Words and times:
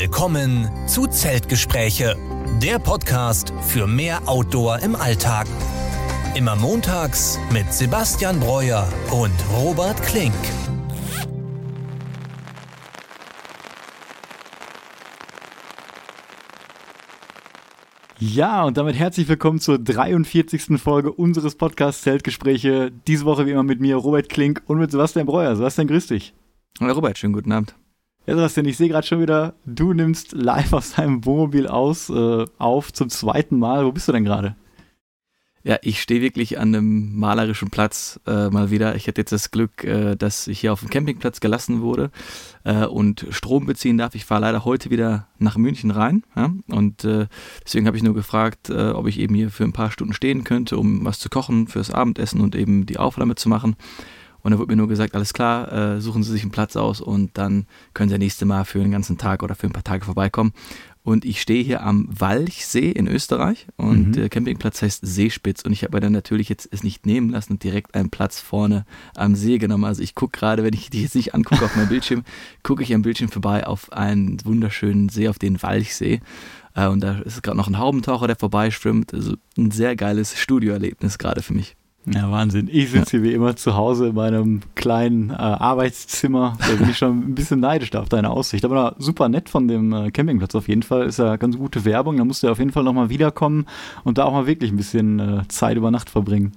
Willkommen 0.00 0.66
zu 0.88 1.06
Zeltgespräche, 1.06 2.16
der 2.62 2.78
Podcast 2.78 3.52
für 3.60 3.86
mehr 3.86 4.26
Outdoor 4.26 4.78
im 4.78 4.96
Alltag. 4.96 5.46
Immer 6.34 6.56
montags 6.56 7.38
mit 7.52 7.70
Sebastian 7.70 8.40
Breuer 8.40 8.90
und 9.10 9.34
Robert 9.52 10.02
Klink. 10.02 10.32
Ja, 18.18 18.64
und 18.64 18.78
damit 18.78 18.94
herzlich 18.94 19.28
willkommen 19.28 19.60
zur 19.60 19.78
43. 19.78 20.80
Folge 20.80 21.12
unseres 21.12 21.56
Podcasts 21.56 22.00
Zeltgespräche. 22.00 22.90
Diese 23.06 23.26
Woche 23.26 23.44
wie 23.44 23.50
immer 23.50 23.64
mit 23.64 23.82
mir, 23.82 23.96
Robert 23.96 24.30
Klink 24.30 24.62
und 24.64 24.78
mit 24.78 24.90
Sebastian 24.90 25.26
Breuer. 25.26 25.56
Sebastian, 25.56 25.88
grüß 25.88 26.06
dich. 26.06 26.32
Hallo 26.80 26.94
Robert, 26.94 27.18
schönen 27.18 27.34
guten 27.34 27.52
Abend. 27.52 27.74
Ja, 28.26 28.36
Sebastian, 28.36 28.66
ich 28.66 28.76
sehe 28.76 28.88
gerade 28.88 29.06
schon 29.06 29.20
wieder, 29.20 29.54
du 29.64 29.94
nimmst 29.94 30.32
live 30.32 30.74
aus 30.74 30.92
deinem 30.92 31.24
Wohnmobil 31.24 31.66
aus, 31.66 32.10
äh, 32.10 32.44
auf 32.58 32.92
zum 32.92 33.08
zweiten 33.08 33.58
Mal. 33.58 33.86
Wo 33.86 33.92
bist 33.92 34.08
du 34.08 34.12
denn 34.12 34.24
gerade? 34.24 34.56
Ja, 35.62 35.78
ich 35.82 36.00
stehe 36.00 36.22
wirklich 36.22 36.58
an 36.58 36.74
einem 36.74 37.18
malerischen 37.18 37.68
Platz 37.68 38.18
äh, 38.26 38.48
mal 38.48 38.70
wieder. 38.70 38.94
Ich 38.94 39.06
hatte 39.08 39.20
jetzt 39.20 39.32
das 39.32 39.50
Glück, 39.50 39.84
äh, 39.84 40.16
dass 40.16 40.48
ich 40.48 40.60
hier 40.60 40.72
auf 40.72 40.80
dem 40.80 40.88
Campingplatz 40.88 41.40
gelassen 41.40 41.82
wurde 41.82 42.10
äh, 42.64 42.86
und 42.86 43.26
Strom 43.30 43.66
beziehen 43.66 43.98
darf. 43.98 44.14
Ich 44.14 44.24
fahre 44.24 44.42
leider 44.42 44.64
heute 44.64 44.90
wieder 44.90 45.26
nach 45.38 45.58
München 45.58 45.90
rein. 45.90 46.22
Ja? 46.34 46.50
Und 46.68 47.04
äh, 47.04 47.26
deswegen 47.64 47.86
habe 47.86 47.96
ich 47.96 48.02
nur 48.02 48.14
gefragt, 48.14 48.70
äh, 48.70 48.90
ob 48.90 49.06
ich 49.06 49.18
eben 49.18 49.34
hier 49.34 49.50
für 49.50 49.64
ein 49.64 49.72
paar 49.72 49.90
Stunden 49.90 50.14
stehen 50.14 50.44
könnte, 50.44 50.78
um 50.78 51.04
was 51.04 51.18
zu 51.18 51.28
kochen 51.28 51.68
fürs 51.68 51.90
Abendessen 51.90 52.40
und 52.40 52.54
eben 52.54 52.86
die 52.86 52.98
Aufnahme 52.98 53.34
zu 53.34 53.50
machen. 53.50 53.76
Und 54.42 54.52
da 54.52 54.58
wurde 54.58 54.72
mir 54.72 54.76
nur 54.76 54.88
gesagt, 54.88 55.14
alles 55.14 55.32
klar, 55.32 55.72
äh, 55.72 56.00
suchen 56.00 56.22
Sie 56.22 56.32
sich 56.32 56.42
einen 56.42 56.50
Platz 56.50 56.76
aus 56.76 57.00
und 57.00 57.36
dann 57.36 57.66
können 57.94 58.08
Sie 58.08 58.14
das 58.14 58.20
nächste 58.20 58.46
Mal 58.46 58.64
für 58.64 58.80
einen 58.80 58.92
ganzen 58.92 59.18
Tag 59.18 59.42
oder 59.42 59.54
für 59.54 59.66
ein 59.66 59.72
paar 59.72 59.84
Tage 59.84 60.04
vorbeikommen. 60.04 60.52
Und 61.02 61.24
ich 61.24 61.40
stehe 61.40 61.64
hier 61.64 61.82
am 61.82 62.08
Walchsee 62.10 62.90
in 62.90 63.08
Österreich 63.08 63.66
und 63.76 64.08
mhm. 64.08 64.12
der 64.12 64.28
Campingplatz 64.28 64.82
heißt 64.82 65.00
Seespitz. 65.04 65.62
Und 65.62 65.72
ich 65.72 65.82
habe 65.82 65.96
mir 65.96 66.00
dann 66.00 66.12
natürlich 66.12 66.50
jetzt 66.50 66.68
es 66.70 66.84
nicht 66.84 67.06
nehmen 67.06 67.30
lassen 67.30 67.54
und 67.54 67.64
direkt 67.64 67.94
einen 67.94 68.10
Platz 68.10 68.38
vorne 68.38 68.84
am 69.16 69.34
See 69.34 69.56
genommen. 69.56 69.84
Also 69.84 70.02
ich 70.02 70.14
gucke 70.14 70.38
gerade, 70.38 70.62
wenn 70.62 70.74
ich 70.74 70.90
die 70.90 71.02
jetzt 71.02 71.14
nicht 71.14 71.34
angucke 71.34 71.64
auf 71.64 71.74
meinem 71.74 71.88
Bildschirm, 71.90 72.22
gucke 72.62 72.82
ich 72.82 72.94
am 72.94 73.00
Bildschirm 73.00 73.30
vorbei 73.30 73.66
auf 73.66 73.92
einen 73.92 74.44
wunderschönen 74.44 75.08
See, 75.08 75.28
auf 75.28 75.38
den 75.38 75.62
Walchsee. 75.62 76.20
Äh, 76.74 76.88
und 76.88 77.00
da 77.00 77.18
ist 77.20 77.42
gerade 77.42 77.56
noch 77.56 77.68
ein 77.68 77.78
Haubentaucher, 77.78 78.26
der 78.26 78.36
vorbeischwimmt. 78.36 79.14
Also 79.14 79.36
ein 79.56 79.70
sehr 79.70 79.96
geiles 79.96 80.38
Studioerlebnis 80.38 81.16
gerade 81.16 81.40
für 81.40 81.54
mich. 81.54 81.76
Ja, 82.06 82.30
Wahnsinn. 82.30 82.68
Ich 82.72 82.90
sitze 82.90 83.18
hier 83.18 83.22
wie 83.22 83.34
immer 83.34 83.56
zu 83.56 83.76
Hause 83.76 84.08
in 84.08 84.14
meinem 84.14 84.60
kleinen 84.74 85.30
äh, 85.30 85.34
Arbeitszimmer. 85.34 86.56
Da 86.58 86.74
bin 86.74 86.88
ich 86.88 86.96
schon 86.96 87.18
ein 87.18 87.34
bisschen 87.34 87.60
neidisch 87.60 87.90
da 87.90 88.00
auf 88.00 88.08
deine 88.08 88.30
Aussicht. 88.30 88.64
Aber 88.64 88.96
super 88.98 89.28
nett 89.28 89.50
von 89.50 89.68
dem 89.68 89.92
äh, 89.92 90.10
Campingplatz 90.10 90.54
auf 90.54 90.68
jeden 90.68 90.82
Fall. 90.82 91.06
Ist 91.06 91.18
ja 91.18 91.36
ganz 91.36 91.58
gute 91.58 91.84
Werbung. 91.84 92.16
Da 92.16 92.24
musst 92.24 92.42
du 92.42 92.46
ja 92.46 92.52
auf 92.52 92.58
jeden 92.58 92.72
Fall 92.72 92.84
nochmal 92.84 93.10
wiederkommen 93.10 93.66
und 94.02 94.16
da 94.16 94.24
auch 94.24 94.32
mal 94.32 94.46
wirklich 94.46 94.72
ein 94.72 94.76
bisschen 94.76 95.18
äh, 95.18 95.48
Zeit 95.48 95.76
über 95.76 95.90
Nacht 95.90 96.08
verbringen. 96.08 96.52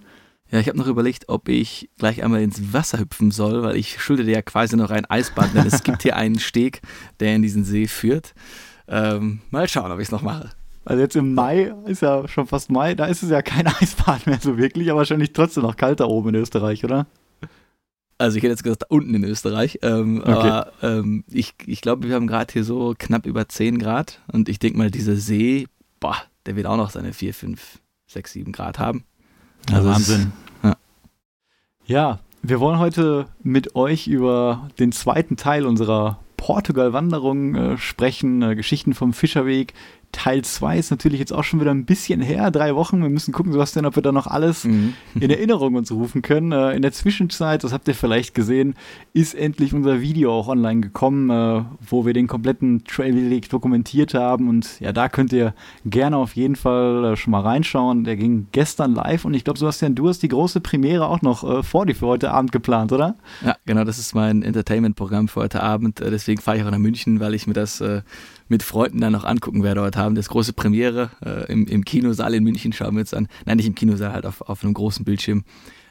Ja, 0.50 0.60
ich 0.60 0.68
habe 0.68 0.78
noch 0.78 0.88
überlegt, 0.88 1.28
ob 1.30 1.50
ich 1.50 1.90
gleich 1.98 2.24
einmal 2.24 2.42
ins 2.42 2.74
Wasser 2.74 3.00
hüpfen 3.00 3.32
soll, 3.32 3.64
weil 3.64 3.76
ich 3.76 4.02
schulde 4.02 4.24
dir 4.24 4.34
ja 4.36 4.42
quasi 4.42 4.78
noch 4.78 4.92
ein 4.92 5.06
Eisbad, 5.06 5.54
denn 5.56 5.66
es 5.66 5.84
gibt 5.84 6.04
hier 6.04 6.16
einen 6.16 6.40
Steg, 6.40 6.82
der 7.20 7.36
in 7.36 7.42
diesen 7.42 7.66
See 7.66 7.88
führt. 7.88 8.34
Ähm, 8.88 9.42
mal 9.50 9.68
schauen, 9.68 9.92
ob 9.92 10.00
ich 10.00 10.06
es 10.06 10.12
noch 10.12 10.22
mache. 10.22 10.52
Also 10.86 11.02
jetzt 11.02 11.16
im 11.16 11.34
Mai 11.34 11.74
ist 11.86 12.02
ja 12.02 12.28
schon 12.28 12.48
fast 12.48 12.70
Mai, 12.70 12.96
da 12.96 13.06
ist 13.06 13.24
es 13.24 13.30
ja 13.30 13.42
kein 13.42 13.68
Eisbad 13.82 14.28
mehr 14.28 14.40
so 14.42 14.58
wirklich, 14.58 14.90
aber 14.90 15.00
wahrscheinlich 15.00 15.34
trotzdem 15.34 15.64
noch 15.64 15.78
kalt 15.78 16.00
da 16.00 16.06
oben 16.06 16.30
in 16.30 16.36
Österreich, 16.36 16.84
oder? 16.84 17.08
Also 18.18 18.38
ich 18.38 18.44
hätte 18.44 18.52
jetzt 18.52 18.64
gesagt, 18.64 18.84
da 18.84 18.88
unten 18.90 19.14
in 19.16 19.24
Österreich. 19.24 19.80
Ähm, 19.82 20.22
okay. 20.22 20.32
Aber 20.32 20.72
ähm, 20.82 21.24
ich, 21.30 21.56
ich 21.66 21.82
glaube, 21.82 22.08
wir 22.08 22.16
haben 22.16 22.28
gerade 22.28 22.54
hier 22.54 22.64
so 22.64 22.94
knapp 22.98 23.26
über 23.26 23.48
10 23.48 23.80
Grad 23.80 24.22
und 24.32 24.50
ich 24.50 24.60
denke 24.60 24.78
mal, 24.78 24.92
dieser 24.92 25.16
See, 25.16 25.68
boah, 26.00 26.18
der 26.46 26.56
wird 26.56 26.68
auch 26.68 26.78
noch 26.78 26.90
seine 26.90 27.14
4, 27.14 27.34
5, 27.34 27.80
6, 28.08 28.34
7 28.34 28.52
Grad 28.52 28.80
haben. 28.80 29.04
Also 29.72 29.88
ja, 29.88 29.94
Wahnsinn. 29.94 30.22
Ist, 30.22 30.64
ja. 30.64 30.76
ja, 31.86 32.20
wir 32.42 32.60
wollen 32.60 32.80
heute 32.80 33.28
mit 33.42 33.76
euch 33.76 34.08
über 34.08 34.70
den 34.80 34.92
zweiten 34.92 35.38
Teil 35.38 35.66
unserer 35.66 36.20
Portugal-Wanderung 36.38 37.56
äh, 37.56 37.78
sprechen, 37.78 38.42
äh, 38.42 38.56
Geschichten 38.56 38.94
vom 38.94 39.14
Fischerweg, 39.14 39.74
Teil 40.14 40.44
2 40.44 40.78
ist 40.78 40.92
natürlich 40.92 41.20
jetzt 41.20 41.34
auch 41.34 41.44
schon 41.44 41.60
wieder 41.60 41.72
ein 41.72 41.86
bisschen 41.86 42.22
her, 42.22 42.52
drei 42.52 42.76
Wochen. 42.76 43.02
Wir 43.02 43.10
müssen 43.10 43.34
gucken, 43.34 43.52
Sebastian, 43.52 43.86
ob 43.86 43.96
wir 43.96 44.04
da 44.04 44.12
noch 44.12 44.28
alles 44.28 44.64
mhm. 44.64 44.94
in 45.20 45.30
Erinnerung 45.30 45.76
uns 45.76 45.92
rufen 45.92 46.22
können. 46.22 46.52
Äh, 46.52 46.76
in 46.76 46.84
der 46.84 46.94
Zwischenzeit, 46.94 47.64
das 47.64 47.74
habt 47.74 47.88
ihr 47.88 47.96
vielleicht 47.96 48.36
gesehen, 48.36 48.76
ist 49.14 49.34
endlich 49.34 49.74
unser 49.74 50.02
Video 50.02 50.32
auch 50.32 50.48
online 50.48 50.82
gekommen, 50.82 51.30
äh, 51.30 51.64
wo 51.82 52.06
wir 52.06 52.14
den 52.14 52.28
kompletten 52.28 52.86
Trailweg 52.86 53.50
dokumentiert 53.50 54.14
haben. 54.14 54.48
Und 54.48 54.80
ja, 54.80 54.94
da 54.94 55.10
könnt 55.10 55.34
ihr 55.34 55.56
gerne 55.84 56.16
auf 56.18 56.36
jeden 56.36 56.56
Fall 56.56 57.14
äh, 57.14 57.16
schon 57.18 57.32
mal 57.32 57.42
reinschauen. 57.42 58.04
Der 58.04 58.16
ging 58.16 58.48
gestern 58.52 58.94
live 58.94 59.26
und 59.26 59.34
ich 59.34 59.44
glaube, 59.44 59.58
Sebastian, 59.58 59.96
du 59.96 60.08
hast 60.08 60.22
die 60.22 60.30
große 60.30 60.62
Premiere 60.62 61.08
auch 61.08 61.22
noch 61.22 61.64
vor 61.66 61.86
dir 61.86 61.96
für 61.96 62.08
heute 62.08 62.32
Abend 62.32 62.52
geplant, 62.52 62.92
oder? 62.92 63.16
Ja, 63.44 63.56
genau, 63.66 63.84
das 63.84 63.98
ist 63.98 64.14
mein 64.14 64.44
Entertainment-Programm 64.44 65.28
für 65.28 65.42
heute 65.42 65.62
Abend. 65.62 66.00
Deswegen 66.00 66.40
fahre 66.40 66.58
ich 66.58 66.64
auch 66.64 66.72
nach 66.72 66.78
München, 66.78 67.20
weil 67.20 67.34
ich 67.34 67.48
mir 67.48 67.54
das 67.54 67.84
mit 68.48 68.64
Freunden 68.64 69.00
dann 69.02 69.14
noch 69.14 69.24
angucken 69.24 69.64
werde 69.64 69.82
heute 69.82 70.00
Abend. 70.00 70.18
Das 70.18 70.30
große 70.30 70.54
Premiere 70.54 71.12
äh, 71.26 71.52
im, 71.52 71.66
im, 71.68 71.86
Kinosaal 71.86 72.34
in 72.34 72.44
München 72.44 72.74
schauen 72.74 72.96
wir 72.96 73.02
uns 73.02 73.14
an. 73.14 73.28
Nein, 73.46 73.58
nicht 73.58 73.68
im 73.68 73.76
Kinosaal, 73.76 74.14
halt 74.14 74.26
auf, 74.26 74.42
auf 74.42 74.64
einem 74.64 74.74
großen 74.74 75.06
Bildschirm. 75.06 75.44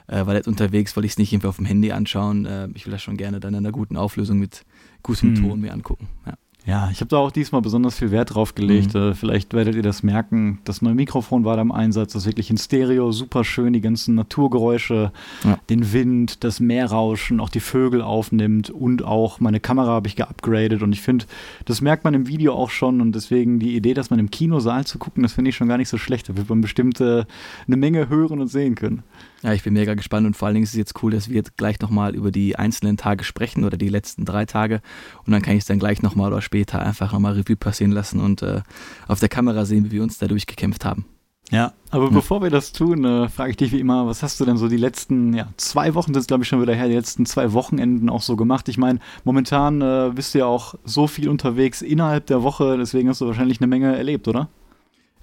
Äh, 0.07 0.27
weil 0.27 0.37
jetzt 0.37 0.49
unterwegs 0.49 0.97
wollte 0.97 1.07
ich 1.07 1.13
es 1.13 1.19
nicht 1.19 1.33
irgendwie 1.33 1.49
auf 1.49 1.57
dem 1.57 1.65
Handy 1.65 1.93
anschauen. 1.93 2.47
Äh, 2.47 2.69
ich 2.75 2.87
will 2.87 2.93
das 2.93 3.03
schon 3.03 3.17
gerne 3.17 3.41
dann 3.41 3.55
in 3.55 3.61
einer 3.61 3.73
guten 3.73 3.97
Auflösung 3.97 4.39
mit 4.39 4.65
gutem 5.03 5.37
hm. 5.37 5.43
Ton 5.43 5.61
mir 5.61 5.73
angucken. 5.73 6.09
Ja. 6.27 6.35
Ja, 6.65 6.91
ich 6.93 7.01
habe 7.01 7.09
da 7.09 7.17
auch 7.17 7.33
diesmal 7.33 7.61
besonders 7.61 7.99
viel 7.99 8.13
Wert 8.13 8.35
drauf 8.35 8.55
gelegt. 8.55 8.95
Mhm. 8.95 9.01
Äh, 9.01 9.15
vielleicht 9.15 9.53
werdet 9.53 9.75
ihr 9.75 9.83
das 9.83 10.05
merken. 10.05 10.61
Das 10.65 10.81
neue 10.81 10.95
Mikrofon 10.95 11.45
war 11.45 11.57
da 11.57 11.63
im 11.63 11.73
Einsatz. 11.73 12.13
Das 12.13 12.23
ist 12.23 12.29
wirklich 12.29 12.51
in 12.51 12.57
Stereo, 12.57 13.11
super 13.11 13.43
schön. 13.43 13.73
Die 13.73 13.81
ganzen 13.81 14.15
Naturgeräusche, 14.15 15.13
ja. 15.43 15.59
den 15.71 15.93
Wind, 15.93 16.45
das 16.45 16.61
Meerrauschen, 16.61 17.41
auch 17.41 17.49
die 17.49 17.61
Vögel 17.61 18.01
aufnimmt. 18.01 18.71
Und 18.71 19.03
auch 19.03 19.41
meine 19.41 19.59
Kamera 19.59 19.89
habe 19.89 20.07
ich 20.07 20.15
geupgradet. 20.15 20.83
Und 20.83 20.93
ich 20.93 21.01
finde, 21.01 21.25
das 21.65 21.81
merkt 21.81 22.05
man 22.05 22.15
im 22.15 22.29
Video 22.29 22.55
auch 22.55 22.71
schon. 22.71 23.01
Und 23.01 23.17
deswegen 23.17 23.59
die 23.59 23.75
Idee, 23.75 23.95
dass 23.95 24.11
man 24.11 24.21
im 24.21 24.31
Kinosaal 24.31 24.87
zu 24.87 24.99
gucken, 24.99 25.25
das 25.25 25.33
finde 25.33 25.49
ich 25.49 25.57
schon 25.57 25.69
gar 25.69 25.79
nicht 25.79 25.89
so 25.89 25.99
schlecht. 25.99 26.29
Da 26.29 26.37
wird 26.37 26.49
man 26.49 26.61
bestimmt 26.61 27.01
äh, 27.01 27.25
eine 27.67 27.77
Menge 27.77 28.09
hören 28.09 28.41
und 28.41 28.49
sehen 28.49 28.77
können. 28.77 29.03
Ja, 29.43 29.53
ich 29.53 29.65
bin 29.65 29.75
mega 29.75 29.95
gespannt 29.95 30.27
und 30.27 30.37
vor 30.37 30.47
allen 30.47 30.55
Dingen 30.55 30.65
ist 30.65 30.71
es 30.71 30.77
jetzt 30.77 31.03
cool, 31.03 31.11
dass 31.11 31.29
wir 31.29 31.37
jetzt 31.37 31.57
gleich 31.57 31.81
nochmal 31.81 32.15
über 32.15 32.31
die 32.31 32.57
einzelnen 32.57 32.97
Tage 32.97 33.25
sprechen 33.25 33.65
oder 33.65 33.77
die 33.77 33.89
letzten 33.89 34.25
drei 34.25 34.45
Tage 34.45 34.81
und 35.27 35.33
dann 35.33 35.43
kann 35.43 35.55
ich 35.55 35.61
es 35.61 35.67
dann 35.67 35.81
gleich 35.81 36.01
nochmal 36.01 36.33
oder 36.33 36.43
später 36.43 36.81
einfach 36.81 37.13
nochmal 37.13 37.35
Revue 37.35 37.57
passieren 37.57 37.91
lassen 37.91 38.21
und 38.21 38.43
äh, 38.43 38.63
auf 39.09 39.19
der 39.19 39.29
Kamera 39.29 39.65
sehen, 39.65 39.87
wie 39.87 39.93
wir 39.93 40.03
uns 40.05 40.19
da 40.19 40.29
durchgekämpft 40.29 40.85
haben. 40.85 41.07
Ja, 41.51 41.73
aber 41.91 42.05
ja. 42.05 42.11
bevor 42.11 42.41
wir 42.43 42.51
das 42.51 42.73
tun, 42.73 43.05
äh, 43.05 43.29
frage 43.29 43.51
ich 43.51 43.57
dich 43.57 43.73
wie 43.73 43.81
immer, 43.81 44.07
was 44.07 44.23
hast 44.23 44.41
du 44.41 44.45
denn 44.45 44.57
so 44.57 44.69
die 44.69 44.77
letzten 44.77 45.35
ja, 45.35 45.49
zwei 45.57 45.95
Wochen, 45.95 46.15
ist 46.15 46.29
glaube 46.29 46.45
ich 46.45 46.49
schon 46.49 46.63
wieder 46.63 46.75
her, 46.75 46.89
die 46.89 46.95
letzten 46.95 47.27
zwei 47.27 47.53
Wochenenden 47.53 48.09
auch 48.09 48.23
so 48.23 48.37
gemacht? 48.37 48.69
Ich 48.69 48.79
meine, 48.79 49.01
momentan 49.25 49.83
äh, 49.83 50.13
bist 50.15 50.35
du 50.35 50.39
ja 50.39 50.47
auch 50.47 50.77
so 50.85 51.09
viel 51.09 51.29
unterwegs 51.29 51.83
innerhalb 51.83 52.27
der 52.27 52.43
Woche, 52.43 52.79
deswegen 52.79 53.09
hast 53.09 53.21
du 53.21 53.27
wahrscheinlich 53.27 53.61
eine 53.61 53.67
Menge 53.67 53.95
erlebt, 53.95 54.29
oder? 54.29 54.49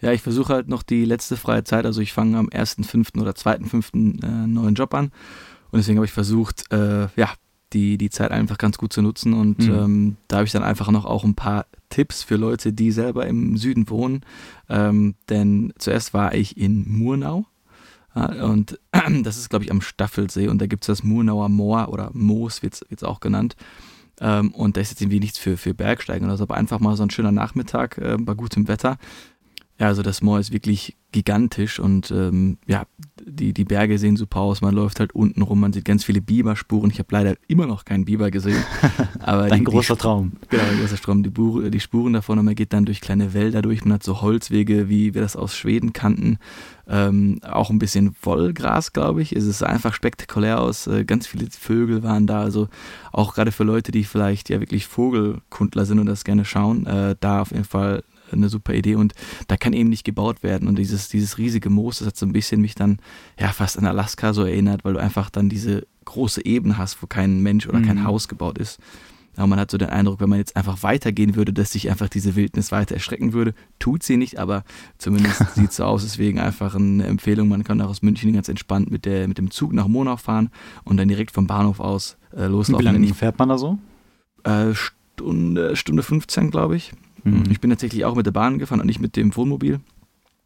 Ja, 0.02 0.12
ich 0.12 0.22
versuche 0.22 0.54
halt 0.54 0.68
noch 0.68 0.84
die 0.84 1.06
letzte 1.06 1.38
freie 1.38 1.64
Zeit, 1.64 1.86
also 1.86 2.02
ich 2.02 2.14
fange 2.14 2.38
am 2.38 2.48
1.5. 2.48 3.20
oder 3.20 3.32
2.5. 3.32 4.24
Äh, 4.24 4.28
einen 4.28 4.54
neuen 4.54 4.76
Job 4.76 4.94
an 4.94 5.12
und 5.72 5.78
deswegen 5.78 5.98
habe 5.98 6.06
ich 6.06 6.12
versucht, 6.12 6.72
äh, 6.72 7.08
ja, 7.16 7.34
die, 7.74 7.98
die 7.98 8.10
Zeit 8.10 8.32
einfach 8.32 8.58
ganz 8.58 8.78
gut 8.78 8.94
zu 8.94 9.02
nutzen 9.02 9.34
und 9.34 9.60
mhm. 9.60 9.74
ähm, 9.74 10.18
da 10.28 10.38
habe 10.38 10.46
ich 10.46 10.52
dann 10.52 10.64
einfach 10.64 10.90
noch 10.90 11.06
auch 11.06 11.24
ein 11.24 11.36
paar 11.36 11.68
Tipps 11.90 12.24
für 12.24 12.36
Leute, 12.36 12.74
die 12.74 12.92
selber 12.92 13.28
im 13.28 13.58
Süden 13.58 13.90
wohnen, 13.90 14.22
ähm, 14.70 15.16
denn 15.30 15.74
zuerst 15.78 16.14
war 16.14 16.34
ich 16.34 16.58
in 16.58 16.90
Murnau 16.90 17.46
ja, 18.16 18.46
und 18.46 18.80
das 19.24 19.38
ist 19.38 19.50
glaube 19.50 19.66
ich 19.66 19.72
am 19.72 19.82
Staffelsee 19.82 20.48
und 20.48 20.60
da 20.60 20.66
gibt 20.66 20.84
es 20.84 20.88
das 20.88 21.04
Murnauer 21.04 21.50
Moor 21.50 21.90
oder 21.90 22.10
Moos 22.14 22.64
wird 22.64 22.82
es 22.90 23.04
auch 23.04 23.20
genannt 23.20 23.56
ähm, 24.20 24.52
und 24.52 24.76
da 24.76 24.82
ist 24.82 24.90
jetzt 24.90 25.02
irgendwie 25.02 25.20
nichts 25.20 25.38
für, 25.38 25.56
für 25.56 25.74
Bergsteigen 25.74 26.28
oder 26.28 26.38
so, 26.38 26.44
aber 26.44 26.56
einfach 26.56 26.80
mal 26.80 26.96
so 26.96 27.04
ein 27.04 27.12
schöner 27.12 27.32
Nachmittag 27.32 27.98
äh, 28.00 28.18
bei 28.20 28.34
gutem 28.34 28.68
Wetter 28.68 28.98
ja, 29.80 29.88
also 29.88 30.02
das 30.02 30.22
Moor 30.22 30.40
ist 30.40 30.52
wirklich 30.52 30.98
gigantisch 31.12 31.80
und 31.80 32.12
ähm, 32.12 32.58
ja, 32.68 32.84
die, 33.22 33.54
die 33.54 33.64
Berge 33.64 33.98
sehen 33.98 34.18
super 34.18 34.42
aus. 34.42 34.62
Man 34.62 34.76
läuft 34.76 35.00
halt 35.00 35.16
unten 35.16 35.42
rum, 35.42 35.62
man 35.62 35.72
sieht 35.72 35.86
ganz 35.86 36.04
viele 36.04 36.22
Biberspuren. 36.22 36.92
Ich 36.92 37.00
habe 37.00 37.08
leider 37.12 37.36
immer 37.48 37.66
noch 37.66 37.86
keinen 37.86 38.04
Biber 38.04 38.30
gesehen. 38.30 38.62
Aber 39.20 39.44
Ein 39.44 39.64
großer 39.64 39.96
die, 39.96 40.02
Traum. 40.02 40.34
Genau, 40.50 40.64
ein 40.64 40.80
großer 40.80 40.98
Traum. 40.98 41.24
Die, 41.24 41.30
Bur 41.30 41.70
die 41.70 41.80
Spuren 41.80 42.12
davon 42.12 42.40
und 42.40 42.46
man 42.46 42.56
geht 42.56 42.74
dann 42.74 42.86
durch 42.86 43.00
kleine 43.00 43.34
Wälder 43.34 43.62
durch. 43.62 43.86
Man 43.86 43.94
hat 43.94 44.04
so 44.04 44.22
Holzwege, 44.22 44.90
wie 44.90 45.14
wir 45.14 45.22
das 45.22 45.38
aus 45.38 45.56
Schweden 45.56 45.94
kannten. 45.94 46.40
Ähm, 46.88 47.40
auch 47.50 47.70
ein 47.70 47.80
bisschen 47.80 48.16
Wollgras, 48.22 48.92
glaube 48.92 49.22
ich. 49.22 49.34
Es 49.34 49.46
ist 49.46 49.64
einfach 49.64 49.94
spektakulär 49.94 50.60
aus. 50.60 50.88
Äh, 50.88 51.06
ganz 51.06 51.26
viele 51.26 51.48
Vögel 51.50 52.04
waren 52.04 52.28
da. 52.28 52.42
Also 52.42 52.68
auch 53.14 53.34
gerade 53.34 53.54
für 53.54 53.64
Leute, 53.64 53.92
die 53.94 54.04
vielleicht 54.04 54.50
ja 54.50 54.60
wirklich 54.60 54.88
Vogelkundler 54.88 55.86
sind 55.86 56.00
und 56.00 56.08
das 56.08 56.26
gerne 56.26 56.44
schauen, 56.44 56.86
äh, 56.86 57.16
da 57.20 57.42
auf 57.42 57.52
jeden 57.52 57.64
Fall 57.64 58.04
eine 58.32 58.50
super 58.50 58.74
Idee 58.74 58.96
und 58.96 59.14
da 59.48 59.58
kann 59.58 59.74
eben 59.74 59.90
nicht 59.90 60.04
gebaut 60.04 60.44
werden. 60.44 60.68
Und 60.68 60.78
dieses, 60.78 61.10
dieses 61.10 61.38
riesige 61.38 61.70
Moos, 61.70 62.00
das 62.00 62.08
hat 62.08 62.18
so 62.18 62.26
ein 62.26 62.34
bisschen 62.34 62.62
mich 62.62 62.76
dann 62.76 63.00
ja 63.40 63.50
fast 63.50 63.78
an 63.78 63.86
Alaska 63.86 64.34
so 64.34 64.44
erinnert, 64.44 64.84
weil 64.84 64.94
du 64.94 65.00
einfach 65.00 65.30
dann 65.30 65.50
diese 65.50 65.88
große 66.06 66.46
Ebene 66.46 66.78
hast, 66.78 67.02
wo 67.02 67.08
kein 67.08 67.42
Mensch 67.42 67.68
oder 67.68 67.82
kein 67.82 68.00
mhm. 68.00 68.04
Haus 68.06 68.28
gebaut 68.28 68.58
ist. 68.58 68.80
Aber 69.40 69.48
man 69.48 69.60
hat 69.60 69.72
so 69.72 69.78
den 69.78 69.90
Eindruck, 69.90 70.20
wenn 70.20 70.28
man 70.28 70.40
jetzt 70.40 70.58
einfach 70.58 70.84
weitergehen 70.84 71.36
würde, 71.36 71.54
dass 71.54 71.72
sich 71.72 71.90
einfach 71.90 72.10
diese 72.10 72.36
Wildnis 72.36 72.74
weiter 72.74 72.96
erschrecken 72.96 73.32
würde. 73.32 73.54
Tut 73.80 74.04
sie 74.04 74.18
nicht, 74.18 74.38
aber 74.38 74.64
zumindest 74.98 75.44
sieht 75.56 75.70
es 75.70 75.78
so 75.78 75.86
aus. 75.86 76.04
Deswegen 76.04 76.40
einfach 76.40 76.76
eine 76.76 77.06
Empfehlung. 77.06 77.48
Man 77.48 77.64
kann 77.64 77.80
auch 77.80 77.90
aus 77.90 78.02
München 78.02 78.34
ganz 78.34 78.50
entspannt 78.50 78.92
mit, 78.92 79.06
der, 79.06 79.28
mit 79.28 79.38
dem 79.38 79.50
Zug 79.50 79.72
nach 79.72 79.88
Monau 79.88 80.18
fahren 80.18 80.50
und 80.84 80.98
dann 80.98 81.08
direkt 81.08 81.32
vom 81.32 81.48
Bahnhof 81.48 81.80
aus 81.80 82.18
äh, 82.36 82.48
loslaufen. 82.48 82.86
Wie 82.86 82.92
lange 82.92 83.14
fährt 83.14 83.40
man 83.40 83.50
da 83.50 83.58
so? 83.58 83.80
Äh, 84.44 84.74
Stunde, 84.74 85.76
Stunde 85.76 86.04
15, 86.04 86.52
glaube 86.52 86.76
ich. 86.76 86.92
Mhm. 87.24 87.44
Ich 87.50 87.60
bin 87.60 87.70
tatsächlich 87.70 88.06
auch 88.06 88.16
mit 88.16 88.26
der 88.26 88.32
Bahn 88.32 88.60
gefahren 88.60 88.80
und 88.80 88.88
nicht 88.88 89.00
mit 89.00 89.16
dem 89.16 89.36
Wohnmobil. 89.36 89.80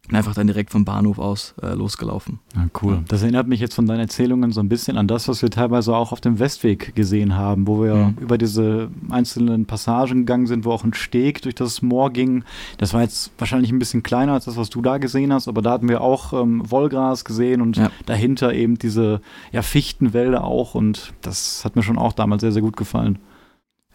Und 0.10 0.18
einfach 0.18 0.34
dann 0.34 0.48
direkt 0.48 0.70
vom 0.70 0.84
Bahnhof 0.84 1.18
aus 1.18 1.56
äh, 1.62 1.74
losgelaufen. 1.76 2.40
Ja, 2.54 2.68
cool. 2.82 3.06
Das 3.08 3.22
erinnert 3.22 3.48
mich 3.48 3.62
jetzt 3.62 3.74
von 3.74 3.86
deinen 3.86 4.02
Erzählungen 4.02 4.52
so 4.52 4.60
ein 4.60 4.68
bisschen 4.68 4.98
an 4.98 5.08
das, 5.08 5.30
was 5.30 5.42
wir 5.42 5.50
teilweise 5.50 5.96
auch 5.96 6.12
auf 6.12 6.20
dem 6.20 6.40
Westweg 6.40 6.94
gesehen 6.94 7.38
haben, 7.38 7.68
wo 7.68 7.82
wir 7.82 7.96
mhm. 7.96 8.18
über 8.20 8.38
diese 8.38 8.90
einzelnen 9.10 9.66
Passagen 9.66 10.20
gegangen 10.20 10.46
sind, 10.46 10.66
wo 10.66 10.72
auch 10.72 10.84
ein 10.84 10.94
Steg 10.94 11.42
durch 11.44 11.56
das 11.56 11.82
Moor 11.82 12.12
ging. 12.12 12.44
Das 12.80 12.94
war 12.94 13.02
jetzt 13.02 13.32
wahrscheinlich 13.38 13.72
ein 13.72 13.80
bisschen 13.80 14.04
kleiner 14.04 14.34
als 14.34 14.44
das, 14.44 14.58
was 14.58 14.70
du 14.70 14.82
da 14.82 14.98
gesehen 14.98 15.32
hast, 15.32 15.48
aber 15.48 15.62
da 15.62 15.72
hatten 15.72 15.88
wir 15.88 16.02
auch 16.02 16.34
ähm, 16.34 16.70
Wollgras 16.70 17.24
gesehen 17.24 17.62
und 17.62 17.78
ja. 17.78 17.90
dahinter 18.06 18.54
eben 18.54 18.78
diese 18.78 19.22
ja, 19.54 19.62
Fichtenwälder 19.62 20.44
auch 20.44 20.76
und 20.76 21.14
das 21.22 21.64
hat 21.64 21.78
mir 21.78 21.84
schon 21.84 21.98
auch 21.98 22.12
damals 22.12 22.42
sehr, 22.42 22.52
sehr 22.52 22.62
gut 22.62 22.76
gefallen 22.76 23.20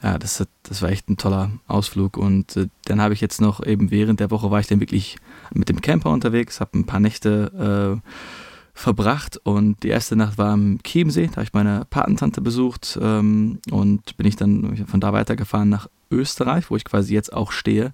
ja, 0.02 0.18
das, 0.18 0.46
das 0.62 0.82
war 0.82 0.90
echt 0.90 1.08
ein 1.08 1.16
toller 1.16 1.50
Ausflug. 1.66 2.16
Und 2.16 2.56
äh, 2.56 2.68
dann 2.84 3.00
habe 3.00 3.14
ich 3.14 3.20
jetzt 3.20 3.40
noch 3.40 3.64
eben 3.64 3.90
während 3.90 4.20
der 4.20 4.30
Woche 4.30 4.50
war 4.50 4.60
ich 4.60 4.66
dann 4.66 4.80
wirklich 4.80 5.16
mit 5.52 5.68
dem 5.68 5.80
Camper 5.80 6.10
unterwegs, 6.10 6.60
habe 6.60 6.78
ein 6.78 6.86
paar 6.86 7.00
Nächte 7.00 8.00
äh, 8.02 8.10
verbracht 8.78 9.38
und 9.42 9.82
die 9.82 9.88
erste 9.88 10.14
Nacht 10.14 10.38
war 10.38 10.52
am 10.52 10.78
Chiemsee, 10.84 11.26
da 11.26 11.32
habe 11.32 11.42
ich 11.42 11.52
meine 11.52 11.84
Patentante 11.90 12.40
besucht 12.40 12.96
ähm, 13.02 13.58
und 13.72 14.16
bin 14.16 14.26
ich 14.26 14.36
dann 14.36 14.86
von 14.86 15.00
da 15.00 15.12
weitergefahren 15.12 15.68
nach 15.68 15.88
Österreich, 16.12 16.70
wo 16.70 16.76
ich 16.76 16.84
quasi 16.84 17.12
jetzt 17.12 17.32
auch 17.32 17.50
stehe. 17.50 17.92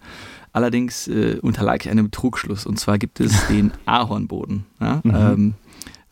Allerdings 0.53 1.09
äh, 1.09 1.39
unterlag 1.41 1.85
ich 1.87 1.91
einem 1.91 2.11
Trugschluss 2.11 2.67
und 2.67 2.79
zwar 2.79 2.99
gibt 2.99 3.19
es 3.21 3.47
den 3.49 3.73
Ahornboden. 3.87 4.67
Ja? 4.79 5.01
Mhm. 5.03 5.15
Ähm, 5.15 5.55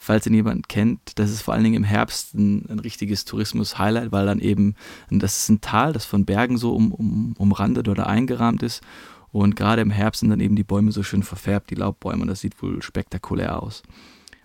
falls 0.03 0.27
ihn 0.27 0.35
jemand 0.35 0.69
kennt, 0.69 1.17
das 1.21 1.31
ist 1.31 1.43
vor 1.43 1.55
allen 1.55 1.63
Dingen 1.63 1.77
im 1.77 1.85
Herbst 1.85 2.35
ein, 2.35 2.67
ein 2.69 2.81
richtiges 2.81 3.25
Tourismus-Highlight, 3.25 4.11
weil 4.11 4.27
dann 4.27 4.41
eben, 4.41 4.75
das 5.11 5.39
ist 5.39 5.49
ein 5.49 5.61
Tal, 5.61 5.93
das 5.93 6.05
von 6.05 6.25
Bergen 6.25 6.59
so 6.59 6.75
um, 6.75 6.91
um, 6.93 7.35
umrandet 7.39 7.89
oder 7.89 8.09
eingerahmt 8.09 8.65
ist. 8.65 8.83
Und 9.31 9.55
gerade 9.55 9.81
im 9.81 9.91
Herbst 9.91 10.19
sind 10.21 10.31
dann 10.31 10.41
eben 10.41 10.57
die 10.57 10.65
Bäume 10.65 10.91
so 10.91 11.05
schön 11.05 11.23
verfärbt, 11.23 11.71
die 11.71 11.77
Laubbäume, 11.77 12.23
und 12.23 12.29
das 12.29 12.41
sieht 12.41 12.61
wohl 12.61 12.83
spektakulär 12.83 13.63
aus. 13.63 13.85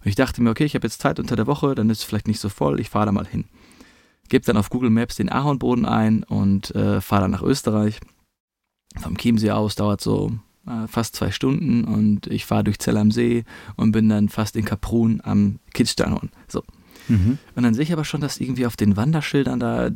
Und 0.03 0.07
ich 0.07 0.15
dachte 0.15 0.43
mir, 0.43 0.51
okay, 0.51 0.63
ich 0.63 0.75
habe 0.75 0.85
jetzt 0.85 1.01
Zeit 1.01 1.19
unter 1.19 1.35
der 1.35 1.47
Woche, 1.47 1.73
dann 1.73 1.89
ist 1.89 1.99
es 1.99 2.03
vielleicht 2.03 2.27
nicht 2.27 2.39
so 2.39 2.49
voll, 2.49 2.79
ich 2.79 2.91
fahre 2.91 3.07
da 3.07 3.11
mal 3.11 3.25
hin. 3.25 3.45
Gebe 4.29 4.45
dann 4.45 4.57
auf 4.57 4.69
Google 4.69 4.91
Maps 4.91 5.15
den 5.15 5.31
Ahornboden 5.31 5.87
ein 5.87 6.21
und 6.21 6.69
äh, 6.75 7.01
fahre 7.01 7.23
dann 7.23 7.31
nach 7.31 7.41
Österreich. 7.41 7.99
Vom 8.99 9.17
Chiemsee 9.17 9.51
aus 9.51 9.73
dauert 9.73 10.01
so 10.01 10.33
äh, 10.67 10.87
fast 10.87 11.15
zwei 11.15 11.31
Stunden 11.31 11.83
und 11.83 12.27
ich 12.27 12.45
fahre 12.45 12.63
durch 12.63 12.79
Zell 12.79 12.97
am 12.97 13.11
See 13.11 13.43
und 13.75 13.91
bin 13.91 14.09
dann 14.09 14.29
fast 14.29 14.55
in 14.55 14.65
Kaprun 14.65 15.21
am 15.23 15.59
Kitzsteinhorn. 15.73 16.29
So. 16.47 16.63
Mhm. 17.07 17.37
Und 17.55 17.63
dann 17.63 17.73
sehe 17.73 17.83
ich 17.83 17.93
aber 17.93 18.05
schon, 18.05 18.21
dass 18.21 18.39
irgendwie 18.39 18.65
auf 18.65 18.75
den 18.75 18.97
Wanderschildern 18.97 19.59
da 19.59 19.89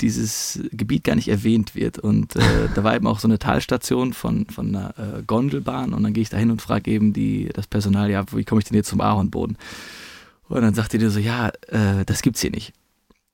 dieses 0.00 0.60
Gebiet 0.72 1.04
gar 1.04 1.14
nicht 1.14 1.28
erwähnt 1.28 1.74
wird. 1.74 1.98
Und 1.98 2.36
äh, 2.36 2.40
da 2.74 2.84
war 2.84 2.94
eben 2.94 3.06
auch 3.06 3.18
so 3.18 3.28
eine 3.28 3.38
Talstation 3.38 4.12
von, 4.12 4.46
von 4.46 4.74
einer 4.74 4.94
äh, 4.98 5.22
Gondelbahn 5.26 5.92
und 5.92 6.02
dann 6.02 6.12
gehe 6.12 6.22
ich 6.22 6.28
da 6.28 6.36
hin 6.36 6.50
und 6.50 6.62
frage 6.62 6.90
eben 6.90 7.12
die, 7.12 7.48
das 7.54 7.66
Personal, 7.66 8.10
ja, 8.10 8.24
wie 8.32 8.44
komme 8.44 8.60
ich 8.60 8.66
denn 8.66 8.76
jetzt 8.76 8.88
zum 8.88 9.00
Ahornboden? 9.00 9.56
Und 10.48 10.62
dann 10.62 10.74
sagt 10.74 10.92
die 10.92 11.08
so, 11.08 11.18
ja, 11.18 11.48
äh, 11.68 12.04
das 12.04 12.22
gibt's 12.22 12.40
hier 12.40 12.50
nicht. 12.50 12.72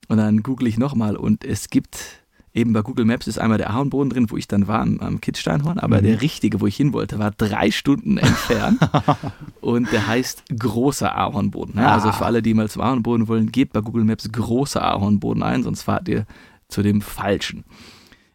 Und 0.09 0.17
dann 0.17 0.43
google 0.43 0.69
ich 0.69 0.79
nochmal 0.79 1.17
und 1.17 1.45
es 1.45 1.71
gibt 1.71 2.22
eben 2.55 2.73
bei 2.73 2.83
Google 2.83 3.05
Maps 3.05 3.27
ist 3.27 3.39
einmal 3.39 3.59
der 3.59 3.71
Ahornboden 3.71 4.11
drin, 4.11 4.31
wo 4.31 4.37
ich 4.37 4.49
dann 4.49 4.67
war 4.67 4.81
am, 4.81 5.01
am 5.01 5.21
Kitzsteinhorn, 5.21 5.79
aber 5.79 5.99
mhm. 5.99 6.05
der 6.05 6.21
richtige, 6.21 6.61
wo 6.61 6.67
ich 6.67 6.77
hin 6.77 6.93
wollte, 6.93 7.19
war 7.19 7.31
drei 7.31 7.71
Stunden 7.71 8.19
entfernt 8.19 8.79
und 9.61 9.91
der 9.93 10.07
heißt 10.07 10.45
großer 10.59 11.15
Ahornboden. 11.15 11.75
Ja, 11.77 11.95
also 11.95 12.13
für 12.13 12.27
alle, 12.27 12.43
die 12.43 12.55
mal 12.55 12.69
zum 12.69 12.83
Ahornboden 12.83 13.29
wollen, 13.29 13.51
gebt 13.51 13.73
bei 13.73 13.81
Google 13.81 14.05
Maps 14.05 14.31
großer 14.31 14.83
Ahornboden 14.83 15.43
ein, 15.43 15.63
sonst 15.63 15.83
fahrt 15.83 16.09
ihr 16.09 16.27
zu 16.69 16.83
dem 16.83 17.01
falschen. 17.01 17.65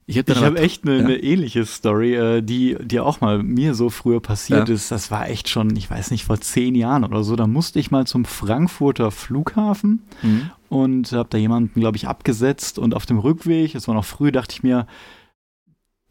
Ich 0.09 0.17
habe 0.17 0.33
hab 0.35 0.57
echt 0.57 0.85
eine, 0.85 0.99
ja. 0.99 1.03
eine, 1.03 1.17
ähnliche 1.17 1.65
Story, 1.65 2.15
äh, 2.15 2.41
die, 2.41 2.77
die 2.81 3.01
auch 3.01 3.19
mal 3.19 3.43
mir 3.43 3.73
so 3.73 3.89
früher 3.89 4.21
passiert 4.21 4.69
ja. 4.69 4.73
ist. 4.73 4.89
Das 4.89 5.11
war 5.11 5.27
echt 5.27 5.49
schon, 5.49 5.75
ich 5.75 5.91
weiß 5.91 6.11
nicht, 6.11 6.23
vor 6.23 6.39
zehn 6.39 6.75
Jahren 6.75 7.03
oder 7.03 7.25
so. 7.25 7.35
Da 7.35 7.45
musste 7.45 7.77
ich 7.79 7.91
mal 7.91 8.07
zum 8.07 8.23
Frankfurter 8.23 9.11
Flughafen 9.11 10.03
mhm. 10.21 10.49
und 10.69 11.11
habe 11.11 11.27
da 11.29 11.37
jemanden, 11.37 11.81
glaube 11.81 11.97
ich, 11.97 12.07
abgesetzt. 12.07 12.79
Und 12.79 12.95
auf 12.95 13.05
dem 13.05 13.19
Rückweg, 13.19 13.75
es 13.75 13.89
war 13.89 13.95
noch 13.95 14.05
früh, 14.05 14.31
dachte 14.31 14.53
ich 14.53 14.63
mir, 14.63 14.87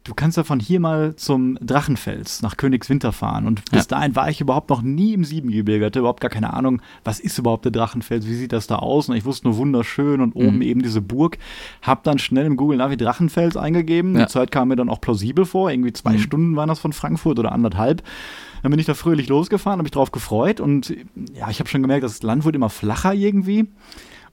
du 0.07 0.13
kannst 0.13 0.37
ja 0.37 0.43
von 0.43 0.59
hier 0.59 0.79
mal 0.79 1.15
zum 1.15 1.57
Drachenfels 1.61 2.41
nach 2.41 2.55
Königswinter 2.57 3.11
fahren. 3.11 3.45
Und 3.45 3.69
bis 3.71 3.83
ja. 3.83 3.97
dahin 3.97 4.15
war 4.15 4.29
ich 4.29 4.39
überhaupt 4.39 4.69
noch 4.69 4.81
nie 4.81 5.13
im 5.13 5.25
Siebengebirge, 5.25 5.85
hatte 5.85 5.99
überhaupt 5.99 6.21
gar 6.21 6.31
keine 6.31 6.53
Ahnung, 6.53 6.81
was 7.03 7.19
ist 7.19 7.37
überhaupt 7.37 7.65
der 7.65 7.73
Drachenfels, 7.73 8.25
wie 8.25 8.33
sieht 8.33 8.53
das 8.53 8.67
da 8.67 8.77
aus? 8.77 9.09
Und 9.09 9.17
ich 9.17 9.25
wusste 9.25 9.47
nur 9.47 9.57
wunderschön 9.57 10.21
und 10.21 10.33
oben 10.33 10.55
mhm. 10.55 10.61
eben 10.61 10.81
diese 10.81 11.01
Burg. 11.01 11.37
Hab 11.81 12.03
dann 12.03 12.19
schnell 12.19 12.45
im 12.45 12.55
Google 12.55 12.77
Navi 12.77 12.95
Drachenfels 12.95 13.57
eingegeben. 13.57 14.15
Ja. 14.15 14.25
Die 14.25 14.31
Zeit 14.31 14.51
kam 14.51 14.69
mir 14.69 14.77
dann 14.77 14.89
auch 14.89 15.01
plausibel 15.01 15.45
vor. 15.45 15.69
Irgendwie 15.69 15.93
zwei 15.93 16.13
mhm. 16.13 16.19
Stunden 16.19 16.55
waren 16.55 16.69
das 16.69 16.79
von 16.79 16.93
Frankfurt 16.93 17.37
oder 17.37 17.51
anderthalb. 17.51 18.01
Dann 18.63 18.71
bin 18.71 18.79
ich 18.79 18.85
da 18.85 18.93
fröhlich 18.93 19.27
losgefahren, 19.27 19.77
habe 19.77 19.83
mich 19.83 19.91
drauf 19.91 20.11
gefreut 20.11 20.59
und 20.59 20.95
ja, 21.35 21.49
ich 21.49 21.59
habe 21.59 21.69
schon 21.69 21.81
gemerkt, 21.81 22.03
das 22.03 22.23
Land 22.23 22.43
wird 22.43 22.55
immer 22.55 22.69
flacher 22.69 23.13
irgendwie. 23.13 23.67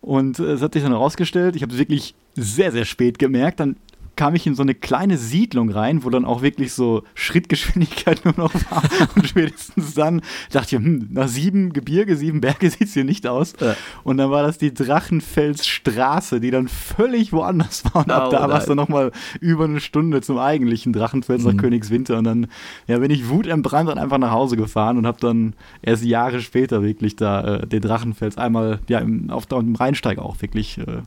Und 0.00 0.38
äh, 0.38 0.52
es 0.52 0.62
hat 0.62 0.74
sich 0.74 0.82
dann 0.82 0.92
herausgestellt, 0.92 1.56
ich 1.56 1.62
habe 1.62 1.72
es 1.72 1.78
wirklich 1.78 2.14
sehr, 2.34 2.72
sehr 2.72 2.84
spät 2.84 3.18
gemerkt. 3.18 3.60
Dann 3.60 3.76
kam 4.16 4.34
ich 4.34 4.46
in 4.46 4.54
so 4.54 4.62
eine 4.62 4.74
kleine 4.74 5.18
Siedlung 5.18 5.70
rein, 5.70 6.04
wo 6.04 6.10
dann 6.10 6.24
auch 6.24 6.42
wirklich 6.42 6.72
so 6.72 7.02
Schrittgeschwindigkeit 7.14 8.24
nur 8.24 8.34
noch 8.36 8.54
war. 8.70 8.82
Und 9.16 9.26
spätestens 9.26 9.94
dann 9.94 10.22
dachte 10.50 10.76
ich, 10.76 10.82
hm, 10.82 11.08
nach 11.10 11.28
sieben 11.28 11.72
Gebirge, 11.72 12.16
sieben 12.16 12.40
Berge 12.40 12.70
sieht 12.70 12.88
es 12.88 12.94
hier 12.94 13.04
nicht 13.04 13.26
aus. 13.26 13.54
Ja. 13.60 13.76
Und 14.02 14.18
dann 14.18 14.30
war 14.30 14.42
das 14.42 14.58
die 14.58 14.72
Drachenfelsstraße, 14.72 16.40
die 16.40 16.50
dann 16.50 16.68
völlig 16.68 17.32
woanders 17.32 17.84
war. 17.86 18.04
Und 18.04 18.10
ab 18.10 18.24
oh, 18.28 18.30
da 18.30 18.48
war 18.48 18.58
es 18.58 18.66
dann 18.66 18.76
nochmal 18.76 19.12
über 19.40 19.64
eine 19.64 19.80
Stunde 19.80 20.20
zum 20.20 20.38
eigentlichen 20.38 20.92
Drachenfels 20.92 21.44
mhm. 21.44 21.50
nach 21.50 21.56
Königswinter. 21.56 22.18
Und 22.18 22.24
dann 22.24 22.46
ja, 22.86 22.98
bin 22.98 23.10
ich 23.10 23.28
wutentbrannt 23.28 23.90
und 23.90 23.98
einfach 23.98 24.18
nach 24.18 24.32
Hause 24.32 24.56
gefahren 24.56 24.98
und 24.98 25.06
habe 25.06 25.20
dann 25.20 25.54
erst 25.82 26.04
Jahre 26.04 26.40
später 26.40 26.82
wirklich 26.82 27.16
da 27.16 27.56
äh, 27.56 27.66
den 27.66 27.80
Drachenfels 27.80 28.38
einmal 28.38 28.80
ja, 28.88 28.98
im, 29.00 29.30
auf 29.30 29.46
dem 29.46 29.74
Rheinsteig 29.74 30.18
auch 30.18 30.40
wirklich 30.40 30.78
äh, 30.78 31.02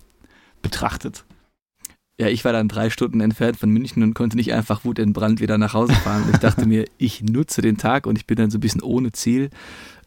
betrachtet. 0.62 1.24
Ja, 2.19 2.27
ich 2.29 2.43
war 2.43 2.51
dann 2.51 2.67
drei 2.67 2.89
Stunden 2.89 3.21
entfernt 3.21 3.57
von 3.57 3.69
München 3.69 4.01
und 4.01 4.15
konnte 4.15 4.37
nicht 4.37 4.51
einfach 4.51 4.83
Wut 4.83 4.97
in 4.97 5.13
Brand 5.13 5.39
wieder 5.39 5.59
nach 5.59 5.75
Hause 5.75 5.93
fahren. 5.93 6.24
Und 6.24 6.31
ich 6.31 6.39
dachte 6.39 6.65
mir, 6.65 6.86
ich 6.97 7.21
nutze 7.21 7.62
den 7.62 7.77
Tag 7.77 8.07
und 8.07 8.17
ich 8.17 8.25
bin 8.25 8.38
dann 8.38 8.50
so 8.50 8.57
ein 8.57 8.62
bisschen 8.62 8.81
ohne 8.81 9.12
Ziel 9.12 9.51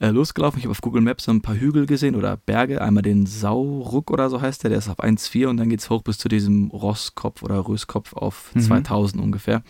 äh, 0.01 0.09
losgelaufen. 0.09 0.59
Ich 0.59 0.65
habe 0.65 0.73
auf 0.73 0.81
Google 0.81 1.03
Maps 1.03 1.25
so 1.25 1.31
ein 1.31 1.41
paar 1.41 1.55
Hügel 1.55 1.87
gesehen 1.87 2.17
oder 2.17 2.37
Berge. 2.37 2.83
Einmal 2.83 3.05
den 3.05 3.27
Sauruck 3.27 4.11
oder 4.11 4.29
so 4.29 4.41
heißt 4.41 4.65
der, 4.65 4.71
der 4.71 4.81
ist 4.81 4.89
auf 4.89 4.99
1,4 4.99 5.47
und 5.47 5.59
dann 5.59 5.71
geht 5.71 5.81
es 5.81 5.89
hoch 5.89 6.03
bis 6.03 6.19
zu 6.19 6.29
diesem 6.29 6.71
Rosskopf 6.71 7.45
oder 7.45 7.69
Röskopf 7.69 8.13
auf 8.15 8.51
mhm. 8.55 8.61
2000 8.61 9.23
ungefähr. 9.23 9.63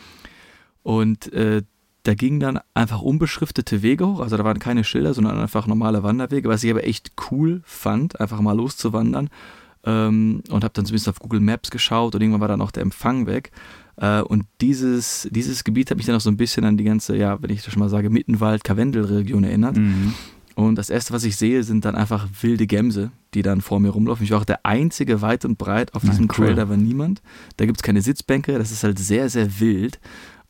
Und 0.82 1.30
äh, 1.34 1.60
da 2.04 2.14
gingen 2.14 2.40
dann 2.40 2.58
einfach 2.72 3.02
unbeschriftete 3.02 3.82
Wege 3.82 4.06
hoch, 4.06 4.20
also 4.20 4.38
da 4.38 4.44
waren 4.44 4.58
keine 4.58 4.84
Schilder, 4.84 5.12
sondern 5.12 5.38
einfach 5.38 5.66
normale 5.66 6.02
Wanderwege, 6.02 6.48
was 6.48 6.64
ich 6.64 6.70
aber 6.70 6.84
echt 6.84 7.12
cool 7.30 7.60
fand, 7.66 8.18
einfach 8.18 8.40
mal 8.40 8.56
loszuwandern 8.56 9.28
ähm, 9.84 10.42
und 10.48 10.64
habe 10.64 10.72
dann 10.74 10.84
bisschen 10.84 11.10
auf 11.10 11.18
Google 11.18 11.40
Maps 11.40 11.70
geschaut 11.70 12.14
und 12.14 12.20
irgendwann 12.20 12.40
war 12.40 12.48
dann 12.48 12.60
auch 12.60 12.70
der 12.70 12.82
Empfang 12.82 13.26
weg. 13.26 13.50
Äh, 13.96 14.22
und 14.22 14.44
dieses, 14.60 15.28
dieses 15.30 15.64
Gebiet 15.64 15.90
hat 15.90 15.96
mich 15.96 16.06
dann 16.06 16.16
auch 16.16 16.20
so 16.20 16.30
ein 16.30 16.36
bisschen 16.36 16.64
an 16.64 16.76
die 16.76 16.84
ganze, 16.84 17.16
ja, 17.16 17.40
wenn 17.42 17.50
ich 17.50 17.62
das 17.62 17.72
schon 17.72 17.80
mal 17.80 17.88
sage, 17.88 18.10
Mittenwald, 18.10 18.64
Karwendel-Region 18.64 19.44
erinnert. 19.44 19.76
Mhm. 19.76 20.14
Und 20.54 20.76
das 20.76 20.90
erste, 20.90 21.12
was 21.12 21.24
ich 21.24 21.36
sehe, 21.36 21.62
sind 21.62 21.84
dann 21.84 21.94
einfach 21.94 22.28
wilde 22.42 22.66
Gämse, 22.66 23.12
die 23.34 23.42
dann 23.42 23.60
vor 23.60 23.80
mir 23.80 23.90
rumlaufen. 23.90 24.24
Ich 24.24 24.30
war 24.30 24.40
auch 24.40 24.44
der 24.44 24.66
einzige 24.66 25.22
weit 25.22 25.44
und 25.44 25.56
breit 25.58 25.94
auf 25.94 26.02
diesem 26.02 26.26
Nein, 26.26 26.36
cool. 26.36 26.46
Trail, 26.46 26.54
da 26.54 26.68
war 26.68 26.76
niemand. 26.76 27.22
Da 27.56 27.66
gibt 27.66 27.78
es 27.78 27.82
keine 27.82 28.02
Sitzbänke, 28.02 28.58
das 28.58 28.70
ist 28.70 28.84
halt 28.84 28.98
sehr, 28.98 29.30
sehr 29.30 29.60
wild. 29.60 30.00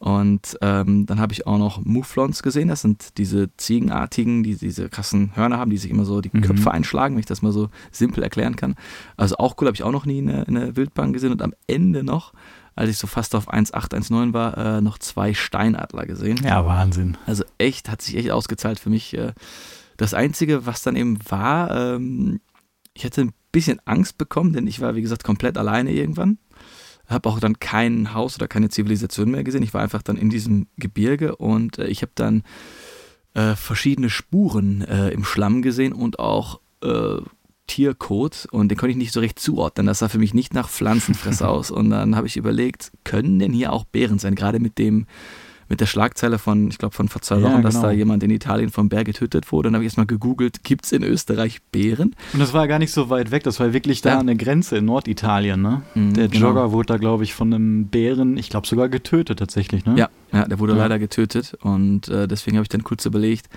Und 0.00 0.56
ähm, 0.62 1.04
dann 1.04 1.20
habe 1.20 1.34
ich 1.34 1.46
auch 1.46 1.58
noch 1.58 1.84
Mouflons 1.84 2.42
gesehen. 2.42 2.68
Das 2.68 2.80
sind 2.80 3.18
diese 3.18 3.54
Ziegenartigen, 3.58 4.42
die 4.42 4.56
diese 4.56 4.88
krassen 4.88 5.36
Hörner 5.36 5.58
haben, 5.58 5.70
die 5.70 5.76
sich 5.76 5.90
immer 5.90 6.06
so 6.06 6.22
die 6.22 6.30
mhm. 6.32 6.40
Köpfe 6.40 6.70
einschlagen, 6.70 7.14
wenn 7.14 7.20
ich 7.20 7.26
das 7.26 7.42
mal 7.42 7.52
so 7.52 7.68
simpel 7.92 8.22
erklären 8.22 8.56
kann. 8.56 8.76
Also 9.18 9.36
auch 9.36 9.56
cool, 9.58 9.66
habe 9.66 9.74
ich 9.74 9.82
auch 9.82 9.92
noch 9.92 10.06
nie 10.06 10.20
in 10.20 10.28
der, 10.28 10.48
in 10.48 10.54
der 10.54 10.74
Wildbahn 10.74 11.12
gesehen. 11.12 11.32
Und 11.32 11.42
am 11.42 11.52
Ende 11.66 12.02
noch, 12.02 12.32
als 12.74 12.88
ich 12.88 12.96
so 12.96 13.06
fast 13.06 13.34
auf 13.34 13.50
1,819 13.50 14.32
war, 14.32 14.56
äh, 14.56 14.80
noch 14.80 14.98
zwei 14.98 15.34
Steinadler 15.34 16.06
gesehen. 16.06 16.40
Ja, 16.42 16.64
Wahnsinn. 16.64 17.18
Also 17.26 17.44
echt, 17.58 17.90
hat 17.90 18.00
sich 18.00 18.16
echt 18.16 18.30
ausgezahlt 18.30 18.80
für 18.80 18.88
mich. 18.88 19.14
Äh, 19.14 19.34
das 19.98 20.14
Einzige, 20.14 20.64
was 20.64 20.80
dann 20.80 20.96
eben 20.96 21.18
war, 21.28 21.96
ähm, 21.96 22.40
ich 22.94 23.04
hätte 23.04 23.20
ein 23.20 23.32
bisschen 23.52 23.80
Angst 23.84 24.16
bekommen, 24.16 24.54
denn 24.54 24.66
ich 24.66 24.80
war, 24.80 24.94
wie 24.94 25.02
gesagt, 25.02 25.24
komplett 25.24 25.58
alleine 25.58 25.92
irgendwann 25.92 26.38
habe 27.10 27.28
auch 27.28 27.40
dann 27.40 27.58
kein 27.58 28.14
Haus 28.14 28.36
oder 28.36 28.48
keine 28.48 28.68
Zivilisation 28.68 29.30
mehr 29.30 29.44
gesehen. 29.44 29.62
Ich 29.62 29.74
war 29.74 29.82
einfach 29.82 30.02
dann 30.02 30.16
in 30.16 30.30
diesem 30.30 30.66
Gebirge 30.76 31.36
und 31.36 31.78
äh, 31.78 31.86
ich 31.86 32.02
habe 32.02 32.12
dann 32.14 32.42
äh, 33.34 33.54
verschiedene 33.54 34.10
Spuren 34.10 34.82
äh, 34.82 35.10
im 35.10 35.24
Schlamm 35.24 35.62
gesehen 35.62 35.92
und 35.92 36.18
auch 36.18 36.60
äh, 36.82 37.18
Tierkot 37.66 38.48
und 38.50 38.68
den 38.68 38.76
konnte 38.76 38.90
ich 38.90 38.96
nicht 38.96 39.12
so 39.12 39.20
recht 39.20 39.38
zuordnen. 39.38 39.86
Das 39.86 40.00
sah 40.00 40.08
für 40.08 40.18
mich 40.18 40.34
nicht 40.34 40.54
nach 40.54 40.68
Pflanzenfresser 40.68 41.48
aus. 41.50 41.70
Und 41.70 41.90
dann 41.90 42.16
habe 42.16 42.26
ich 42.26 42.36
überlegt, 42.36 42.90
können 43.04 43.38
denn 43.38 43.52
hier 43.52 43.72
auch 43.72 43.84
Bären 43.84 44.18
sein? 44.18 44.34
Gerade 44.34 44.58
mit 44.58 44.78
dem 44.78 45.06
mit 45.70 45.80
der 45.80 45.86
Schlagzeile 45.86 46.38
von, 46.38 46.68
ich 46.68 46.78
glaube, 46.78 46.94
von 46.94 47.08
vor 47.08 47.22
zwei 47.22 47.36
Wochen, 47.36 47.44
ja, 47.44 47.56
genau. 47.58 47.62
dass 47.62 47.80
da 47.80 47.92
jemand 47.92 48.24
in 48.24 48.30
Italien 48.30 48.70
vom 48.70 48.88
Bär 48.88 49.04
getötet 49.04 49.50
wurde. 49.52 49.68
Dann 49.68 49.74
habe 49.74 49.84
ich 49.84 49.86
erstmal 49.86 50.06
gegoogelt, 50.06 50.64
gibt 50.64 50.84
es 50.84 50.92
in 50.92 51.04
Österreich 51.04 51.62
Bären? 51.70 52.16
Und 52.32 52.40
das 52.40 52.52
war 52.52 52.66
gar 52.66 52.80
nicht 52.80 52.92
so 52.92 53.08
weit 53.08 53.30
weg, 53.30 53.44
das 53.44 53.60
war 53.60 53.72
wirklich 53.72 54.02
da 54.02 54.10
ja. 54.10 54.18
an 54.18 54.26
der 54.26 54.34
Grenze 54.34 54.78
in 54.78 54.84
Norditalien. 54.84 55.62
Ne? 55.62 55.82
Mhm, 55.94 56.14
der 56.14 56.28
genau. 56.28 56.48
Jogger 56.48 56.72
wurde 56.72 56.86
da, 56.86 56.96
glaube 56.96 57.22
ich, 57.22 57.34
von 57.34 57.54
einem 57.54 57.86
Bären, 57.86 58.36
ich 58.36 58.50
glaube 58.50 58.66
sogar 58.66 58.88
getötet 58.88 59.38
tatsächlich. 59.38 59.86
Ne? 59.86 59.94
Ja, 59.96 60.08
ja, 60.32 60.44
der 60.44 60.58
wurde 60.58 60.72
ja. 60.72 60.78
leider 60.78 60.98
getötet 60.98 61.56
und 61.62 62.08
äh, 62.08 62.26
deswegen 62.26 62.56
habe 62.56 62.64
ich 62.64 62.68
dann 62.68 62.82
kurz 62.82 63.06
überlegt, 63.06 63.48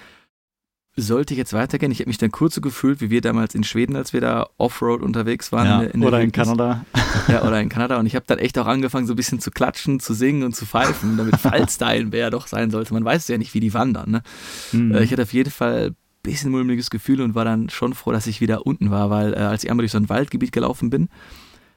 sollte 0.96 1.34
ich 1.34 1.38
jetzt 1.38 1.54
weitergehen? 1.54 1.92
Ich 1.92 2.00
habe 2.00 2.10
mich 2.10 2.18
dann 2.18 2.32
kurz 2.32 2.56
so 2.56 2.62
gefühlt, 2.62 3.02
wie 3.02 3.10
wir 3.10 3.22
damals 3.22 3.56
in 3.56 3.64
Schweden, 3.64 3.96
als 3.96 4.14
wir 4.14 4.22
da 4.22 4.48
Offroad 4.58 5.02
unterwegs 5.02 5.52
waren. 5.52 5.66
Ja, 5.66 5.82
in 5.82 6.02
in 6.02 6.04
oder 6.06 6.22
in 6.22 6.32
Kanada. 6.32 6.86
Ja, 7.28 7.44
oder 7.44 7.62
in 7.62 7.70
Kanada. 7.70 8.00
Und 8.00 8.06
ich 8.06 8.16
habe 8.16 8.26
dann 8.28 8.40
echt 8.40 8.58
auch 8.58 8.66
angefangen, 8.66 9.08
so 9.08 9.14
ein 9.14 9.16
bisschen 9.16 9.40
zu 9.40 9.52
klatschen, 9.52 10.00
zu 10.00 10.14
singen 10.14 10.44
und 10.44 10.56
zu 10.56 10.66
pfeifen, 10.66 11.16
damit 11.16 11.38
falls 11.40 11.78
da 11.78 11.88
ein 11.88 12.10
Bär 12.10 12.32
doch 12.32 12.48
sein 12.48 12.70
sollte. 12.70 12.94
Man 12.94 13.06
weiß 13.06 13.28
ja 13.28 13.38
nicht, 13.38 13.54
wie 13.54 13.60
die 13.60 13.74
wandern. 13.74 14.12
Ne? 14.12 14.24
Mhm. 14.72 14.96
Ich 14.98 15.12
hatte 15.12 15.22
auf 15.22 15.34
jeden 15.34 15.52
Fall 15.52 15.90
ein 15.90 15.96
bisschen 16.24 16.52
mulmiges 16.52 16.90
Gefühl 16.90 17.22
und 17.22 17.36
war 17.36 17.46
dann 17.46 17.70
schon 17.70 17.94
froh, 17.94 18.12
dass 18.12 18.28
ich 18.28 18.42
wieder 18.42 18.66
unten 18.66 18.92
war, 18.92 19.10
weil 19.10 19.34
äh, 19.34 19.38
als 19.38 19.64
ich 19.64 19.70
einmal 19.70 19.84
durch 19.84 19.92
so 19.92 20.00
ein 20.00 20.10
Waldgebiet 20.10 20.52
gelaufen 20.52 20.90
bin, 20.90 21.10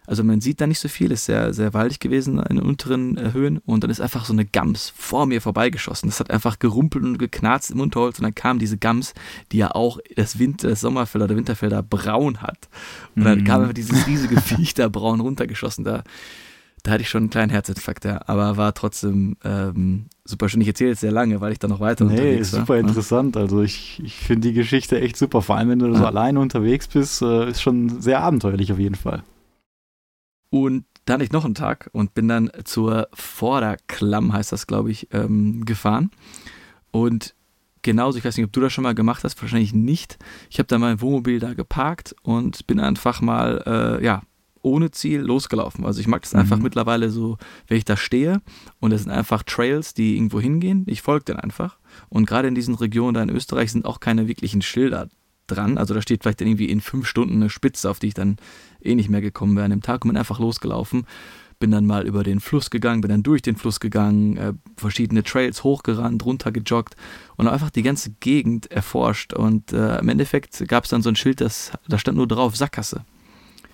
also 0.07 0.23
man 0.25 0.41
sieht 0.41 0.61
da 0.61 0.67
nicht 0.67 0.79
so 0.79 0.89
viel, 0.89 1.11
ist 1.11 1.27
sehr, 1.27 1.53
sehr 1.53 1.75
waldig 1.75 2.01
gewesen 2.01 2.39
in 2.39 2.57
den 2.57 2.65
unteren 2.65 3.17
äh, 3.17 3.33
Höhen 3.33 3.59
und 3.59 3.83
dann 3.83 3.91
ist 3.91 4.01
einfach 4.01 4.25
so 4.25 4.33
eine 4.33 4.45
Gams 4.45 4.93
vor 4.97 5.27
mir 5.27 5.41
vorbeigeschossen. 5.41 6.09
Das 6.09 6.21
hat 6.21 6.31
einfach 6.31 6.59
gerumpelt 6.59 7.05
und 7.05 7.19
geknarzt 7.19 7.71
im 7.71 7.81
Unterholz 7.81 8.19
und 8.19 8.25
dann 8.25 8.35
kam 8.35 8.59
diese 8.59 8.79
Gams, 8.79 9.15
die 9.53 9.59
ja 9.59 9.73
auch 9.73 9.99
das, 10.15 10.39
Winter, 10.39 10.69
das 10.69 10.81
Sommerfeld 10.81 11.25
oder 11.25 11.37
Winterfelder 11.37 11.83
braun 11.83 12.41
hat. 12.43 12.69
Und 13.15 13.25
dann 13.25 13.41
mhm. 13.41 13.45
kam 13.45 13.63
einfach 13.63 13.75
dieses 13.75 14.07
riesige 14.07 14.41
Viech 14.41 14.75
da 14.75 14.89
braun 14.89 15.21
runtergeschossen. 15.21 15.85
Da, 15.85 16.05
da 16.83 16.93
hatte 16.93 17.03
ich 17.03 17.09
schon 17.09 17.25
einen 17.25 17.31
kleinen 17.31 17.51
Herzinfarkt, 17.51 18.05
ja. 18.05 18.21
Aber 18.27 18.57
war 18.57 18.75
trotzdem 18.75 19.37
ähm, 19.45 20.07
super 20.25 20.49
schön. 20.49 20.61
Ich 20.61 20.69
erzähle 20.69 20.91
jetzt 20.91 21.01
sehr 21.01 21.13
lange, 21.13 21.41
weil 21.41 21.53
ich 21.53 21.59
da 21.59 21.67
noch 21.67 21.81
weiter 21.81 22.05
nee, 22.05 22.13
unterwegs 22.13 22.53
war. 22.53 22.61
super 22.61 22.75
ne? 22.75 22.81
interessant. 22.81 23.37
Also 23.37 23.63
ich, 23.63 24.01
ich 24.05 24.15
finde 24.15 24.49
die 24.49 24.55
Geschichte 24.55 25.01
echt 25.01 25.17
super. 25.17 25.43
Vor 25.43 25.57
allem, 25.57 25.71
wenn 25.71 25.79
du 25.81 25.87
ja. 25.89 25.95
so 25.97 26.07
alleine 26.07 26.39
unterwegs 26.39 26.87
bist, 26.87 27.23
äh, 27.23 27.51
ist 27.51 27.61
schon 27.61 28.01
sehr 28.01 28.21
abenteuerlich 28.21 28.73
auf 28.73 28.79
jeden 28.79 28.95
Fall. 28.95 29.25
Und 30.65 30.85
dann 31.05 31.15
hatte 31.15 31.25
ich 31.25 31.33
noch 31.33 31.45
einen 31.45 31.55
Tag 31.55 31.91
und 31.93 32.15
bin 32.15 32.29
dann 32.29 32.51
zur 32.65 33.09
Vorderklamm, 33.13 34.33
heißt 34.33 34.53
das, 34.53 34.67
glaube 34.67 34.91
ich, 34.91 35.09
ähm, 35.13 35.65
gefahren. 35.65 36.11
Und 36.91 37.35
genauso, 37.83 38.19
ich 38.19 38.25
weiß 38.25 38.37
nicht, 38.37 38.47
ob 38.47 38.53
du 38.53 38.61
das 38.61 38.73
schon 38.73 38.83
mal 38.83 38.95
gemacht 38.95 39.23
hast, 39.23 39.41
wahrscheinlich 39.41 39.75
nicht. 39.75 40.19
Ich 40.51 40.59
habe 40.59 40.67
da 40.67 40.79
mein 40.79 41.01
Wohnmobil 41.01 41.39
da 41.39 41.55
geparkt 41.55 42.17
und 42.23 42.67
bin 42.67 42.81
einfach 42.81 43.21
mal, 43.21 43.63
äh, 43.67 44.05
ja, 44.05 44.23
ohne 44.63 44.91
Ziel 44.91 45.21
losgelaufen. 45.21 45.85
Also 45.85 46.01
ich 46.01 46.09
mag 46.09 46.23
das 46.23 46.33
mhm. 46.33 46.41
einfach 46.41 46.59
mittlerweile 46.59 47.11
so, 47.11 47.39
wenn 47.69 47.79
ich 47.79 47.85
da 47.85 47.97
stehe 47.97 48.43
und 48.81 48.93
es 48.93 49.05
sind 49.05 49.13
einfach 49.13 49.45
Trails, 49.45 49.95
die 49.95 50.17
irgendwo 50.17 50.41
hingehen, 50.41 50.85
ich 50.89 51.03
folge 51.03 51.27
denen 51.27 51.39
einfach. 51.39 51.79
Und 52.09 52.27
gerade 52.27 52.49
in 52.49 52.57
diesen 52.57 52.75
Regionen 52.75 53.15
da 53.15 53.23
in 53.23 53.31
Österreich 53.31 53.71
sind 53.71 53.85
auch 53.85 54.01
keine 54.01 54.27
wirklichen 54.27 54.63
Schilder 54.63 55.09
dran. 55.47 55.79
Also 55.79 55.95
da 55.95 56.03
steht 56.03 56.23
vielleicht 56.23 56.41
dann 56.41 56.49
irgendwie 56.49 56.71
in 56.71 56.81
fünf 56.81 57.07
Stunden 57.07 57.37
eine 57.37 57.51
Spitze, 57.51 57.91
auf 57.91 57.99
die 57.99 58.09
ich 58.09 58.15
dann 58.15 58.37
eh 58.81 58.95
nicht 58.95 59.09
mehr 59.09 59.21
gekommen 59.21 59.57
wäre 59.57 59.65
an 59.65 59.71
dem 59.71 59.83
Tag 59.83 60.05
und 60.05 60.11
bin 60.11 60.19
einfach 60.19 60.39
losgelaufen. 60.39 61.07
Bin 61.59 61.71
dann 61.71 61.87
mal 61.87 62.07
über 62.07 62.23
den 62.23 62.41
Fluss 62.41 62.69
gegangen, 62.69 63.01
bin 63.01 63.11
dann 63.11 63.23
durch 63.23 63.41
den 63.41 63.57
Fluss 63.57 63.81
gegangen, 63.81 64.37
äh, 64.37 64.53
verschiedene 64.77 65.23
Trails 65.23 65.65
hochgerannt, 65.65 66.25
runtergejoggt 66.25 66.97
und 67.37 67.49
einfach 67.49 67.71
die 67.71 67.83
ganze 67.83 68.11
Gegend 68.21 68.71
erforscht. 68.71 69.33
Und 69.33 69.73
äh, 69.73 69.99
im 69.99 70.09
Endeffekt 70.11 70.69
gab 70.69 70.85
es 70.85 70.91
dann 70.91 71.01
so 71.01 71.09
ein 71.09 71.17
Schild, 71.17 71.41
das, 71.41 71.73
da 71.89 71.99
stand 71.99 72.19
nur 72.19 72.29
drauf 72.29 72.57
Sackgasse. 72.57 73.05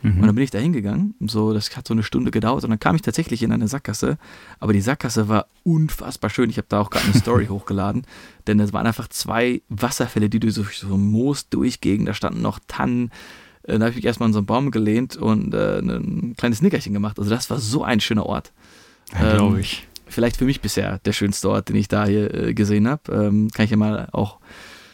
Mhm. 0.02 0.20
Und 0.20 0.26
dann 0.26 0.34
bin 0.34 0.44
ich 0.44 0.50
da 0.50 0.58
hingegangen, 0.58 1.14
so, 1.20 1.52
das 1.52 1.74
hat 1.76 1.86
so 1.86 1.94
eine 1.94 2.02
Stunde 2.02 2.30
gedauert 2.30 2.64
und 2.64 2.70
dann 2.70 2.80
kam 2.80 2.96
ich 2.96 3.02
tatsächlich 3.02 3.42
in 3.42 3.52
eine 3.52 3.68
Sackgasse, 3.68 4.18
aber 4.58 4.72
die 4.72 4.80
Sackgasse 4.80 5.28
war 5.28 5.46
unfassbar 5.62 6.28
schön. 6.28 6.50
Ich 6.50 6.56
habe 6.56 6.66
da 6.68 6.80
auch 6.80 6.90
gerade 6.90 7.06
eine 7.06 7.14
Story 7.14 7.46
hochgeladen, 7.50 8.04
denn 8.46 8.58
es 8.60 8.72
waren 8.72 8.86
einfach 8.86 9.08
zwei 9.08 9.62
Wasserfälle, 9.68 10.28
die 10.28 10.40
durch 10.40 10.78
so 10.78 10.96
Moos 10.96 11.48
durchgingen, 11.48 12.06
da 12.06 12.14
standen 12.14 12.42
noch 12.42 12.58
Tannen. 12.66 13.10
Äh, 13.62 13.78
da 13.78 13.84
habe 13.84 13.90
ich 13.90 13.96
mich 13.96 14.04
erstmal 14.04 14.28
an 14.28 14.32
so 14.32 14.40
einen 14.40 14.46
Baum 14.46 14.70
gelehnt 14.70 15.16
und 15.16 15.54
äh, 15.54 15.78
ein 15.78 16.34
kleines 16.36 16.62
Nickerchen 16.62 16.92
gemacht. 16.92 17.18
Also 17.18 17.30
das 17.30 17.48
war 17.50 17.58
so 17.58 17.84
ein 17.84 18.00
schöner 18.00 18.26
Ort. 18.26 18.52
Ja, 19.12 19.36
Glaube 19.36 19.56
ähm, 19.56 19.60
ich. 19.60 19.86
Vielleicht 20.06 20.36
für 20.36 20.44
mich 20.44 20.60
bisher 20.60 20.98
der 20.98 21.12
schönste 21.12 21.48
Ort, 21.48 21.70
den 21.70 21.76
ich 21.76 21.88
da 21.88 22.04
hier 22.04 22.34
äh, 22.34 22.54
gesehen 22.54 22.86
habe. 22.88 23.10
Ähm, 23.10 23.48
kann 23.50 23.64
ich 23.64 23.70
ja 23.70 23.76
mal 23.76 24.08
auch 24.12 24.40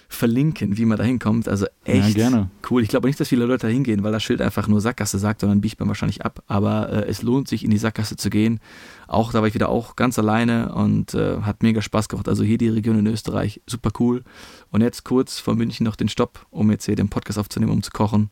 verlinken, 0.09 0.79
wie 0.79 0.87
man 0.87 0.97
da 0.97 1.05
hinkommt. 1.05 1.49
Also 1.49 1.67
echt 1.85 2.17
ja, 2.17 2.49
cool. 2.71 2.83
Ich 2.83 2.89
glaube 2.89 3.07
nicht, 3.07 3.21
dass 3.21 3.29
viele 3.29 3.45
Leute 3.45 3.67
da 3.67 3.73
hingehen, 3.73 4.03
weil 4.03 4.11
das 4.11 4.23
Schild 4.23 4.41
einfach 4.41 4.67
nur 4.67 4.81
Sackgasse 4.81 5.19
sagt, 5.19 5.43
sondern 5.43 5.61
biegt 5.61 5.79
man 5.79 5.89
wahrscheinlich 5.89 6.25
ab. 6.25 6.43
Aber 6.47 6.91
äh, 6.91 7.09
es 7.09 7.23
lohnt 7.23 7.47
sich, 7.47 7.63
in 7.63 7.71
die 7.71 7.79
Sackgasse 7.79 8.17
zu 8.17 8.31
gehen. 8.31 8.59
Auch 9.07 9.33
da 9.33 9.41
war 9.41 9.49
ich 9.49 9.55
wieder 9.55 9.69
auch 9.69 9.97
ganz 9.97 10.19
alleine 10.19 10.75
und 10.75 11.13
äh, 11.15 11.43
hat 11.43 11.63
mega 11.63 11.83
Spaß 11.83 12.09
gemacht. 12.09 12.29
Also 12.29 12.43
hier 12.43 12.59
die 12.59 12.71
Region 12.71 12.99
in 12.99 13.07
Österreich, 13.07 13.61
super 13.67 13.91
cool. 14.01 14.25
Und 14.71 14.81
jetzt 14.81 15.05
kurz 15.05 15.39
vor 15.39 15.55
München 15.55 15.85
noch 15.85 15.97
den 15.97 16.09
Stopp, 16.09 16.47
um 16.51 16.71
jetzt 16.71 16.87
hier 16.87 16.97
den 16.97 17.11
Podcast 17.11 17.39
aufzunehmen, 17.39 17.73
um 17.73 17.83
zu 17.83 17.91
kochen. 17.91 18.31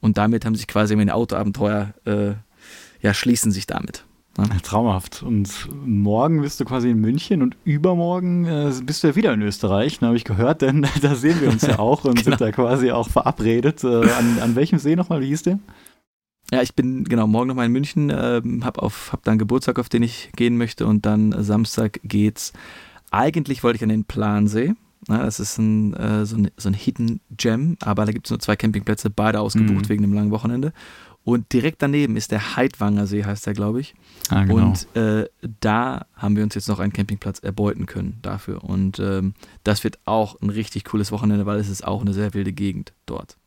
Und 0.00 0.18
damit 0.18 0.44
haben 0.44 0.56
sich 0.56 0.66
quasi 0.66 0.96
meine 0.96 1.14
Autoabenteuer, 1.14 1.94
äh, 2.04 2.32
ja, 3.00 3.14
schließen 3.14 3.52
sich 3.52 3.66
damit. 3.66 4.04
Ja. 4.36 4.44
Traumhaft. 4.62 5.22
Und 5.22 5.68
morgen 5.84 6.40
bist 6.40 6.58
du 6.58 6.64
quasi 6.64 6.90
in 6.90 7.00
München 7.00 7.40
und 7.40 7.56
übermorgen 7.64 8.46
äh, 8.46 8.72
bist 8.82 9.02
du 9.02 9.08
ja 9.08 9.16
wieder 9.16 9.32
in 9.32 9.42
Österreich, 9.42 10.00
ne, 10.00 10.08
habe 10.08 10.16
ich 10.16 10.24
gehört, 10.24 10.62
denn 10.62 10.86
da 11.02 11.14
sehen 11.14 11.40
wir 11.40 11.50
uns 11.50 11.62
ja 11.62 11.78
auch 11.78 12.04
und 12.04 12.16
genau. 12.16 12.24
sind 12.24 12.40
da 12.40 12.50
quasi 12.50 12.90
auch 12.90 13.08
verabredet. 13.08 13.84
Äh, 13.84 14.10
an, 14.10 14.38
an 14.40 14.56
welchem 14.56 14.78
See 14.78 14.96
nochmal, 14.96 15.20
wie 15.20 15.28
hieß 15.28 15.42
der? 15.42 15.58
Ja, 16.52 16.62
ich 16.62 16.74
bin 16.74 17.04
genau 17.04 17.26
morgen 17.26 17.48
nochmal 17.48 17.66
in 17.66 17.72
München, 17.72 18.10
äh, 18.10 18.42
habe 18.62 18.80
hab 18.82 19.24
dann 19.24 19.38
Geburtstag, 19.38 19.78
auf 19.78 19.88
den 19.88 20.02
ich 20.02 20.30
gehen 20.36 20.56
möchte 20.56 20.86
und 20.86 21.06
dann 21.06 21.34
Samstag 21.42 22.00
geht's. 22.02 22.52
Eigentlich 23.10 23.62
wollte 23.62 23.76
ich 23.76 23.82
an 23.82 23.88
den 23.88 24.04
Plansee. 24.04 24.74
Na, 25.06 25.22
das 25.22 25.38
ist 25.38 25.58
ein, 25.58 25.94
äh, 25.94 26.24
so, 26.26 26.36
ein, 26.36 26.50
so 26.56 26.68
ein 26.68 26.74
Hidden 26.74 27.20
Gem, 27.36 27.76
aber 27.80 28.06
da 28.06 28.12
gibt 28.12 28.26
es 28.26 28.30
nur 28.30 28.40
zwei 28.40 28.56
Campingplätze, 28.56 29.10
beide 29.10 29.40
ausgebucht 29.40 29.84
mhm. 29.84 29.88
wegen 29.88 30.02
dem 30.02 30.14
langen 30.14 30.30
Wochenende. 30.30 30.72
Und 31.24 31.52
direkt 31.54 31.80
daneben 31.80 32.16
ist 32.16 32.32
der 32.32 32.56
Heidwanger 32.56 33.06
See, 33.06 33.24
heißt 33.24 33.46
der, 33.46 33.54
glaube 33.54 33.80
ich. 33.80 33.94
Ah, 34.28 34.44
genau. 34.44 34.66
Und 34.66 34.94
äh, 34.94 35.26
da 35.60 36.06
haben 36.14 36.36
wir 36.36 36.44
uns 36.44 36.54
jetzt 36.54 36.68
noch 36.68 36.80
einen 36.80 36.92
Campingplatz 36.92 37.38
erbeuten 37.38 37.86
können 37.86 38.18
dafür. 38.20 38.62
Und 38.62 38.98
ähm, 38.98 39.32
das 39.64 39.84
wird 39.84 39.98
auch 40.04 40.40
ein 40.42 40.50
richtig 40.50 40.84
cooles 40.84 41.12
Wochenende, 41.12 41.46
weil 41.46 41.58
es 41.58 41.70
ist 41.70 41.84
auch 41.84 42.02
eine 42.02 42.12
sehr 42.12 42.34
wilde 42.34 42.52
Gegend 42.52 42.92
dort. 43.06 43.38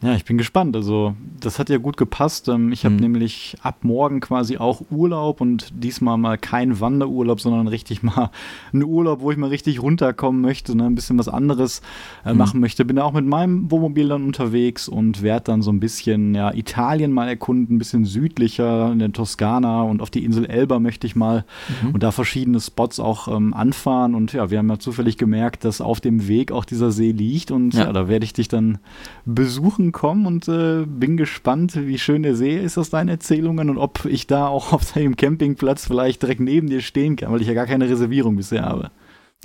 Ja, 0.00 0.14
ich 0.14 0.24
bin 0.24 0.38
gespannt. 0.38 0.76
Also, 0.76 1.16
das 1.40 1.58
hat 1.58 1.70
ja 1.70 1.78
gut 1.78 1.96
gepasst. 1.96 2.48
Ähm, 2.48 2.70
ich 2.70 2.84
habe 2.84 2.94
mhm. 2.94 3.00
nämlich 3.00 3.56
ab 3.62 3.78
morgen 3.82 4.20
quasi 4.20 4.56
auch 4.56 4.80
Urlaub 4.92 5.40
und 5.40 5.72
diesmal 5.74 6.16
mal 6.16 6.38
kein 6.38 6.78
Wanderurlaub, 6.78 7.40
sondern 7.40 7.66
richtig 7.66 8.04
mal 8.04 8.30
einen 8.72 8.84
Urlaub, 8.84 9.20
wo 9.22 9.32
ich 9.32 9.36
mal 9.36 9.48
richtig 9.48 9.82
runterkommen 9.82 10.40
möchte, 10.40 10.76
ne, 10.76 10.84
ein 10.84 10.94
bisschen 10.94 11.18
was 11.18 11.28
anderes 11.28 11.82
äh, 12.24 12.32
mhm. 12.32 12.38
machen 12.38 12.60
möchte. 12.60 12.84
Bin 12.84 12.94
da 12.94 13.02
auch 13.02 13.12
mit 13.12 13.26
meinem 13.26 13.72
Wohnmobil 13.72 14.08
dann 14.08 14.24
unterwegs 14.24 14.86
und 14.86 15.22
werde 15.22 15.44
dann 15.46 15.62
so 15.62 15.72
ein 15.72 15.80
bisschen 15.80 16.32
ja, 16.32 16.54
Italien 16.54 17.10
mal 17.12 17.26
erkunden, 17.26 17.74
ein 17.74 17.78
bisschen 17.78 18.04
südlicher 18.04 18.92
in 18.92 19.00
der 19.00 19.12
Toskana 19.12 19.82
und 19.82 20.00
auf 20.00 20.10
die 20.10 20.24
Insel 20.24 20.46
Elba 20.46 20.78
möchte 20.78 21.08
ich 21.08 21.16
mal 21.16 21.44
mhm. 21.82 21.94
und 21.94 22.04
da 22.04 22.12
verschiedene 22.12 22.60
Spots 22.60 23.00
auch 23.00 23.26
ähm, 23.26 23.52
anfahren. 23.52 24.14
Und 24.14 24.32
ja, 24.32 24.48
wir 24.50 24.58
haben 24.58 24.70
ja 24.70 24.78
zufällig 24.78 25.16
gemerkt, 25.16 25.64
dass 25.64 25.80
auf 25.80 26.00
dem 26.00 26.28
Weg 26.28 26.52
auch 26.52 26.64
dieser 26.64 26.92
See 26.92 27.10
liegt 27.10 27.50
und 27.50 27.74
ja, 27.74 27.86
ja 27.86 27.92
da 27.92 28.06
werde 28.06 28.24
ich 28.24 28.32
dich 28.32 28.46
dann 28.46 28.78
besuchen 29.24 29.87
kommen 29.92 30.26
und 30.26 30.48
äh, 30.48 30.84
bin 30.86 31.16
gespannt, 31.16 31.74
wie 31.76 31.98
schön 31.98 32.22
der 32.22 32.34
See 32.34 32.56
ist 32.56 32.78
aus 32.78 32.90
deinen 32.90 33.08
Erzählungen 33.08 33.70
und 33.70 33.78
ob 33.78 34.04
ich 34.04 34.26
da 34.26 34.46
auch 34.48 34.72
auf 34.72 34.92
deinem 34.92 35.16
Campingplatz 35.16 35.86
vielleicht 35.86 36.22
direkt 36.22 36.40
neben 36.40 36.68
dir 36.68 36.80
stehen 36.80 37.16
kann, 37.16 37.32
weil 37.32 37.40
ich 37.40 37.48
ja 37.48 37.54
gar 37.54 37.66
keine 37.66 37.88
Reservierung 37.88 38.36
bisher 38.36 38.64
habe. 38.64 38.90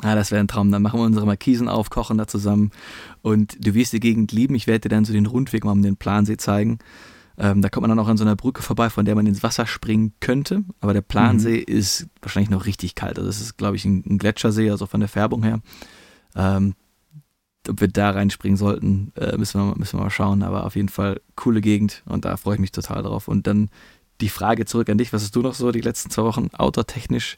Ah, 0.02 0.16
das 0.16 0.32
wäre 0.32 0.42
ein 0.42 0.48
Traum. 0.48 0.72
Dann 0.72 0.82
machen 0.82 1.00
wir 1.00 1.06
unsere 1.06 1.26
Markisen 1.26 1.68
auf, 1.68 1.90
kochen 1.90 2.18
da 2.18 2.28
zusammen 2.28 2.72
und 3.22 3.66
du 3.66 3.74
wirst 3.74 3.94
die 3.94 4.00
Gegend 4.00 4.32
lieben. 4.32 4.56
Ich 4.56 4.68
werde 4.68 4.82
dir 4.82 4.90
dann 4.90 5.06
so 5.06 5.14
den 5.14 5.28
Rundweg 5.28 5.66
mal 5.66 5.72
um 5.72 5.84
den 5.84 5.98
Plansee 5.98 6.38
zeigen. 6.38 6.80
Ähm, 7.38 7.62
da 7.62 7.70
kommt 7.70 7.82
man 7.82 7.90
dann 7.90 8.00
auch 8.00 8.10
an 8.10 8.18
so 8.18 8.24
einer 8.24 8.36
Brücke 8.36 8.62
vorbei, 8.62 8.90
von 8.90 9.06
der 9.06 9.16
man 9.16 9.26
ins 9.26 9.44
Wasser 9.44 9.66
springen 9.66 10.14
könnte. 10.20 10.64
Aber 10.80 10.94
der 10.94 11.02
Plansee 11.02 11.64
mhm. 11.68 11.78
ist 11.78 12.08
wahrscheinlich 12.22 12.50
noch 12.50 12.66
richtig 12.66 12.96
kalt. 12.96 13.18
Also 13.18 13.28
das 13.28 13.42
ist, 13.42 13.58
glaube 13.58 13.76
ich, 13.76 13.86
ein, 13.86 14.04
ein 14.08 14.18
Gletschersee, 14.18 14.70
also 14.70 14.86
von 14.86 15.00
der 15.00 15.10
Färbung 15.10 15.44
her. 15.44 15.62
Ähm, 16.36 16.76
ob 17.70 17.82
wir 17.82 17.88
da 17.88 18.12
reinspringen 18.12 18.58
sollten, 18.58 19.12
äh, 19.16 19.38
müssen, 19.38 19.60
wir, 19.60 19.78
müssen 19.78 20.00
wir 20.00 20.04
mal 20.04 20.10
schauen. 20.10 20.44
Aber 20.44 20.66
auf 20.66 20.76
jeden 20.76 20.90
Fall 20.90 21.22
coole 21.36 21.62
Gegend 21.62 22.04
und 22.06 22.26
da 22.26 22.38
freue 22.38 22.56
ich 22.56 22.62
mich 22.62 22.72
total 22.72 23.04
drauf. 23.04 23.28
Und 23.28 23.48
dann 23.48 23.70
die 24.22 24.30
Frage 24.30 24.66
zurück 24.66 24.90
an 24.90 24.98
dich: 24.98 25.14
Was 25.14 25.24
hast 25.24 25.36
du 25.36 25.42
noch 25.42 25.54
so 25.54 25.72
die 25.72 25.82
letzten 25.82 26.10
zwei 26.10 26.24
Wochen 26.24 26.50
outdoor-technisch 26.54 27.38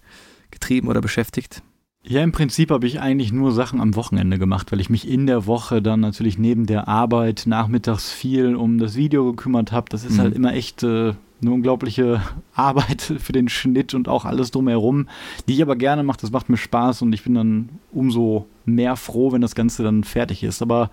getrieben 0.51 0.87
oder 0.87 1.01
beschäftigt? 1.01 1.61
Ja, 2.07 2.21
im 2.21 2.31
Prinzip 2.31 2.69
habe 2.69 2.85
ich 2.85 2.99
eigentlich 2.99 3.31
nur 3.31 3.51
Sachen 3.51 3.81
am 3.81 3.95
Wochenende 3.95 4.37
gemacht, 4.37 4.71
weil 4.71 4.79
ich 4.79 4.91
mich 4.91 5.07
in 5.09 5.25
der 5.25 5.47
Woche 5.47 5.81
dann 5.81 6.01
natürlich 6.01 6.37
neben 6.37 6.67
der 6.67 6.87
Arbeit 6.87 7.43
nachmittags 7.47 8.11
viel 8.11 8.55
um 8.55 8.77
das 8.77 8.95
Video 8.95 9.25
gekümmert 9.25 9.71
habe. 9.71 9.89
Das 9.89 10.05
ist 10.05 10.17
mhm. 10.17 10.19
halt 10.19 10.35
immer 10.35 10.53
echt 10.53 10.83
äh, 10.83 11.13
eine 11.45 11.53
unglaubliche 11.53 12.21
Arbeit 12.53 13.01
für 13.19 13.31
den 13.31 13.49
Schnitt 13.49 13.93
und 13.93 14.07
auch 14.07 14.25
alles 14.25 14.51
drumherum, 14.51 15.07
die 15.47 15.53
ich 15.53 15.61
aber 15.61 15.75
gerne 15.75 16.03
mache. 16.03 16.19
Das 16.21 16.31
macht 16.31 16.49
mir 16.49 16.57
Spaß 16.57 17.01
und 17.01 17.13
ich 17.13 17.23
bin 17.23 17.35
dann 17.35 17.69
umso 17.91 18.47
mehr 18.65 18.95
froh, 18.95 19.31
wenn 19.31 19.41
das 19.41 19.55
Ganze 19.55 19.83
dann 19.83 20.03
fertig 20.03 20.43
ist. 20.43 20.61
Aber 20.61 20.89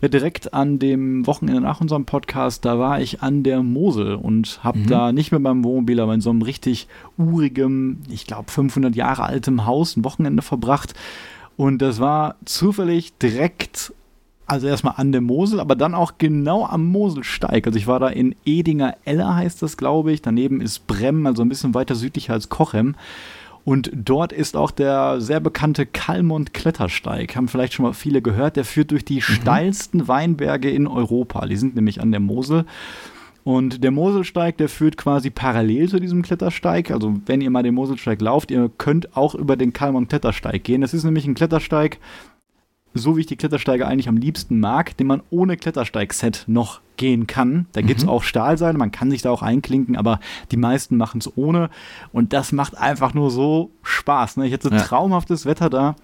ja, 0.00 0.08
direkt 0.08 0.54
an 0.54 0.78
dem 0.78 1.26
Wochenende 1.26 1.60
nach 1.60 1.80
unserem 1.80 2.04
Podcast, 2.04 2.64
da 2.64 2.78
war 2.78 3.00
ich 3.00 3.22
an 3.22 3.42
der 3.42 3.62
Mosel 3.62 4.14
und 4.14 4.60
habe 4.62 4.78
mhm. 4.78 4.86
da 4.86 5.12
nicht 5.12 5.32
mit 5.32 5.42
meinem 5.42 5.64
Wohnmobil, 5.64 5.98
aber 5.98 6.14
in 6.14 6.20
so 6.20 6.30
einem 6.30 6.42
richtig 6.42 6.86
urigem, 7.16 7.98
ich 8.08 8.26
glaube 8.26 8.50
500 8.50 8.94
Jahre 8.94 9.24
altem 9.24 9.66
Haus 9.66 9.96
ein 9.96 10.04
Wochenende 10.04 10.42
verbracht. 10.42 10.94
Und 11.56 11.82
das 11.82 11.98
war 11.98 12.36
zufällig 12.44 13.18
direkt 13.18 13.92
also 14.48 14.66
erstmal 14.66 14.94
an 14.96 15.12
der 15.12 15.20
Mosel, 15.20 15.60
aber 15.60 15.76
dann 15.76 15.94
auch 15.94 16.14
genau 16.18 16.66
am 16.66 16.86
Moselsteig. 16.86 17.66
Also 17.66 17.78
ich 17.78 17.86
war 17.86 18.00
da 18.00 18.08
in 18.08 18.34
Edinger 18.44 18.96
Eller, 19.04 19.36
heißt 19.36 19.62
das, 19.62 19.76
glaube 19.76 20.12
ich. 20.12 20.22
Daneben 20.22 20.60
ist 20.60 20.86
Brem, 20.86 21.26
also 21.26 21.42
ein 21.42 21.48
bisschen 21.48 21.74
weiter 21.74 21.94
südlicher 21.94 22.32
als 22.32 22.48
Kochem. 22.48 22.96
Und 23.64 23.90
dort 23.94 24.32
ist 24.32 24.56
auch 24.56 24.70
der 24.70 25.20
sehr 25.20 25.40
bekannte 25.40 25.84
Kalmont 25.84 26.54
Klettersteig. 26.54 27.36
Haben 27.36 27.48
vielleicht 27.48 27.74
schon 27.74 27.84
mal 27.84 27.92
viele 27.92 28.22
gehört. 28.22 28.56
Der 28.56 28.64
führt 28.64 28.90
durch 28.90 29.04
die 29.04 29.16
mhm. 29.16 29.20
steilsten 29.20 30.08
Weinberge 30.08 30.70
in 30.70 30.86
Europa. 30.86 31.46
Die 31.46 31.56
sind 31.56 31.74
nämlich 31.74 32.00
an 32.00 32.10
der 32.10 32.20
Mosel. 32.20 32.64
Und 33.44 33.84
der 33.84 33.90
Moselsteig, 33.90 34.56
der 34.56 34.70
führt 34.70 34.96
quasi 34.96 35.28
parallel 35.28 35.88
zu 35.90 36.00
diesem 36.00 36.22
Klettersteig. 36.22 36.90
Also 36.90 37.14
wenn 37.26 37.42
ihr 37.42 37.50
mal 37.50 37.62
den 37.62 37.74
Moselsteig 37.74 38.20
lauft, 38.22 38.50
ihr 38.50 38.70
könnt 38.78 39.14
auch 39.14 39.34
über 39.34 39.56
den 39.56 39.74
Kalmont 39.74 40.08
Klettersteig 40.08 40.64
gehen. 40.64 40.80
Das 40.80 40.94
ist 40.94 41.04
nämlich 41.04 41.26
ein 41.26 41.34
Klettersteig, 41.34 41.98
so 42.94 43.16
wie 43.16 43.20
ich 43.20 43.26
die 43.26 43.36
Klettersteige 43.36 43.86
eigentlich 43.86 44.08
am 44.08 44.16
liebsten 44.16 44.60
mag, 44.60 44.96
den 44.96 45.06
man 45.06 45.22
ohne 45.30 45.56
Klettersteigset 45.56 46.44
noch 46.46 46.80
gehen 46.96 47.26
kann. 47.26 47.66
Da 47.72 47.80
gibt 47.80 48.00
es 48.00 48.04
mhm. 48.04 48.10
auch 48.10 48.22
Stahlseile, 48.22 48.76
man 48.76 48.92
kann 48.92 49.10
sich 49.10 49.22
da 49.22 49.30
auch 49.30 49.42
einklinken, 49.42 49.96
aber 49.96 50.20
die 50.50 50.56
meisten 50.56 50.96
machen 50.96 51.20
es 51.20 51.36
ohne. 51.36 51.70
Und 52.12 52.32
das 52.32 52.52
macht 52.52 52.76
einfach 52.76 53.14
nur 53.14 53.30
so 53.30 53.70
Spaß. 53.82 54.38
Ne? 54.38 54.46
Ich 54.46 54.52
hatte 54.52 54.70
ja. 54.70 54.78
traumhaftes 54.78 55.46
Wetter 55.46 55.70
da. 55.70 55.96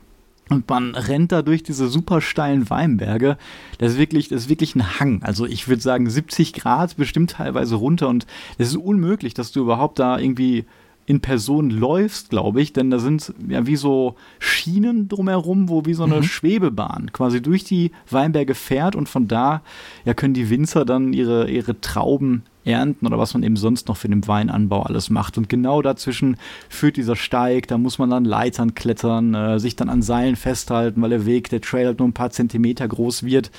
Und 0.50 0.68
man 0.68 0.94
rennt 0.94 1.32
da 1.32 1.40
durch 1.40 1.62
diese 1.62 1.88
super 1.88 2.20
steilen 2.20 2.68
Weinberge. 2.68 3.38
Das 3.78 3.92
ist 3.92 3.98
wirklich, 3.98 4.28
das 4.28 4.42
ist 4.42 4.48
wirklich 4.50 4.74
ein 4.74 5.00
Hang. 5.00 5.22
Also 5.22 5.46
ich 5.46 5.68
würde 5.68 5.80
sagen 5.80 6.08
70 6.08 6.52
Grad 6.52 6.96
bestimmt 6.96 7.30
teilweise 7.30 7.76
runter 7.76 8.08
und 8.08 8.26
es 8.58 8.68
ist 8.68 8.76
unmöglich, 8.76 9.32
dass 9.32 9.52
du 9.52 9.60
überhaupt 9.62 9.98
da 9.98 10.18
irgendwie 10.18 10.66
in 11.06 11.20
Person 11.20 11.70
läufst, 11.70 12.30
glaube 12.30 12.62
ich, 12.62 12.72
denn 12.72 12.90
da 12.90 12.98
sind 12.98 13.34
ja 13.48 13.66
wie 13.66 13.76
so 13.76 14.16
Schienen 14.38 15.08
drumherum, 15.08 15.68
wo 15.68 15.84
wie 15.84 15.94
so 15.94 16.04
eine 16.04 16.16
mhm. 16.16 16.22
Schwebebahn 16.22 17.12
quasi 17.12 17.42
durch 17.42 17.64
die 17.64 17.92
Weinberge 18.10 18.54
fährt 18.54 18.96
und 18.96 19.08
von 19.08 19.28
da 19.28 19.62
ja 20.04 20.14
können 20.14 20.34
die 20.34 20.48
Winzer 20.48 20.84
dann 20.84 21.12
ihre, 21.12 21.50
ihre 21.50 21.80
Trauben 21.80 22.44
ernten 22.64 23.06
oder 23.06 23.18
was 23.18 23.34
man 23.34 23.42
eben 23.42 23.56
sonst 23.56 23.88
noch 23.88 23.96
für 23.96 24.08
den 24.08 24.26
Weinanbau 24.26 24.82
alles 24.82 25.10
macht. 25.10 25.38
Und 25.38 25.48
genau 25.48 25.82
dazwischen 25.82 26.36
führt 26.68 26.96
dieser 26.96 27.16
Steig, 27.16 27.68
da 27.68 27.78
muss 27.78 27.98
man 27.98 28.10
dann 28.10 28.24
Leitern 28.24 28.74
klettern, 28.74 29.34
äh, 29.34 29.58
sich 29.58 29.76
dann 29.76 29.88
an 29.88 30.02
Seilen 30.02 30.36
festhalten, 30.36 31.02
weil 31.02 31.10
der 31.10 31.26
Weg, 31.26 31.50
der 31.50 31.60
Trail 31.60 31.86
halt 31.86 31.98
nur 31.98 32.08
ein 32.08 32.14
paar 32.14 32.30
Zentimeter 32.30 32.88
groß 32.88 33.24
wird. 33.24 33.50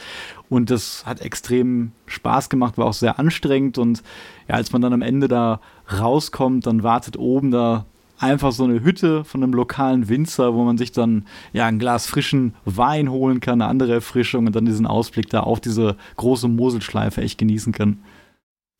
Und 0.49 0.69
das 0.69 1.05
hat 1.05 1.21
extrem 1.21 1.91
Spaß 2.07 2.49
gemacht, 2.49 2.77
war 2.77 2.85
auch 2.85 2.93
sehr 2.93 3.19
anstrengend. 3.19 3.77
Und 3.77 4.03
ja, 4.47 4.55
als 4.55 4.71
man 4.71 4.81
dann 4.81 4.93
am 4.93 5.01
Ende 5.01 5.27
da 5.27 5.59
rauskommt, 5.91 6.65
dann 6.65 6.83
wartet 6.83 7.17
oben 7.17 7.51
da 7.51 7.85
einfach 8.17 8.51
so 8.51 8.63
eine 8.63 8.83
Hütte 8.83 9.23
von 9.23 9.43
einem 9.43 9.53
lokalen 9.53 10.07
Winzer, 10.07 10.53
wo 10.53 10.63
man 10.63 10.77
sich 10.77 10.91
dann 10.91 11.25
ja 11.53 11.65
ein 11.65 11.79
Glas 11.79 12.07
frischen 12.07 12.53
Wein 12.65 13.09
holen 13.09 13.39
kann, 13.39 13.61
eine 13.61 13.69
andere 13.69 13.93
Erfrischung 13.93 14.47
und 14.47 14.55
dann 14.55 14.65
diesen 14.65 14.87
Ausblick 14.87 15.29
da 15.29 15.41
auf 15.41 15.59
diese 15.59 15.95
große 16.15 16.47
Moselschleife 16.47 17.21
echt 17.21 17.37
genießen 17.37 17.73
kann. 17.73 17.99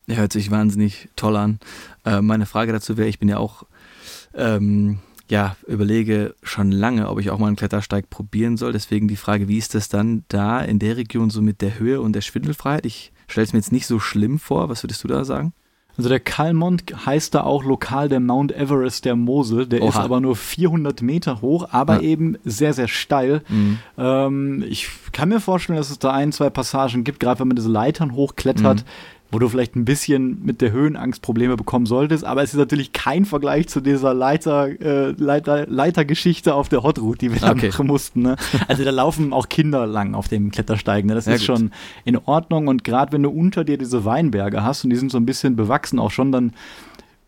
Hört 0.08 0.32
sich 0.32 0.50
wahnsinnig 0.50 1.08
toll 1.16 1.36
an. 1.36 1.58
Äh, 2.04 2.20
meine 2.22 2.46
Frage 2.46 2.72
dazu 2.72 2.96
wäre, 2.96 3.08
ich 3.08 3.18
bin 3.18 3.28
ja 3.28 3.38
auch, 3.38 3.64
ähm, 4.34 4.98
ja, 5.28 5.56
überlege 5.66 6.36
schon 6.44 6.70
lange, 6.70 7.08
ob 7.08 7.18
ich 7.18 7.30
auch 7.30 7.38
mal 7.38 7.48
einen 7.48 7.56
Klettersteig 7.56 8.08
probieren 8.08 8.56
soll. 8.56 8.72
Deswegen 8.72 9.08
die 9.08 9.16
Frage, 9.16 9.48
wie 9.48 9.58
ist 9.58 9.74
das 9.74 9.88
dann 9.88 10.24
da 10.28 10.60
in 10.60 10.78
der 10.78 10.96
Region 10.96 11.30
so 11.30 11.42
mit 11.42 11.60
der 11.60 11.80
Höhe 11.80 12.00
und 12.00 12.12
der 12.12 12.20
Schwindelfreiheit? 12.20 12.86
Ich 12.86 13.12
stelle 13.26 13.46
es 13.46 13.52
mir 13.52 13.58
jetzt 13.58 13.72
nicht 13.72 13.88
so 13.88 13.98
schlimm 13.98 14.38
vor. 14.38 14.68
Was 14.68 14.84
würdest 14.84 15.02
du 15.02 15.08
da 15.08 15.24
sagen? 15.24 15.52
Also 15.96 16.08
der 16.08 16.20
Kalmont 16.20 16.84
heißt 17.06 17.34
da 17.34 17.42
auch 17.42 17.64
lokal 17.64 18.08
der 18.08 18.20
Mount 18.20 18.52
Everest 18.52 19.04
der 19.04 19.16
Mosel. 19.16 19.66
Der 19.66 19.82
Oha. 19.82 19.88
ist 19.88 19.96
aber 19.96 20.20
nur 20.20 20.36
400 20.36 21.00
Meter 21.02 21.40
hoch, 21.40 21.68
aber 21.70 21.96
ja. 21.96 22.00
eben 22.02 22.36
sehr, 22.44 22.72
sehr 22.74 22.88
steil. 22.88 23.42
Mhm. 23.48 23.78
Ähm, 23.96 24.64
ich 24.68 24.88
kann 25.12 25.28
mir 25.30 25.40
vorstellen, 25.40 25.78
dass 25.78 25.90
es 25.90 25.98
da 25.98 26.12
ein, 26.12 26.32
zwei 26.32 26.50
Passagen 26.50 27.04
gibt, 27.04 27.20
gerade 27.20 27.40
wenn 27.40 27.48
man 27.48 27.56
diese 27.56 27.70
Leitern 27.70 28.12
hochklettert. 28.12 28.80
Mhm 28.80 29.15
wo 29.30 29.38
du 29.38 29.48
vielleicht 29.48 29.74
ein 29.74 29.84
bisschen 29.84 30.44
mit 30.44 30.60
der 30.60 30.72
Höhenangst 30.72 31.20
Probleme 31.20 31.56
bekommen 31.56 31.86
solltest, 31.86 32.24
aber 32.24 32.42
es 32.42 32.52
ist 32.52 32.58
natürlich 32.58 32.92
kein 32.92 33.24
Vergleich 33.24 33.68
zu 33.68 33.80
dieser 33.80 34.14
Leiter, 34.14 34.68
äh, 34.80 35.10
Leiter, 35.18 35.66
Leitergeschichte 35.66 36.54
auf 36.54 36.68
der 36.68 36.82
Hot 36.82 36.98
Route, 36.98 37.18
die 37.18 37.32
wir 37.32 37.40
da 37.40 37.50
okay. 37.50 37.68
machen 37.68 37.86
mussten. 37.86 38.22
Ne? 38.22 38.36
Also 38.68 38.84
da 38.84 38.90
laufen 38.90 39.32
auch 39.32 39.48
Kinder 39.48 39.86
lang 39.86 40.14
auf 40.14 40.28
dem 40.28 40.50
Klettersteigen. 40.50 41.08
Ne? 41.08 41.14
Das 41.14 41.26
ja, 41.26 41.34
ist 41.34 41.40
gut. 41.40 41.58
schon 41.58 41.70
in 42.04 42.16
Ordnung 42.16 42.68
und 42.68 42.84
gerade 42.84 43.12
wenn 43.12 43.22
du 43.22 43.30
unter 43.30 43.64
dir 43.64 43.78
diese 43.78 44.04
Weinberge 44.04 44.62
hast 44.62 44.84
und 44.84 44.90
die 44.90 44.96
sind 44.96 45.10
so 45.10 45.18
ein 45.18 45.26
bisschen 45.26 45.56
bewachsen 45.56 45.98
auch 45.98 46.10
schon, 46.10 46.30
dann 46.32 46.52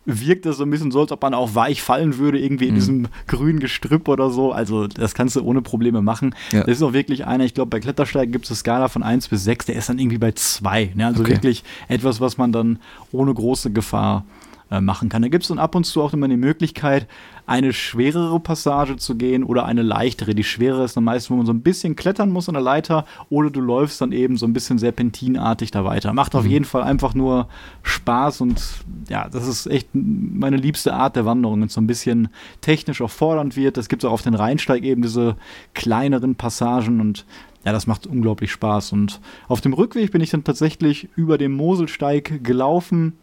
wirkt 0.08 0.46
das 0.46 0.56
so 0.56 0.64
ein 0.64 0.70
bisschen 0.70 0.90
so, 0.90 1.00
als 1.00 1.12
ob 1.12 1.22
man 1.22 1.34
auch 1.34 1.54
weich 1.54 1.82
fallen 1.82 2.18
würde, 2.18 2.38
irgendwie 2.38 2.66
in 2.66 2.72
mhm. 2.72 2.78
diesem 2.78 3.08
grünen 3.26 3.60
Gestrüpp 3.60 4.08
oder 4.08 4.30
so. 4.30 4.52
Also 4.52 4.86
das 4.86 5.14
kannst 5.14 5.36
du 5.36 5.42
ohne 5.42 5.62
Probleme 5.62 6.02
machen. 6.02 6.34
Ja. 6.50 6.60
Das 6.64 6.78
ist 6.78 6.82
auch 6.82 6.92
wirklich 6.92 7.26
einer, 7.26 7.44
ich 7.44 7.54
glaube, 7.54 7.70
bei 7.70 7.80
Klettersteigen 7.80 8.32
gibt 8.32 8.46
es 8.46 8.50
eine 8.50 8.56
Skala 8.56 8.88
von 8.88 9.02
1 9.02 9.28
bis 9.28 9.44
6, 9.44 9.66
der 9.66 9.76
ist 9.76 9.88
dann 9.88 9.98
irgendwie 9.98 10.18
bei 10.18 10.32
2. 10.32 10.92
Ne? 10.94 11.06
Also 11.06 11.22
okay. 11.22 11.32
wirklich 11.32 11.62
etwas, 11.88 12.20
was 12.20 12.38
man 12.38 12.52
dann 12.52 12.78
ohne 13.12 13.32
große 13.34 13.70
Gefahr 13.70 14.24
äh, 14.70 14.80
machen 14.80 15.08
kann. 15.08 15.22
Da 15.22 15.28
gibt 15.28 15.44
es 15.44 15.48
dann 15.48 15.58
ab 15.58 15.74
und 15.74 15.84
zu 15.84 16.02
auch 16.02 16.12
immer 16.12 16.28
die 16.28 16.36
Möglichkeit, 16.36 17.06
eine 17.48 17.72
schwerere 17.72 18.38
Passage 18.40 18.98
zu 18.98 19.16
gehen 19.16 19.42
oder 19.42 19.64
eine 19.64 19.80
leichtere. 19.80 20.34
Die 20.34 20.44
schwere 20.44 20.84
ist 20.84 20.98
dann 20.98 21.04
meistens, 21.04 21.30
wo 21.30 21.36
man 21.36 21.46
so 21.46 21.52
ein 21.52 21.62
bisschen 21.62 21.96
klettern 21.96 22.28
muss 22.30 22.46
an 22.48 22.52
der 22.52 22.62
Leiter 22.62 23.06
oder 23.30 23.48
du 23.48 23.62
läufst 23.62 24.02
dann 24.02 24.12
eben 24.12 24.36
so 24.36 24.46
ein 24.46 24.52
bisschen 24.52 24.76
serpentinartig 24.78 25.70
da 25.70 25.82
weiter. 25.82 26.12
Macht 26.12 26.34
auf 26.34 26.44
mhm. 26.44 26.50
jeden 26.50 26.64
Fall 26.66 26.82
einfach 26.82 27.14
nur 27.14 27.48
Spaß 27.82 28.42
und 28.42 28.62
ja, 29.08 29.30
das 29.30 29.48
ist 29.48 29.66
echt 29.66 29.88
meine 29.94 30.58
liebste 30.58 30.92
Art 30.92 31.16
der 31.16 31.24
Wanderung, 31.24 31.60
wenn 31.60 31.68
es 31.68 31.72
so 31.72 31.80
ein 31.80 31.86
bisschen 31.86 32.28
technisch 32.60 33.00
auch 33.00 33.10
fordernd 33.10 33.56
wird. 33.56 33.78
Es 33.78 33.88
gibt 33.88 34.04
auch 34.04 34.12
auf 34.12 34.22
den 34.22 34.34
Rheinsteig 34.34 34.82
eben 34.82 35.00
diese 35.00 35.36
kleineren 35.72 36.34
Passagen 36.34 37.00
und 37.00 37.24
ja, 37.64 37.72
das 37.72 37.86
macht 37.86 38.06
unglaublich 38.06 38.52
Spaß. 38.52 38.92
Und 38.92 39.20
auf 39.48 39.62
dem 39.62 39.72
Rückweg 39.72 40.12
bin 40.12 40.20
ich 40.20 40.30
dann 40.30 40.44
tatsächlich 40.44 41.08
über 41.16 41.38
den 41.38 41.52
Moselsteig 41.52 42.44
gelaufen 42.44 43.14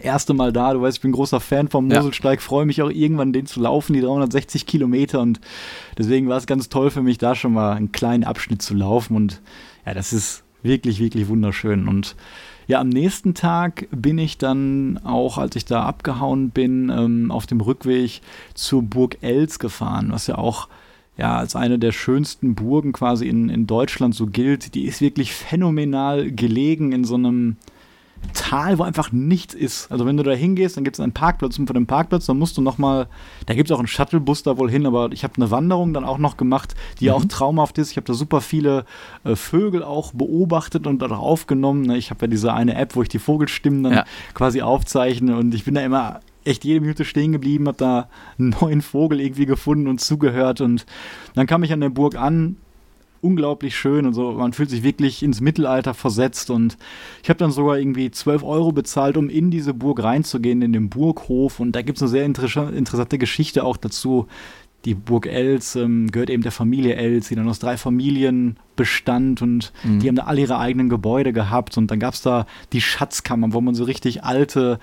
erste 0.00 0.34
Mal 0.34 0.52
da. 0.52 0.72
Du 0.74 0.82
weißt, 0.82 0.98
ich 0.98 1.02
bin 1.02 1.12
großer 1.12 1.40
Fan 1.40 1.68
vom 1.68 1.88
Moselsteig, 1.88 2.40
ja. 2.40 2.44
freue 2.44 2.66
mich 2.66 2.82
auch 2.82 2.90
irgendwann, 2.90 3.32
den 3.32 3.46
zu 3.46 3.60
laufen, 3.60 3.92
die 3.92 4.00
360 4.00 4.66
Kilometer. 4.66 5.20
Und 5.20 5.40
deswegen 5.98 6.28
war 6.28 6.38
es 6.38 6.46
ganz 6.46 6.68
toll 6.68 6.90
für 6.90 7.02
mich, 7.02 7.18
da 7.18 7.34
schon 7.34 7.52
mal 7.52 7.72
einen 7.72 7.92
kleinen 7.92 8.24
Abschnitt 8.24 8.62
zu 8.62 8.74
laufen. 8.74 9.16
Und 9.16 9.40
ja, 9.84 9.94
das 9.94 10.12
ist 10.12 10.42
wirklich, 10.62 11.00
wirklich 11.00 11.28
wunderschön. 11.28 11.88
Und 11.88 12.16
ja, 12.66 12.80
am 12.80 12.88
nächsten 12.88 13.34
Tag 13.34 13.86
bin 13.90 14.18
ich 14.18 14.38
dann 14.38 14.98
auch, 15.04 15.38
als 15.38 15.54
ich 15.54 15.64
da 15.64 15.84
abgehauen 15.84 16.50
bin, 16.50 16.90
ähm, 16.90 17.30
auf 17.30 17.46
dem 17.46 17.60
Rückweg 17.60 18.20
zur 18.54 18.82
Burg 18.82 19.18
Els 19.20 19.58
gefahren, 19.58 20.08
was 20.10 20.26
ja 20.26 20.36
auch 20.36 20.68
ja, 21.16 21.36
als 21.36 21.56
eine 21.56 21.78
der 21.78 21.92
schönsten 21.92 22.54
Burgen 22.54 22.92
quasi 22.92 23.26
in, 23.26 23.48
in 23.48 23.66
Deutschland 23.66 24.14
so 24.14 24.26
gilt. 24.26 24.74
Die 24.74 24.84
ist 24.84 25.00
wirklich 25.00 25.32
phänomenal 25.32 26.30
gelegen 26.30 26.92
in 26.92 27.04
so 27.04 27.14
einem, 27.14 27.56
Tal, 28.34 28.78
wo 28.78 28.82
einfach 28.82 29.12
nichts 29.12 29.54
ist. 29.54 29.90
Also 29.90 30.06
wenn 30.06 30.16
du 30.16 30.22
da 30.22 30.32
hingehst, 30.32 30.76
dann 30.76 30.84
gibt 30.84 30.96
es 30.96 31.00
einen 31.00 31.12
Parkplatz 31.12 31.58
und 31.58 31.66
von 31.66 31.74
dem 31.74 31.86
Parkplatz, 31.86 32.26
dann 32.26 32.38
musst 32.38 32.56
du 32.56 32.62
nochmal, 32.62 33.08
da 33.46 33.54
gibt 33.54 33.70
es 33.70 33.74
auch 33.74 33.78
einen 33.78 33.88
Shuttlebus 33.88 34.42
da 34.42 34.58
wohl 34.58 34.70
hin, 34.70 34.86
aber 34.86 35.10
ich 35.12 35.24
habe 35.24 35.34
eine 35.36 35.50
Wanderung 35.50 35.92
dann 35.94 36.04
auch 36.04 36.18
noch 36.18 36.36
gemacht, 36.36 36.74
die 37.00 37.06
mhm. 37.06 37.12
auch 37.12 37.24
traumhaft 37.24 37.78
ist. 37.78 37.90
Ich 37.90 37.96
habe 37.96 38.06
da 38.06 38.14
super 38.14 38.40
viele 38.40 38.84
äh, 39.24 39.36
Vögel 39.36 39.82
auch 39.82 40.12
beobachtet 40.12 40.86
und 40.86 41.02
auch 41.02 41.10
aufgenommen. 41.18 41.82
Ne? 41.82 41.96
Ich 41.96 42.10
habe 42.10 42.26
ja 42.26 42.26
diese 42.28 42.52
eine 42.52 42.74
App, 42.74 42.94
wo 42.94 43.02
ich 43.02 43.08
die 43.08 43.18
Vogelstimmen 43.18 43.82
dann 43.82 43.92
ja. 43.92 44.04
quasi 44.34 44.62
aufzeichne 44.62 45.36
und 45.36 45.54
ich 45.54 45.64
bin 45.64 45.74
da 45.74 45.80
immer 45.80 46.20
echt 46.44 46.64
jede 46.64 46.80
Minute 46.80 47.04
stehen 47.04 47.32
geblieben, 47.32 47.66
habe 47.66 47.78
da 47.78 48.08
einen 48.38 48.54
neuen 48.60 48.82
Vogel 48.82 49.20
irgendwie 49.20 49.46
gefunden 49.46 49.88
und 49.88 50.00
zugehört 50.00 50.60
und 50.60 50.86
dann 51.34 51.46
kam 51.46 51.62
ich 51.62 51.72
an 51.72 51.80
der 51.80 51.90
Burg 51.90 52.16
an, 52.16 52.56
unglaublich 53.20 53.76
schön 53.76 54.06
und 54.06 54.14
so. 54.14 54.32
Man 54.32 54.52
fühlt 54.52 54.70
sich 54.70 54.82
wirklich 54.82 55.22
ins 55.22 55.40
Mittelalter 55.40 55.94
versetzt 55.94 56.50
und 56.50 56.76
ich 57.22 57.28
habe 57.28 57.38
dann 57.38 57.50
sogar 57.50 57.78
irgendwie 57.78 58.10
12 58.10 58.42
Euro 58.42 58.72
bezahlt, 58.72 59.16
um 59.16 59.28
in 59.28 59.50
diese 59.50 59.74
Burg 59.74 60.02
reinzugehen, 60.02 60.62
in 60.62 60.72
den 60.72 60.88
Burghof 60.88 61.60
und 61.60 61.72
da 61.72 61.82
gibt 61.82 61.98
es 61.98 62.02
eine 62.02 62.10
sehr 62.10 62.24
inter 62.24 62.72
interessante 62.72 63.18
Geschichte 63.18 63.64
auch 63.64 63.76
dazu. 63.76 64.26
Die 64.84 64.94
Burg 64.94 65.26
Els 65.26 65.74
ähm, 65.74 66.12
gehört 66.12 66.30
eben 66.30 66.44
der 66.44 66.52
Familie 66.52 66.94
Els, 66.94 67.28
die 67.28 67.34
dann 67.34 67.48
aus 67.48 67.58
drei 67.58 67.76
Familien 67.76 68.56
bestand 68.76 69.42
und 69.42 69.72
mhm. 69.82 69.98
die 69.98 70.08
haben 70.08 70.14
da 70.14 70.24
alle 70.24 70.42
ihre 70.42 70.58
eigenen 70.58 70.88
Gebäude 70.88 71.32
gehabt 71.32 71.76
und 71.76 71.90
dann 71.90 71.98
gab 71.98 72.14
es 72.14 72.22
da 72.22 72.46
die 72.72 72.80
Schatzkammer, 72.80 73.52
wo 73.52 73.60
man 73.60 73.74
so 73.74 73.84
richtig 73.84 74.22
alte 74.22 74.78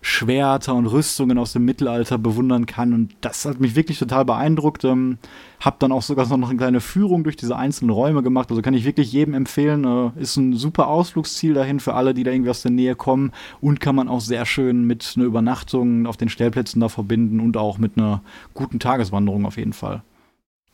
Schwerter 0.00 0.74
und 0.74 0.86
Rüstungen 0.86 1.38
aus 1.38 1.52
dem 1.52 1.64
Mittelalter 1.64 2.18
bewundern 2.18 2.66
kann. 2.66 2.92
Und 2.92 3.14
das 3.20 3.44
hat 3.44 3.60
mich 3.60 3.74
wirklich 3.74 3.98
total 3.98 4.24
beeindruckt. 4.24 4.84
Ähm, 4.84 5.18
hab 5.60 5.80
dann 5.80 5.90
auch 5.90 6.02
sogar 6.02 6.24
noch 6.36 6.48
eine 6.48 6.58
kleine 6.58 6.80
Führung 6.80 7.24
durch 7.24 7.36
diese 7.36 7.56
einzelnen 7.56 7.90
Räume 7.90 8.22
gemacht. 8.22 8.50
Also 8.50 8.62
kann 8.62 8.74
ich 8.74 8.84
wirklich 8.84 9.12
jedem 9.12 9.34
empfehlen. 9.34 9.84
Äh, 9.84 10.20
ist 10.20 10.36
ein 10.36 10.54
super 10.54 10.86
Ausflugsziel 10.86 11.54
dahin 11.54 11.80
für 11.80 11.94
alle, 11.94 12.14
die 12.14 12.22
da 12.22 12.30
irgendwie 12.30 12.50
aus 12.50 12.62
der 12.62 12.70
Nähe 12.70 12.94
kommen. 12.94 13.32
Und 13.60 13.80
kann 13.80 13.96
man 13.96 14.08
auch 14.08 14.20
sehr 14.20 14.46
schön 14.46 14.84
mit 14.86 15.14
einer 15.16 15.26
Übernachtung 15.26 16.06
auf 16.06 16.16
den 16.16 16.28
Stellplätzen 16.28 16.80
da 16.80 16.88
verbinden 16.88 17.40
und 17.40 17.56
auch 17.56 17.78
mit 17.78 17.96
einer 17.96 18.22
guten 18.54 18.78
Tageswanderung 18.78 19.46
auf 19.46 19.56
jeden 19.56 19.72
Fall. 19.72 20.02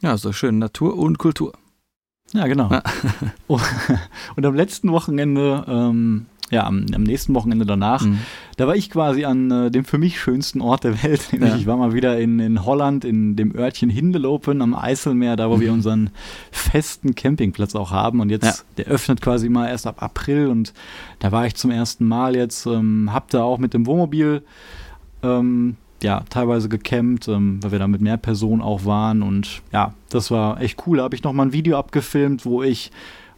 Ja, 0.00 0.18
so 0.18 0.32
schön 0.32 0.58
Natur 0.58 0.98
und 0.98 1.18
Kultur. 1.18 1.54
Ja, 2.32 2.46
genau. 2.46 2.68
und 3.46 4.44
am 4.44 4.54
letzten 4.54 4.90
Wochenende 4.92 5.64
ähm, 5.68 6.26
ja, 6.50 6.66
am, 6.66 6.86
am, 6.94 7.02
nächsten 7.02 7.34
Wochenende 7.34 7.64
danach, 7.64 8.04
mhm. 8.04 8.18
da 8.56 8.66
war 8.66 8.76
ich 8.76 8.90
quasi 8.90 9.24
an 9.24 9.50
äh, 9.50 9.70
dem 9.70 9.84
für 9.84 9.98
mich 9.98 10.20
schönsten 10.20 10.60
Ort 10.60 10.84
der 10.84 11.02
Welt. 11.02 11.28
Ja. 11.44 11.56
Ich 11.56 11.66
war 11.66 11.76
mal 11.76 11.92
wieder 11.92 12.18
in, 12.18 12.38
in 12.38 12.64
Holland, 12.64 13.04
in 13.04 13.36
dem 13.36 13.54
Örtchen 13.54 13.90
Hindelopen 13.90 14.62
am 14.62 14.74
Eiselmeer, 14.74 15.36
da 15.36 15.50
wo 15.50 15.56
mhm. 15.56 15.60
wir 15.60 15.72
unseren 15.72 16.10
festen 16.52 17.14
Campingplatz 17.14 17.74
auch 17.74 17.90
haben. 17.90 18.20
Und 18.20 18.30
jetzt, 18.30 18.44
ja. 18.44 18.54
der 18.78 18.86
öffnet 18.86 19.20
quasi 19.20 19.48
mal 19.48 19.68
erst 19.68 19.86
ab 19.86 20.02
April 20.02 20.48
und 20.48 20.72
da 21.18 21.32
war 21.32 21.46
ich 21.46 21.54
zum 21.56 21.70
ersten 21.70 22.06
Mal 22.06 22.36
jetzt, 22.36 22.66
ähm, 22.66 23.10
hab 23.12 23.30
da 23.30 23.42
auch 23.42 23.58
mit 23.58 23.74
dem 23.74 23.86
Wohnmobil 23.86 24.42
ähm, 25.22 25.76
ja, 26.02 26.22
teilweise 26.28 26.68
gecampt, 26.68 27.28
ähm, 27.28 27.62
weil 27.62 27.72
wir 27.72 27.78
da 27.78 27.88
mit 27.88 28.00
mehr 28.00 28.16
Personen 28.16 28.62
auch 28.62 28.84
waren. 28.84 29.22
Und 29.22 29.62
ja, 29.72 29.94
das 30.10 30.30
war 30.30 30.60
echt 30.60 30.86
cool. 30.86 30.98
Da 30.98 31.04
habe 31.04 31.16
ich 31.16 31.22
nochmal 31.22 31.46
ein 31.46 31.52
Video 31.52 31.78
abgefilmt, 31.78 32.44
wo 32.44 32.62
ich 32.62 32.90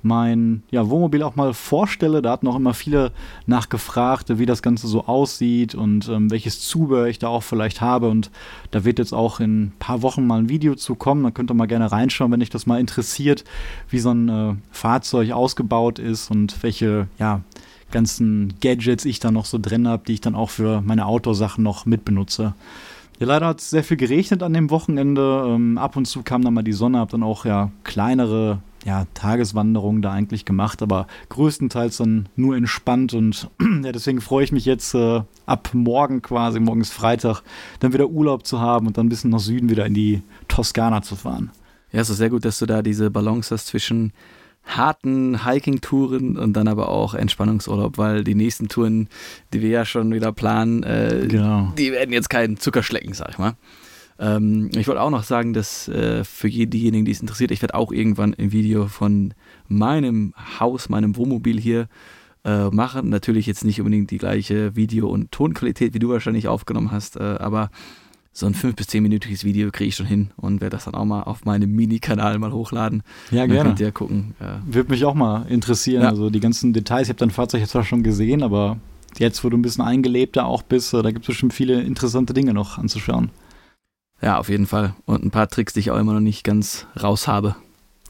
mein 0.07 0.63
ja, 0.71 0.89
Wohnmobil 0.89 1.23
auch 1.23 1.37
mal 1.37 1.53
vorstelle. 1.55 2.23
Da 2.23 2.31
hatten 2.31 2.49
auch 2.49 2.57
immer 2.57 2.75
viele 2.75 3.13
nachgefragt, 3.47 4.39
wie 4.39 4.47
das 4.47 4.63
Ganze 4.63 4.87
so 4.87 5.07
aussieht 5.07 5.75
und 5.75 6.09
ähm, 6.09 6.31
welches 6.31 6.61
Zubehör 6.61 7.07
ich 7.07 7.19
da 7.19 7.29
auch 7.29 7.43
vielleicht 7.43 7.81
habe. 7.81 8.09
Und 8.09 8.31
da 8.71 8.85
wird 8.85 8.99
jetzt 8.99 9.13
auch 9.13 9.41
in 9.41 9.65
ein 9.65 9.73
paar 9.79 10.03
Wochen 10.03 10.27
mal 10.27 10.39
ein 10.39 10.49
Video 10.49 10.75
zu 10.75 10.95
kommen. 10.95 11.25
Da 11.25 11.31
könnt 11.31 11.51
ihr 11.51 11.55
mal 11.55 11.67
gerne 11.67 11.91
reinschauen, 11.91 12.33
wenn 12.33 12.43
euch 12.43 12.51
das 12.51 12.67
mal 12.67 12.81
interessiert, 12.81 13.45
wie 13.91 13.99
so 13.99 14.11
ein 14.11 14.29
äh, 14.29 14.55
Fahrzeug 14.71 15.33
ausgebaut 15.33 15.99
ist 15.99 16.31
und 16.31 16.63
welche 16.63 17.09
ja, 17.19 17.41
ganzen 17.91 18.55
Gadgets 18.61 19.05
ich 19.05 19.21
da 19.21 19.31
noch 19.31 19.45
so 19.45 19.59
drin 19.59 19.89
habe, 19.89 20.05
die 20.07 20.15
ich 20.15 20.21
dann 20.21 20.35
auch 20.35 20.51
für 20.51 20.81
meine 20.81 21.07
Outdoor-Sachen 21.07 21.63
noch 21.63 21.87
mitbenutze. 21.87 22.55
Ja, 23.19 23.27
leider 23.27 23.47
hat 23.47 23.61
es 23.61 23.71
sehr 23.71 23.85
viel 23.85 23.97
geregnet 23.97 24.43
an 24.43 24.53
dem 24.53 24.71
Wochenende. 24.71 25.45
Ähm, 25.49 25.79
ab 25.79 25.97
und 25.97 26.05
zu 26.07 26.23
kam 26.23 26.43
dann 26.43 26.55
mal 26.55 26.63
die 26.63 26.73
Sonne, 26.73 26.99
habe 26.99 27.11
dann 27.11 27.23
auch 27.23 27.45
ja 27.45 27.71
kleinere 27.83 28.61
ja, 28.85 29.07
Tageswanderung 29.15 30.01
da 30.01 30.13
eigentlich 30.13 30.45
gemacht, 30.45 30.81
aber 30.81 31.09
größtenteils 31.31 31.97
dann 31.97 32.29
nur 32.37 32.57
entspannt 32.57 33.15
und 33.15 33.51
ja, 33.83 33.91
deswegen 33.91 34.21
freue 34.21 34.45
ich 34.45 34.53
mich 34.53 34.65
jetzt 34.65 34.95
äh, 34.95 35.23
ab 35.45 35.71
morgen 35.73 36.23
quasi, 36.23 36.61
morgens 36.61 36.93
Freitag, 36.93 37.43
dann 37.81 37.93
wieder 37.93 38.09
Urlaub 38.09 38.47
zu 38.47 38.61
haben 38.61 38.87
und 38.87 38.97
dann 38.97 39.07
ein 39.07 39.09
bisschen 39.09 39.31
nach 39.31 39.41
Süden 39.41 39.71
wieder 39.71 39.87
in 39.87 39.95
die 39.95 40.23
Toskana 40.47 41.03
zu 41.03 41.17
fahren. 41.17 41.51
Ja, 41.91 42.01
es 42.01 42.11
ist 42.11 42.19
sehr 42.19 42.31
gut, 42.31 42.45
dass 42.45 42.61
du 42.61 42.67
da 42.67 42.83
diese 42.83 43.11
Balance 43.11 43.53
hast 43.53 43.67
zwischen 43.67 44.13
harten 44.67 45.45
Hiking-Touren 45.45 46.37
und 46.37 46.55
dann 46.55 46.69
aber 46.69 46.89
auch 46.89 47.15
Entspannungsurlaub, 47.15 47.99
weil 47.99 48.25
die 48.25 48.35
nächsten 48.35 48.69
Touren, 48.69 49.09
die 49.53 49.63
wir 49.63 49.71
ja 49.71 49.85
schon 49.85 50.13
wieder 50.13 50.33
planen, 50.33 50.83
äh, 50.83 51.27
genau. 51.29 51.73
die 51.79 51.93
werden 51.93 52.13
jetzt 52.13 52.29
keinen 52.29 52.59
Zuckerschlecken, 52.59 53.15
sag 53.15 53.31
ich 53.31 53.39
mal. 53.39 53.55
Ähm, 54.19 54.71
ich 54.75 54.89
wollte 54.89 55.01
auch 55.01 55.11
noch 55.11 55.23
sagen, 55.23 55.53
dass 55.53 55.89
äh, 55.89 56.25
für 56.25 56.49
diejenigen, 56.49 57.05
die 57.05 57.13
es 57.13 57.21
interessiert, 57.21 57.51
ich 57.51 57.63
werde 57.63 57.75
auch 57.75 57.93
irgendwann 57.93 58.35
ein 58.35 58.53
Video 58.53 58.87
von 58.89 59.35
meinem 59.69 60.35
Haus, 60.59 60.89
meinem 60.89 61.17
Wohnmobil 61.17 61.61
hier 61.61 61.89
äh, 62.45 62.69
machen. 62.71 63.09
Natürlich 63.11 63.47
jetzt 63.47 63.65
nicht 63.65 63.81
unbedingt 63.81 64.11
die 64.11 64.19
gleiche 64.19 64.75
Video- 64.75 65.09
und 65.09 65.33
Tonqualität, 65.33 65.95
wie 65.95 65.99
du 65.99 66.09
wahrscheinlich 66.09 66.49
aufgenommen 66.49 66.93
hast, 66.93 67.17
äh, 67.17 67.23
aber 67.23 67.71
so 68.37 68.45
ein 68.45 68.55
5- 68.55 68.77
bis 68.77 68.89
10-minütiges 68.89 69.45
Video 69.45 69.71
kriege 69.71 69.89
ich 69.89 69.95
schon 69.95 70.05
hin 70.05 70.31
und 70.37 70.61
werde 70.61 70.77
das 70.77 70.85
dann 70.85 70.95
auch 70.95 71.07
mal 71.07 71.23
auf 71.23 71.47
meinem 71.47 71.73
Mini-Kanal 71.73 72.39
mal 72.39 72.53
hochladen. 72.53 73.03
Ja, 73.31 73.47
gerne. 73.47 73.71
könnt 73.71 73.81
ihr 73.81 73.93
gucken. 73.93 74.35
Äh. 74.41 74.59
Würde 74.67 74.91
mich 74.91 75.07
auch 75.07 75.15
mal 75.15 75.47
interessieren. 75.49 76.03
Ja. 76.03 76.11
Also 76.11 76.29
die 76.29 76.41
ganzen 76.41 76.75
Details, 76.75 77.05
ich 77.05 77.09
habe 77.09 77.19
dein 77.19 77.31
Fahrzeug 77.31 77.63
jetzt 77.63 77.71
zwar 77.71 77.83
schon 77.85 78.03
gesehen, 78.03 78.43
aber 78.43 78.77
jetzt, 79.17 79.43
wo 79.43 79.49
du 79.49 79.57
ein 79.57 79.63
bisschen 79.63 79.85
eingelebter 79.85 80.45
auch 80.45 80.63
bist, 80.63 80.93
äh, 80.93 81.03
da 81.03 81.13
gibt 81.13 81.25
es 81.25 81.29
bestimmt 81.29 81.55
viele 81.55 81.81
interessante 81.81 82.35
Dinge 82.35 82.53
noch 82.53 82.77
anzuschauen. 82.77 83.31
Ja, 84.21 84.37
auf 84.37 84.51
jeden 84.51 84.67
Fall. 84.67 84.95
Und 85.07 85.25
ein 85.25 85.31
paar 85.31 85.49
Tricks, 85.49 85.73
die 85.73 85.81
ich 85.81 85.91
auch 85.91 85.99
immer 85.99 86.13
noch 86.13 86.21
nicht 86.21 86.45
ganz 86.45 86.87
raus 87.03 87.27
habe. 87.27 87.57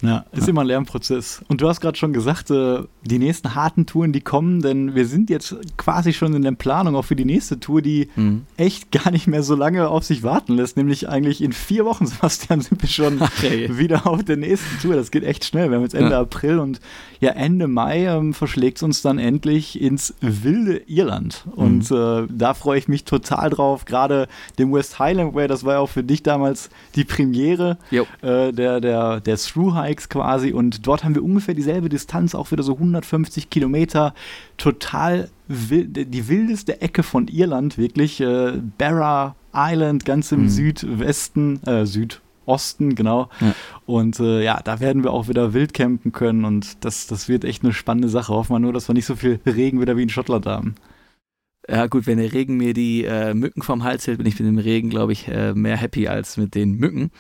Ja, 0.03 0.25
ist 0.33 0.43
ja. 0.43 0.49
immer 0.49 0.61
ein 0.61 0.67
Lernprozess. 0.67 1.43
Und 1.49 1.61
du 1.61 1.69
hast 1.69 1.81
gerade 1.81 1.97
schon 1.97 2.13
gesagt, 2.13 2.51
äh, 2.51 2.81
die 3.03 3.19
nächsten 3.19 3.55
harten 3.55 3.87
Touren, 3.87 4.13
die 4.13 4.21
kommen, 4.21 4.61
denn 4.61 4.95
wir 4.95 5.07
sind 5.07 5.31
jetzt 5.31 5.57
quasi 5.77 6.13
schon 6.13 6.35
in 6.35 6.43
der 6.43 6.53
Planung 6.53 6.97
auch 6.97 7.05
für 7.05 7.17
die 7.17 7.25
nächste 7.25 7.59
Tour, 7.61 7.81
die 7.81 8.09
mhm. 8.15 8.43
echt 8.57 8.91
gar 8.93 9.11
nicht 9.11 9.27
mehr 9.27 9.43
so 9.43 9.55
lange 9.55 9.89
auf 9.89 10.05
sich 10.05 10.23
warten 10.23 10.55
lässt. 10.55 10.77
Nämlich 10.77 11.09
eigentlich 11.09 11.43
in 11.43 11.53
vier 11.53 11.85
Wochen, 11.85 12.07
Sebastian, 12.07 12.61
sind 12.61 12.83
wir 12.83 12.89
schon 12.89 13.23
okay. 13.23 13.69
wieder 13.79 14.07
auf 14.07 14.23
der 14.23 14.37
nächsten 14.37 14.81
Tour. 14.81 14.97
Das 14.97 15.11
geht 15.11 15.25
echt 15.25 15.45
schnell. 15.45 15.71
Wir 15.71 15.77
haben 15.77 15.85
jetzt 15.85 15.95
Ende 15.95 16.13
ja. 16.13 16.21
April 16.21 16.59
und 16.59 16.81
ja, 17.21 17.31
Ende 17.31 17.67
Mai 17.67 18.05
ähm, 18.05 18.35
verschlägt 18.35 18.79
es 18.79 18.83
uns 18.83 19.01
dann 19.01 19.19
endlich 19.19 19.81
ins 19.81 20.15
wilde 20.21 20.83
Irland. 20.87 21.47
Und 21.55 21.91
mhm. 21.91 21.97
äh, 21.97 22.27
da 22.31 22.53
freue 22.53 22.79
ich 22.79 22.89
mich 22.89 23.05
total 23.05 23.49
drauf. 23.49 23.87
Gerade 23.87 24.29
dem 24.59 24.73
West 24.73 24.99
Highland 24.99 25.35
Way, 25.35 25.49
das 25.49 25.65
war 25.65 25.75
ja 25.75 25.79
auch 25.81 25.89
für 25.89 26.05
dich 26.05 26.23
damals 26.23 26.69
die 26.95 27.05
Premiere 27.05 27.79
äh, 27.91 28.53
der, 28.53 28.81
der, 28.81 29.21
der 29.21 29.37
Through 29.39 29.75
High 29.75 29.86
Bikes 29.87 30.09
quasi 30.09 30.53
und 30.53 30.87
dort 30.87 31.05
haben 31.05 31.15
wir 31.15 31.23
ungefähr 31.23 31.55
dieselbe 31.55 31.89
Distanz, 31.89 32.35
auch 32.35 32.51
wieder 32.51 32.65
so 32.65 32.73
150 32.75 33.51
Kilometer. 33.51 34.15
Total 34.57 35.29
wild, 35.47 36.13
die 36.13 36.29
wildeste 36.29 36.81
Ecke 36.81 37.05
von 37.05 37.29
Irland, 37.29 37.79
wirklich. 37.79 38.21
Äh, 38.21 38.55
Barra 38.79 39.37
Island, 39.55 40.05
ganz 40.05 40.33
im 40.33 40.43
mhm. 40.43 40.49
Südwesten, 40.49 41.63
äh, 41.65 41.87
Südosten, 41.87 42.97
genau. 42.97 43.29
Ja. 43.41 43.55
Und 43.87 44.19
äh, 44.19 44.43
ja, 44.43 44.61
da 44.63 44.81
werden 44.81 45.05
wir 45.05 45.13
auch 45.13 45.29
wieder 45.29 45.55
wild 45.55 45.73
campen 45.73 46.11
können 46.11 46.45
und 46.45 46.85
das, 46.85 47.07
das 47.07 47.29
wird 47.29 47.45
echt 47.45 47.63
eine 47.63 47.73
spannende 47.73 48.09
Sache. 48.09 48.35
Hoffen 48.35 48.55
wir 48.55 48.59
nur, 48.59 48.73
dass 48.73 48.89
wir 48.89 48.95
nicht 48.95 49.07
so 49.07 49.15
viel 49.15 49.39
Regen 49.47 49.81
wieder 49.81 49.97
wie 49.97 50.03
in 50.03 50.09
Schottland 50.09 50.47
haben. 50.47 50.75
Ja, 51.69 51.87
gut, 51.87 52.07
wenn 52.07 52.19
der 52.19 52.33
Regen 52.33 52.57
mir 52.57 52.75
die 52.75 53.05
äh, 53.05 53.35
Mücken 53.35 53.63
vom 53.63 53.83
Hals 53.85 54.07
hält, 54.07 54.19
bin 54.19 54.27
ich 54.27 54.39
mit 54.39 54.49
dem 54.49 54.59
Regen, 54.59 54.91
glaube 54.91 55.13
ich, 55.13 55.27
äh, 55.29 55.53
mehr 55.53 55.77
happy 55.77 56.07
als 56.07 56.37
mit 56.37 56.55
den 56.55 56.77
Mücken. 56.77 57.11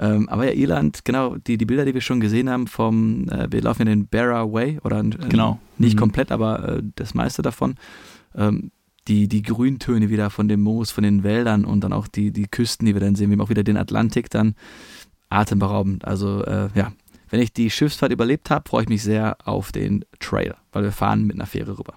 Ähm, 0.00 0.28
aber 0.30 0.46
ja, 0.46 0.52
Irland, 0.52 1.04
genau, 1.04 1.36
die, 1.36 1.58
die 1.58 1.66
Bilder, 1.66 1.84
die 1.84 1.92
wir 1.92 2.00
schon 2.00 2.20
gesehen 2.20 2.48
haben 2.48 2.66
vom, 2.66 3.28
äh, 3.28 3.52
wir 3.52 3.60
laufen 3.60 3.80
ja 3.80 3.84
den 3.84 4.08
Barra 4.08 4.50
Way, 4.50 4.78
oder 4.82 5.00
äh, 5.00 5.10
genau. 5.28 5.60
nicht 5.76 5.94
mhm. 5.94 6.00
komplett, 6.00 6.32
aber 6.32 6.76
äh, 6.78 6.82
das 6.96 7.12
meiste 7.12 7.42
davon. 7.42 7.74
Ähm, 8.34 8.70
die, 9.08 9.28
die 9.28 9.42
Grüntöne 9.42 10.08
wieder 10.08 10.30
von 10.30 10.48
dem 10.48 10.62
Moos, 10.62 10.90
von 10.90 11.04
den 11.04 11.22
Wäldern 11.22 11.64
und 11.64 11.82
dann 11.84 11.92
auch 11.92 12.08
die, 12.08 12.32
die 12.32 12.46
Küsten, 12.46 12.86
die 12.86 12.94
wir 12.94 13.00
dann 13.00 13.14
sehen. 13.14 13.28
Wir 13.28 13.36
haben 13.36 13.44
auch 13.44 13.50
wieder 13.50 13.64
den 13.64 13.76
Atlantik 13.76 14.30
dann 14.30 14.54
atemberaubend. 15.28 16.04
Also 16.04 16.44
äh, 16.44 16.68
ja, 16.74 16.92
wenn 17.28 17.40
ich 17.40 17.52
die 17.52 17.70
Schiffsfahrt 17.70 18.12
überlebt 18.12 18.50
habe, 18.50 18.68
freue 18.68 18.84
ich 18.84 18.88
mich 18.88 19.02
sehr 19.02 19.36
auf 19.44 19.72
den 19.72 20.04
Trail, 20.18 20.54
weil 20.72 20.84
wir 20.84 20.92
fahren 20.92 21.24
mit 21.24 21.36
einer 21.36 21.46
Fähre 21.46 21.78
rüber. 21.78 21.94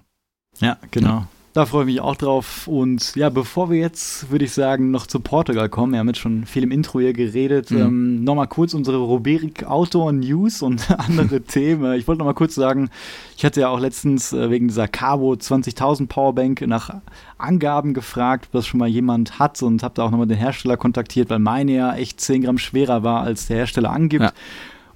Ja, 0.60 0.78
genau. 0.90 1.08
Ja. 1.08 1.28
Da 1.54 1.66
freue 1.66 1.82
ich 1.82 1.86
mich 1.86 2.00
auch 2.00 2.16
drauf. 2.16 2.66
Und 2.66 3.14
ja, 3.14 3.30
bevor 3.30 3.70
wir 3.70 3.78
jetzt, 3.78 4.28
würde 4.28 4.44
ich 4.44 4.52
sagen, 4.52 4.90
noch 4.90 5.06
zu 5.06 5.20
Portugal 5.20 5.68
kommen, 5.68 5.92
wir 5.92 6.00
haben 6.00 6.08
jetzt 6.08 6.18
schon 6.18 6.46
viel 6.46 6.64
im 6.64 6.72
Intro 6.72 6.98
hier 6.98 7.12
geredet, 7.12 7.70
mhm. 7.70 7.78
ähm, 7.78 8.24
nochmal 8.24 8.48
kurz 8.48 8.74
unsere 8.74 8.96
Rubrik 8.96 9.64
Outdoor 9.64 10.10
News 10.10 10.62
und 10.62 10.90
andere 10.98 11.42
Themen. 11.42 11.94
Ich 11.94 12.08
wollte 12.08 12.18
nochmal 12.18 12.34
kurz 12.34 12.56
sagen, 12.56 12.90
ich 13.36 13.44
hatte 13.44 13.60
ja 13.60 13.68
auch 13.68 13.78
letztens 13.78 14.32
äh, 14.32 14.50
wegen 14.50 14.66
dieser 14.66 14.88
Cabo 14.88 15.32
20.000 15.34 16.08
Powerbank 16.08 16.62
nach 16.62 16.96
Angaben 17.38 17.94
gefragt, 17.94 18.46
ob 18.46 18.52
das 18.52 18.66
schon 18.66 18.80
mal 18.80 18.88
jemand 18.88 19.38
hat 19.38 19.62
und 19.62 19.84
habe 19.84 19.94
da 19.94 20.02
auch 20.02 20.10
nochmal 20.10 20.26
den 20.26 20.38
Hersteller 20.38 20.76
kontaktiert, 20.76 21.30
weil 21.30 21.38
meine 21.38 21.70
ja 21.70 21.94
echt 21.94 22.20
10 22.20 22.42
Gramm 22.42 22.58
schwerer 22.58 23.04
war, 23.04 23.20
als 23.20 23.46
der 23.46 23.58
Hersteller 23.58 23.92
angibt. 23.92 24.24
Ja. 24.24 24.32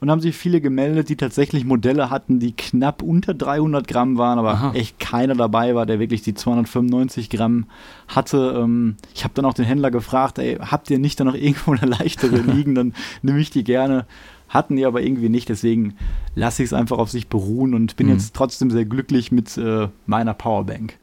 Und 0.00 0.10
haben 0.10 0.20
sich 0.20 0.36
viele 0.36 0.60
gemeldet, 0.60 1.08
die 1.08 1.16
tatsächlich 1.16 1.64
Modelle 1.64 2.08
hatten, 2.08 2.38
die 2.38 2.52
knapp 2.52 3.02
unter 3.02 3.34
300 3.34 3.88
Gramm 3.88 4.16
waren, 4.16 4.38
aber 4.38 4.52
Aha. 4.52 4.72
echt 4.74 5.00
keiner 5.00 5.34
dabei 5.34 5.74
war, 5.74 5.86
der 5.86 5.98
wirklich 5.98 6.22
die 6.22 6.34
295 6.34 7.30
Gramm 7.30 7.66
hatte. 8.06 8.54
Ähm, 8.56 8.96
ich 9.14 9.24
habe 9.24 9.34
dann 9.34 9.44
auch 9.44 9.54
den 9.54 9.64
Händler 9.64 9.90
gefragt, 9.90 10.38
ey, 10.38 10.56
habt 10.56 10.88
ihr 10.90 10.98
nicht 11.00 11.18
da 11.18 11.24
noch 11.24 11.34
irgendwo 11.34 11.72
eine 11.72 11.86
leichtere 11.86 12.36
liegen, 12.52 12.74
dann 12.74 12.94
nehme 13.22 13.40
ich 13.40 13.50
die 13.50 13.64
gerne. 13.64 14.06
Hatten 14.48 14.76
die 14.76 14.86
aber 14.86 15.02
irgendwie 15.02 15.28
nicht, 15.28 15.48
deswegen 15.48 15.94
lasse 16.34 16.62
ich 16.62 16.68
es 16.68 16.72
einfach 16.72 16.96
auf 16.96 17.10
sich 17.10 17.28
beruhen 17.28 17.74
und 17.74 17.96
bin 17.96 18.06
mhm. 18.06 18.14
jetzt 18.14 18.34
trotzdem 18.34 18.70
sehr 18.70 18.86
glücklich 18.86 19.30
mit 19.30 19.58
äh, 19.58 19.88
meiner 20.06 20.32
Powerbank. 20.32 20.98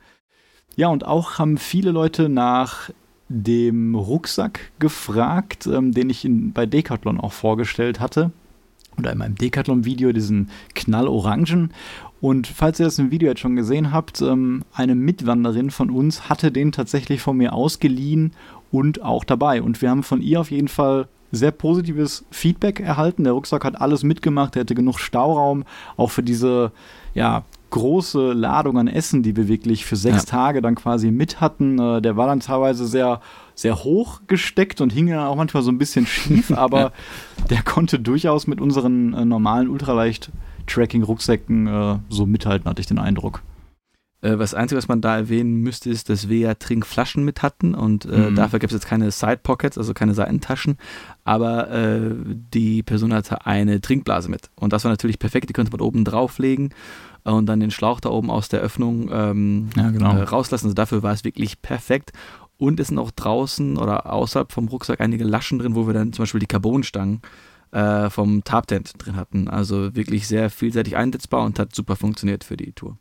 Ja, 0.78 0.88
und 0.88 1.06
auch 1.06 1.38
haben 1.38 1.58
viele 1.58 1.92
Leute 1.92 2.28
nach 2.28 2.90
dem 3.28 3.96
Rucksack 3.96 4.72
gefragt, 4.80 5.68
ähm, 5.68 5.92
den 5.92 6.10
ich 6.10 6.26
in, 6.26 6.54
bei 6.54 6.66
Decathlon 6.66 7.20
auch 7.20 7.34
vorgestellt 7.34 8.00
hatte 8.00 8.32
oder 8.98 9.12
in 9.12 9.18
meinem 9.18 9.36
Decathlon-Video 9.36 10.12
diesen 10.12 10.50
Knallorangen. 10.74 11.72
Und 12.22 12.48
falls 12.48 12.80
ihr 12.80 12.86
das 12.86 13.00
im 13.00 13.12
Video 13.12 13.30
jetzt 13.30 13.42
schon 13.42 13.56
gesehen 13.56 13.92
habt, 13.92 14.22
ähm, 14.22 14.64
eine 14.74 14.96
Mitwanderin 14.96 15.70
von 15.72 15.90
uns 15.90 16.30
hatte 16.30 16.52
den 16.52 16.72
tatsächlich 16.72 17.22
von 17.22 17.38
mir 17.38 17.54
ausgeliehen 17.54 18.32
und 18.72 19.02
auch 19.02 19.24
dabei. 19.24 19.62
Und 19.62 19.82
wir 19.82 19.90
haben 19.90 20.04
von 20.04 20.22
ihr 20.22 20.40
auf 20.40 20.52
jeden 20.52 20.68
Fall 20.68 21.08
sehr 21.32 21.52
positives 21.52 22.26
Feedback 22.32 22.80
erhalten. 22.80 23.24
Der 23.24 23.34
Rucksack 23.34 23.66
hat 23.66 23.80
alles 23.80 24.04
mitgemacht, 24.04 24.56
er 24.56 24.62
hatte 24.62 24.76
genug 24.76 25.00
Stauraum, 25.00 25.66
auch 25.98 26.12
für 26.12 26.24
diese 26.24 26.72
ja, 27.14 27.44
große 27.70 28.34
Ladung 28.34 28.78
an 28.78 28.88
Essen, 28.88 29.22
die 29.22 29.36
wir 29.36 29.48
wirklich 29.48 29.86
für 29.86 29.96
sechs 29.96 30.24
ja. 30.24 30.30
Tage 30.30 30.62
dann 30.62 30.76
quasi 30.76 31.12
mit 31.12 31.42
hatten. 31.42 31.78
Äh, 31.78 32.02
der 32.02 32.16
war 32.16 32.28
dann 32.28 32.40
teilweise 32.40 32.88
sehr, 32.88 33.22
sehr 33.56 33.84
hoch 33.84 34.22
gesteckt 34.28 34.82
und 34.82 34.94
hing 34.94 35.08
dann 35.08 35.20
auch 35.20 35.36
manchmal 35.36 35.64
so 35.64 35.72
ein 35.72 35.78
bisschen 35.78 36.06
schief, 36.06 36.52
aber 36.56 36.92
der 37.50 37.64
konnte 37.64 38.00
durchaus 38.00 38.48
mit 38.48 38.62
unseren 38.62 39.14
äh, 39.14 39.26
normalen 39.26 39.70
Ultraleicht-Tracking-Rucksäcken 39.70 41.68
äh, 41.68 42.00
so 42.10 42.26
mithalten, 42.26 42.70
hatte 42.70 42.82
ich 42.82 42.88
den 42.88 43.00
Eindruck. 43.00 43.42
Äh, 44.22 44.38
das 44.38 44.54
Einzige, 44.54 44.78
was 44.78 44.88
man 44.88 45.02
da 45.02 45.16
erwähnen 45.16 45.56
müsste, 45.62 45.90
ist, 45.90 46.10
dass 46.10 46.30
wir 46.30 46.40
ja 46.40 46.54
Trinkflaschen 46.56 47.24
mit 47.24 47.42
hatten 47.42 47.76
und 47.76 48.06
äh, 48.06 48.30
mhm. 48.30 48.36
dafür 48.36 48.60
gibt 48.60 48.74
es 48.74 48.78
jetzt 48.78 48.88
keine 48.88 49.12
Side 49.12 49.40
Pockets, 49.42 49.78
also 49.78 49.94
keine 49.94 50.14
Seitentaschen, 50.14 50.78
aber 51.24 51.72
äh, 51.72 52.12
die 52.54 52.84
Person 52.84 53.14
hatte 53.14 53.46
eine 53.46 53.80
Trinkblase 53.82 54.30
mit 54.30 54.50
und 54.56 54.74
das 54.74 54.84
war 54.84 54.92
natürlich 54.92 55.20
perfekt, 55.20 55.50
die 55.50 55.54
könnte 55.54 55.72
man 55.72 55.82
oben 55.82 56.04
drauflegen 56.04 56.74
und 57.24 57.48
dann 57.48 57.60
den 57.60 57.72
Schlauch 57.72 58.00
da 58.00 58.10
oben 58.10 58.30
aus 58.30 58.50
der 58.50 58.60
Öffnung 58.60 59.10
ähm, 59.12 59.70
ja, 59.76 59.90
genau. 59.90 60.16
äh, 60.16 60.22
rauslassen. 60.22 60.68
Also 60.68 60.76
dafür 60.76 61.02
war 61.02 61.12
es 61.12 61.24
wirklich 61.24 61.62
perfekt. 61.62 62.14
Und 62.58 62.80
es 62.80 62.88
sind 62.88 63.00
auch 63.00 63.12
draußen 63.12 63.78
oder 63.78 64.12
außerhalb 64.12 64.52
vom 64.52 64.68
Rucksack 64.68 65.02
einige 65.02 65.24
Laschen 65.24 65.60
drin, 65.60 65.76
wo 65.76 65.88
wir 65.88 65.94
dann 65.94 66.14
zum 66.14 66.24
Beispiel 66.24 66.40
die 66.40 66.46
Carbonstangen 66.46 67.22
äh, 67.72 68.10
vom 68.10 68.44
Tarptent 68.44 68.94
drin 68.98 69.16
hatten. 69.16 69.48
Also 69.48 69.96
wirklich 69.96 70.28
sehr 70.28 70.50
vielseitig 70.50 70.96
einsetzbar 70.96 71.44
und 71.44 71.60
hat 71.60 71.76
super 71.76 71.96
funktioniert 71.96 72.44
für 72.44 72.58
die 72.58 72.72
Tour. 72.72 72.98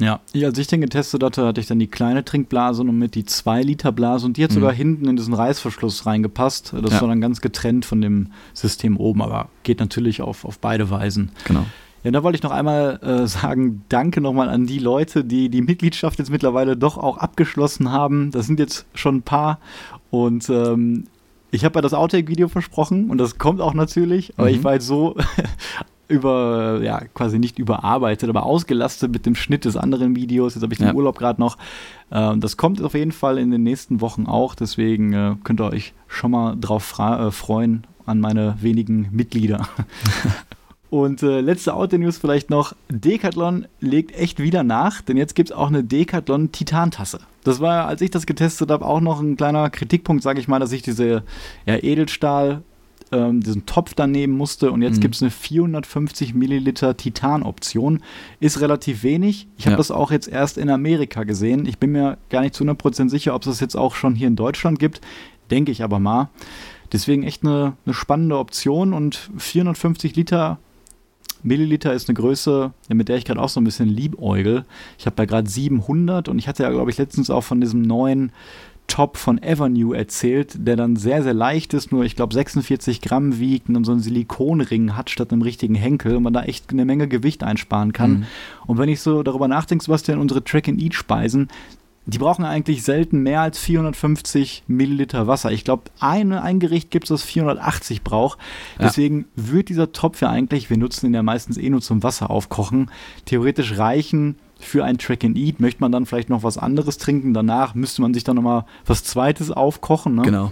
Ja, 0.00 0.20
als 0.44 0.58
ich 0.58 0.68
den 0.68 0.80
getestet 0.80 1.22
hatte, 1.22 1.44
hatte 1.44 1.60
ich 1.60 1.66
dann 1.66 1.80
die 1.80 1.88
kleine 1.88 2.24
Trinkblase 2.24 2.82
und 2.82 2.98
mit 2.98 3.16
die 3.16 3.24
2 3.24 3.62
Liter 3.62 3.90
Blase 3.90 4.26
und 4.26 4.36
die 4.36 4.44
hat 4.44 4.50
mhm. 4.50 4.54
sogar 4.54 4.72
hinten 4.72 5.08
in 5.08 5.16
diesen 5.16 5.34
Reißverschluss 5.34 6.06
reingepasst. 6.06 6.72
Das 6.82 6.92
ja. 6.92 7.00
war 7.00 7.08
dann 7.08 7.20
ganz 7.20 7.40
getrennt 7.40 7.84
von 7.84 8.00
dem 8.00 8.28
System 8.54 8.96
oben, 8.96 9.22
aber 9.22 9.48
geht 9.64 9.80
natürlich 9.80 10.22
auf, 10.22 10.44
auf 10.44 10.60
beide 10.60 10.90
Weisen. 10.90 11.32
Genau. 11.44 11.66
Ja, 12.08 12.12
da 12.12 12.22
wollte 12.22 12.36
ich 12.36 12.42
noch 12.42 12.52
einmal 12.52 12.98
äh, 13.02 13.26
sagen, 13.26 13.84
danke 13.90 14.22
nochmal 14.22 14.48
an 14.48 14.64
die 14.64 14.78
Leute, 14.78 15.24
die 15.24 15.50
die 15.50 15.60
Mitgliedschaft 15.60 16.18
jetzt 16.18 16.30
mittlerweile 16.30 16.74
doch 16.74 16.96
auch 16.96 17.18
abgeschlossen 17.18 17.92
haben. 17.92 18.30
Das 18.30 18.46
sind 18.46 18.58
jetzt 18.58 18.86
schon 18.94 19.16
ein 19.16 19.22
paar 19.22 19.58
und 20.08 20.48
ähm, 20.48 21.04
ich 21.50 21.66
habe 21.66 21.74
ja 21.74 21.82
das 21.82 21.92
Outtake-Video 21.92 22.48
versprochen 22.48 23.10
und 23.10 23.18
das 23.18 23.36
kommt 23.36 23.60
auch 23.60 23.74
natürlich, 23.74 24.32
aber 24.38 24.48
mhm. 24.48 24.54
ich 24.54 24.64
war 24.64 24.72
jetzt 24.72 24.86
so 24.86 25.16
über, 26.08 26.80
ja, 26.82 27.02
quasi 27.12 27.38
nicht 27.38 27.58
überarbeitet, 27.58 28.30
aber 28.30 28.44
ausgelastet 28.44 29.12
mit 29.12 29.26
dem 29.26 29.34
Schnitt 29.34 29.66
des 29.66 29.76
anderen 29.76 30.16
Videos. 30.16 30.54
Jetzt 30.54 30.62
habe 30.62 30.72
ich 30.72 30.78
den 30.78 30.88
ja. 30.88 30.94
Urlaub 30.94 31.18
gerade 31.18 31.38
noch. 31.38 31.58
Äh, 32.08 32.38
das 32.38 32.56
kommt 32.56 32.80
auf 32.80 32.94
jeden 32.94 33.12
Fall 33.12 33.36
in 33.36 33.50
den 33.50 33.64
nächsten 33.64 34.00
Wochen 34.00 34.24
auch, 34.24 34.54
deswegen 34.54 35.12
äh, 35.12 35.34
könnt 35.44 35.60
ihr 35.60 35.66
euch 35.66 35.92
schon 36.06 36.30
mal 36.30 36.56
drauf 36.58 36.98
äh, 36.98 37.30
freuen 37.32 37.86
an 38.06 38.18
meine 38.18 38.56
wenigen 38.62 39.10
Mitglieder. 39.12 39.68
Und 40.90 41.22
äh, 41.22 41.40
letzte 41.40 41.74
Auto-News 41.74 42.18
vielleicht 42.18 42.50
noch: 42.50 42.74
Decathlon 42.88 43.66
legt 43.80 44.14
echt 44.14 44.40
wieder 44.40 44.62
nach, 44.62 45.02
denn 45.02 45.16
jetzt 45.16 45.34
gibt 45.34 45.50
es 45.50 45.56
auch 45.56 45.68
eine 45.68 45.84
Decathlon 45.84 46.50
Titantasse. 46.52 47.20
Das 47.44 47.60
war, 47.60 47.86
als 47.86 48.00
ich 48.00 48.10
das 48.10 48.26
getestet 48.26 48.70
habe, 48.70 48.84
auch 48.84 49.00
noch 49.00 49.20
ein 49.20 49.36
kleiner 49.36 49.68
Kritikpunkt, 49.70 50.22
sage 50.22 50.40
ich 50.40 50.48
mal, 50.48 50.58
dass 50.58 50.72
ich 50.72 50.82
diese 50.82 51.22
ja, 51.66 51.76
Edelstahl, 51.82 52.62
ähm, 53.12 53.42
diesen 53.42 53.66
Topf 53.66 53.94
daneben 53.94 54.32
musste 54.32 54.70
und 54.70 54.82
jetzt 54.82 54.96
mhm. 54.96 55.00
gibt 55.00 55.14
es 55.14 55.22
eine 55.22 55.30
450 55.30 56.34
Milliliter 56.34 56.96
Titan-Option. 56.96 58.02
Ist 58.40 58.60
relativ 58.60 59.02
wenig. 59.02 59.46
Ich 59.56 59.66
habe 59.66 59.72
ja. 59.72 59.78
das 59.78 59.90
auch 59.90 60.10
jetzt 60.10 60.28
erst 60.28 60.58
in 60.58 60.70
Amerika 60.70 61.24
gesehen. 61.24 61.66
Ich 61.66 61.78
bin 61.78 61.92
mir 61.92 62.18
gar 62.30 62.40
nicht 62.40 62.54
zu 62.54 62.64
100% 62.64 63.10
sicher, 63.10 63.34
ob 63.34 63.42
es 63.42 63.48
das 63.48 63.60
jetzt 63.60 63.76
auch 63.76 63.94
schon 63.94 64.14
hier 64.14 64.28
in 64.28 64.36
Deutschland 64.36 64.78
gibt. 64.78 65.00
Denke 65.50 65.72
ich 65.72 65.82
aber 65.82 65.98
mal. 65.98 66.28
Deswegen 66.92 67.22
echt 67.22 67.44
eine, 67.44 67.74
eine 67.84 67.94
spannende 67.94 68.38
Option 68.38 68.94
und 68.94 69.30
450 69.36 70.16
Liter 70.16 70.58
Milliliter 71.42 71.92
ist 71.92 72.08
eine 72.08 72.16
Größe, 72.16 72.72
mit 72.88 73.08
der 73.08 73.16
ich 73.16 73.24
gerade 73.24 73.40
auch 73.40 73.48
so 73.48 73.60
ein 73.60 73.64
bisschen 73.64 73.88
liebäugel. 73.88 74.64
Ich 74.98 75.06
habe 75.06 75.16
da 75.16 75.24
gerade 75.24 75.48
700 75.48 76.28
und 76.28 76.38
ich 76.38 76.48
hatte 76.48 76.62
ja, 76.62 76.70
glaube 76.70 76.90
ich, 76.90 76.98
letztens 76.98 77.30
auch 77.30 77.42
von 77.42 77.60
diesem 77.60 77.82
neuen 77.82 78.32
Top 78.88 79.18
von 79.18 79.38
Avenue 79.42 79.94
erzählt, 79.94 80.66
der 80.66 80.74
dann 80.74 80.96
sehr, 80.96 81.22
sehr 81.22 81.34
leicht 81.34 81.74
ist, 81.74 81.92
nur 81.92 82.04
ich 82.04 82.16
glaube 82.16 82.32
46 82.32 83.02
Gramm 83.02 83.38
wiegt 83.38 83.68
und 83.68 83.84
so 83.84 83.92
einen 83.92 84.00
Silikonring 84.00 84.96
hat 84.96 85.10
statt 85.10 85.30
einem 85.30 85.42
richtigen 85.42 85.74
Henkel 85.74 86.16
und 86.16 86.22
man 86.22 86.32
da 86.32 86.42
echt 86.42 86.70
eine 86.70 86.86
Menge 86.86 87.06
Gewicht 87.06 87.44
einsparen 87.44 87.92
kann. 87.92 88.10
Mhm. 88.10 88.24
Und 88.66 88.78
wenn 88.78 88.88
ich 88.88 89.00
so 89.00 89.22
darüber 89.22 89.46
nachdenke, 89.46 89.88
was 89.88 90.02
denn 90.02 90.18
unsere 90.18 90.42
Track-and-Eat-Speisen, 90.42 91.48
die 92.08 92.18
brauchen 92.18 92.46
eigentlich 92.46 92.84
selten 92.84 93.22
mehr 93.22 93.42
als 93.42 93.58
450 93.58 94.64
Milliliter 94.66 95.26
Wasser. 95.26 95.52
Ich 95.52 95.62
glaube, 95.62 95.84
eine, 96.00 96.42
ein 96.42 96.58
Gericht 96.58 96.90
gibt 96.90 97.04
es, 97.04 97.08
das 97.08 97.22
480 97.22 98.02
braucht. 98.02 98.38
Deswegen 98.80 99.26
ja. 99.36 99.52
wird 99.52 99.68
dieser 99.68 99.92
Topf 99.92 100.22
ja 100.22 100.30
eigentlich, 100.30 100.70
wir 100.70 100.78
nutzen 100.78 101.06
ihn 101.06 101.14
ja 101.14 101.22
meistens 101.22 101.58
eh 101.58 101.68
nur 101.68 101.82
zum 101.82 102.02
Wasser 102.02 102.30
aufkochen, 102.30 102.90
theoretisch 103.26 103.76
reichen 103.76 104.36
für 104.58 104.84
ein 104.84 104.96
Track 104.96 105.22
and 105.22 105.36
Eat. 105.36 105.60
Möchte 105.60 105.82
man 105.82 105.92
dann 105.92 106.06
vielleicht 106.06 106.30
noch 106.30 106.42
was 106.42 106.56
anderes 106.56 106.96
trinken? 106.96 107.34
Danach 107.34 107.74
müsste 107.74 108.00
man 108.00 108.14
sich 108.14 108.24
dann 108.24 108.36
nochmal 108.36 108.64
was 108.86 109.04
Zweites 109.04 109.50
aufkochen. 109.50 110.14
Ne? 110.14 110.22
Genau. 110.22 110.50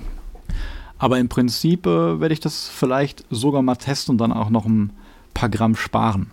Aber 0.98 1.18
im 1.18 1.30
Prinzip 1.30 1.86
äh, 1.86 2.20
werde 2.20 2.34
ich 2.34 2.40
das 2.40 2.68
vielleicht 2.68 3.24
sogar 3.30 3.62
mal 3.62 3.76
testen 3.76 4.12
und 4.12 4.18
dann 4.18 4.32
auch 4.32 4.50
noch 4.50 4.66
ein 4.66 4.92
paar 5.32 5.48
Gramm 5.48 5.74
sparen. 5.74 6.32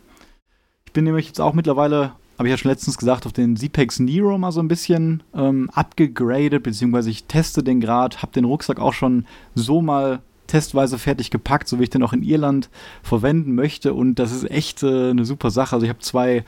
Ich 0.85 0.91
bin 0.91 1.05
nämlich 1.05 1.27
jetzt 1.27 1.39
auch 1.39 1.53
mittlerweile 1.53 2.11
habe 2.43 2.49
ich 2.49 2.51
ja 2.51 2.57
schon 2.57 2.71
letztens 2.71 2.97
gesagt, 2.97 3.25
auf 3.25 3.31
den 3.31 3.55
Zipex 3.55 3.99
Nero 3.99 4.37
mal 4.37 4.51
so 4.51 4.59
ein 4.59 4.67
bisschen 4.67 5.23
ähm, 5.33 5.69
abgegradet, 5.71 6.61
beziehungsweise 6.61 7.09
ich 7.09 7.23
teste 7.23 7.63
den 7.63 7.79
gerade, 7.79 8.17
habe 8.17 8.33
den 8.33 8.43
Rucksack 8.43 8.79
auch 8.79 8.91
schon 8.91 9.25
so 9.55 9.81
mal 9.81 10.21
testweise 10.47 10.97
fertig 10.97 11.31
gepackt, 11.31 11.69
so 11.69 11.79
wie 11.79 11.83
ich 11.83 11.89
den 11.89 12.03
auch 12.03 12.11
in 12.11 12.21
Irland 12.21 12.69
verwenden 13.01 13.55
möchte. 13.55 13.93
Und 13.93 14.15
das 14.15 14.33
ist 14.33 14.51
echt 14.51 14.83
äh, 14.83 15.11
eine 15.11 15.23
super 15.23 15.51
Sache. 15.51 15.73
Also 15.73 15.85
ich 15.85 15.89
habe 15.89 15.99
zwei 15.99 16.43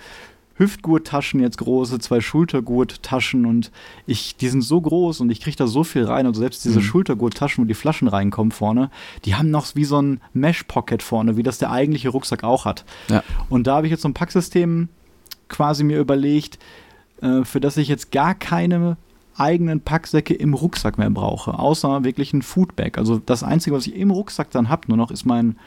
Hüftgurttaschen 0.58 1.40
jetzt 1.40 1.60
große, 1.60 2.00
zwei 2.00 2.20
Schultergurttaschen 2.20 3.46
und 3.46 3.72
ich, 4.06 4.36
die 4.36 4.50
sind 4.50 4.64
so 4.64 4.82
groß 4.82 5.22
und 5.22 5.30
ich 5.30 5.40
kriege 5.40 5.56
da 5.56 5.66
so 5.66 5.86
viel 5.86 6.04
rein. 6.04 6.26
Also 6.26 6.42
selbst 6.42 6.66
diese 6.66 6.80
mhm. 6.80 6.84
Schultergurttaschen, 6.84 7.64
wo 7.64 7.68
die 7.70 7.74
Flaschen 7.74 8.10
reinkommen 8.10 8.52
vorne, 8.52 8.92
die 9.24 9.36
haben 9.36 9.50
noch 9.50 9.74
wie 9.76 9.86
so 9.86 10.02
ein 10.02 10.20
Mesh-Pocket 10.34 11.02
vorne, 11.02 11.38
wie 11.38 11.44
das 11.44 11.58
der 11.58 11.72
eigentliche 11.72 12.10
Rucksack 12.10 12.44
auch 12.44 12.66
hat. 12.66 12.84
Ja. 13.08 13.24
Und 13.48 13.66
da 13.68 13.78
habe 13.78 13.88
ich 13.88 13.92
jetzt 13.92 14.02
so 14.02 14.10
ein 14.10 14.14
Packsystem 14.14 14.90
quasi 15.50 15.84
mir 15.84 16.00
überlegt, 16.00 16.60
äh, 17.22 17.44
für 17.44 17.60
das 17.60 17.78
ich 17.78 17.88
jetzt 17.88 18.12
gar 18.12 18.36
keine 18.36 18.98
eigenen 19.38 19.82
Packsäcke 19.82 20.34
im 20.34 20.54
Rucksack 20.54 20.98
mehr 20.98 21.10
brauche, 21.10 21.60
außer 21.60 22.04
wirklich 22.04 22.34
ein 22.34 22.42
Foodbag. 22.42 22.98
Also 22.98 23.20
das 23.24 23.44
Einzige, 23.44 23.76
was 23.76 23.88
ich 23.88 23.96
im 23.96 24.12
Rucksack 24.12 24.52
dann 24.52 24.70
habe, 24.70 24.84
nur 24.88 24.98
noch 24.98 25.12
ist 25.12 25.26
mein 25.26 25.58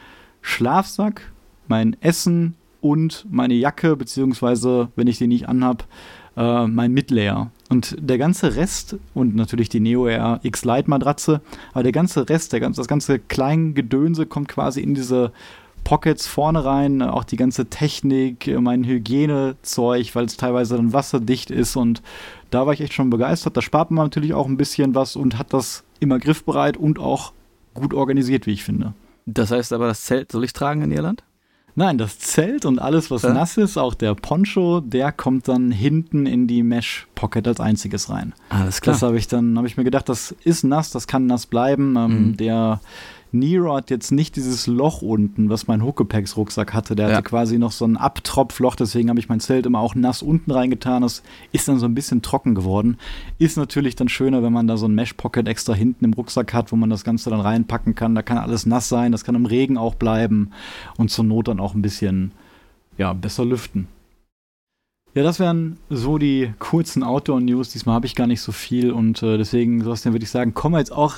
Schlafsack, 0.41 1.31
mein 1.67 1.95
Essen 2.01 2.55
und 2.81 3.25
meine 3.29 3.53
Jacke, 3.53 3.95
beziehungsweise, 3.95 4.89
wenn 4.95 5.07
ich 5.07 5.17
die 5.17 5.27
nicht 5.27 5.47
anhab, 5.47 5.85
äh, 6.35 6.65
mein 6.67 6.93
Midlayer. 6.93 7.51
Und 7.69 7.95
der 7.99 8.17
ganze 8.17 8.55
Rest 8.55 8.97
und 9.13 9.35
natürlich 9.35 9.69
die 9.69 9.79
Neo 9.79 10.07
Air 10.07 10.39
X 10.41 10.65
Lite 10.65 10.89
Matratze, 10.89 11.41
aber 11.73 11.83
der 11.83 11.91
ganze 11.91 12.27
Rest, 12.27 12.53
der, 12.53 12.67
das 12.67 12.87
ganze 12.87 13.19
Kleingedönse 13.19 14.25
kommt 14.25 14.47
quasi 14.47 14.81
in 14.81 14.95
diese 14.95 15.31
Pockets 15.83 16.27
vorne 16.27 16.63
rein, 16.63 17.01
auch 17.01 17.23
die 17.23 17.37
ganze 17.37 17.67
Technik, 17.67 18.47
mein 18.59 18.83
Hygienezeug, 18.83 20.15
weil 20.15 20.25
es 20.25 20.37
teilweise 20.37 20.75
dann 20.75 20.93
wasserdicht 20.93 21.51
ist 21.51 21.75
und 21.75 22.01
da 22.51 22.65
war 22.65 22.73
ich 22.73 22.81
echt 22.81 22.93
schon 22.93 23.09
begeistert. 23.09 23.57
Da 23.57 23.61
spart 23.61 23.91
man 23.91 24.05
natürlich 24.05 24.33
auch 24.33 24.47
ein 24.47 24.57
bisschen 24.57 24.95
was 24.95 25.15
und 25.15 25.37
hat 25.37 25.53
das 25.53 25.83
immer 25.99 26.19
griffbereit 26.19 26.77
und 26.77 26.99
auch 26.99 27.33
gut 27.73 27.93
organisiert, 27.93 28.45
wie 28.45 28.51
ich 28.51 28.63
finde. 28.63 28.93
Das 29.25 29.51
heißt 29.51 29.73
aber, 29.73 29.87
das 29.87 30.01
Zelt 30.03 30.31
soll 30.31 30.43
ich 30.43 30.53
tragen 30.53 30.81
in 30.81 30.91
Irland? 30.91 31.23
Nein, 31.75 31.97
das 31.97 32.19
Zelt 32.19 32.65
und 32.65 32.79
alles, 32.79 33.09
was 33.09 33.21
ja. 33.21 33.33
nass 33.33 33.55
ist, 33.55 33.77
auch 33.77 33.93
der 33.93 34.15
Poncho, 34.15 34.81
der 34.81 35.11
kommt 35.11 35.47
dann 35.47 35.71
hinten 35.71 36.25
in 36.25 36.47
die 36.47 36.63
Mesh 36.63 37.07
Pocket 37.15 37.47
als 37.47 37.59
einziges 37.59 38.09
rein. 38.09 38.33
Alles 38.49 38.81
klar. 38.81 38.95
Das 38.95 39.03
habe 39.03 39.17
ich 39.17 39.27
dann, 39.27 39.55
habe 39.55 39.67
ich 39.67 39.77
mir 39.77 39.83
gedacht, 39.83 40.09
das 40.09 40.35
ist 40.43 40.63
nass, 40.63 40.91
das 40.91 41.07
kann 41.07 41.27
nass 41.27 41.45
bleiben. 41.45 41.95
Ähm, 41.95 42.11
mhm. 42.11 42.37
Der 42.37 42.81
Nero 43.31 43.75
hat 43.75 43.91
jetzt 43.91 44.11
nicht 44.11 44.35
dieses 44.35 44.65
Loch 44.65 45.01
unten, 45.01 45.49
was 45.49 45.67
mein 45.67 45.83
Huckepax-Rucksack 45.83 46.73
hatte. 46.73 46.95
Der 46.95 47.09
ja. 47.09 47.15
hatte 47.15 47.23
quasi 47.23 47.59
noch 47.59 47.71
so 47.71 47.85
ein 47.85 47.97
Abtropfloch, 47.97 48.75
deswegen 48.75 49.09
habe 49.09 49.19
ich 49.19 49.29
mein 49.29 49.39
Zelt 49.39 49.65
immer 49.65 49.79
auch 49.79 49.93
nass 49.93 50.23
unten 50.23 50.51
reingetan. 50.51 51.03
Das 51.03 51.21
ist 51.51 51.67
dann 51.67 51.77
so 51.77 51.85
ein 51.85 51.93
bisschen 51.93 52.21
trocken 52.21 52.55
geworden. 52.55 52.97
Ist 53.37 53.57
natürlich 53.57 53.95
dann 53.95 54.09
schöner, 54.09 54.41
wenn 54.41 54.53
man 54.53 54.67
da 54.67 54.77
so 54.77 54.87
ein 54.87 54.95
Mesh-Pocket 54.95 55.47
extra 55.47 55.73
hinten 55.73 56.05
im 56.05 56.13
Rucksack 56.13 56.53
hat, 56.53 56.71
wo 56.71 56.75
man 56.75 56.89
das 56.89 57.03
Ganze 57.03 57.29
dann 57.29 57.41
reinpacken 57.41 57.93
kann. 57.93 58.15
Da 58.15 58.23
kann 58.23 58.39
alles 58.39 58.65
nass 58.65 58.89
sein, 58.89 59.11
das 59.11 59.23
kann 59.23 59.35
im 59.35 59.45
Regen 59.45 59.77
auch 59.77 59.95
bleiben 59.95 60.51
und 60.97 61.11
zur 61.11 61.25
Not 61.25 61.49
dann 61.49 61.59
auch 61.59 61.75
ein 61.75 61.83
bisschen 61.83 62.31
ja, 62.97 63.13
besser 63.13 63.45
lüften. 63.45 63.87
Ja, 65.15 65.23
das 65.23 65.39
wären 65.39 65.77
so 65.89 66.17
die 66.17 66.53
kurzen 66.59 67.03
Outdoor-News. 67.03 67.69
Diesmal 67.69 67.95
habe 67.95 68.05
ich 68.05 68.15
gar 68.15 68.27
nicht 68.27 68.41
so 68.41 68.51
viel 68.51 68.91
und 68.91 69.23
äh, 69.23 69.37
deswegen, 69.37 69.81
Sebastian, 69.81 70.13
würde 70.13 70.23
ich 70.23 70.29
sagen, 70.29 70.53
kommen 70.53 70.75
wir 70.75 70.79
jetzt 70.79 70.91
auch 70.91 71.15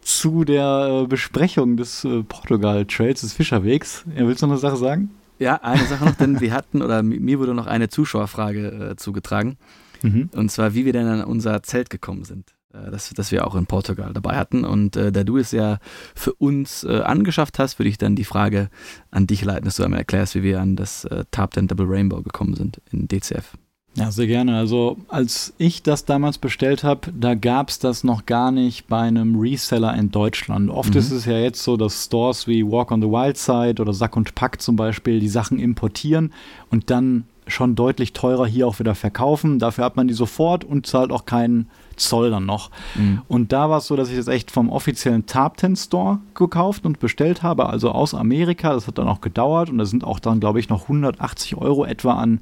zu 0.00 0.44
der 0.44 1.02
äh, 1.02 1.06
Besprechung 1.06 1.76
des 1.76 2.04
äh, 2.04 2.22
Portugal-Trails, 2.22 3.20
des 3.20 3.32
Fischerwegs. 3.32 4.04
Willst 4.06 4.42
du 4.42 4.46
noch 4.46 4.54
eine 4.54 4.60
Sache 4.60 4.76
sagen? 4.76 5.10
Ja, 5.38 5.56
eine 5.56 5.84
Sache 5.86 6.04
noch, 6.04 6.16
denn 6.16 6.40
wir 6.40 6.52
hatten, 6.52 6.82
oder 6.82 7.02
mir 7.02 7.38
wurde 7.38 7.54
noch 7.54 7.66
eine 7.66 7.88
Zuschauerfrage 7.88 8.90
äh, 8.90 8.96
zugetragen. 8.96 9.56
Mhm. 10.02 10.30
Und 10.34 10.50
zwar, 10.50 10.74
wie 10.74 10.84
wir 10.84 10.92
denn 10.92 11.06
an 11.06 11.24
unser 11.24 11.62
Zelt 11.62 11.90
gekommen 11.90 12.24
sind. 12.24 12.54
äh, 12.74 12.90
das, 12.90 13.10
das 13.10 13.32
wir 13.32 13.46
auch 13.46 13.54
in 13.54 13.66
Portugal 13.66 14.12
dabei 14.12 14.36
hatten. 14.36 14.64
Und 14.64 14.96
äh, 14.96 15.12
da 15.12 15.24
du 15.24 15.38
es 15.38 15.52
ja 15.52 15.78
für 16.14 16.34
uns 16.34 16.84
angeschafft 16.84 17.58
hast, 17.58 17.78
würde 17.78 17.88
ich 17.88 17.98
dann 17.98 18.16
die 18.16 18.24
Frage 18.24 18.68
an 19.10 19.26
dich 19.26 19.44
leiten, 19.44 19.64
dass 19.64 19.76
du 19.76 19.84
einmal 19.84 20.00
erklärst, 20.00 20.34
wie 20.34 20.42
wir 20.42 20.60
an 20.60 20.76
das 20.76 21.06
10 21.34 21.68
Double 21.68 21.86
Rainbow 21.86 22.22
gekommen 22.22 22.54
sind 22.54 22.80
in 22.90 23.08
DCF. 23.08 23.56
Ja, 23.94 24.12
sehr 24.12 24.28
gerne. 24.28 24.56
Also 24.56 24.96
als 25.08 25.52
ich 25.58 25.82
das 25.82 26.04
damals 26.04 26.38
bestellt 26.38 26.84
habe, 26.84 27.12
da 27.12 27.34
gab 27.34 27.70
es 27.70 27.80
das 27.80 28.04
noch 28.04 28.24
gar 28.24 28.52
nicht 28.52 28.86
bei 28.86 29.00
einem 29.00 29.38
Reseller 29.38 29.94
in 29.94 30.10
Deutschland. 30.10 30.70
Oft 30.70 30.94
mhm. 30.94 31.00
ist 31.00 31.10
es 31.10 31.24
ja 31.24 31.38
jetzt 31.38 31.62
so, 31.62 31.76
dass 31.76 32.04
Stores 32.04 32.46
wie 32.46 32.64
Walk 32.64 32.92
on 32.92 33.02
the 33.02 33.08
Wild 33.08 33.36
Side 33.36 33.82
oder 33.82 33.92
Sack 33.92 34.16
und 34.16 34.34
Pack 34.34 34.62
zum 34.62 34.76
Beispiel 34.76 35.18
die 35.18 35.28
Sachen 35.28 35.58
importieren 35.58 36.32
und 36.70 36.90
dann 36.90 37.24
schon 37.48 37.74
deutlich 37.74 38.12
teurer 38.12 38.46
hier 38.46 38.68
auch 38.68 38.78
wieder 38.78 38.94
verkaufen. 38.94 39.58
Dafür 39.58 39.84
hat 39.84 39.96
man 39.96 40.06
die 40.06 40.14
sofort 40.14 40.64
und 40.64 40.86
zahlt 40.86 41.10
auch 41.10 41.26
keinen 41.26 41.68
Zoll 41.96 42.30
dann 42.30 42.46
noch. 42.46 42.70
Mhm. 42.94 43.22
Und 43.26 43.52
da 43.52 43.68
war 43.68 43.78
es 43.78 43.86
so, 43.86 43.96
dass 43.96 44.08
ich 44.08 44.16
das 44.16 44.28
echt 44.28 44.52
vom 44.52 44.70
offiziellen 44.70 45.26
Tarpten 45.26 45.74
Store 45.74 46.20
gekauft 46.34 46.86
und 46.86 47.00
bestellt 47.00 47.42
habe, 47.42 47.68
also 47.68 47.90
aus 47.90 48.14
Amerika. 48.14 48.72
Das 48.72 48.86
hat 48.86 48.98
dann 48.98 49.08
auch 49.08 49.20
gedauert 49.20 49.68
und 49.68 49.78
da 49.78 49.84
sind 49.84 50.04
auch 50.04 50.20
dann, 50.20 50.38
glaube 50.38 50.60
ich, 50.60 50.68
noch 50.68 50.82
180 50.82 51.56
Euro 51.56 51.84
etwa 51.84 52.14
an 52.14 52.40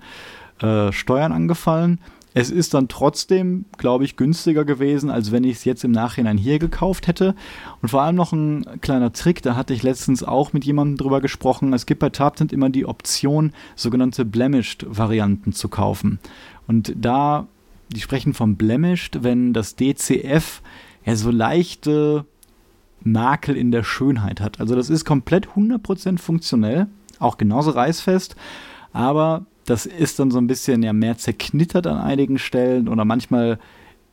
äh, 0.60 0.92
Steuern 0.92 1.32
angefallen. 1.32 2.00
Es 2.34 2.50
ist 2.50 2.74
dann 2.74 2.88
trotzdem, 2.88 3.64
glaube 3.78 4.04
ich, 4.04 4.16
günstiger 4.16 4.64
gewesen, 4.64 5.10
als 5.10 5.32
wenn 5.32 5.44
ich 5.44 5.56
es 5.56 5.64
jetzt 5.64 5.82
im 5.82 5.90
Nachhinein 5.90 6.38
hier 6.38 6.58
gekauft 6.58 7.08
hätte. 7.08 7.34
Und 7.82 7.88
vor 7.88 8.02
allem 8.02 8.16
noch 8.16 8.32
ein 8.32 8.64
kleiner 8.80 9.12
Trick, 9.12 9.42
da 9.42 9.56
hatte 9.56 9.74
ich 9.74 9.82
letztens 9.82 10.22
auch 10.22 10.52
mit 10.52 10.64
jemandem 10.64 10.98
drüber 10.98 11.20
gesprochen. 11.20 11.72
Es 11.72 11.86
gibt 11.86 12.00
bei 12.00 12.10
Tarptent 12.10 12.52
immer 12.52 12.70
die 12.70 12.86
Option, 12.86 13.52
sogenannte 13.74 14.24
Blemished-Varianten 14.24 15.52
zu 15.52 15.68
kaufen. 15.68 16.20
Und 16.66 16.92
da, 16.96 17.48
die 17.88 18.00
sprechen 18.00 18.34
vom 18.34 18.56
Blemished, 18.56 19.24
wenn 19.24 19.52
das 19.52 19.74
DCF 19.74 20.62
ja 21.04 21.16
so 21.16 21.30
leichte 21.30 22.26
Makel 23.02 23.56
in 23.56 23.70
der 23.70 23.84
Schönheit 23.84 24.40
hat. 24.40 24.60
Also 24.60 24.74
das 24.76 24.90
ist 24.90 25.04
komplett 25.04 25.48
100% 25.48 26.18
funktionell, 26.18 26.88
auch 27.18 27.38
genauso 27.38 27.70
reißfest, 27.70 28.36
aber 28.92 29.46
das 29.68 29.86
ist 29.86 30.18
dann 30.18 30.30
so 30.30 30.38
ein 30.38 30.46
bisschen 30.46 30.82
ja 30.82 30.92
mehr 30.92 31.18
zerknittert 31.18 31.86
an 31.86 31.98
einigen 31.98 32.38
Stellen 32.38 32.88
oder 32.88 33.04
manchmal 33.04 33.58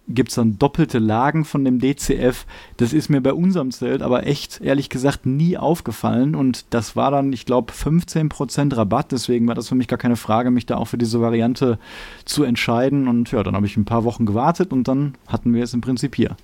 gibt 0.07 0.29
es 0.29 0.35
dann 0.35 0.59
doppelte 0.59 0.99
Lagen 0.99 1.45
von 1.45 1.65
dem 1.65 1.79
DCF. 1.79 2.45
Das 2.77 2.93
ist 2.93 3.09
mir 3.09 3.21
bei 3.21 3.33
unserem 3.33 3.71
Zelt 3.71 4.01
aber 4.01 4.27
echt, 4.27 4.61
ehrlich 4.61 4.89
gesagt, 4.89 5.25
nie 5.25 5.57
aufgefallen. 5.57 6.35
Und 6.35 6.65
das 6.69 6.95
war 6.95 7.09
dann, 7.09 7.33
ich 7.33 7.45
glaube, 7.45 7.73
15% 7.73 8.75
Rabatt. 8.75 9.11
Deswegen 9.11 9.47
war 9.47 9.55
das 9.55 9.69
für 9.69 9.75
mich 9.75 9.87
gar 9.87 9.97
keine 9.97 10.15
Frage, 10.15 10.51
mich 10.51 10.65
da 10.65 10.77
auch 10.77 10.85
für 10.85 10.97
diese 10.97 11.21
Variante 11.21 11.79
zu 12.23 12.43
entscheiden. 12.43 13.07
Und 13.07 13.31
ja, 13.31 13.41
dann 13.41 13.55
habe 13.55 13.65
ich 13.65 13.77
ein 13.77 13.85
paar 13.85 14.03
Wochen 14.03 14.25
gewartet 14.25 14.71
und 14.71 14.87
dann 14.87 15.15
hatten 15.27 15.53
wir 15.53 15.63
es 15.63 15.73
im 15.73 15.81
Prinzip 15.81 16.15
hier. 16.15 16.35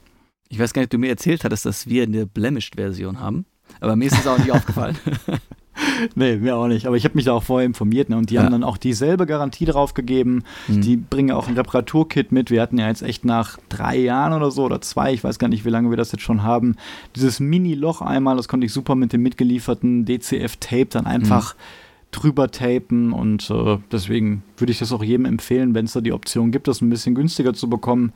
Ich 0.50 0.58
weiß 0.58 0.74
gar 0.74 0.82
nicht, 0.82 0.88
ob 0.88 0.92
du 0.92 0.98
mir 0.98 1.10
erzählt 1.10 1.44
hattest, 1.44 1.66
dass 1.66 1.88
wir 1.88 2.04
eine 2.04 2.26
Blemished-Version 2.26 3.20
haben. 3.20 3.46
Aber 3.80 3.96
mir 3.96 4.06
ist 4.06 4.18
es 4.18 4.28
auch 4.28 4.38
nicht 4.38 4.52
aufgefallen. 4.52 4.98
nee, 6.16 6.36
mir 6.38 6.56
auch 6.56 6.68
nicht. 6.68 6.86
Aber 6.86 6.98
ich 6.98 7.06
habe 7.06 7.16
mich 7.16 7.26
da 7.26 7.34
auch 7.34 7.44
vorher 7.44 7.66
informiert 7.66 8.10
ne? 8.10 8.18
und 8.18 8.30
die 8.30 8.36
ja. 8.36 8.44
haben 8.44 8.52
dann 8.52 8.64
auch 8.64 8.78
dieselbe 8.78 9.26
Garantie 9.26 9.66
drauf 9.66 9.94
gegeben. 9.94 10.44
Mhm. 10.68 10.82
Die 10.82 10.98
bringen 10.98 11.32
auch 11.32 11.48
ein 11.48 11.56
Reparaturkit 11.56 12.32
mit. 12.32 12.52
Wir 12.52 12.62
hatten 12.62 12.78
ja 12.78 12.88
jetzt 12.88 13.02
echt 13.02 13.26
nach 13.26 13.58
drei 13.70 13.98
Jahren 13.98 14.34
oder 14.34 14.52
so 14.52 14.64
oder 14.64 14.82
zwei, 14.82 15.14
ich 15.14 15.24
weiß 15.24 15.40
gar 15.40 15.48
nicht, 15.48 15.66
wie 15.66 15.70
lange 15.70 15.90
wir 15.90 15.98
das 15.98 16.12
jetzt 16.12 16.24
schon 16.24 16.44
haben, 16.44 16.76
dieses 17.16 17.40
Mini-Loch 17.40 18.02
einmal, 18.02 18.38
das 18.38 18.48
konnte 18.48 18.66
ich 18.66 18.74
super 18.74 18.96
mit 18.96 19.14
dem 19.14 19.22
mitgelieferten 19.22 20.06
DCF-Tape 20.06 20.88
dann 20.88 21.06
einfach. 21.06 21.56
Mhm 21.56 21.60
drüber 22.12 22.52
tapen 22.52 23.14
und 23.14 23.50
äh, 23.50 23.78
deswegen 23.92 24.44
würde 24.58 24.72
ich 24.72 24.80
das 24.80 24.92
auch 24.92 25.04
jedem 25.04 25.26
empfehlen, 25.26 25.74
wenn 25.74 25.86
es 25.86 25.94
da 25.94 26.02
die 26.02 26.12
Option 26.12 26.52
gibt, 26.52 26.68
das 26.68 26.82
ein 26.82 26.90
bisschen 26.90 27.16
günstiger 27.16 27.54
zu 27.54 27.70
bekommen, 27.70 28.12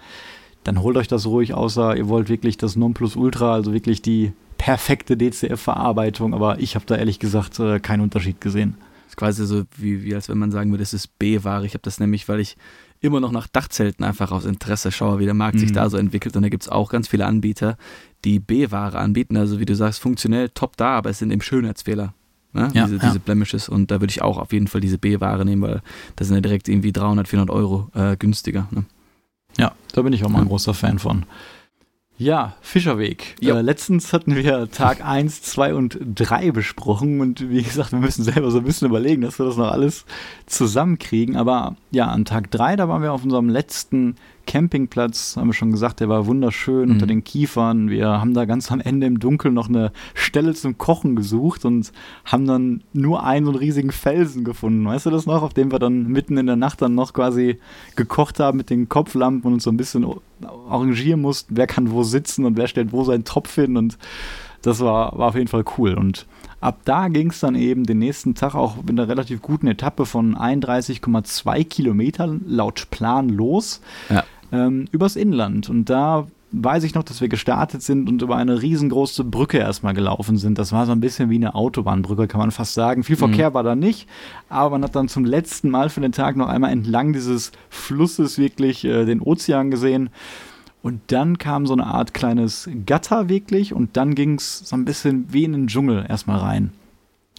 dann 0.63 0.81
holt 0.81 0.97
euch 0.97 1.07
das 1.07 1.25
ruhig, 1.25 1.53
außer 1.53 1.95
ihr 1.95 2.09
wollt 2.09 2.27
wirklich 2.27 2.57
das 2.57 2.75
Nonplusultra, 2.75 3.53
also 3.53 3.73
wirklich 3.73 4.01
die 4.01 4.33
perfekte 4.57 5.17
DCF-Verarbeitung, 5.17 6.33
aber 6.33 6.59
ich 6.59 6.75
habe 6.75 6.85
da 6.85 6.95
ehrlich 6.95 7.19
gesagt 7.19 7.59
äh, 7.59 7.79
keinen 7.79 8.01
Unterschied 8.01 8.41
gesehen. 8.41 8.77
Das 9.03 9.13
ist 9.13 9.17
quasi 9.17 9.45
so, 9.45 9.63
wie, 9.77 10.03
wie 10.03 10.15
als 10.15 10.29
wenn 10.29 10.37
man 10.37 10.51
sagen 10.51 10.71
würde, 10.71 10.83
das 10.83 10.93
ist 10.93 11.19
B-Ware. 11.19 11.65
Ich 11.65 11.73
habe 11.73 11.83
das 11.83 11.99
nämlich, 11.99 12.27
weil 12.27 12.39
ich 12.39 12.57
immer 13.01 13.19
noch 13.19 13.31
nach 13.31 13.47
Dachzelten 13.47 14.03
einfach 14.03 14.31
aus 14.31 14.45
Interesse 14.45 14.91
schaue, 14.91 15.19
wie 15.19 15.25
der 15.25 15.33
Markt 15.33 15.55
mhm. 15.55 15.59
sich 15.59 15.71
da 15.71 15.89
so 15.89 15.97
entwickelt. 15.97 16.35
Und 16.35 16.43
da 16.43 16.49
gibt 16.49 16.63
es 16.63 16.69
auch 16.69 16.89
ganz 16.89 17.07
viele 17.07 17.25
Anbieter, 17.25 17.77
die 18.23 18.39
B-Ware 18.39 18.97
anbieten. 18.97 19.37
Also 19.37 19.59
wie 19.59 19.65
du 19.65 19.75
sagst, 19.75 19.99
funktionell 19.99 20.49
top 20.49 20.77
da, 20.77 20.97
aber 20.97 21.11
es 21.11 21.19
sind 21.19 21.31
eben 21.31 21.41
Schönheitsfehler. 21.41 22.13
Ne? 22.53 22.69
Ja, 22.73 22.85
diese, 22.85 22.97
ja. 22.97 23.07
diese 23.07 23.19
Blemishes. 23.19 23.69
Und 23.69 23.91
da 23.91 24.01
würde 24.01 24.11
ich 24.11 24.21
auch 24.21 24.37
auf 24.37 24.53
jeden 24.53 24.67
Fall 24.67 24.81
diese 24.81 24.97
B-Ware 24.97 25.45
nehmen, 25.45 25.61
weil 25.61 25.81
das 26.15 26.27
sind 26.27 26.35
ja 26.35 26.41
direkt 26.41 26.67
irgendwie 26.67 26.93
300, 26.93 27.27
400 27.27 27.55
Euro 27.55 27.89
äh, 27.93 28.15
günstiger. 28.17 28.67
Ne? 28.71 28.85
Ja, 29.57 29.73
da 29.93 30.01
bin 30.01 30.13
ich 30.13 30.23
auch 30.23 30.29
mal 30.29 30.41
ein 30.41 30.47
großer 30.47 30.73
Fan 30.73 30.99
von. 30.99 31.25
Ja, 32.17 32.56
Fischerweg. 32.62 33.36
Äh, 33.41 33.62
letztens 33.62 34.13
hatten 34.13 34.36
wir 34.36 34.71
Tag 34.71 35.04
1, 35.06 35.41
2 35.41 35.73
und 35.73 35.99
3 36.15 36.51
besprochen 36.51 37.19
und 37.19 37.49
wie 37.49 37.62
gesagt, 37.62 37.91
wir 37.91 37.99
müssen 37.99 38.23
selber 38.23 38.51
so 38.51 38.60
ein 38.60 38.63
bisschen 38.63 38.88
überlegen, 38.88 39.21
dass 39.21 39.38
wir 39.38 39.45
das 39.45 39.58
noch 39.58 39.71
alles 39.71 40.06
zusammenkriegen. 40.45 41.36
Aber 41.36 41.75
ja, 41.91 42.08
an 42.08 42.23
Tag 42.23 42.51
3, 42.51 42.78
da 42.78 42.88
waren 42.88 43.01
wir 43.01 43.12
auf 43.12 43.23
unserem 43.23 43.49
letzten 43.49 44.15
Campingplatz, 44.45 45.38
haben 45.38 45.47
wir 45.47 45.53
schon 45.53 45.71
gesagt, 45.71 45.99
der 45.99 46.10
war 46.10 46.25
wunderschön 46.25 46.86
mhm. 46.86 46.91
unter 46.91 47.08
den 47.08 47.23
Kiefern. 47.23 47.89
Wir 47.89 48.08
haben 48.08 48.34
da 48.34 48.45
ganz 48.45 48.71
am 48.71 48.79
Ende 48.79 49.08
im 49.08 49.19
Dunkeln 49.19 49.53
noch 49.53 49.69
eine 49.69 49.91
Stelle 50.13 50.53
zum 50.53 50.77
Kochen 50.77 51.15
gesucht 51.15 51.65
und 51.65 51.91
haben 52.25 52.45
dann 52.45 52.84
nur 52.93 53.23
einen 53.23 53.45
so 53.45 53.51
einen 53.51 53.60
riesigen 53.60 53.91
Felsen 53.91 54.43
gefunden. 54.43 54.86
Weißt 54.86 55.05
du 55.05 55.10
das 55.10 55.25
noch? 55.25 55.43
Auf 55.43 55.53
dem 55.53 55.71
wir 55.71 55.79
dann 55.79 56.08
mitten 56.08 56.38
in 56.38 56.45
der 56.45 56.55
Nacht 56.55 56.81
dann 56.81 56.95
noch 56.95 57.13
quasi 57.13 57.60
gekocht 57.95 58.39
haben 58.39 58.58
mit 58.58 58.69
den 58.69 58.89
Kopflampen 58.89 59.47
und 59.47 59.53
uns 59.53 59.63
so 59.63 59.71
ein 59.71 59.77
bisschen 59.77 60.05
arrangieren 60.69 61.21
mussten, 61.21 61.58
wer 61.58 61.67
kann 61.67 61.91
wo 61.91 62.03
sitzen 62.03 62.45
und 62.45 62.58
wer 62.58 62.67
stellt 62.67 62.91
wo 62.91 63.03
seinen 63.03 63.23
Topf 63.23 63.55
hin 63.55 63.77
und 63.77 63.97
das 64.62 64.79
war, 64.79 65.17
war 65.17 65.29
auf 65.29 65.36
jeden 65.36 65.47
Fall 65.47 65.63
cool. 65.77 65.93
Und 65.93 66.25
ab 66.60 66.79
da 66.86 67.08
ging 67.08 67.29
es 67.29 67.39
dann 67.39 67.55
eben 67.55 67.84
den 67.84 67.99
nächsten 67.99 68.34
Tag 68.34 68.55
auch 68.55 68.77
mit 68.77 68.89
einer 68.89 69.08
relativ 69.08 69.41
guten 69.41 69.67
Etappe 69.67 70.05
von 70.05 70.36
31,2 70.36 71.63
Kilometern 71.65 72.41
laut 72.47 72.88
Plan 72.89 73.29
los. 73.29 73.81
Ja 74.10 74.23
ähm, 74.51 74.88
übers 74.91 75.15
Inland. 75.15 75.69
Und 75.69 75.89
da 75.89 76.27
weiß 76.63 76.84
ich 76.84 76.95
noch, 76.95 77.03
dass 77.03 77.21
wir 77.21 77.27
gestartet 77.27 77.81
sind 77.81 78.08
und 78.08 78.21
über 78.21 78.38
eine 78.38 78.62
riesengroße 78.62 79.23
Brücke 79.23 79.58
erstmal 79.58 79.93
gelaufen 79.93 80.38
sind. 80.38 80.58
Das 80.58 80.71
war 80.71 80.86
so 80.86 80.91
ein 80.91 81.01
bisschen 81.01 81.29
wie 81.29 81.36
eine 81.36 81.55
Autobahnbrücke, 81.55 82.27
kann 82.27 82.39
man 82.39 82.51
fast 82.51 82.73
sagen. 82.73 83.03
Viel 83.03 83.17
Verkehr 83.17 83.49
mhm. 83.49 83.53
war 83.55 83.63
da 83.63 83.75
nicht, 83.75 84.08
aber 84.49 84.71
man 84.71 84.84
hat 84.84 84.95
dann 84.95 85.08
zum 85.08 85.25
letzten 85.25 85.69
Mal 85.69 85.89
für 85.89 86.01
den 86.01 86.12
Tag 86.12 86.38
noch 86.38 86.47
einmal 86.47 86.71
entlang 86.71 87.13
dieses 87.13 87.51
Flusses 87.69 88.38
wirklich 88.38 88.86
äh, 88.86 89.05
den 89.05 89.21
Ozean 89.21 89.71
gesehen. 89.71 90.10
Und 90.81 91.01
dann 91.08 91.39
kam 91.39 91.65
so 91.65 91.73
eine 91.73 91.88
Art 91.88 92.13
kleines 92.13 92.69
Gatter 92.86 93.27
wirklich 93.27 93.73
und 93.73 93.97
dann 93.97 94.13
ging 94.13 94.36
es 94.36 94.60
so 94.60 94.75
ein 94.75 94.86
bisschen 94.86 95.34
wie 95.34 95.43
in 95.43 95.53
den 95.53 95.67
Dschungel 95.67 96.05
erstmal 96.08 96.39
rein. 96.39 96.71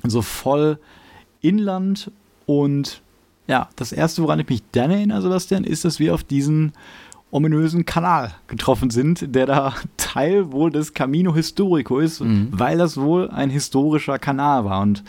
Also 0.03 0.21
voll 0.21 0.79
Inland 1.43 2.11
und 2.47 3.03
ja, 3.47 3.69
das 3.77 3.93
erste, 3.93 4.23
woran 4.23 4.41
ich 4.41 4.49
mich 4.49 4.63
dann 4.73 4.91
erinnere, 4.91 5.23
Sebastian, 5.23 5.65
ist, 5.65 5.85
dass 5.85 5.99
wir 5.99 6.15
auf 6.15 6.25
diesen 6.25 6.73
ominösen 7.31 7.85
Kanal 7.85 8.33
getroffen 8.47 8.91
sind, 8.91 9.35
der 9.35 9.47
da 9.47 9.75
Teil 9.97 10.53
wohl 10.53 10.71
des 10.71 10.95
Camino 10.95 11.35
Historico 11.35 11.99
ist, 11.99 12.21
mhm. 12.21 12.49
weil 12.51 12.79
das 12.79 12.97
wohl 12.97 13.31
ein 13.31 13.51
historischer 13.51 14.19
Kanal 14.19 14.65
war. 14.65 14.81
Und 14.81 15.05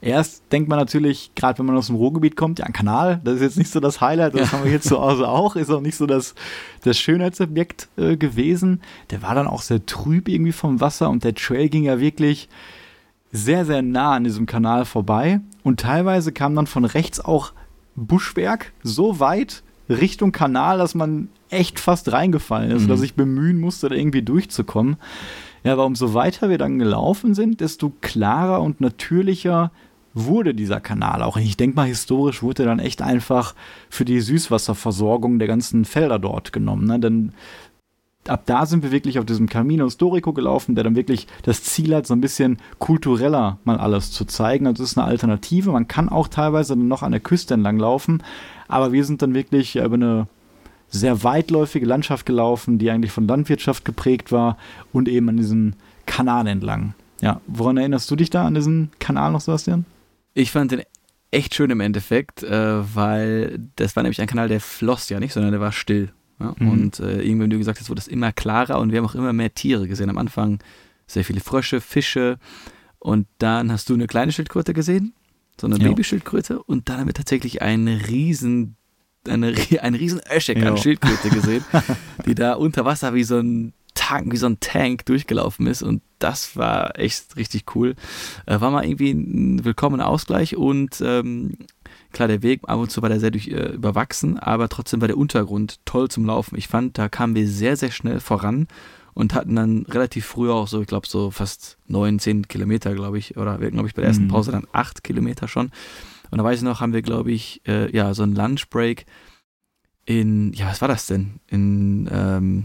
erst 0.00 0.50
denkt 0.52 0.68
man 0.68 0.78
natürlich, 0.78 1.32
gerade 1.34 1.58
wenn 1.58 1.66
man 1.66 1.76
aus 1.76 1.88
dem 1.88 1.96
Ruhrgebiet 1.96 2.36
kommt, 2.36 2.60
ja, 2.60 2.66
ein 2.66 2.72
Kanal, 2.72 3.20
das 3.24 3.36
ist 3.36 3.42
jetzt 3.42 3.58
nicht 3.58 3.70
so 3.70 3.80
das 3.80 4.00
Highlight, 4.00 4.34
das 4.34 4.52
ja. 4.52 4.52
haben 4.52 4.64
wir 4.64 4.70
hier 4.70 4.80
zu 4.80 4.98
Hause 5.00 5.28
auch, 5.28 5.56
ist 5.56 5.70
auch 5.70 5.80
nicht 5.80 5.96
so 5.96 6.06
das, 6.06 6.34
das 6.82 6.98
Schönheitsobjekt 6.98 7.88
äh, 7.96 8.16
gewesen. 8.16 8.80
Der 9.10 9.22
war 9.22 9.34
dann 9.34 9.46
auch 9.46 9.62
sehr 9.62 9.84
trüb 9.84 10.28
irgendwie 10.28 10.52
vom 10.52 10.80
Wasser 10.80 11.10
und 11.10 11.24
der 11.24 11.34
Trail 11.34 11.68
ging 11.68 11.84
ja 11.84 12.00
wirklich 12.00 12.48
sehr, 13.32 13.64
sehr 13.64 13.82
nah 13.82 14.12
an 14.12 14.24
diesem 14.24 14.46
Kanal 14.46 14.84
vorbei. 14.84 15.40
Und 15.62 15.80
teilweise 15.80 16.32
kam 16.32 16.54
dann 16.54 16.66
von 16.66 16.84
rechts 16.84 17.20
auch 17.20 17.52
Buschwerk 17.96 18.72
so 18.82 19.20
weit 19.20 19.62
Richtung 19.88 20.32
Kanal, 20.32 20.78
dass 20.78 20.94
man 20.94 21.28
echt 21.50 21.80
fast 21.80 22.12
reingefallen 22.12 22.70
ist, 22.70 22.84
mhm. 22.84 22.88
dass 22.88 23.02
ich 23.02 23.14
bemühen 23.14 23.60
musste, 23.60 23.88
da 23.88 23.94
irgendwie 23.94 24.22
durchzukommen. 24.22 24.96
Ja, 25.64 25.72
aber 25.72 25.86
umso 25.86 26.14
weiter 26.14 26.48
wir 26.48 26.58
dann 26.58 26.78
gelaufen 26.78 27.34
sind, 27.34 27.60
desto 27.60 27.92
klarer 28.00 28.62
und 28.62 28.80
natürlicher 28.80 29.70
wurde 30.14 30.54
dieser 30.54 30.80
Kanal 30.80 31.22
auch. 31.22 31.36
Ich 31.36 31.56
denke 31.56 31.76
mal, 31.76 31.86
historisch 31.86 32.42
wurde 32.42 32.62
er 32.62 32.68
dann 32.68 32.78
echt 32.78 33.02
einfach 33.02 33.54
für 33.90 34.04
die 34.04 34.20
Süßwasserversorgung 34.20 35.38
der 35.38 35.46
ganzen 35.46 35.84
Felder 35.84 36.18
dort 36.18 36.52
genommen. 36.52 36.86
Ne? 36.86 36.98
Denn 36.98 37.32
ab 38.28 38.42
da 38.46 38.66
sind 38.66 38.82
wir 38.82 38.92
wirklich 38.92 39.18
auf 39.18 39.24
diesem 39.24 39.48
Camino 39.48 39.84
Historico 39.84 40.32
gelaufen, 40.32 40.74
der 40.74 40.84
dann 40.84 40.96
wirklich 40.96 41.26
das 41.42 41.62
Ziel 41.62 41.94
hat, 41.94 42.06
so 42.06 42.14
ein 42.14 42.20
bisschen 42.20 42.58
kultureller 42.78 43.58
mal 43.64 43.78
alles 43.78 44.10
zu 44.10 44.24
zeigen. 44.24 44.66
Also 44.66 44.82
es 44.82 44.92
ist 44.92 44.98
eine 44.98 45.06
Alternative. 45.06 45.72
Man 45.72 45.88
kann 45.88 46.08
auch 46.08 46.28
teilweise 46.28 46.76
noch 46.76 47.02
an 47.02 47.12
der 47.12 47.20
Küste 47.20 47.54
entlang 47.54 47.78
laufen, 47.78 48.22
aber 48.68 48.92
wir 48.92 49.04
sind 49.04 49.22
dann 49.22 49.34
wirklich 49.34 49.76
über 49.76 49.94
eine 49.94 50.26
sehr 50.88 51.24
weitläufige 51.24 51.86
Landschaft 51.86 52.26
gelaufen, 52.26 52.78
die 52.78 52.90
eigentlich 52.90 53.12
von 53.12 53.26
Landwirtschaft 53.26 53.84
geprägt 53.84 54.32
war 54.32 54.56
und 54.92 55.08
eben 55.08 55.28
an 55.28 55.36
diesem 55.36 55.74
Kanal 56.06 56.46
entlang. 56.46 56.94
Ja, 57.20 57.40
woran 57.46 57.76
erinnerst 57.76 58.10
du 58.10 58.16
dich 58.16 58.30
da 58.30 58.46
an 58.46 58.54
diesen 58.54 58.90
Kanal 58.98 59.32
noch, 59.32 59.40
Sebastian? 59.40 59.84
Ich 60.34 60.52
fand 60.52 60.72
den 60.72 60.82
echt 61.30 61.54
schön 61.54 61.70
im 61.70 61.80
Endeffekt, 61.80 62.42
äh, 62.42 62.94
weil 62.94 63.58
das 63.76 63.96
war 63.96 64.02
nämlich 64.02 64.20
ein 64.20 64.26
Kanal, 64.26 64.48
der 64.48 64.60
floss 64.60 65.08
ja 65.08 65.18
nicht, 65.18 65.32
sondern 65.32 65.52
der 65.52 65.60
war 65.60 65.72
still. 65.72 66.12
Ja? 66.40 66.54
Mhm. 66.58 66.68
Und 66.68 67.00
äh, 67.00 67.22
irgendwann, 67.22 67.50
wie 67.50 67.54
du 67.54 67.58
gesagt 67.58 67.80
hast, 67.80 67.90
wurde 67.90 68.00
es 68.00 68.08
immer 68.08 68.32
klarer 68.32 68.78
und 68.80 68.92
wir 68.92 68.98
haben 68.98 69.06
auch 69.06 69.14
immer 69.14 69.32
mehr 69.32 69.54
Tiere 69.54 69.88
gesehen. 69.88 70.10
Am 70.10 70.18
Anfang 70.18 70.58
sehr 71.06 71.24
viele 71.24 71.40
Frösche, 71.40 71.80
Fische 71.80 72.38
und 72.98 73.26
dann 73.38 73.70
hast 73.70 73.88
du 73.88 73.94
eine 73.94 74.06
kleine 74.06 74.32
Schildkröte 74.32 74.74
gesehen, 74.74 75.14
so 75.60 75.66
eine 75.66 75.78
ja. 75.78 75.88
Babyschildkröte 75.88 76.62
und 76.62 76.88
dann 76.88 76.98
haben 76.98 77.06
wir 77.06 77.14
tatsächlich 77.14 77.62
einen 77.62 77.88
riesen 78.00 78.76
eine, 79.28 79.54
ein 79.80 79.94
riesen 79.94 80.20
Öschek 80.34 80.64
an 80.64 80.76
Schildkröte 80.76 81.30
gesehen, 81.30 81.64
die 82.26 82.34
da 82.34 82.54
unter 82.54 82.84
Wasser 82.84 83.14
wie 83.14 83.24
so 83.24 83.38
ein 83.38 83.72
Tank, 83.94 84.32
wie 84.32 84.36
so 84.36 84.46
ein 84.46 84.60
Tank 84.60 85.06
durchgelaufen 85.06 85.66
ist 85.66 85.82
und 85.82 86.02
das 86.18 86.56
war 86.56 86.98
echt 86.98 87.36
richtig 87.36 87.74
cool. 87.74 87.94
Äh, 88.46 88.60
war 88.60 88.70
mal 88.70 88.84
irgendwie 88.84 89.10
ein 89.10 89.64
willkommener 89.64 90.06
Ausgleich 90.06 90.56
und 90.56 91.00
ähm, 91.00 91.56
klar, 92.16 92.28
der 92.28 92.42
Weg 92.42 92.62
ab 92.66 92.78
und 92.78 92.90
zu 92.90 93.02
war 93.02 93.10
der 93.10 93.20
sehr 93.20 93.30
durch, 93.30 93.48
äh, 93.48 93.74
überwachsen, 93.74 94.38
aber 94.38 94.70
trotzdem 94.70 95.02
war 95.02 95.08
der 95.08 95.18
Untergrund 95.18 95.84
toll 95.84 96.08
zum 96.08 96.24
Laufen. 96.24 96.56
Ich 96.56 96.66
fand, 96.66 96.96
da 96.96 97.10
kamen 97.10 97.34
wir 97.34 97.46
sehr, 97.46 97.76
sehr 97.76 97.90
schnell 97.90 98.20
voran 98.20 98.68
und 99.12 99.34
hatten 99.34 99.54
dann 99.54 99.84
relativ 99.86 100.24
früh 100.24 100.50
auch 100.50 100.66
so, 100.66 100.80
ich 100.80 100.86
glaube, 100.86 101.06
so 101.06 101.30
fast 101.30 101.76
neun, 101.86 102.18
zehn 102.18 102.48
Kilometer, 102.48 102.94
glaube 102.94 103.18
ich, 103.18 103.36
oder 103.36 103.60
wir 103.60 103.70
glaube 103.70 103.86
ich 103.86 103.94
bei 103.94 104.00
der 104.00 104.08
ersten 104.08 104.24
mhm. 104.24 104.28
Pause 104.28 104.50
dann 104.50 104.66
acht 104.72 105.04
Kilometer 105.04 105.46
schon. 105.46 105.70
Und 106.30 106.38
da 106.38 106.44
weiß 106.44 106.58
ich 106.58 106.64
noch, 106.64 106.80
haben 106.80 106.94
wir, 106.94 107.02
glaube 107.02 107.32
ich, 107.32 107.60
äh, 107.68 107.94
ja, 107.94 108.14
so 108.14 108.22
einen 108.22 108.34
Lunchbreak 108.34 109.04
in, 110.06 110.54
ja, 110.54 110.68
was 110.68 110.80
war 110.80 110.88
das 110.88 111.06
denn? 111.06 111.40
In, 111.48 112.08
ähm, 112.10 112.64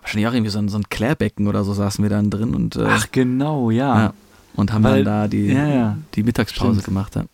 wahrscheinlich 0.00 0.28
auch 0.28 0.32
irgendwie 0.32 0.50
so 0.50 0.60
ein, 0.60 0.68
so 0.68 0.78
ein 0.78 0.88
Klärbecken 0.88 1.48
oder 1.48 1.64
so 1.64 1.74
saßen 1.74 2.02
wir 2.04 2.10
dann 2.10 2.30
drin 2.30 2.54
und. 2.54 2.76
Äh, 2.76 2.86
Ach, 2.86 3.08
genau, 3.10 3.70
ja. 3.70 3.98
ja 3.98 4.14
und 4.54 4.72
haben 4.72 4.84
Weil, 4.84 5.04
dann 5.04 5.22
da 5.22 5.28
die, 5.28 5.46
ja, 5.46 5.66
ja. 5.66 5.98
die 6.14 6.22
Mittagspause 6.22 6.80
Stimmt. 6.80 6.84
gemacht. 6.84 7.16
Ja 7.16 7.24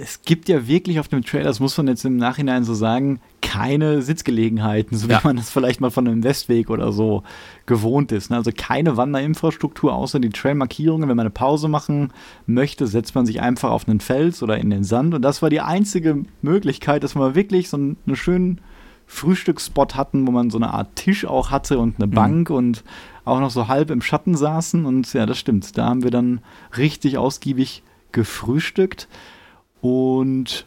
es 0.00 0.22
gibt 0.22 0.48
ja 0.48 0.66
wirklich 0.66 0.98
auf 0.98 1.08
dem 1.08 1.22
Trailer, 1.22 1.44
das 1.44 1.60
muss 1.60 1.76
man 1.76 1.86
jetzt 1.86 2.04
im 2.04 2.16
Nachhinein 2.16 2.64
so 2.64 2.72
sagen, 2.72 3.20
keine 3.42 4.00
Sitzgelegenheiten, 4.00 4.96
so 4.96 5.08
wie 5.08 5.12
ja. 5.12 5.20
man 5.22 5.36
das 5.36 5.50
vielleicht 5.50 5.80
mal 5.80 5.90
von 5.90 6.08
einem 6.08 6.24
Westweg 6.24 6.70
oder 6.70 6.90
so 6.90 7.22
gewohnt 7.66 8.10
ist. 8.10 8.30
Ne? 8.30 8.36
Also 8.36 8.50
keine 8.56 8.96
Wanderinfrastruktur 8.96 9.92
außer 9.92 10.18
die 10.18 10.30
Trailmarkierungen. 10.30 11.08
Wenn 11.08 11.16
man 11.16 11.26
eine 11.26 11.30
Pause 11.30 11.68
machen 11.68 12.12
möchte, 12.46 12.86
setzt 12.86 13.14
man 13.14 13.26
sich 13.26 13.42
einfach 13.42 13.70
auf 13.70 13.88
einen 13.88 14.00
Fels 14.00 14.42
oder 14.42 14.56
in 14.56 14.70
den 14.70 14.84
Sand. 14.84 15.14
Und 15.14 15.22
das 15.22 15.42
war 15.42 15.50
die 15.50 15.60
einzige 15.60 16.24
Möglichkeit, 16.40 17.04
dass 17.04 17.14
wir 17.14 17.34
wirklich 17.34 17.68
so 17.68 17.76
einen, 17.76 17.96
einen 18.06 18.16
schönen 18.16 18.60
Frühstücksspot 19.06 19.96
hatten, 19.96 20.26
wo 20.26 20.30
man 20.30 20.50
so 20.50 20.56
eine 20.56 20.72
Art 20.72 20.96
Tisch 20.96 21.26
auch 21.26 21.50
hatte 21.50 21.78
und 21.78 21.96
eine 21.96 22.06
mhm. 22.06 22.12
Bank 22.12 22.50
und 22.50 22.84
auch 23.24 23.40
noch 23.40 23.50
so 23.50 23.68
halb 23.68 23.90
im 23.90 24.00
Schatten 24.00 24.34
saßen. 24.34 24.86
Und 24.86 25.12
ja, 25.12 25.26
das 25.26 25.38
stimmt. 25.38 25.76
Da 25.76 25.86
haben 25.86 26.04
wir 26.04 26.10
dann 26.10 26.40
richtig 26.76 27.18
ausgiebig 27.18 27.82
gefrühstückt. 28.12 29.08
Und 29.80 30.66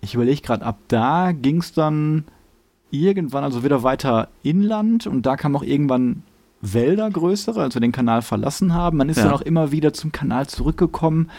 ich 0.00 0.14
überlege 0.14 0.40
gerade, 0.42 0.64
ab 0.64 0.78
da 0.88 1.32
ging 1.32 1.60
es 1.60 1.72
dann 1.72 2.24
irgendwann 2.90 3.44
also 3.44 3.64
wieder 3.64 3.82
weiter 3.82 4.28
inland 4.42 5.06
und 5.06 5.26
da 5.26 5.36
kam 5.36 5.54
auch 5.56 5.62
irgendwann 5.62 6.22
Wälder 6.60 7.10
größere, 7.10 7.60
als 7.62 7.74
wir 7.74 7.80
den 7.80 7.92
Kanal 7.92 8.22
verlassen 8.22 8.74
haben. 8.74 8.98
Man 8.98 9.08
ist 9.08 9.18
ja. 9.18 9.24
dann 9.24 9.32
auch 9.32 9.42
immer 9.42 9.70
wieder 9.70 9.92
zum 9.92 10.10
Kanal 10.12 10.46
zurückgekommen. 10.46 11.30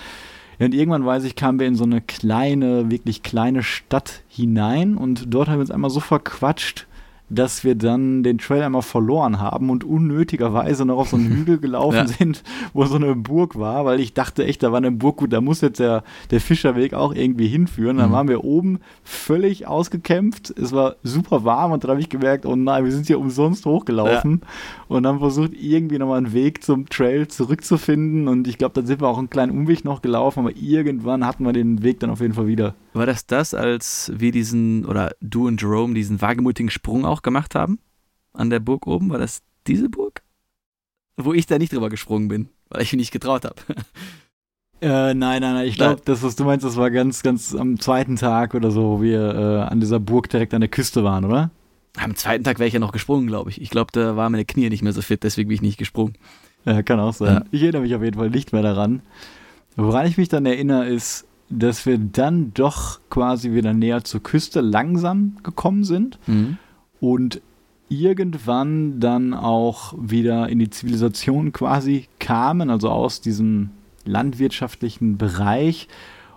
Und 0.60 0.74
irgendwann, 0.74 1.06
weiß 1.06 1.24
ich, 1.24 1.36
kamen 1.36 1.60
wir 1.60 1.68
in 1.68 1.76
so 1.76 1.86
eine 1.86 2.02
kleine, 2.02 2.92
wirklich 2.92 3.24
kleine 3.24 3.64
Stadt 3.64 4.24
hinein 4.28 4.98
und 4.98 5.34
dort 5.34 5.48
haben 5.48 5.56
wir 5.56 5.62
uns 5.62 5.72
einmal 5.72 5.90
so 5.90 6.02
verquatscht, 6.02 6.86
dass 7.30 7.64
wir 7.64 7.76
dann 7.76 8.24
den 8.24 8.38
Trail 8.38 8.64
einmal 8.64 8.82
verloren 8.82 9.40
haben 9.40 9.70
und 9.70 9.84
unnötigerweise 9.84 10.86
noch 10.86 10.98
auf 10.98 11.10
so 11.10 11.18
einen 11.18 11.30
Hügel 11.36 11.60
gelaufen 11.60 11.96
ja. 11.98 12.08
sind, 12.08 12.44
wo 12.74 12.86
so 12.86 12.96
eine 12.96 13.16
Burg 13.16 13.58
war, 13.58 13.86
weil 13.86 14.00
ich 14.00 14.14
dachte 14.14 14.46
echt, 14.46 14.64
da 14.64 14.72
war 14.72 14.78
eine 14.78 14.92
Burg, 14.92 15.18
gut, 15.18 15.34
da 15.34 15.42
muss 15.42 15.62
jetzt 15.62 15.80
der, 15.80 16.04
der 16.32 16.42
Fischerweg 16.42 16.94
auch 16.94 17.14
irgendwie 17.14 17.48
hinführen. 17.48 17.98
Dann 17.98 18.10
mhm. 18.10 18.14
waren 18.14 18.28
wir 18.28 18.44
oben 18.44 18.80
völlig 19.04 19.68
ausgekämpft, 19.68 20.50
es 20.58 20.72
war 20.72 20.96
super 21.04 21.44
warm 21.44 21.72
und 21.72 21.84
dann 21.84 21.92
habe 21.92 22.02
ich 22.02 22.10
gemerkt, 22.10 22.46
oh 22.46 22.56
nein, 22.56 22.84
wir 22.84 22.92
sind 22.92 23.08
hier 23.08 23.20
umsonst 23.20 23.66
hochgelaufen 23.66 24.42
ja. 24.42 24.96
und 24.96 25.04
dann 25.04 25.20
versucht 25.20 25.52
irgendwie 25.54 26.00
nochmal 26.00 26.18
einen 26.18 26.34
Weg 26.34 26.64
zum 26.64 26.90
Trail 26.90 27.28
zurückzufinden 27.28 28.28
und 28.28 28.48
ich 28.48 28.58
glaube, 28.58 28.74
dann 28.74 28.86
sind 28.86 29.02
wir 29.02 29.08
auch 29.08 29.18
einen 29.18 29.30
kleinen 29.30 29.52
Umweg 29.52 29.86
noch 29.86 30.02
gelaufen, 30.02 30.40
aber 30.40 30.56
irgendwann 30.56 31.26
hatten 31.26 31.46
wir 31.46 31.54
den 31.54 31.84
Weg 31.84 32.00
dann 32.00 32.10
auf 32.10 32.22
jeden 32.22 32.34
Fall 32.34 32.48
wieder. 32.48 32.76
War 32.94 33.06
das 33.06 33.26
das, 33.26 33.54
als 33.54 34.12
wir 34.16 34.32
diesen, 34.32 34.86
oder 34.86 35.16
du 35.22 35.48
und 35.48 35.62
Jerome 35.62 35.94
diesen 35.94 36.22
wagemutigen 36.22 36.70
Sprung 36.70 37.06
auch 37.06 37.22
gemacht 37.22 37.56
haben? 37.56 37.80
An 38.34 38.50
der 38.50 38.60
Burg 38.60 38.88
oben? 38.88 39.10
War 39.10 39.20
das 39.20 39.42
diese 39.68 39.90
Burg? 39.90 40.24
Wo 41.18 41.34
ich 41.34 41.46
da 41.46 41.58
nicht 41.58 41.74
drüber 41.74 41.90
gesprungen 41.90 42.28
bin, 42.28 42.50
weil 42.70 42.82
ich 42.82 42.92
mich 42.94 43.00
nicht 43.00 43.12
getraut 43.12 43.46
habe. 43.46 43.56
Äh, 44.82 45.14
nein, 45.14 45.42
nein, 45.42 45.56
nein. 45.56 45.68
Ich 45.68 45.76
glaube, 45.76 46.02
das, 46.06 46.24
was 46.24 46.38
du 46.38 46.46
meinst, 46.46 46.66
das 46.66 46.78
war 46.78 46.90
ganz, 46.90 47.22
ganz 47.22 47.54
am 47.54 47.80
zweiten 47.82 48.16
Tag 48.16 48.56
oder 48.56 48.72
so, 48.72 48.84
wo 48.84 49.02
wir 49.02 49.36
äh, 49.36 49.62
an 49.70 49.82
dieser 49.82 50.00
Burg 50.00 50.30
direkt 50.30 50.54
an 50.54 50.62
der 50.62 50.70
Küste 50.70 51.04
waren, 51.04 51.26
oder? 51.26 51.52
Am 51.98 52.16
zweiten 52.16 52.46
Tag 52.46 52.60
wäre 52.60 52.68
ich 52.68 52.74
ja 52.74 52.80
noch 52.80 52.94
gesprungen, 52.94 53.28
glaube 53.28 53.50
ich. 53.50 53.62
Ich 53.62 53.72
glaube, 53.72 53.92
da 53.92 54.16
waren 54.16 54.32
meine 54.32 54.46
Knie 54.46 54.70
nicht 54.70 54.82
mehr 54.82 54.94
so 54.94 55.02
fit, 55.02 55.24
deswegen 55.24 55.50
bin 55.50 55.56
ich 55.56 55.62
nicht 55.62 55.78
gesprungen. 55.78 56.14
Ja, 56.64 56.82
kann 56.82 57.00
auch 57.00 57.14
sein. 57.14 57.34
Ja. 57.34 57.46
Ich 57.52 57.62
erinnere 57.62 57.82
mich 57.82 57.96
auf 57.96 58.04
jeden 58.04 58.18
Fall 58.18 58.30
nicht 58.30 58.54
mehr 58.54 58.62
daran. 58.62 59.02
Woran 59.76 60.08
ich 60.08 60.18
mich 60.18 60.30
dann 60.30 60.46
erinnere, 60.46 60.88
ist, 60.88 61.26
dass 61.50 61.86
wir 61.86 61.98
dann 61.98 62.54
doch 62.54 63.00
quasi 63.10 63.54
wieder 63.54 63.74
näher 63.74 64.04
zur 64.04 64.22
Küste 64.22 64.62
langsam 64.62 65.38
gekommen 65.44 65.84
sind 65.84 66.20
mhm. 66.28 66.58
und 67.00 67.42
irgendwann 67.90 69.00
dann 69.00 69.34
auch 69.34 69.94
wieder 69.98 70.48
in 70.50 70.60
die 70.60 70.70
Zivilisation 70.70 71.52
quasi 71.52 72.08
kamen, 72.20 72.70
also 72.70 72.90
aus 72.90 73.20
diesem 73.20 73.72
landwirtschaftlichen 74.06 75.18
Bereich. 75.18 75.88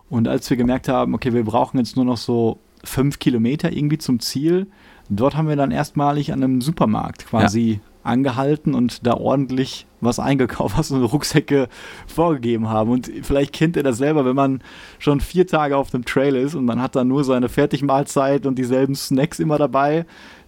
Und 0.08 0.28
als 0.28 0.48
wir 0.48 0.56
gemerkt 0.56 0.88
haben, 0.88 1.14
okay, 1.14 1.34
wir 1.34 1.44
brauchen 1.44 1.78
jetzt 1.78 1.96
nur 1.96 2.06
noch 2.06 2.16
so 2.16 2.58
fünf 2.84 3.18
Kilometer 3.18 3.70
irgendwie 3.70 3.98
zum 3.98 4.18
Ziel, 4.20 4.66
dort 5.10 5.36
haben 5.36 5.48
wir 5.48 5.56
dann 5.56 5.70
erstmalig 5.70 6.32
an 6.32 6.42
einem 6.42 6.60
Supermarkt 6.62 7.26
quasi 7.26 7.80
ja 7.82 7.92
angehalten 8.02 8.74
und 8.74 9.06
da 9.06 9.14
ordentlich 9.14 9.86
was 10.04 10.18
eingekauft, 10.18 10.76
was 10.78 10.90
unsere 10.90 11.10
Rucksäcke 11.10 11.68
vorgegeben 12.06 12.68
haben. 12.68 12.90
Und 12.90 13.10
vielleicht 13.22 13.52
kennt 13.52 13.76
ihr 13.76 13.82
das 13.82 13.98
selber, 13.98 14.24
wenn 14.24 14.36
man 14.36 14.62
schon 14.98 15.20
vier 15.20 15.46
Tage 15.46 15.76
auf 15.76 15.90
dem 15.90 16.04
Trail 16.04 16.36
ist 16.36 16.54
und 16.54 16.64
man 16.64 16.80
hat 16.80 16.96
dann 16.96 17.08
nur 17.08 17.24
seine 17.24 17.48
Fertigmahlzeit 17.48 18.46
und 18.46 18.58
dieselben 18.58 18.94
Snacks 18.94 19.38
immer 19.38 19.58
dabei, 19.58 20.06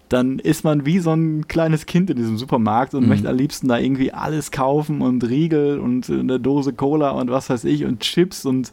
dann 0.09 0.39
ist 0.39 0.63
man 0.63 0.85
wie 0.85 0.99
so 0.99 1.11
ein 1.13 1.47
kleines 1.47 1.85
Kind 1.85 2.09
in 2.09 2.17
diesem 2.17 2.37
Supermarkt 2.37 2.93
und 2.93 3.03
mhm. 3.03 3.09
möchte 3.09 3.29
am 3.29 3.35
liebsten 3.35 3.67
da 3.67 3.79
irgendwie 3.79 4.13
alles 4.13 4.51
kaufen 4.51 5.01
und 5.01 5.23
Riegel 5.23 5.79
und 5.79 6.09
eine 6.09 6.39
Dose 6.39 6.73
Cola 6.73 7.11
und 7.11 7.31
was 7.31 7.49
weiß 7.49 7.63
ich 7.63 7.85
und 7.85 8.01
Chips 8.01 8.45
und 8.45 8.71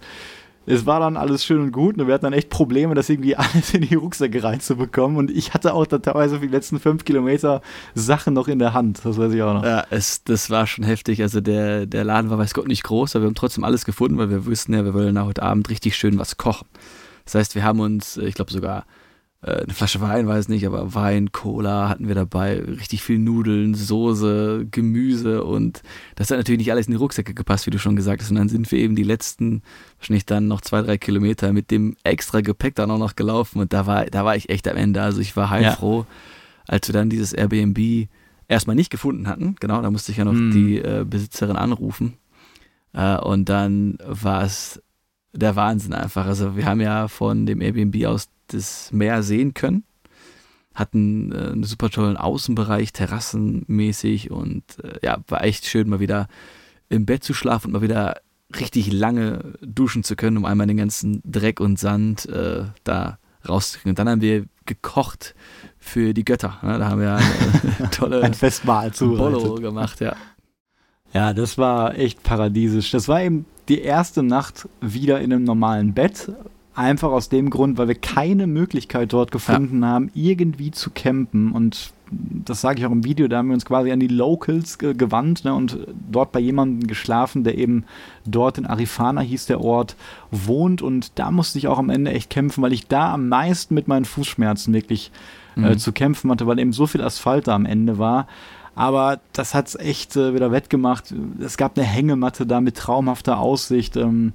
es 0.67 0.87
war 0.87 1.01
dann 1.01 1.17
alles 1.17 1.45
schön 1.45 1.61
und 1.61 1.73
gut 1.73 1.99
und 1.99 2.07
wir 2.07 2.15
hatten 2.15 2.25
dann 2.25 2.33
echt 2.33 2.51
Probleme, 2.51 2.95
das 2.95 3.09
irgendwie 3.09 3.37
alles 3.37 3.75
in 3.75 3.83
die 3.83 3.95
Rucksäcke 3.95 4.43
reinzubekommen. 4.43 5.17
Und 5.17 5.31
ich 5.31 5.55
hatte 5.55 5.75
auch 5.75 5.87
teilweise 5.87 6.37
für 6.37 6.47
die 6.47 6.53
letzten 6.53 6.79
fünf 6.79 7.05
Kilometer 7.05 7.63
Sachen 7.95 8.35
noch 8.35 8.49
in 8.49 8.59
der 8.59 8.75
Hand. 8.75 9.01
Das 9.05 9.19
weiß 9.19 9.33
ich 9.33 9.43
auch 9.43 9.55
noch. 9.55 9.65
Ja, 9.65 9.85
es, 9.91 10.25
das 10.25 10.51
war 10.51 10.67
schon 10.67 10.85
heftig. 10.85 11.23
Also 11.23 11.41
der, 11.41 11.87
der 11.87 12.05
Laden 12.05 12.31
war, 12.31 12.39
weiß 12.39 12.55
Gott, 12.55 12.69
nicht 12.69 12.85
groß, 12.85 13.17
aber 13.17 13.25
wir 13.25 13.27
haben 13.29 13.35
trotzdem 13.35 13.65
alles 13.65 13.85
gefunden, 13.85 14.19
weil 14.19 14.31
wir 14.31 14.47
wussten 14.47 14.75
ja, 14.75 14.85
wir 14.85 14.95
wollen 14.95 15.15
nach 15.15 15.27
heute 15.27 15.43
Abend 15.43 15.69
richtig 15.71 15.97
schön 15.97 16.19
was 16.19 16.37
kochen. 16.37 16.69
Das 17.25 17.35
heißt, 17.35 17.55
wir 17.55 17.65
haben 17.65 17.81
uns, 17.81 18.17
ich 18.17 18.35
glaube 18.35 18.53
sogar 18.53 18.81
äh, 18.81 19.02
eine 19.43 19.75
Flasche 19.75 20.01
Wein, 20.01 20.29
weiß 20.29 20.49
nicht, 20.49 20.65
aber 20.67 20.95
Wein, 20.95 21.33
Cola 21.33 21.89
hatten 21.89 22.07
wir 22.07 22.15
dabei, 22.15 22.61
richtig 22.61 23.03
viel 23.03 23.19
Nudeln, 23.19 23.75
Soße, 23.75 24.69
Gemüse 24.71 25.43
und 25.43 25.83
das 26.15 26.31
hat 26.31 26.39
natürlich 26.39 26.61
nicht 26.61 26.71
alles 26.71 26.87
in 26.87 26.93
die 26.93 26.99
Rucksäcke 26.99 27.35
gepasst, 27.35 27.67
wie 27.67 27.71
du 27.71 27.79
schon 27.79 27.97
gesagt 27.97 28.23
hast. 28.23 28.31
Und 28.31 28.37
dann 28.37 28.49
sind 28.49 28.71
wir 28.71 28.79
eben 28.79 28.95
die 28.95 29.03
letzten, 29.03 29.63
wahrscheinlich 29.99 30.27
dann 30.27 30.47
noch 30.47 30.61
zwei, 30.61 30.83
drei 30.83 30.97
Kilometer 30.97 31.53
mit 31.53 31.73
dem 31.73 31.97
extra 32.05 32.41
Gepäck 32.41 32.77
dann 32.77 32.91
auch 32.93 32.99
noch 32.99 33.17
gelaufen 33.17 33.61
und 33.61 33.73
da 33.73 33.87
war, 33.87 34.07
da 34.07 34.25
war 34.25 34.37
ich 34.37 34.49
echt 34.49 34.69
am 34.69 34.77
Ende. 34.77 35.03
Also 35.03 35.21
ich 35.21 35.37
war 35.37 35.51
heilfroh, 35.51 36.01
ja. 36.01 36.07
als 36.69 36.89
wir 36.89 36.93
dann 36.93 37.11
dieses 37.11 37.33
Airbnb 37.33 38.09
erstmal 38.47 38.77
nicht 38.77 38.91
gefunden 38.91 39.27
hatten. 39.27 39.57
Genau, 39.59 39.83
da 39.83 39.91
musste 39.91 40.13
ich 40.13 40.19
ja 40.19 40.25
noch 40.25 40.33
mm. 40.33 40.51
die 40.53 40.79
äh, 40.79 41.05
Besitzerin 41.09 41.57
anrufen. 41.57 42.15
Äh, 42.93 43.17
und 43.17 43.49
dann 43.49 43.99
war 44.07 44.45
es 44.45 44.82
der 45.33 45.57
Wahnsinn 45.57 45.95
einfach. 45.95 46.27
Also 46.27 46.57
wir 46.57 46.67
haben 46.67 46.81
ja 46.81 47.09
von 47.09 47.47
dem 47.47 47.61
Airbnb 47.61 48.05
aus 48.07 48.29
das 48.49 48.93
Meer 48.93 49.23
sehen 49.23 49.55
können. 49.55 49.85
Hatten 50.75 51.33
äh, 51.33 51.53
einen 51.53 51.65
super 51.65 51.91
tollen 51.91 52.17
Außenbereich, 52.17 52.93
terrassenmäßig 52.93 54.31
und 54.31 54.63
äh, 54.83 54.99
ja, 55.03 55.19
war 55.29 55.45
echt 55.45 55.67
schön, 55.67 55.89
mal 55.89 56.01
wieder 56.01 56.29
im 56.89 57.07
Bett 57.07 57.25
zu 57.25 57.35
schlafen 57.35 57.69
und 57.69 57.73
mal 57.73 57.83
wieder 57.83 58.21
richtig 58.59 58.93
lange 58.93 59.55
duschen 59.63 60.05
zu 60.05 60.17
können, 60.17 60.37
um 60.37 60.45
einmal 60.45 60.67
den 60.67 60.77
ganzen 60.77 61.23
Dreck 61.25 61.61
und 61.61 61.79
Sand 61.79 62.27
äh, 62.27 62.65
da 62.85 63.19
rauszukriegen. 63.49 63.93
Und 63.93 63.99
dann 63.99 64.09
haben 64.09 64.21
wir 64.21 64.45
gekocht 64.67 65.35
für 65.79 66.15
die 66.15 66.25
Götter. 66.25 66.59
Ne? 66.63 66.79
Da 66.79 66.89
haben 66.89 67.01
wir 67.01 67.17
eine 67.17 67.91
tolle 67.91 68.23
ein 68.23 68.35
Festmahl 68.35 68.91
Bolo 68.91 69.55
gemacht, 69.57 70.01
ja. 70.01 70.15
Ja, 71.13 71.35
das 71.35 71.59
war 71.59 71.99
echt 71.99 72.23
paradiesisch. 72.23 72.91
Das 72.91 73.09
war 73.09 73.23
eben 73.23 73.45
die 73.73 73.81
erste 73.81 74.23
Nacht 74.23 74.69
wieder 74.83 75.21
in 75.21 75.33
einem 75.33 75.45
normalen 75.45 75.95
Bett. 75.95 76.31
Einfach 76.75 77.11
aus 77.11 77.31
dem 77.31 77.49
Grund, 77.49 77.79
weil 77.79 77.89
wir 77.89 77.95
keine 77.95 78.47
Möglichkeit 78.47 79.13
dort 79.15 79.31
gefunden 79.31 79.81
ja. 79.81 79.89
haben, 79.89 80.11
irgendwie 80.13 80.71
zu 80.71 80.91
campen. 80.91 81.53
Und 81.53 81.95
das 82.11 82.61
sage 82.61 82.81
ich 82.81 82.87
auch 82.87 82.93
im 82.93 83.05
Video, 83.05 83.29
da 83.29 83.39
haben 83.39 83.49
wir 83.49 83.55
uns 83.55 83.65
quasi 83.65 83.91
an 83.91 84.01
die 84.01 84.09
Locals 84.09 84.79
ge 84.79 84.93
gewandt 84.93 85.47
ne, 85.47 85.55
und 85.55 85.87
dort 86.11 86.33
bei 86.33 86.41
jemandem 86.41 86.87
geschlafen, 86.87 87.45
der 87.45 87.57
eben 87.57 87.85
dort 88.27 88.59
in 88.59 88.67
Arifana 88.67 89.23
hieß 89.23 89.47
der 89.47 89.63
Ort, 89.63 89.97
wohnt 90.31 90.83
und 90.83 91.19
da 91.19 91.31
musste 91.31 91.57
ich 91.57 91.67
auch 91.67 91.79
am 91.79 91.89
Ende 91.89 92.11
echt 92.11 92.29
kämpfen, 92.29 92.63
weil 92.63 92.75
ich 92.75 92.89
da 92.89 93.15
am 93.15 93.31
meisten 93.31 93.75
mit 93.75 93.89
meinen 93.89 94.05
Fußschmerzen 94.05 94.75
wirklich 94.75 95.11
äh, 95.57 95.61
mhm. 95.61 95.65
äh, 95.65 95.77
zu 95.79 95.93
kämpfen 95.93 96.31
hatte, 96.31 96.47
weil 96.47 96.59
eben 96.59 96.75
so 96.75 96.87
viel 96.87 97.01
Asphalt 97.01 97.49
da 97.49 97.55
am 97.55 97.65
Ende 97.65 97.99
war. 97.99 98.27
Aber 98.75 99.21
das 99.33 99.55
hat 99.55 99.69
es 99.69 99.75
echt 99.75 100.17
äh, 100.17 100.35
wieder 100.35 100.51
wettgemacht. 100.51 101.15
Es 101.41 101.57
gab 101.57 101.77
eine 101.77 101.87
Hängematte 101.87 102.47
da 102.47 102.61
mit 102.61 102.77
traumhafter 102.77 103.39
Aussicht. 103.39 103.97
Ähm, 103.97 104.33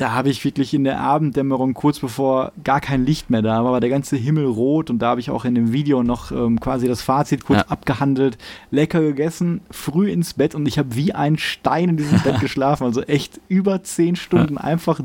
da 0.00 0.12
habe 0.12 0.30
ich 0.30 0.44
wirklich 0.44 0.72
in 0.72 0.84
der 0.84 1.00
Abenddämmerung, 1.00 1.74
kurz 1.74 1.98
bevor 1.98 2.52
gar 2.64 2.80
kein 2.80 3.04
Licht 3.04 3.28
mehr 3.28 3.42
da 3.42 3.62
war, 3.64 3.72
war 3.72 3.80
der 3.80 3.90
ganze 3.90 4.16
Himmel 4.16 4.46
rot 4.46 4.88
und 4.88 4.98
da 5.00 5.08
habe 5.08 5.20
ich 5.20 5.30
auch 5.30 5.44
in 5.44 5.54
dem 5.54 5.72
Video 5.72 6.02
noch 6.02 6.32
ähm, 6.32 6.58
quasi 6.58 6.88
das 6.88 7.02
Fazit 7.02 7.44
kurz 7.44 7.60
ja. 7.60 7.68
abgehandelt. 7.68 8.38
Lecker 8.70 9.00
gegessen, 9.00 9.60
früh 9.70 10.10
ins 10.10 10.34
Bett 10.34 10.54
und 10.54 10.66
ich 10.66 10.78
habe 10.78 10.94
wie 10.94 11.12
ein 11.12 11.36
Stein 11.36 11.90
in 11.90 11.96
diesem 11.98 12.20
Bett 12.20 12.40
geschlafen. 12.40 12.84
Also 12.84 13.02
echt 13.02 13.40
über 13.48 13.82
zehn 13.82 14.16
Stunden 14.16 14.56
einfach 14.56 15.00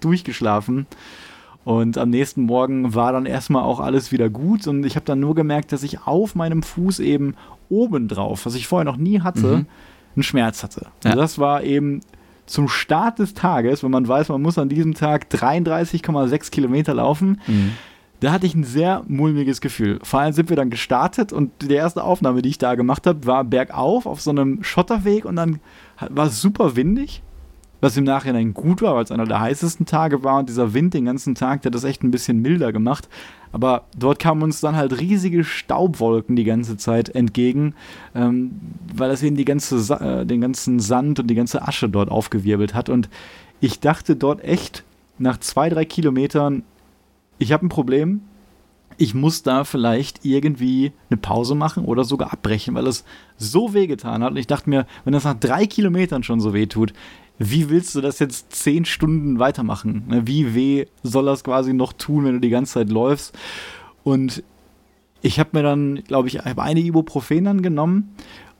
durchgeschlafen. 0.00 0.86
Und 1.70 1.98
am 1.98 2.10
nächsten 2.10 2.46
Morgen 2.46 2.96
war 2.96 3.12
dann 3.12 3.26
erstmal 3.26 3.62
auch 3.62 3.78
alles 3.78 4.10
wieder 4.10 4.28
gut 4.28 4.66
und 4.66 4.84
ich 4.84 4.96
habe 4.96 5.06
dann 5.06 5.20
nur 5.20 5.36
gemerkt, 5.36 5.70
dass 5.70 5.84
ich 5.84 6.04
auf 6.04 6.34
meinem 6.34 6.64
Fuß 6.64 6.98
eben 6.98 7.36
oben 7.68 8.08
drauf, 8.08 8.44
was 8.44 8.56
ich 8.56 8.66
vorher 8.66 8.84
noch 8.84 8.96
nie 8.96 9.20
hatte, 9.20 9.58
mhm. 9.58 9.66
einen 10.16 10.22
Schmerz 10.24 10.64
hatte. 10.64 10.88
Ja. 11.04 11.12
Und 11.12 11.18
das 11.18 11.38
war 11.38 11.62
eben 11.62 12.00
zum 12.44 12.66
Start 12.66 13.20
des 13.20 13.34
Tages, 13.34 13.84
wenn 13.84 13.92
man 13.92 14.08
weiß, 14.08 14.30
man 14.30 14.42
muss 14.42 14.58
an 14.58 14.68
diesem 14.68 14.94
Tag 14.94 15.28
33,6 15.30 16.50
Kilometer 16.50 16.92
laufen, 16.92 17.40
mhm. 17.46 17.70
da 18.18 18.32
hatte 18.32 18.46
ich 18.46 18.56
ein 18.56 18.64
sehr 18.64 19.04
mulmiges 19.06 19.60
Gefühl. 19.60 20.00
Vor 20.02 20.18
allem 20.18 20.32
sind 20.32 20.48
wir 20.48 20.56
dann 20.56 20.70
gestartet 20.70 21.32
und 21.32 21.52
die 21.62 21.72
erste 21.72 22.02
Aufnahme, 22.02 22.42
die 22.42 22.48
ich 22.48 22.58
da 22.58 22.74
gemacht 22.74 23.06
habe, 23.06 23.26
war 23.26 23.44
bergauf 23.44 24.06
auf 24.06 24.20
so 24.20 24.30
einem 24.30 24.64
Schotterweg 24.64 25.24
und 25.24 25.36
dann 25.36 25.60
war 26.08 26.26
es 26.26 26.40
super 26.40 26.74
windig 26.74 27.22
was 27.80 27.96
im 27.96 28.04
Nachhinein 28.04 28.54
gut 28.54 28.82
war, 28.82 28.94
weil 28.94 29.04
es 29.04 29.10
einer 29.10 29.26
der 29.26 29.40
heißesten 29.40 29.86
Tage 29.86 30.22
war 30.22 30.38
und 30.38 30.48
dieser 30.48 30.74
Wind 30.74 30.94
den 30.94 31.06
ganzen 31.06 31.34
Tag, 31.34 31.62
der 31.62 31.70
das 31.70 31.84
echt 31.84 32.02
ein 32.02 32.10
bisschen 32.10 32.40
milder 32.40 32.72
gemacht. 32.72 33.08
Aber 33.52 33.86
dort 33.96 34.18
kamen 34.18 34.42
uns 34.42 34.60
dann 34.60 34.76
halt 34.76 35.00
riesige 35.00 35.44
Staubwolken 35.44 36.36
die 36.36 36.44
ganze 36.44 36.76
Zeit 36.76 37.08
entgegen, 37.08 37.74
ähm, 38.14 38.60
weil 38.94 39.08
das 39.08 39.22
eben 39.22 39.36
die 39.36 39.44
ganze, 39.44 39.76
äh, 39.94 40.24
den 40.24 40.40
ganzen 40.40 40.78
Sand 40.78 41.18
und 41.18 41.26
die 41.26 41.34
ganze 41.34 41.66
Asche 41.66 41.88
dort 41.88 42.10
aufgewirbelt 42.10 42.74
hat. 42.74 42.88
Und 42.88 43.08
ich 43.60 43.80
dachte 43.80 44.14
dort 44.14 44.44
echt 44.44 44.84
nach 45.18 45.38
zwei, 45.38 45.68
drei 45.68 45.84
Kilometern, 45.84 46.62
ich 47.38 47.52
habe 47.52 47.66
ein 47.66 47.70
Problem, 47.70 48.20
ich 48.98 49.14
muss 49.14 49.42
da 49.42 49.64
vielleicht 49.64 50.26
irgendwie 50.26 50.92
eine 51.08 51.16
Pause 51.16 51.54
machen 51.54 51.86
oder 51.86 52.04
sogar 52.04 52.32
abbrechen, 52.34 52.74
weil 52.74 52.86
es 52.86 53.04
so 53.38 53.72
wehgetan 53.72 54.22
hat. 54.22 54.32
Und 54.32 54.36
ich 54.36 54.46
dachte 54.46 54.68
mir, 54.68 54.86
wenn 55.04 55.14
das 55.14 55.24
nach 55.24 55.38
drei 55.40 55.66
Kilometern 55.66 56.22
schon 56.22 56.40
so 56.40 56.52
weh 56.52 56.66
tut, 56.66 56.92
wie 57.42 57.70
willst 57.70 57.94
du 57.94 58.02
das 58.02 58.18
jetzt 58.18 58.52
zehn 58.52 58.84
Stunden 58.84 59.38
weitermachen? 59.38 60.04
Ne, 60.08 60.26
wie 60.26 60.54
weh 60.54 60.84
soll 61.02 61.24
das 61.24 61.42
quasi 61.42 61.72
noch 61.72 61.94
tun, 61.94 62.26
wenn 62.26 62.34
du 62.34 62.40
die 62.40 62.50
ganze 62.50 62.74
Zeit 62.74 62.90
läufst? 62.90 63.36
Und 64.04 64.42
ich 65.22 65.40
habe 65.40 65.50
mir 65.54 65.62
dann, 65.62 66.04
glaube 66.06 66.28
ich, 66.28 66.44
eine 66.44 66.80
Ibuprofen 66.80 67.44
dann 67.44 67.62
genommen 67.62 68.14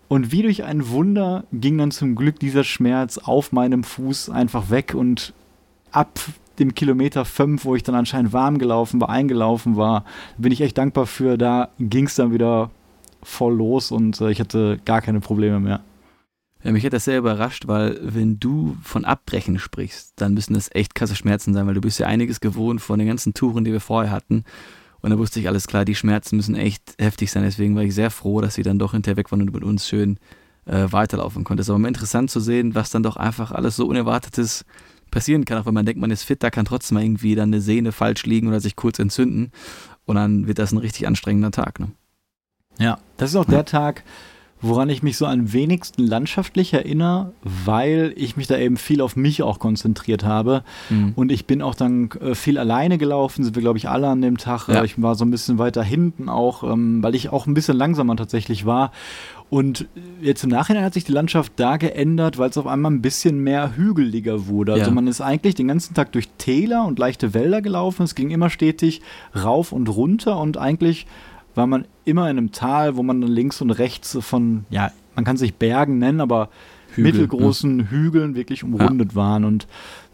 und 0.09 0.33
wie 0.33 0.41
durch 0.43 0.65
ein 0.65 0.89
Wunder 0.89 1.45
ging 1.53 1.77
dann 1.77 1.91
zum 1.91 2.15
Glück 2.17 2.41
dieser 2.41 2.65
Schmerz 2.65 3.19
auf 3.19 3.53
meinem 3.53 3.85
Fuß 3.85 4.31
einfach 4.31 4.71
weg 4.71 4.95
und 4.95 5.35
ab 5.93 6.19
dem 6.59 6.75
Kilometer 6.75 7.27
5, 7.27 7.67
wo 7.67 7.77
ich 7.77 7.83
dann 7.83 7.95
anscheinend 7.95 8.33
warm 8.33 8.57
gelaufen 8.57 8.99
war, 8.99 9.11
eingelaufen 9.11 9.77
war, 9.77 10.05
bin 10.39 10.53
ich 10.53 10.63
echt 10.63 10.79
dankbar 10.79 11.07
für. 11.07 11.37
Da 11.37 11.69
ging 11.79 12.07
es 12.07 12.15
dann 12.15 12.33
wieder 12.33 12.71
voll 13.23 13.57
los 13.57 13.91
und 13.91 14.23
äh, 14.23 14.31
ich 14.31 14.41
hatte 14.41 14.79
gar 14.87 15.03
keine 15.03 15.21
Probleme 15.21 15.61
mehr. 15.61 15.81
Ja, 16.63 16.73
mich 16.73 16.85
hat 16.85 16.93
das 16.93 17.07
sehr 17.07 17.19
überrascht, 17.19 17.69
weil 17.69 17.99
wenn 18.03 18.39
du 18.39 18.77
von 18.83 19.05
Abbrechen 19.05 19.59
sprichst, 19.59 20.13
dann 20.17 20.35
müssen 20.35 20.55
das 20.55 20.71
echt 20.75 20.95
krasse 20.95 21.17
Schmerzen 21.17 21.55
sein, 21.55 21.67
weil 21.67 21.75
du 21.75 21.81
bist 21.81 21.99
ja 21.99 22.07
einiges 22.07 22.41
gewohnt 22.41 22.83
von 22.83 22.99
den 22.99 23.09
ganzen 23.09 23.33
Touren, 23.33 23.65
die 23.65 23.73
wir 23.73 23.81
vorher 23.81 24.13
hatten. 24.13 24.45
Und 25.01 25.11
da 25.11 25.19
wusste 25.19 25.41
ich 25.41 25.49
alles 25.49 25.67
klar, 25.67 25.87
die 25.87 25.95
Schmerzen 25.95 26.37
müssen 26.37 26.55
echt 26.55 26.95
heftig 26.99 27.31
sein. 27.31 27.45
Deswegen 27.45 27.75
war 27.75 27.83
ich 27.83 27.95
sehr 27.95 28.11
froh, 28.11 28.43
dass 28.43 28.55
sie 28.55 28.63
dann 28.63 28.79
doch 28.79 28.93
hinterher 28.93 29.17
weg 29.17 29.33
waren 29.33 29.41
und 29.41 29.55
mit 29.55 29.65
uns 29.65 29.89
schön 29.89 30.19
äh, 30.67 30.87
weiterlaufen 30.91 31.45
konnte. 31.45 31.63
Es 31.63 31.67
ist 31.67 31.71
aber 31.71 31.79
immer 31.79 31.89
interessant 31.89 32.31
zu 32.31 32.41
sehen, 32.41 32.75
was 32.75 32.91
dann 32.91 33.03
doch 33.03 33.17
einfach 33.17 33.53
alles 33.53 33.77
so 33.77 33.87
Unerwartetes 33.87 34.67
passieren 35.11 35.47
kann. 35.47 35.59
Auch 35.59 35.67
wenn 35.67 35.75
man 35.75 35.87
denkt, 35.87 36.01
man 36.01 36.11
ist 36.11 36.25
fit, 36.25 36.43
da 36.43 36.51
kann 36.51 36.67
trotzdem 36.67 36.97
mal 36.97 37.05
irgendwie 37.05 37.35
dann 37.35 37.49
eine 37.49 37.63
Sehne 37.63 37.93
falsch 37.93 38.25
liegen 38.27 38.49
oder 38.49 38.61
sich 38.61 38.77
kurz 38.77 38.99
entzünden. 38.99 39.53
Und 40.05 40.17
dann 40.17 40.47
wird 40.47 40.59
das 40.59 40.73
ein 40.73 40.79
richtig 40.79 41.07
anstrengender 41.07 41.51
Tag. 41.51 41.81
Ne? 41.81 41.91
Ja, 42.79 42.99
das 43.17 43.31
ist 43.31 43.37
auch 43.37 43.45
der 43.45 43.65
Tag, 43.65 44.05
woran 44.63 44.89
ich 44.91 45.03
mich 45.03 45.17
so 45.17 45.27
am 45.27 45.53
wenigsten 45.53 46.07
landschaftlich 46.07 46.73
erinnere, 46.73 47.33
weil 47.43 48.13
ich 48.17 48.37
mich 48.37 48.47
da 48.47 48.59
eben 48.59 48.77
viel 48.77 49.01
auf 49.01 49.17
mich 49.17 49.43
auch 49.43 49.59
konzentriert 49.59 50.25
habe. 50.25 50.63
Mhm. 50.91 51.13
Und 51.17 51.33
ich 51.33 51.47
bin 51.47 51.63
auch 51.63 51.75
dann 51.75 52.11
äh, 52.21 52.35
viel 52.35 52.59
alleine 52.59 52.99
gelaufen, 52.99 53.43
sind 53.45 53.55
wir, 53.55 53.63
glaube 53.63 53.79
ich, 53.79 53.89
alle 53.89 54.09
an 54.09 54.21
dem 54.21 54.37
Tag. 54.37 54.69
Ja. 54.69 54.85
Ich 54.85 55.01
war 55.01 55.15
so 55.15 55.25
ein 55.25 55.31
bisschen 55.31 55.59
weiter 55.59 55.83
hinten 55.83 56.29
auch, 56.29 56.63
ähm, 56.63 57.03
weil 57.03 57.15
ich 57.15 57.31
auch 57.31 57.47
ein 57.47 57.55
bisschen 57.55 57.77
langsamer 57.77 58.17
tatsächlich 58.17 58.67
war. 58.67 58.93
Und 59.49 59.89
jetzt 60.21 60.45
im 60.45 60.51
Nachhinein 60.51 60.85
hat 60.85 60.95
sich 60.95 61.05
die 61.05 61.13
Landschaft 61.13 61.55
da 61.57 61.77
geändert, 61.77 62.39
weil 62.39 62.51
es 62.51 62.59
auf 62.59 62.69
einmal 62.69 62.93
ein 62.93 63.03
bisschen 63.03 63.41
mehr 63.41 63.77
hügeliger 63.77 64.47
wurde. 64.47 64.75
Also 64.75 64.87
ja. 64.87 64.91
man 64.93 65.09
ist 65.09 65.21
eigentlich 65.21 65.57
den 65.57 65.67
ganzen 65.67 65.95
Tag 65.95 66.13
durch 66.13 66.29
Täler 66.39 66.85
und 66.85 67.01
leichte 67.01 67.35
Wälder 67.35 67.61
gelaufen. 67.61 68.05
Es 68.05 68.15
ging 68.15 68.31
immer 68.31 68.49
stetig 68.49 69.03
rauf 69.35 69.73
und 69.73 69.89
runter 69.89 70.39
und 70.39 70.57
eigentlich 70.57 71.07
war 71.61 71.67
man 71.67 71.85
immer 72.07 72.31
in 72.31 72.39
einem 72.39 72.53
Tal, 72.53 72.97
wo 72.97 73.03
man 73.03 73.21
dann 73.21 73.31
links 73.31 73.61
und 73.61 73.71
rechts 73.71 74.17
von, 74.23 74.65
ja, 74.71 74.93
man 75.15 75.27
kann 75.27 75.37
sich 75.37 75.57
Bergen 75.57 75.99
nennen, 75.99 76.23
aber 76.23 76.49
Hügel, 76.95 77.13
mittelgroßen 77.13 77.77
ne? 77.77 77.91
Hügeln 77.91 78.35
wirklich 78.35 78.65
umrundet 78.65 79.11
ja. 79.11 79.17
waren. 79.17 79.45
Und 79.45 79.67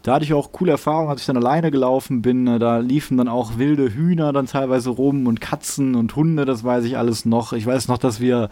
da 0.03 0.15
hatte 0.15 0.25
ich 0.25 0.33
auch 0.33 0.51
coole 0.51 0.71
Erfahrungen, 0.71 1.09
als 1.09 1.21
ich 1.21 1.27
dann 1.27 1.37
alleine 1.37 1.71
gelaufen 1.71 2.21
bin. 2.21 2.43
Ne, 2.43 2.59
da 2.59 2.79
liefen 2.79 3.15
dann 3.15 3.29
auch 3.29 3.57
wilde 3.57 3.93
Hühner 3.93 4.33
dann 4.33 4.45
teilweise 4.45 4.89
rum 4.89 5.25
und 5.25 5.39
Katzen 5.39 5.95
und 5.95 6.17
Hunde, 6.17 6.43
das 6.43 6.65
weiß 6.65 6.83
ich 6.83 6.97
alles 6.97 7.23
noch. 7.23 7.53
Ich 7.53 7.65
weiß 7.65 7.87
noch, 7.87 7.97
dass 7.97 8.19
wir 8.19 8.49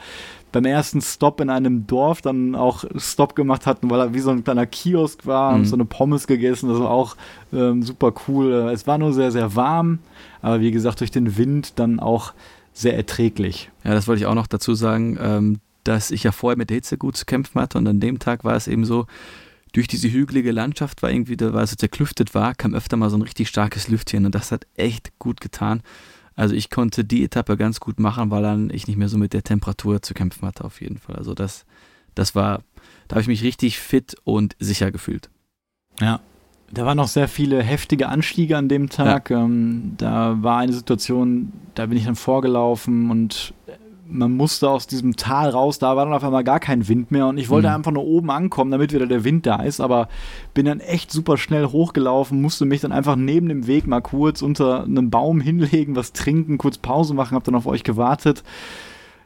beim 0.54 0.64
ersten 0.64 1.02
Stop 1.02 1.42
in 1.42 1.50
einem 1.50 1.88
Dorf 1.88 2.22
dann 2.22 2.56
auch 2.56 2.86
Stop 2.96 3.36
gemacht 3.36 3.66
hatten, 3.66 3.90
weil 3.90 4.00
er 4.00 4.14
wie 4.14 4.22
so 4.22 4.32
ein 4.32 4.46
kleiner 4.46 4.66
Kiosk 4.66 5.26
war 5.26 5.52
mhm. 5.52 5.60
und 5.60 5.66
so 5.66 5.76
eine 5.76 5.84
Pommes 5.84 6.28
gegessen. 6.28 6.70
Das 6.70 6.80
war 6.80 6.92
auch 6.92 7.18
ähm, 7.52 7.84
super 7.84 8.14
cool. 8.30 8.70
Es 8.74 8.88
war 8.88 8.98
nur 8.98 9.12
sehr, 9.12 9.34
sehr 9.34 9.58
warm, 9.58 10.00
aber 10.42 10.62
wie 10.62 10.72
gesagt, 10.72 11.02
durch 11.02 11.12
den 11.12 11.38
Wind 11.38 11.78
dann 11.78 12.00
auch 12.00 12.32
sehr 12.76 12.96
erträglich. 12.96 13.72
Ja, 13.84 13.94
das 13.94 14.08
wollte 14.08 14.20
ich 14.20 14.26
auch 14.28 14.36
noch 14.36 14.48
dazu 14.48 14.76
sagen, 14.76 15.18
ähm, 15.20 15.60
dass 15.86 16.12
ich 16.12 16.24
ja 16.24 16.32
vorher 16.32 16.58
mit 16.58 16.70
der 16.70 16.76
Hitze 16.76 16.98
gut 16.98 17.16
zu 17.16 17.26
kämpfen 17.26 17.60
hatte 17.60 17.78
und 17.78 17.88
an 17.88 18.00
dem 18.00 18.20
Tag 18.20 18.44
war 18.44 18.56
es 18.56 18.68
eben 18.68 18.86
so, 18.86 19.08
durch 19.72 19.88
diese 19.88 20.12
hügelige 20.12 20.52
Landschaft 20.52 21.02
war 21.02 21.12
irgendwie, 21.12 21.38
da, 21.38 21.54
weil 21.54 21.64
es 21.64 21.72
so 21.72 21.76
zerklüftet 21.76 22.34
war, 22.34 22.54
kam 22.54 22.74
öfter 22.74 22.98
mal 22.98 23.10
so 23.10 23.18
ein 23.18 23.22
richtig 23.22 23.50
starkes 23.50 23.88
Lüftchen 23.88 24.26
und 24.26 24.36
das 24.36 24.52
hat 24.52 24.68
echt 24.76 25.18
gut 25.20 25.42
getan. 25.42 25.82
Also 26.36 26.54
ich 26.54 26.70
konnte 26.70 27.06
die 27.06 27.24
Etappe 27.24 27.56
ganz 27.56 27.80
gut 27.80 28.00
machen, 28.00 28.30
weil 28.30 28.44
dann 28.44 28.70
ich 28.70 28.88
nicht 28.88 28.98
mehr 28.98 29.10
so 29.10 29.18
mit 29.18 29.34
der 29.34 29.44
Temperatur 29.44 30.02
zu 30.02 30.14
kämpfen 30.14 30.46
hatte 30.46 30.66
auf 30.66 30.82
jeden 30.82 30.98
Fall. 30.98 31.16
Also 31.16 31.34
das, 31.34 31.66
das 32.14 32.36
war, 32.36 32.64
da 33.08 33.16
habe 33.16 33.22
ich 33.22 33.28
mich 33.28 33.44
richtig 33.44 33.80
fit 33.80 34.16
und 34.24 34.56
sicher 34.60 34.92
gefühlt. 34.92 35.30
Ja, 36.02 36.20
da 36.72 36.86
waren 36.86 36.98
noch 36.98 37.08
sehr 37.08 37.28
viele 37.28 37.62
heftige 37.62 38.10
Anstiege 38.10 38.58
an 38.58 38.68
dem 38.68 38.90
Tag. 38.90 39.30
Ja. 39.30 39.44
Ähm, 39.44 39.94
da 39.98 40.38
war 40.42 40.60
eine 40.60 40.74
Situation, 40.74 41.52
da 41.76 41.86
bin 41.86 41.98
ich 41.98 42.06
dann 42.06 42.16
vorgelaufen 42.16 43.12
und 43.12 43.54
man 44.08 44.32
musste 44.36 44.70
aus 44.70 44.88
diesem 44.88 45.16
Tal 45.16 45.50
raus, 45.50 45.80
da 45.80 45.96
war 45.96 46.06
dann 46.06 46.14
auf 46.14 46.24
einmal 46.24 46.44
gar 46.44 46.60
kein 46.60 46.88
Wind 46.88 47.12
mehr 47.12 47.28
und 47.28 47.38
ich 47.38 47.50
wollte 47.50 47.70
mhm. 47.70 47.76
einfach 47.76 47.92
nur 47.92 48.06
oben 48.06 48.30
ankommen, 48.30 48.72
damit 48.72 48.94
wieder 48.94 49.08
der 49.08 49.24
Wind 49.24 49.46
da 49.46 49.64
ist, 49.64 49.80
aber 49.80 50.10
bin 50.54 50.66
dann 50.66 50.80
echt 50.80 51.12
super 51.12 51.38
schnell 51.38 51.66
hochgelaufen, 51.66 52.42
musste 52.42 52.66
mich 52.66 52.82
dann 52.82 52.92
einfach 52.92 53.16
neben 53.16 53.50
dem 53.50 53.68
Weg 53.68 53.88
mal 53.88 54.02
kurz 54.02 54.42
unter 54.42 54.84
einem 54.84 55.10
Baum 55.10 55.42
hinlegen, 55.42 55.96
was 55.96 56.14
trinken, 56.14 56.58
kurz 56.58 56.78
Pause 56.78 57.14
machen, 57.14 57.34
habe 57.34 57.46
dann 57.46 57.56
auf 57.56 57.66
euch 57.66 57.84
gewartet. 57.84 58.44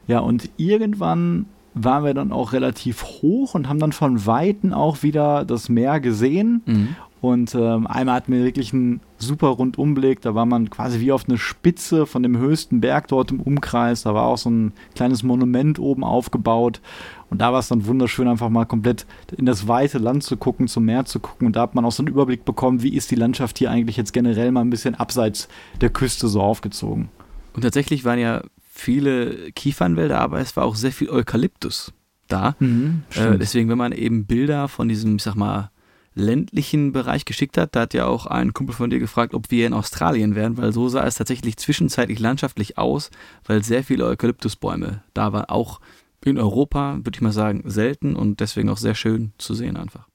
Ja, 0.06 0.20
und 0.20 0.48
irgendwann 0.56 1.46
waren 1.74 2.04
wir 2.04 2.14
dann 2.14 2.32
auch 2.32 2.52
relativ 2.52 3.04
hoch 3.04 3.54
und 3.54 3.68
haben 3.68 3.78
dann 3.78 3.92
von 3.92 4.26
Weitem 4.26 4.72
auch 4.72 5.02
wieder 5.02 5.44
das 5.44 5.68
Meer 5.68 6.00
gesehen. 6.00 6.62
Mhm. 6.66 6.96
Und 7.20 7.54
ähm, 7.54 7.86
einmal 7.86 8.14
hatten 8.14 8.32
wir 8.32 8.44
wirklich 8.44 8.72
einen 8.72 9.00
super 9.18 9.48
Rundumblick. 9.48 10.22
Da 10.22 10.34
war 10.34 10.46
man 10.46 10.70
quasi 10.70 11.00
wie 11.00 11.12
auf 11.12 11.28
eine 11.28 11.36
Spitze 11.36 12.06
von 12.06 12.22
dem 12.22 12.38
höchsten 12.38 12.80
Berg 12.80 13.08
dort 13.08 13.30
im 13.30 13.40
Umkreis. 13.40 14.02
Da 14.02 14.14
war 14.14 14.24
auch 14.24 14.38
so 14.38 14.50
ein 14.50 14.72
kleines 14.94 15.22
Monument 15.22 15.78
oben 15.78 16.02
aufgebaut. 16.02 16.80
Und 17.28 17.42
da 17.42 17.52
war 17.52 17.60
es 17.60 17.68
dann 17.68 17.86
wunderschön, 17.86 18.26
einfach 18.26 18.48
mal 18.48 18.64
komplett 18.64 19.06
in 19.36 19.44
das 19.44 19.68
weite 19.68 19.98
Land 19.98 20.22
zu 20.22 20.38
gucken, 20.38 20.66
zum 20.66 20.86
Meer 20.86 21.04
zu 21.04 21.20
gucken. 21.20 21.46
Und 21.46 21.56
da 21.56 21.62
hat 21.62 21.74
man 21.74 21.84
auch 21.84 21.92
so 21.92 22.02
einen 22.02 22.12
Überblick 22.12 22.46
bekommen, 22.46 22.82
wie 22.82 22.94
ist 22.94 23.10
die 23.10 23.16
Landschaft 23.16 23.58
hier 23.58 23.70
eigentlich 23.70 23.98
jetzt 23.98 24.12
generell 24.12 24.50
mal 24.50 24.62
ein 24.62 24.70
bisschen 24.70 24.94
abseits 24.94 25.48
der 25.80 25.90
Küste 25.90 26.26
so 26.28 26.40
aufgezogen. 26.40 27.10
Und 27.52 27.62
tatsächlich 27.62 28.04
waren 28.04 28.18
ja 28.18 28.42
viele 28.72 29.52
Kiefernwälder, 29.52 30.18
aber 30.18 30.40
es 30.40 30.56
war 30.56 30.64
auch 30.64 30.74
sehr 30.74 30.92
viel 30.92 31.10
Eukalyptus 31.10 31.92
da. 32.28 32.56
Mhm, 32.60 33.02
äh, 33.14 33.36
deswegen, 33.36 33.68
wenn 33.68 33.78
man 33.78 33.92
eben 33.92 34.24
Bilder 34.24 34.68
von 34.68 34.88
diesem, 34.88 35.16
ich 35.16 35.22
sag 35.22 35.34
mal, 35.34 35.70
ländlichen 36.14 36.92
Bereich 36.92 37.24
geschickt 37.24 37.56
hat. 37.56 37.74
Da 37.74 37.82
hat 37.82 37.94
ja 37.94 38.06
auch 38.06 38.26
ein 38.26 38.52
Kumpel 38.52 38.74
von 38.74 38.90
dir 38.90 38.98
gefragt, 38.98 39.34
ob 39.34 39.50
wir 39.50 39.66
in 39.66 39.72
Australien 39.72 40.34
wären, 40.34 40.56
weil 40.56 40.72
so 40.72 40.88
sah 40.88 41.06
es 41.06 41.14
tatsächlich 41.14 41.56
zwischenzeitlich 41.56 42.18
landschaftlich 42.18 42.78
aus, 42.78 43.10
weil 43.44 43.62
sehr 43.62 43.84
viele 43.84 44.06
Eukalyptusbäume 44.06 45.02
da 45.14 45.32
waren. 45.32 45.46
Auch 45.46 45.80
in 46.24 46.38
Europa, 46.38 46.98
würde 47.02 47.16
ich 47.16 47.22
mal 47.22 47.32
sagen, 47.32 47.62
selten 47.64 48.16
und 48.16 48.40
deswegen 48.40 48.68
auch 48.68 48.76
sehr 48.76 48.94
schön 48.94 49.32
zu 49.38 49.54
sehen 49.54 49.76
einfach. 49.76 50.09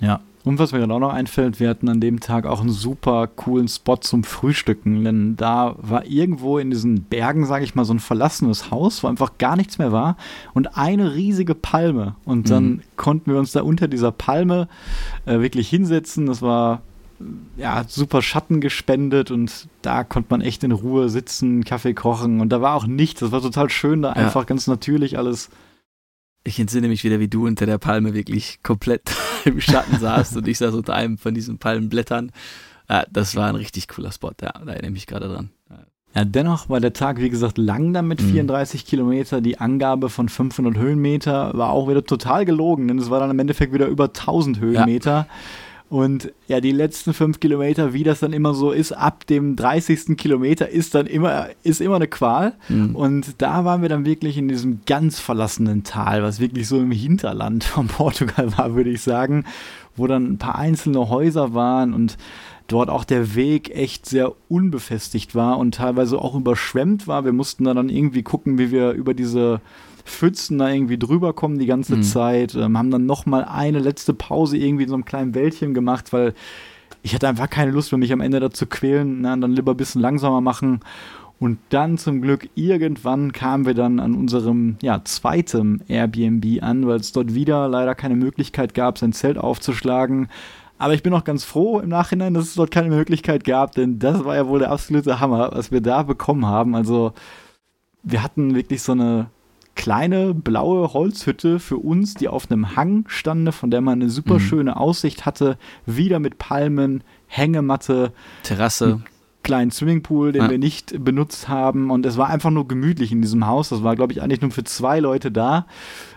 Ja, 0.00 0.20
und 0.44 0.58
was 0.58 0.72
mir 0.72 0.78
gerade 0.78 0.92
auch 0.92 1.00
noch 1.00 1.12
einfällt, 1.12 1.58
wir 1.58 1.70
hatten 1.70 1.88
an 1.88 2.00
dem 2.00 2.20
Tag 2.20 2.44
auch 2.44 2.60
einen 2.60 2.70
super 2.70 3.26
coolen 3.26 3.66
Spot 3.66 3.96
zum 3.96 4.24
Frühstücken, 4.24 5.02
denn 5.02 5.36
da 5.36 5.74
war 5.78 6.04
irgendwo 6.04 6.58
in 6.58 6.70
diesen 6.70 7.04
Bergen, 7.04 7.46
sage 7.46 7.64
ich 7.64 7.74
mal, 7.74 7.86
so 7.86 7.94
ein 7.94 7.98
verlassenes 7.98 8.70
Haus, 8.70 9.02
wo 9.02 9.08
einfach 9.08 9.38
gar 9.38 9.56
nichts 9.56 9.78
mehr 9.78 9.90
war 9.90 10.18
und 10.52 10.76
eine 10.76 11.14
riesige 11.14 11.54
Palme. 11.54 12.16
Und 12.26 12.50
dann 12.50 12.64
mhm. 12.64 12.80
konnten 12.96 13.32
wir 13.32 13.38
uns 13.38 13.52
da 13.52 13.62
unter 13.62 13.88
dieser 13.88 14.12
Palme 14.12 14.68
äh, 15.24 15.40
wirklich 15.40 15.70
hinsetzen. 15.70 16.26
Das 16.26 16.42
war 16.42 16.82
ja, 17.56 17.84
super 17.88 18.20
Schatten 18.20 18.60
gespendet 18.60 19.30
und 19.30 19.68
da 19.80 20.04
konnte 20.04 20.26
man 20.30 20.42
echt 20.42 20.62
in 20.62 20.72
Ruhe 20.72 21.08
sitzen, 21.08 21.64
Kaffee 21.64 21.94
kochen 21.94 22.42
und 22.42 22.50
da 22.50 22.60
war 22.60 22.74
auch 22.74 22.86
nichts. 22.86 23.20
Das 23.20 23.32
war 23.32 23.40
total 23.40 23.70
schön, 23.70 24.02
da 24.02 24.08
ja. 24.10 24.16
einfach 24.16 24.44
ganz 24.44 24.66
natürlich 24.66 25.16
alles 25.16 25.48
ich 26.44 26.60
entsinne 26.60 26.88
mich 26.88 27.04
wieder, 27.04 27.20
wie 27.20 27.28
du 27.28 27.46
unter 27.46 27.66
der 27.66 27.78
Palme 27.78 28.14
wirklich 28.14 28.62
komplett 28.62 29.10
im 29.44 29.60
Schatten 29.60 29.98
saßt 29.98 30.36
und 30.36 30.46
ich 30.46 30.58
saß 30.58 30.74
unter 30.74 30.94
einem 30.94 31.18
von 31.18 31.34
diesen 31.34 31.58
Palmenblättern. 31.58 32.30
Ja, 32.88 33.04
das 33.10 33.34
war 33.34 33.48
ein 33.48 33.56
richtig 33.56 33.88
cooler 33.88 34.12
Spot, 34.12 34.32
ja, 34.42 34.52
da 34.52 34.72
erinnere 34.72 34.88
ich 34.88 34.92
mich 34.92 35.06
gerade 35.06 35.28
dran. 35.28 35.50
Ja, 36.14 36.24
dennoch 36.24 36.68
war 36.68 36.78
der 36.78 36.92
Tag, 36.92 37.18
wie 37.20 37.28
gesagt, 37.28 37.58
lang 37.58 37.92
dann 37.92 38.06
mit 38.06 38.22
34 38.22 38.84
mhm. 38.84 38.86
Kilometer. 38.86 39.40
Die 39.40 39.58
Angabe 39.58 40.08
von 40.08 40.28
500 40.28 40.76
Höhenmeter 40.76 41.50
war 41.54 41.70
auch 41.70 41.88
wieder 41.88 42.04
total 42.04 42.44
gelogen, 42.44 42.86
denn 42.86 42.98
es 42.98 43.10
war 43.10 43.18
dann 43.18 43.30
im 43.30 43.38
Endeffekt 43.40 43.72
wieder 43.72 43.88
über 43.88 44.04
1000 44.04 44.60
Höhenmeter. 44.60 45.10
Ja. 45.10 45.26
Und 45.90 46.32
ja, 46.48 46.60
die 46.60 46.72
letzten 46.72 47.12
fünf 47.12 47.40
Kilometer, 47.40 47.92
wie 47.92 48.04
das 48.04 48.20
dann 48.20 48.32
immer 48.32 48.54
so 48.54 48.72
ist, 48.72 48.92
ab 48.92 49.26
dem 49.26 49.54
30. 49.54 50.16
Kilometer 50.16 50.68
ist 50.68 50.94
dann 50.94 51.06
immer, 51.06 51.48
ist 51.62 51.80
immer 51.80 51.96
eine 51.96 52.08
Qual. 52.08 52.54
Mhm. 52.68 52.96
Und 52.96 53.42
da 53.42 53.64
waren 53.64 53.82
wir 53.82 53.88
dann 53.88 54.06
wirklich 54.06 54.38
in 54.38 54.48
diesem 54.48 54.80
ganz 54.86 55.20
verlassenen 55.20 55.84
Tal, 55.84 56.22
was 56.22 56.40
wirklich 56.40 56.68
so 56.68 56.78
im 56.78 56.90
Hinterland 56.90 57.64
von 57.64 57.86
Portugal 57.88 58.56
war, 58.56 58.74
würde 58.74 58.90
ich 58.90 59.02
sagen, 59.02 59.44
wo 59.94 60.06
dann 60.06 60.32
ein 60.32 60.38
paar 60.38 60.58
einzelne 60.58 61.08
Häuser 61.10 61.54
waren 61.54 61.92
und 61.92 62.16
dort 62.66 62.88
auch 62.88 63.04
der 63.04 63.34
Weg 63.34 63.70
echt 63.70 64.06
sehr 64.06 64.32
unbefestigt 64.48 65.34
war 65.34 65.58
und 65.58 65.74
teilweise 65.74 66.18
auch 66.18 66.34
überschwemmt 66.34 67.06
war. 67.06 67.24
Wir 67.24 67.32
mussten 67.32 67.64
dann 67.64 67.88
irgendwie 67.88 68.22
gucken, 68.22 68.58
wie 68.58 68.70
wir 68.70 68.92
über 68.92 69.12
diese 69.12 69.60
Pfützen 70.04 70.58
da 70.58 70.68
irgendwie 70.68 70.98
drüber 70.98 71.32
kommen 71.32 71.58
die 71.58 71.66
ganze 71.66 71.96
mhm. 71.96 72.02
Zeit. 72.02 72.54
Ähm, 72.54 72.76
haben 72.76 72.90
dann 72.90 73.06
noch 73.06 73.26
mal 73.26 73.44
eine 73.44 73.78
letzte 73.78 74.14
Pause 74.14 74.56
irgendwie 74.56 74.84
in 74.84 74.88
so 74.88 74.94
einem 74.94 75.04
kleinen 75.04 75.34
Wäldchen 75.34 75.74
gemacht, 75.74 76.12
weil 76.12 76.34
ich 77.02 77.14
hatte 77.14 77.28
einfach 77.28 77.50
keine 77.50 77.70
Lust, 77.70 77.92
mich 77.92 78.12
am 78.12 78.20
Ende 78.20 78.40
dazu 78.40 78.66
quälen. 78.66 79.20
Na, 79.22 79.36
dann 79.36 79.52
lieber 79.52 79.72
ein 79.72 79.76
bisschen 79.76 80.00
langsamer 80.00 80.40
machen. 80.40 80.80
Und 81.40 81.58
dann 81.70 81.98
zum 81.98 82.22
Glück 82.22 82.48
irgendwann 82.54 83.32
kamen 83.32 83.66
wir 83.66 83.74
dann 83.74 84.00
an 84.00 84.14
unserem 84.14 84.76
ja, 84.80 85.02
zweiten 85.04 85.82
Airbnb 85.88 86.62
an, 86.62 86.86
weil 86.86 87.00
es 87.00 87.12
dort 87.12 87.34
wieder 87.34 87.68
leider 87.68 87.94
keine 87.94 88.14
Möglichkeit 88.14 88.72
gab, 88.72 88.98
sein 88.98 89.12
Zelt 89.12 89.36
aufzuschlagen. 89.36 90.28
Aber 90.78 90.94
ich 90.94 91.02
bin 91.02 91.12
auch 91.12 91.24
ganz 91.24 91.44
froh 91.44 91.80
im 91.80 91.88
Nachhinein, 91.88 92.34
dass 92.34 92.44
es 92.44 92.54
dort 92.54 92.70
keine 92.70 92.88
Möglichkeit 92.88 93.44
gab, 93.44 93.72
denn 93.72 93.98
das 93.98 94.24
war 94.24 94.36
ja 94.36 94.46
wohl 94.46 94.58
der 94.60 94.70
absolute 94.70 95.20
Hammer, 95.20 95.50
was 95.52 95.70
wir 95.70 95.80
da 95.80 96.02
bekommen 96.02 96.46
haben. 96.46 96.74
Also 96.74 97.12
wir 98.02 98.22
hatten 98.22 98.54
wirklich 98.54 98.82
so 98.82 98.92
eine 98.92 99.26
kleine 99.74 100.34
blaue 100.34 100.92
Holzhütte 100.92 101.58
für 101.58 101.78
uns, 101.78 102.14
die 102.14 102.28
auf 102.28 102.50
einem 102.50 102.76
Hang 102.76 103.04
stande, 103.08 103.52
von 103.52 103.70
der 103.70 103.80
man 103.80 104.00
eine 104.00 104.10
super 104.10 104.34
mhm. 104.34 104.40
schöne 104.40 104.76
Aussicht 104.76 105.26
hatte. 105.26 105.58
Wieder 105.86 106.20
mit 106.20 106.38
Palmen, 106.38 107.02
Hängematte, 107.26 108.12
Terrasse. 108.42 109.00
Kleinen 109.42 109.70
Swimmingpool, 109.70 110.32
den 110.32 110.44
ja. 110.44 110.50
wir 110.50 110.58
nicht 110.58 111.04
benutzt 111.04 111.48
haben. 111.48 111.90
Und 111.90 112.06
es 112.06 112.16
war 112.16 112.30
einfach 112.30 112.50
nur 112.50 112.66
gemütlich 112.66 113.12
in 113.12 113.20
diesem 113.20 113.46
Haus. 113.46 113.68
Das 113.68 113.82
war, 113.82 113.94
glaube 113.94 114.12
ich, 114.12 114.22
eigentlich 114.22 114.40
nur 114.40 114.50
für 114.50 114.64
zwei 114.64 115.00
Leute 115.00 115.30
da. 115.30 115.66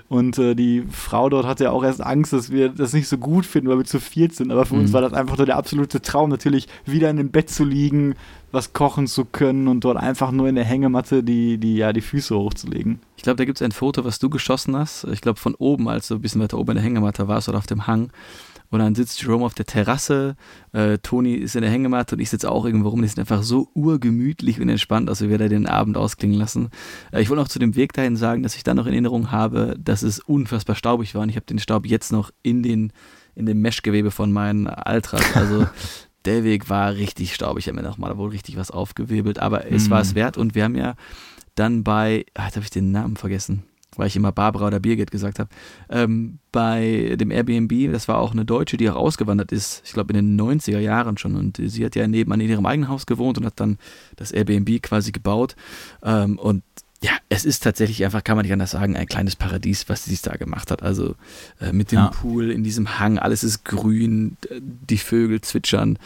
Und 0.10 0.38
äh, 0.38 0.56
die 0.56 0.84
Frau 0.90 1.28
dort 1.30 1.46
hatte 1.46 1.66
ja 1.66 1.72
auch 1.72 1.84
erst 1.84 2.02
Angst, 2.02 2.32
dass 2.32 2.50
wir 2.50 2.70
das 2.70 2.94
nicht 2.94 3.10
so 3.10 3.18
gut 3.18 3.46
finden, 3.46 3.70
weil 3.70 3.78
wir 3.78 3.86
zu 3.86 4.00
viert 4.00 4.34
sind. 4.34 4.52
Aber 4.52 4.66
für 4.66 4.76
mhm. 4.76 4.82
uns 4.82 4.94
war 4.94 5.02
das 5.02 5.14
einfach 5.14 5.38
nur 5.38 5.46
der 5.46 5.58
absolute 5.58 6.02
Traum, 6.02 6.30
natürlich 6.30 6.68
wieder 6.86 7.10
in 7.10 7.18
dem 7.18 7.32
Bett 7.32 7.50
zu 7.50 7.66
liegen, 7.66 8.16
was 8.52 8.72
kochen 8.72 9.08
zu 9.08 9.26
können 9.26 9.68
und 9.68 9.84
dort 9.84 9.98
einfach 9.98 10.32
nur 10.32 10.48
in 10.48 10.56
der 10.56 10.64
Hängematte 10.64 11.24
die, 11.24 11.58
die, 11.58 11.76
ja, 11.76 11.92
die 11.92 12.02
Füße 12.02 12.36
hochzulegen. 12.36 13.00
Ich 13.18 13.24
glaube, 13.24 13.38
da 13.38 13.46
gibt 13.46 13.60
es 13.60 13.62
ein 13.62 13.74
Foto, 13.74 14.06
was 14.06 14.20
du 14.20 14.30
geschossen 14.30 14.78
hast. 14.78 15.04
Ich 15.06 15.20
glaube, 15.20 15.40
von 15.40 15.56
oben, 15.56 15.90
als 15.90 16.08
du 16.08 16.16
ein 16.16 16.22
bisschen 16.22 16.42
weiter 16.42 16.58
oben 16.58 16.72
in 16.72 16.76
der 16.76 16.84
Hängematte 16.86 17.28
warst 17.28 17.50
oder 17.50 17.58
auf 17.58 17.68
dem 17.68 17.88
Hang. 17.88 18.10
Und 18.70 18.80
dann 18.80 18.96
sitzt 18.96 19.22
Jerome 19.22 19.46
auf 19.46 19.54
der 19.54 19.66
Terrasse, 19.66 20.36
äh, 20.74 20.98
Toni 20.98 21.34
ist 21.34 21.56
in 21.56 21.62
der 21.62 21.72
Hängematte 21.72 22.16
und 22.16 22.22
ich 22.22 22.30
sitze 22.30 22.52
auch 22.52 22.66
irgendwo 22.66 22.90
rum. 22.90 23.02
Die 23.02 23.08
sind 23.08 23.20
einfach 23.20 23.44
so 23.44 23.70
urgemütlich 23.74 24.60
und 24.60 24.70
entspannt, 24.70 25.10
als 25.10 25.22
wir 25.22 25.38
da 25.38 25.48
den 25.48 25.68
Abend 25.68 25.98
ausklingen 25.98 26.38
lassen. 26.38 26.70
Äh, 27.12 27.22
ich 27.22 27.30
wollte 27.30 27.42
noch 27.42 27.50
zu 27.50 27.60
dem 27.60 27.76
Weg 27.76 27.94
dahin 27.94 28.18
sagen, 28.18 28.44
dass 28.44 28.56
ich 28.56 28.64
dann 28.64 28.78
noch 28.78 28.86
in 28.86 28.94
Erinnerung 28.94 29.32
habe, 29.32 29.76
dass 29.80 30.04
es 30.04 30.20
unfassbar 30.20 30.76
staubig 30.76 31.16
war 31.16 31.22
und 31.22 31.30
ich 31.30 31.36
habe 31.36 31.46
den 31.46 31.60
Staub 31.60 31.86
jetzt 31.86 32.12
noch 32.12 32.32
in 32.44 32.64
den 32.64 32.92
in 33.36 33.46
dem 33.46 33.62
Meshgewebe 33.62 34.10
von 34.10 34.32
meinen 34.32 34.66
Altras. 34.66 35.36
Also 35.36 35.68
der 36.26 36.44
Weg 36.44 36.70
war 36.70 36.96
richtig 36.96 37.36
staubig. 37.36 37.64
Ich 37.64 37.68
habe 37.68 37.82
mir 37.82 37.88
noch 37.88 38.00
mal 38.00 38.18
wohl 38.18 38.30
richtig 38.30 38.58
was 38.58 38.72
aufgewirbelt, 38.72 39.40
aber 39.40 39.72
es 39.72 39.88
mhm. 39.88 39.92
war 39.92 40.02
es 40.02 40.16
wert 40.16 40.38
und 40.38 40.56
wir 40.56 40.64
haben 40.64 40.76
ja 40.76 40.96
dann 41.54 41.84
bei, 41.84 42.26
ah, 42.34 42.46
jetzt 42.46 42.56
habe 42.56 42.64
ich 42.64 42.72
den 42.72 42.92
Namen 42.92 43.16
vergessen 43.16 43.64
weil 43.98 44.08
ich 44.08 44.16
immer 44.16 44.32
Barbara 44.32 44.68
oder 44.68 44.80
Birgit 44.80 45.12
gesagt 45.12 45.40
habe, 45.40 45.50
ähm, 45.90 46.40
bei 46.52 47.16
dem 47.20 47.32
Airbnb, 47.32 47.92
das 47.92 48.08
war 48.08 48.18
auch 48.18 48.32
eine 48.32 48.46
Deutsche, 48.46 48.78
die 48.78 48.90
auch 48.90 48.96
ausgewandert 48.96 49.52
ist, 49.52 49.82
ich 49.86 49.94
glaube 49.94 50.14
in 50.14 50.38
den 50.38 50.40
90er 50.40 50.80
Jahren 50.80 51.18
schon. 51.18 51.36
Und 51.36 51.60
sie 51.64 51.86
hat 51.86 51.96
ja 51.96 52.08
nebenan 52.08 52.42
in 52.42 52.50
ihrem 52.50 52.66
eigenen 52.66 52.90
Haus 52.90 53.06
gewohnt 53.06 53.38
und 53.38 53.46
hat 53.46 53.60
dann 53.60 53.78
das 54.16 54.32
Airbnb 54.32 54.82
quasi 54.82 55.12
gebaut. 55.12 55.56
Ähm, 56.04 56.40
und 56.40 56.64
ja, 57.02 57.12
es 57.30 57.46
ist 57.46 57.64
tatsächlich 57.64 58.04
einfach, 58.04 58.24
kann 58.24 58.38
man 58.38 58.44
nicht 58.44 58.54
anders 58.54 58.72
sagen, 58.72 58.96
ein 58.96 59.06
kleines 59.06 59.36
Paradies, 59.36 59.88
was 59.88 60.06
sie 60.06 60.18
da 60.22 60.36
gemacht 60.36 60.72
hat. 60.72 60.82
Also 60.82 61.16
äh, 61.62 61.72
mit 61.72 61.92
dem 61.92 62.00
ja. 62.00 62.08
Pool 62.08 62.50
in 62.50 62.64
diesem 62.64 63.00
Hang, 63.00 63.20
alles 63.20 63.44
ist 63.44 63.64
grün, 63.64 64.38
die 64.60 64.98
Vögel 64.98 65.42
zwitschern. 65.42 66.00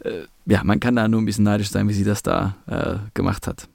Äh, 0.00 0.22
ja, 0.46 0.64
man 0.64 0.80
kann 0.80 0.96
da 0.96 1.06
nur 1.06 1.22
ein 1.22 1.26
bisschen 1.26 1.44
neidisch 1.44 1.70
sein, 1.70 1.88
wie 1.88 1.94
sie 1.94 2.04
das 2.04 2.24
da 2.24 2.56
äh, 2.66 2.96
gemacht 3.14 3.46
hat. 3.46 3.68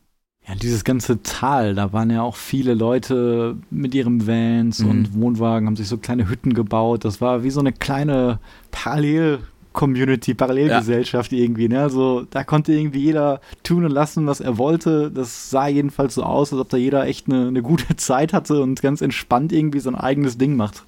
Ja, 0.48 0.56
dieses 0.56 0.86
ganze 0.86 1.22
Tal, 1.24 1.76
da 1.76 1.92
waren 1.92 2.10
ja 2.10 2.22
auch 2.22 2.38
viele 2.38 2.74
Leute 2.74 3.58
mit 3.70 3.94
ihren 3.94 4.28
Vans 4.28 4.80
mhm. 4.80 4.90
und 4.90 5.14
Wohnwagen, 5.14 5.68
haben 5.68 5.76
sich 5.76 5.90
so 5.90 5.98
kleine 5.98 6.30
Hütten 6.30 6.54
gebaut. 6.54 7.04
Das 7.04 7.20
war 7.20 7.44
wie 7.44 7.50
so 7.50 7.60
eine 7.60 7.74
kleine 7.74 8.40
Parallel-Community, 8.72 10.36
Parallelgesellschaft 10.36 11.34
ja. 11.34 11.40
irgendwie. 11.40 11.68
Ne? 11.68 11.82
Also 11.82 12.26
da 12.30 12.46
konnte 12.46 12.72
irgendwie 12.72 13.02
jeder 13.02 13.42
tun 13.64 13.84
und 13.84 13.92
lassen, 13.92 14.26
was 14.26 14.40
er 14.40 14.58
wollte. 14.58 15.12
Das 15.12 15.50
sah 15.50 15.68
jedenfalls 15.68 16.16
so 16.16 16.24
aus, 16.24 16.54
als 16.54 16.62
ob 16.62 16.70
da 16.70 16.78
jeder 16.78 17.06
echt 17.06 17.28
eine, 17.28 17.50
eine 17.50 17.62
gute 17.62 17.96
Zeit 17.98 18.32
hatte 18.32 18.62
und 18.62 18.82
ganz 18.82 19.02
entspannt 19.02 19.52
irgendwie 19.52 19.82
sein 19.82 19.96
eigenes 19.96 20.38
Ding 20.38 20.56
macht. 20.56 20.86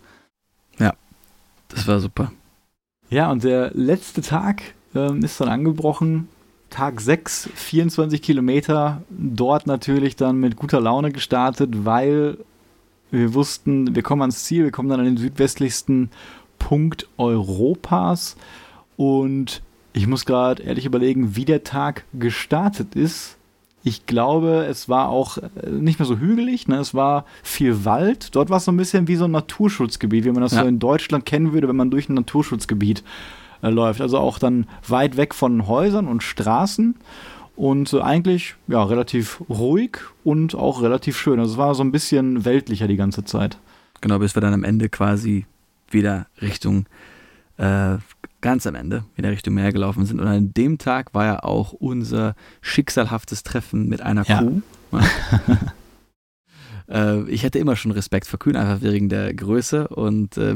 Ja, 0.77 0.93
das 1.67 1.85
war 1.85 1.99
super. 1.99 2.31
Ja, 3.09 3.29
und 3.29 3.43
der 3.43 3.71
letzte 3.73 4.21
Tag 4.21 4.61
ähm, 4.95 5.21
ist 5.21 5.41
dann 5.41 5.49
angebrochen 5.49 6.29
Tag 6.69 7.01
6, 7.01 7.49
24 7.53 8.21
Kilometer, 8.21 9.03
dort 9.09 9.67
natürlich 9.67 10.15
dann 10.15 10.37
mit 10.37 10.55
guter 10.55 10.79
Laune 10.79 11.11
gestartet, 11.11 11.85
weil 11.85 12.37
wir 13.11 13.33
wussten, 13.33 13.95
wir 13.95 14.03
kommen 14.03 14.21
ans 14.21 14.43
Ziel, 14.43 14.63
wir 14.63 14.71
kommen 14.71 14.89
dann 14.89 14.99
an 14.99 15.05
den 15.05 15.17
südwestlichsten 15.17 16.09
Punkt 16.59 17.07
Europas 17.17 18.35
und 18.97 19.61
ich 19.93 20.07
muss 20.07 20.25
gerade 20.25 20.61
ehrlich 20.63 20.85
überlegen, 20.85 21.35
wie 21.35 21.45
der 21.45 21.63
Tag 21.63 22.05
gestartet 22.13 22.95
ist. 22.95 23.37
Ich 23.83 24.05
glaube, 24.05 24.65
es 24.69 24.89
war 24.89 25.09
auch 25.09 25.37
äh, 25.37 25.69
nicht 25.69 25.99
mehr 25.99 26.05
so 26.05 26.17
hügelig, 26.17 26.67
ne? 26.67 26.77
es 26.77 26.93
war 26.93 27.25
viel 27.43 27.85
Wald. 27.85 28.35
Dort 28.35 28.49
war 28.49 28.57
es 28.57 28.65
so 28.65 28.71
ein 28.71 28.77
bisschen 28.77 29.07
wie 29.07 29.15
so 29.15 29.25
ein 29.25 29.31
Naturschutzgebiet, 29.31 30.25
wie 30.25 30.31
man 30.31 30.41
das 30.41 30.51
ja. 30.51 30.61
so 30.61 30.67
in 30.67 30.79
Deutschland 30.79 31.25
kennen 31.25 31.53
würde, 31.53 31.69
wenn 31.69 31.77
man 31.77 31.89
durch 31.89 32.09
ein 32.09 32.13
Naturschutzgebiet 32.13 33.03
äh, 33.61 33.69
läuft. 33.69 34.01
Also 34.01 34.17
auch 34.17 34.39
dann 34.39 34.67
weit 34.87 35.17
weg 35.17 35.33
von 35.35 35.67
Häusern 35.67 36.07
und 36.07 36.23
Straßen 36.23 36.95
und 37.55 37.93
äh, 37.93 38.01
eigentlich 38.01 38.55
ja 38.67 38.83
relativ 38.83 39.41
ruhig 39.49 39.97
und 40.23 40.55
auch 40.55 40.81
relativ 40.81 41.17
schön. 41.17 41.39
Also 41.39 41.53
es 41.53 41.57
war 41.57 41.75
so 41.75 41.83
ein 41.83 41.91
bisschen 41.91 42.45
weltlicher 42.45 42.87
die 42.87 42.97
ganze 42.97 43.23
Zeit. 43.23 43.57
Genau, 44.01 44.19
bis 44.19 44.35
wir 44.35 44.41
dann 44.41 44.53
am 44.53 44.63
Ende 44.63 44.89
quasi 44.89 45.45
wieder 45.89 46.27
Richtung 46.41 46.85
äh, 47.57 47.97
ganz 48.41 48.65
am 48.65 48.75
Ende 48.75 49.03
wieder 49.15 49.31
Richtung 49.31 49.53
Meer 49.53 49.73
gelaufen 49.73 50.05
sind. 50.05 50.21
Und 50.21 50.27
an 50.27 50.53
dem 50.53 50.77
Tag 50.77 51.13
war 51.13 51.25
ja 51.25 51.43
auch 51.43 51.73
unser 51.73 52.35
schicksalhaftes 52.61 53.43
Treffen 53.43 53.87
mit 53.89 54.01
einer 54.01 54.25
ja. 54.25 54.41
Kuh. 54.41 54.61
äh, 56.89 57.23
ich 57.29 57.45
hatte 57.45 57.59
immer 57.59 57.75
schon 57.75 57.91
Respekt 57.91 58.27
vor 58.27 58.39
Kühen, 58.39 58.55
einfach 58.55 58.81
wegen 58.81 59.09
der 59.09 59.33
Größe. 59.33 59.87
Und 59.87 60.37
äh, 60.37 60.55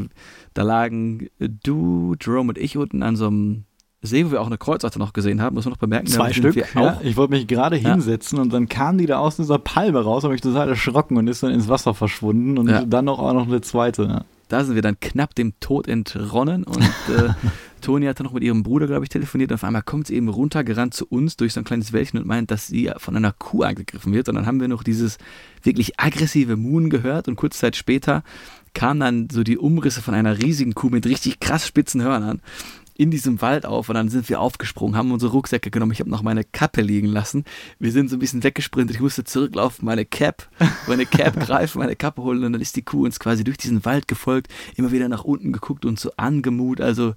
da 0.54 0.64
lagen 0.64 1.30
du, 1.40 2.16
Jerome 2.22 2.50
und 2.50 2.58
ich 2.58 2.78
unten 2.78 3.04
an 3.04 3.16
so 3.16 3.28
einem 3.28 3.66
See, 4.06 4.26
wo 4.26 4.32
wir 4.32 4.42
auch 4.42 4.48
eine 4.48 4.58
Kreuzotter 4.58 5.00
noch 5.00 5.14
gesehen 5.14 5.42
haben, 5.42 5.54
muss 5.54 5.64
man 5.64 5.72
noch 5.72 5.80
bemerken. 5.80 6.08
Zwei 6.08 6.34
Stück, 6.34 6.58
ja. 6.76 7.00
Ich 7.04 7.16
wollte 7.16 7.32
mich 7.32 7.48
gerade 7.48 7.78
ja. 7.78 7.92
hinsetzen 7.92 8.38
und 8.38 8.52
dann 8.52 8.68
kam 8.68 8.98
die 8.98 9.06
da 9.06 9.20
aus 9.20 9.38
dieser 9.38 9.60
Palme 9.60 10.04
raus, 10.04 10.24
habe 10.24 10.34
mich 10.34 10.42
total 10.42 10.68
erschrocken 10.68 11.16
und 11.16 11.30
ist 11.30 11.42
dann 11.42 11.52
ins 11.52 11.70
Wasser 11.70 11.94
verschwunden 11.94 12.58
und 12.58 12.68
ja. 12.68 12.84
dann 12.84 13.06
noch 13.06 13.20
auch 13.20 13.32
noch 13.32 13.48
eine 13.48 13.62
zweite. 13.62 14.26
Da 14.50 14.66
sind 14.66 14.76
wir 14.76 14.82
dann 14.82 15.00
knapp 15.00 15.36
dem 15.36 15.58
Tod 15.62 15.88
entronnen 15.88 16.66
und 16.66 16.84
äh, 16.84 17.30
Toni 17.84 18.08
hatte 18.08 18.24
noch 18.24 18.34
mit 18.34 18.44
ihrem 18.44 18.64
Bruder, 18.64 18.88
glaube 18.88 19.06
ich, 19.06 19.10
telefoniert 19.10 19.52
und 19.52 19.56
auf 19.56 19.64
einmal 19.64 19.84
kommt 19.84 20.08
sie 20.08 20.16
eben 20.16 20.30
runtergerannt 20.30 20.94
zu 20.94 21.06
uns 21.06 21.38
durch 21.38 21.54
so 21.54 21.62
ein 21.62 21.66
kleines 21.66 21.94
Wäldchen 21.94 22.20
und 22.20 22.26
meint, 22.26 22.50
dass 22.50 22.68
sie 22.68 22.92
von 22.98 23.16
einer 23.16 23.34
Kuh 23.34 23.64
angegriffen 23.64 24.14
wird. 24.14 24.30
Und 24.30 24.36
dann 24.36 24.46
haben 24.46 24.60
wir 24.60 24.68
noch 24.68 24.84
dieses 24.84 25.18
wirklich 25.62 26.00
aggressive 26.00 26.56
Moon 26.56 26.90
gehört 26.90 27.28
und 27.28 27.36
kurze 27.36 27.60
Zeit 27.60 27.76
später 27.76 28.24
kamen 28.74 29.00
dann 29.00 29.30
so 29.32 29.44
die 29.44 29.58
Umrisse 29.58 30.02
von 30.02 30.16
einer 30.16 30.42
riesigen 30.42 30.74
Kuh 30.74 30.90
mit 30.90 31.06
richtig 31.06 31.40
krass 31.40 31.68
spitzen 31.68 32.02
Hörnern 32.02 32.42
in 32.96 33.10
diesem 33.12 33.42
Wald 33.42 33.66
auf 33.66 33.90
und 33.90 33.96
dann 33.96 34.10
sind 34.10 34.30
wir 34.30 34.40
aufgesprungen, 34.40 34.96
haben 34.96 35.12
unsere 35.12 35.32
Rucksäcke 35.32 35.72
genommen. 35.72 35.92
Ich 35.92 36.00
habe 36.00 36.10
noch 36.10 36.22
meine 36.22 36.44
Kappe 36.44 36.82
liegen 36.82 37.08
lassen. 37.08 37.44
Wir 37.80 37.92
sind 37.92 38.10
so 38.10 38.16
ein 38.16 38.20
bisschen 38.20 38.44
weggesprintet. 38.44 38.96
Ich 38.96 39.02
musste 39.02 39.24
zurücklaufen, 39.24 39.86
meine 39.86 40.06
Cap, 40.06 40.48
meine 40.88 41.06
Cap 41.06 41.40
greifen, 41.46 41.80
meine 41.80 41.96
Kappe 41.96 42.22
holen 42.22 42.44
und 42.44 42.54
dann 42.54 42.62
ist 42.62 42.76
die 42.76 42.84
Kuh 42.84 43.06
uns 43.06 43.20
quasi 43.20 43.44
durch 43.44 43.58
diesen 43.58 43.84
Wald 43.86 44.08
gefolgt, 44.08 44.52
immer 44.76 44.92
wieder 44.92 45.10
nach 45.10 45.24
unten 45.24 45.54
geguckt 45.54 45.86
und 45.86 46.00
so 46.00 46.12
angemut. 46.18 46.82
Also 46.82 47.16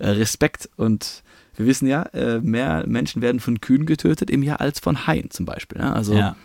Respekt 0.00 0.68
und 0.76 1.22
wir 1.56 1.66
wissen 1.66 1.88
ja, 1.88 2.02
äh, 2.12 2.40
mehr 2.40 2.84
Menschen 2.86 3.20
werden 3.20 3.40
von 3.40 3.60
Kühen 3.60 3.84
getötet 3.84 4.30
im 4.30 4.42
Jahr 4.42 4.60
als 4.60 4.78
von 4.78 5.06
Haien 5.06 5.30
zum 5.30 5.44
Beispiel. 5.44 5.78
Ne? 5.78 5.92
Also 5.92 6.14
ja. 6.14 6.36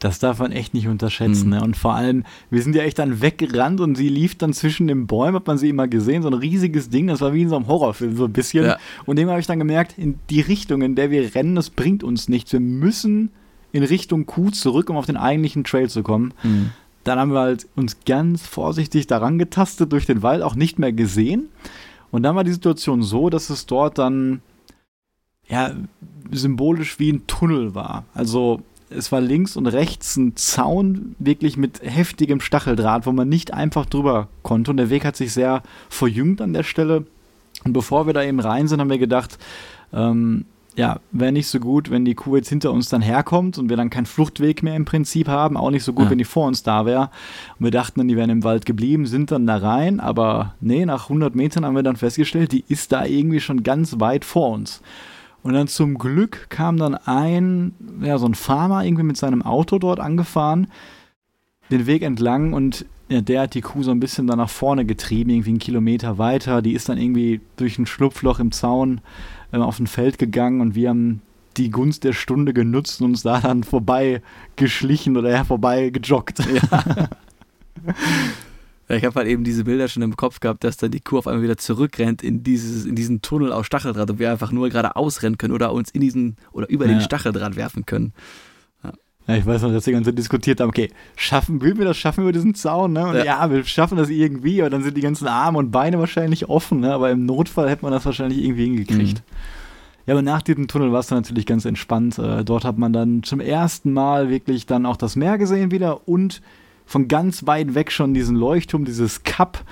Das 0.00 0.18
darf 0.18 0.38
man 0.38 0.52
echt 0.52 0.74
nicht 0.74 0.88
unterschätzen. 0.88 1.46
Mhm. 1.46 1.54
Ne? 1.54 1.62
Und 1.62 1.76
vor 1.76 1.94
allem, 1.94 2.24
wir 2.50 2.62
sind 2.62 2.74
ja 2.74 2.82
echt 2.82 2.98
dann 2.98 3.20
weggerannt 3.20 3.80
und 3.80 3.94
sie 3.94 4.08
lief 4.08 4.36
dann 4.36 4.52
zwischen 4.52 4.88
den 4.88 5.06
Bäumen, 5.06 5.36
hat 5.36 5.46
man 5.46 5.58
sie 5.58 5.68
immer 5.68 5.88
gesehen, 5.88 6.22
so 6.22 6.28
ein 6.28 6.34
riesiges 6.34 6.90
Ding, 6.90 7.06
das 7.06 7.20
war 7.20 7.32
wie 7.32 7.42
in 7.42 7.48
so 7.48 7.56
einem 7.56 7.66
Horrorfilm, 7.66 8.16
so 8.16 8.24
ein 8.24 8.32
bisschen. 8.32 8.64
Ja. 8.64 8.78
Und 9.04 9.16
dem 9.16 9.28
habe 9.28 9.40
ich 9.40 9.46
dann 9.46 9.58
gemerkt, 9.58 9.96
in 9.98 10.18
die 10.30 10.40
Richtung, 10.40 10.82
in 10.82 10.94
der 10.94 11.10
wir 11.10 11.34
rennen, 11.34 11.54
das 11.54 11.70
bringt 11.70 12.02
uns 12.02 12.28
nichts. 12.28 12.52
Wir 12.52 12.60
müssen 12.60 13.30
in 13.72 13.82
Richtung 13.82 14.26
Kuh 14.26 14.50
zurück, 14.50 14.90
um 14.90 14.96
auf 14.96 15.06
den 15.06 15.16
eigentlichen 15.16 15.64
Trail 15.64 15.88
zu 15.88 16.02
kommen. 16.02 16.32
Mhm. 16.42 16.70
Dann 17.04 17.18
haben 17.18 17.32
wir 17.32 17.40
halt 17.40 17.68
uns 17.76 17.98
ganz 18.04 18.44
vorsichtig 18.46 19.06
daran 19.06 19.38
getastet, 19.38 19.92
durch 19.92 20.06
den 20.06 20.22
Wald 20.22 20.42
auch 20.42 20.56
nicht 20.56 20.78
mehr 20.78 20.92
gesehen. 20.92 21.48
Und 22.16 22.22
dann 22.22 22.34
war 22.34 22.44
die 22.44 22.52
Situation 22.52 23.02
so, 23.02 23.28
dass 23.28 23.50
es 23.50 23.66
dort 23.66 23.98
dann 23.98 24.40
ja 25.46 25.72
symbolisch 26.32 26.98
wie 26.98 27.12
ein 27.12 27.26
Tunnel 27.26 27.74
war. 27.74 28.06
Also 28.14 28.62
es 28.88 29.12
war 29.12 29.20
links 29.20 29.54
und 29.54 29.66
rechts 29.66 30.16
ein 30.16 30.34
Zaun, 30.34 31.14
wirklich 31.18 31.58
mit 31.58 31.82
heftigem 31.82 32.40
Stacheldraht, 32.40 33.04
wo 33.04 33.12
man 33.12 33.28
nicht 33.28 33.52
einfach 33.52 33.84
drüber 33.84 34.28
konnte. 34.42 34.70
Und 34.70 34.78
der 34.78 34.88
Weg 34.88 35.04
hat 35.04 35.14
sich 35.14 35.34
sehr 35.34 35.62
verjüngt 35.90 36.40
an 36.40 36.54
der 36.54 36.62
Stelle. 36.62 37.04
Und 37.64 37.74
bevor 37.74 38.06
wir 38.06 38.14
da 38.14 38.22
eben 38.22 38.40
rein 38.40 38.66
sind, 38.66 38.80
haben 38.80 38.88
wir 38.88 38.96
gedacht, 38.96 39.36
ähm, 39.92 40.46
ja, 40.76 41.00
wäre 41.10 41.32
nicht 41.32 41.48
so 41.48 41.58
gut, 41.58 41.90
wenn 41.90 42.04
die 42.04 42.14
Kuh 42.14 42.36
jetzt 42.36 42.50
hinter 42.50 42.70
uns 42.70 42.90
dann 42.90 43.00
herkommt 43.00 43.56
und 43.56 43.70
wir 43.70 43.78
dann 43.78 43.88
keinen 43.88 44.04
Fluchtweg 44.04 44.62
mehr 44.62 44.76
im 44.76 44.84
Prinzip 44.84 45.26
haben. 45.26 45.56
Auch 45.56 45.70
nicht 45.70 45.84
so 45.84 45.94
gut, 45.94 46.04
ja. 46.04 46.10
wenn 46.10 46.18
die 46.18 46.24
vor 46.24 46.46
uns 46.46 46.62
da 46.62 46.84
wäre. 46.84 47.10
Und 47.58 47.64
wir 47.64 47.70
dachten 47.70 47.98
dann, 47.98 48.08
die 48.08 48.16
wären 48.16 48.28
im 48.28 48.44
Wald 48.44 48.66
geblieben, 48.66 49.06
sind 49.06 49.30
dann 49.30 49.46
da 49.46 49.56
rein. 49.56 50.00
Aber 50.00 50.54
nee, 50.60 50.84
nach 50.84 51.04
100 51.04 51.34
Metern 51.34 51.64
haben 51.64 51.74
wir 51.74 51.82
dann 51.82 51.96
festgestellt, 51.96 52.52
die 52.52 52.64
ist 52.68 52.92
da 52.92 53.06
irgendwie 53.06 53.40
schon 53.40 53.62
ganz 53.62 53.98
weit 54.00 54.26
vor 54.26 54.50
uns. 54.50 54.82
Und 55.42 55.54
dann 55.54 55.66
zum 55.66 55.96
Glück 55.96 56.50
kam 56.50 56.76
dann 56.76 56.94
ein, 56.94 57.72
ja, 58.02 58.18
so 58.18 58.26
ein 58.26 58.34
Farmer 58.34 58.84
irgendwie 58.84 59.04
mit 59.04 59.16
seinem 59.16 59.42
Auto 59.42 59.78
dort 59.78 59.98
angefahren, 59.98 60.66
den 61.70 61.86
Weg 61.86 62.02
entlang 62.02 62.52
und 62.52 62.84
ja, 63.08 63.20
der 63.20 63.42
hat 63.42 63.54
die 63.54 63.60
Kuh 63.60 63.84
so 63.84 63.92
ein 63.92 64.00
bisschen 64.00 64.26
da 64.26 64.34
nach 64.34 64.50
vorne 64.50 64.84
getrieben, 64.84 65.30
irgendwie 65.30 65.50
einen 65.50 65.58
Kilometer 65.60 66.18
weiter. 66.18 66.60
Die 66.60 66.72
ist 66.72 66.88
dann 66.88 66.98
irgendwie 66.98 67.40
durch 67.56 67.78
ein 67.78 67.86
Schlupfloch 67.86 68.40
im 68.40 68.50
Zaun 68.50 69.00
äh, 69.52 69.58
auf 69.58 69.78
ein 69.78 69.86
Feld 69.86 70.18
gegangen 70.18 70.60
und 70.60 70.74
wir 70.74 70.88
haben 70.88 71.22
die 71.56 71.70
Gunst 71.70 72.04
der 72.04 72.12
Stunde 72.12 72.52
genutzt 72.52 73.00
und 73.00 73.10
uns 73.10 73.22
da 73.22 73.40
dann 73.40 73.64
vorbei 73.64 74.22
geschlichen 74.56 75.16
oder 75.16 75.30
ja, 75.30 75.44
vorbei 75.44 75.90
gejoggt. 75.90 76.40
Ja. 78.88 78.96
Ich 78.96 79.04
habe 79.04 79.16
halt 79.16 79.28
eben 79.28 79.42
diese 79.42 79.64
Bilder 79.64 79.88
schon 79.88 80.02
im 80.02 80.16
Kopf 80.16 80.38
gehabt, 80.38 80.62
dass 80.62 80.76
dann 80.76 80.92
die 80.92 81.00
Kuh 81.00 81.18
auf 81.18 81.26
einmal 81.26 81.42
wieder 81.42 81.56
zurückrennt 81.56 82.22
in, 82.22 82.44
dieses, 82.44 82.86
in 82.86 82.94
diesen 82.94 83.20
Tunnel 83.20 83.52
aus 83.52 83.66
Stacheldraht 83.66 84.10
und 84.10 84.18
wir 84.18 84.30
einfach 84.30 84.52
nur 84.52 84.68
gerade 84.68 84.94
ausrennen 84.94 85.38
können 85.38 85.52
oder 85.52 85.72
uns 85.72 85.90
in 85.90 86.00
diesen 86.00 86.36
oder 86.52 86.68
über 86.70 86.86
ja. 86.86 86.92
den 86.92 87.00
Stacheldraht 87.00 87.56
werfen 87.56 87.84
können. 87.84 88.12
Ja. 89.26 89.36
ich 89.36 89.46
weiß 89.46 89.62
noch, 89.62 89.72
dass 89.72 89.86
wir 89.86 89.92
ganz 89.92 90.08
diskutiert 90.14 90.60
haben, 90.60 90.68
okay, 90.68 90.90
schaffen, 91.16 91.60
will 91.60 91.76
wir 91.78 91.84
das 91.84 91.96
schaffen 91.96 92.22
über 92.22 92.32
diesen 92.32 92.54
Zaun, 92.54 92.92
ne? 92.92 93.06
Und 93.08 93.16
ja. 93.16 93.24
ja. 93.24 93.50
wir 93.50 93.64
schaffen 93.64 93.98
das 93.98 94.08
irgendwie, 94.08 94.60
aber 94.60 94.70
dann 94.70 94.82
sind 94.82 94.96
die 94.96 95.00
ganzen 95.00 95.26
Arme 95.26 95.58
und 95.58 95.70
Beine 95.70 95.98
wahrscheinlich 95.98 96.48
offen, 96.48 96.80
ne? 96.80 96.92
Aber 96.92 97.10
im 97.10 97.26
Notfall 97.26 97.68
hätte 97.68 97.82
man 97.82 97.92
das 97.92 98.04
wahrscheinlich 98.04 98.42
irgendwie 98.42 98.64
hingekriegt. 98.64 99.18
Mhm. 99.18 99.36
Ja, 100.06 100.14
aber 100.14 100.22
nach 100.22 100.42
diesem 100.42 100.68
Tunnel 100.68 100.92
war 100.92 101.00
es 101.00 101.08
dann 101.08 101.18
natürlich 101.18 101.46
ganz 101.46 101.64
entspannt. 101.64 102.18
Äh, 102.18 102.44
dort 102.44 102.64
hat 102.64 102.78
man 102.78 102.92
dann 102.92 103.24
zum 103.24 103.40
ersten 103.40 103.92
Mal 103.92 104.30
wirklich 104.30 104.66
dann 104.66 104.86
auch 104.86 104.96
das 104.96 105.16
Meer 105.16 105.36
gesehen 105.36 105.72
wieder 105.72 106.08
und 106.08 106.40
von 106.86 107.08
ganz 107.08 107.46
weit 107.46 107.74
weg 107.74 107.90
schon 107.90 108.14
diesen 108.14 108.36
Leuchtturm, 108.36 108.84
dieses 108.84 109.24
Cup. 109.24 109.64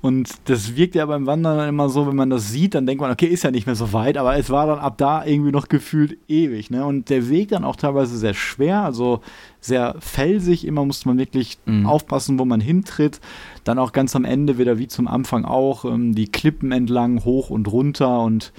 Und 0.00 0.30
das 0.44 0.76
wirkt 0.76 0.94
ja 0.94 1.06
beim 1.06 1.26
Wandern 1.26 1.68
immer 1.68 1.88
so, 1.88 2.06
wenn 2.06 2.14
man 2.14 2.30
das 2.30 2.50
sieht, 2.52 2.74
dann 2.74 2.86
denkt 2.86 3.00
man, 3.00 3.10
okay, 3.10 3.26
ist 3.26 3.42
ja 3.42 3.50
nicht 3.50 3.66
mehr 3.66 3.74
so 3.74 3.92
weit, 3.92 4.16
aber 4.16 4.36
es 4.36 4.48
war 4.48 4.68
dann 4.68 4.78
ab 4.78 4.96
da 4.96 5.24
irgendwie 5.24 5.50
noch 5.50 5.68
gefühlt 5.68 6.18
ewig. 6.28 6.70
Ne? 6.70 6.84
Und 6.84 7.10
der 7.10 7.28
Weg 7.28 7.48
dann 7.48 7.64
auch 7.64 7.74
teilweise 7.74 8.16
sehr 8.16 8.34
schwer, 8.34 8.82
also 8.82 9.20
sehr 9.60 9.96
felsig. 9.98 10.64
Immer 10.64 10.84
musste 10.84 11.08
man 11.08 11.18
wirklich 11.18 11.58
mhm. 11.66 11.86
aufpassen, 11.86 12.38
wo 12.38 12.44
man 12.44 12.60
hintritt. 12.60 13.20
Dann 13.64 13.80
auch 13.80 13.90
ganz 13.90 14.14
am 14.14 14.24
Ende 14.24 14.56
wieder 14.56 14.78
wie 14.78 14.86
zum 14.86 15.08
Anfang 15.08 15.44
auch 15.44 15.84
ähm, 15.84 16.14
die 16.14 16.30
Klippen 16.30 16.70
entlang, 16.70 17.24
hoch 17.24 17.50
und 17.50 17.66
runter 17.66 18.20
und 18.20 18.52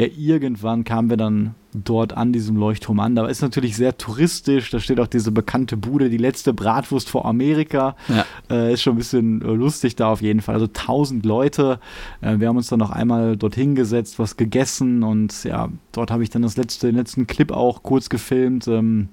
ja, 0.00 0.06
irgendwann 0.16 0.84
kamen 0.84 1.10
wir 1.10 1.18
dann 1.18 1.54
dort 1.74 2.16
an 2.16 2.32
diesem 2.32 2.56
Leuchtturm 2.56 3.00
an. 3.00 3.14
Da 3.14 3.26
ist 3.26 3.42
natürlich 3.42 3.76
sehr 3.76 3.98
touristisch. 3.98 4.70
Da 4.70 4.80
steht 4.80 4.98
auch 4.98 5.06
diese 5.06 5.30
bekannte 5.30 5.76
Bude, 5.76 6.08
die 6.08 6.16
letzte 6.16 6.54
Bratwurst 6.54 7.10
vor 7.10 7.26
Amerika. 7.26 7.96
Ja. 8.08 8.24
Äh, 8.50 8.72
ist 8.72 8.80
schon 8.80 8.94
ein 8.94 8.96
bisschen 8.98 9.42
äh, 9.42 9.52
lustig 9.52 9.96
da 9.96 10.10
auf 10.10 10.22
jeden 10.22 10.40
Fall. 10.40 10.54
Also 10.54 10.68
tausend 10.68 11.26
Leute. 11.26 11.80
Äh, 12.22 12.38
wir 12.38 12.48
haben 12.48 12.56
uns 12.56 12.68
dann 12.68 12.78
noch 12.78 12.90
einmal 12.90 13.36
dorthin 13.36 13.74
gesetzt, 13.74 14.18
was 14.18 14.38
gegessen 14.38 15.02
und 15.02 15.44
ja, 15.44 15.68
dort 15.92 16.10
habe 16.10 16.22
ich 16.22 16.30
dann 16.30 16.40
das 16.40 16.56
letzte, 16.56 16.86
den 16.86 16.96
letzten 16.96 17.26
Clip 17.26 17.52
auch 17.52 17.82
kurz 17.82 18.08
gefilmt. 18.08 18.68
Ähm, 18.68 19.10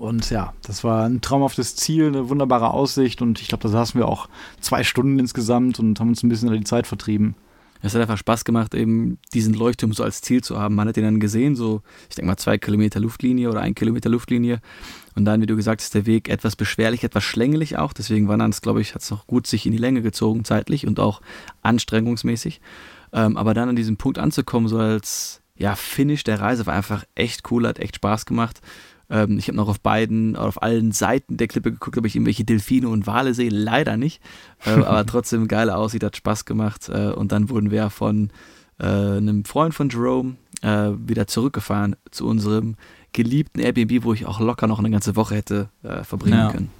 und 0.00 0.28
ja, 0.30 0.54
das 0.66 0.82
war 0.82 1.04
ein 1.06 1.20
traumhaftes 1.20 1.76
Ziel, 1.76 2.08
eine 2.08 2.28
wunderbare 2.28 2.72
Aussicht 2.72 3.22
und 3.22 3.40
ich 3.40 3.46
glaube, 3.46 3.62
da 3.62 3.68
saßen 3.68 3.98
wir 3.98 4.08
auch 4.08 4.28
zwei 4.60 4.82
Stunden 4.82 5.20
insgesamt 5.20 5.78
und 5.78 6.00
haben 6.00 6.08
uns 6.08 6.24
ein 6.24 6.28
bisschen 6.28 6.52
die 6.52 6.64
Zeit 6.64 6.88
vertrieben 6.88 7.36
es 7.82 7.94
hat 7.94 8.00
einfach 8.00 8.18
Spaß 8.18 8.44
gemacht, 8.44 8.74
eben 8.74 9.18
diesen 9.32 9.54
Leuchtturm 9.54 9.92
so 9.92 10.02
als 10.02 10.20
Ziel 10.20 10.42
zu 10.42 10.58
haben. 10.58 10.74
Man 10.74 10.88
hat 10.88 10.96
ihn 10.96 11.04
dann 11.04 11.20
gesehen, 11.20 11.56
so, 11.56 11.82
ich 12.08 12.16
denke 12.16 12.28
mal, 12.28 12.36
zwei 12.36 12.58
Kilometer 12.58 13.00
Luftlinie 13.00 13.50
oder 13.50 13.60
ein 13.60 13.74
Kilometer 13.74 14.08
Luftlinie. 14.08 14.60
Und 15.14 15.24
dann, 15.24 15.40
wie 15.40 15.46
du 15.46 15.56
gesagt 15.56 15.80
hast, 15.80 15.94
der 15.94 16.06
Weg 16.06 16.28
etwas 16.28 16.56
beschwerlich, 16.56 17.04
etwas 17.04 17.24
schlängelig 17.24 17.78
auch. 17.78 17.92
Deswegen 17.92 18.28
war 18.28 18.36
dann 18.36 18.50
glaube 18.50 18.80
ich, 18.80 18.94
hat 18.94 19.02
es 19.02 19.10
noch 19.10 19.26
gut 19.26 19.46
sich 19.46 19.66
in 19.66 19.72
die 19.72 19.78
Länge 19.78 20.02
gezogen, 20.02 20.44
zeitlich 20.44 20.86
und 20.86 21.00
auch 21.00 21.20
anstrengungsmäßig. 21.62 22.60
Ähm, 23.12 23.36
aber 23.36 23.54
dann 23.54 23.68
an 23.68 23.76
diesem 23.76 23.96
Punkt 23.96 24.18
anzukommen, 24.18 24.68
so 24.68 24.78
als 24.78 25.42
ja, 25.56 25.74
Finish 25.74 26.24
der 26.24 26.40
Reise, 26.40 26.66
war 26.66 26.74
einfach 26.74 27.04
echt 27.14 27.50
cool, 27.50 27.66
hat 27.66 27.78
echt 27.78 27.96
Spaß 27.96 28.26
gemacht. 28.26 28.60
Ähm, 29.10 29.38
ich 29.38 29.48
habe 29.48 29.56
noch 29.56 29.68
auf 29.68 29.80
beiden, 29.80 30.36
auf 30.36 30.62
allen 30.62 30.92
Seiten 30.92 31.36
der 31.36 31.48
Klippe 31.48 31.72
geguckt, 31.72 31.96
ob 31.98 32.06
ich 32.06 32.16
irgendwelche 32.16 32.44
Delfine 32.44 32.88
und 32.88 33.06
Wale 33.06 33.34
sehe. 33.34 33.50
Leider 33.50 33.96
nicht. 33.96 34.22
Äh, 34.64 34.70
aber 34.84 35.06
trotzdem 35.06 35.48
geil 35.48 35.70
aussieht, 35.70 36.04
hat 36.04 36.16
Spaß 36.16 36.44
gemacht. 36.44 36.88
Äh, 36.88 37.12
und 37.12 37.32
dann 37.32 37.48
wurden 37.48 37.70
wir 37.70 37.90
von 37.90 38.30
äh, 38.78 38.84
einem 38.86 39.44
Freund 39.44 39.74
von 39.74 39.88
Jerome 39.88 40.36
äh, 40.62 40.90
wieder 41.06 41.26
zurückgefahren 41.26 41.96
zu 42.10 42.26
unserem 42.26 42.76
geliebten 43.12 43.60
Airbnb, 43.60 44.04
wo 44.04 44.12
ich 44.12 44.26
auch 44.26 44.40
locker 44.40 44.66
noch 44.66 44.78
eine 44.78 44.90
ganze 44.90 45.16
Woche 45.16 45.36
hätte 45.36 45.70
äh, 45.82 46.04
verbringen 46.04 46.38
ja. 46.38 46.50
können. 46.50 46.70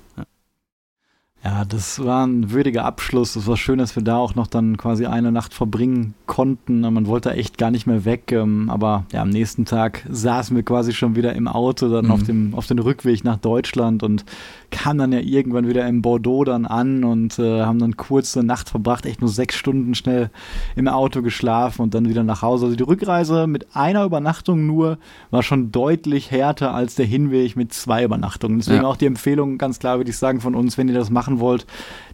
Ja, 1.46 1.64
das 1.64 2.02
war 2.02 2.26
ein 2.26 2.50
würdiger 2.50 2.84
Abschluss. 2.84 3.36
Es 3.36 3.46
war 3.46 3.56
schön, 3.56 3.78
dass 3.78 3.94
wir 3.94 4.02
da 4.02 4.16
auch 4.16 4.34
noch 4.34 4.48
dann 4.48 4.76
quasi 4.76 5.06
eine 5.06 5.30
Nacht 5.30 5.54
verbringen 5.54 6.14
konnten. 6.26 6.80
Man 6.80 7.06
wollte 7.06 7.30
echt 7.34 7.56
gar 7.56 7.70
nicht 7.70 7.86
mehr 7.86 8.04
weg. 8.04 8.32
Ähm, 8.32 8.68
aber 8.68 9.06
ja, 9.12 9.22
am 9.22 9.30
nächsten 9.30 9.64
Tag 9.64 10.04
saßen 10.10 10.56
wir 10.56 10.64
quasi 10.64 10.92
schon 10.92 11.14
wieder 11.14 11.36
im 11.36 11.46
Auto, 11.46 11.88
dann 11.88 12.06
mhm. 12.06 12.10
auf, 12.10 12.22
dem, 12.24 12.54
auf 12.56 12.66
den 12.66 12.80
Rückweg 12.80 13.22
nach 13.22 13.36
Deutschland 13.36 14.02
und 14.02 14.24
kamen 14.70 14.98
dann 14.98 15.12
ja 15.12 15.20
irgendwann 15.20 15.68
wieder 15.68 15.86
in 15.86 16.02
Bordeaux 16.02 16.44
dann 16.44 16.66
an 16.66 17.04
und 17.04 17.38
äh, 17.38 17.62
haben 17.62 17.78
dann 17.78 17.96
kurz 17.96 18.36
eine 18.36 18.46
Nacht 18.46 18.68
verbracht, 18.68 19.06
echt 19.06 19.20
nur 19.20 19.30
sechs 19.30 19.56
Stunden 19.56 19.94
schnell 19.94 20.30
im 20.74 20.88
Auto 20.88 21.22
geschlafen 21.22 21.82
und 21.82 21.94
dann 21.94 22.08
wieder 22.08 22.22
nach 22.22 22.42
Hause. 22.42 22.66
Also 22.66 22.76
die 22.76 22.82
Rückreise 22.82 23.46
mit 23.46 23.74
einer 23.74 24.04
Übernachtung 24.04 24.66
nur 24.66 24.98
war 25.30 25.42
schon 25.42 25.72
deutlich 25.72 26.30
härter 26.30 26.74
als 26.74 26.94
der 26.94 27.06
Hinweg 27.06 27.56
mit 27.56 27.72
zwei 27.72 28.04
Übernachtungen. 28.04 28.58
Deswegen 28.58 28.82
ja. 28.82 28.88
auch 28.88 28.96
die 28.96 29.06
Empfehlung, 29.06 29.58
ganz 29.58 29.78
klar 29.78 29.98
würde 29.98 30.10
ich 30.10 30.18
sagen, 30.18 30.40
von 30.40 30.54
uns, 30.54 30.78
wenn 30.78 30.88
ihr 30.88 30.94
das 30.94 31.10
machen 31.10 31.40
wollt, 31.40 31.66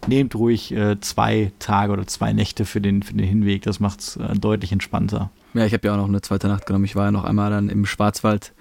nehmt 0.07 0.35
ruhig 0.35 0.73
äh, 0.73 0.99
zwei 1.01 1.53
Tage 1.59 1.93
oder 1.93 2.07
zwei 2.07 2.33
Nächte 2.33 2.65
für 2.65 2.81
den, 2.81 3.03
für 3.03 3.15
den 3.15 3.27
Hinweg. 3.27 3.63
Das 3.63 3.81
macht 3.81 4.01
es 4.01 4.17
äh, 4.17 4.35
deutlich 4.35 4.73
entspannter. 4.73 5.31
Ja, 5.55 5.67
ich 5.67 5.73
habe 5.73 5.87
ja 5.87 5.95
auch 5.95 5.99
noch 5.99 6.09
eine 6.09 6.23
zweite 6.23 6.49
Nacht 6.49 6.67
genommen. 6.67 6.85
Ich 6.85 6.97
war 6.97 7.07
ja 7.07 7.11
noch 7.11 7.25
einmal 7.25 7.51
dann 7.51 7.69
im 7.69 7.87
Schwarzwald 7.87 8.53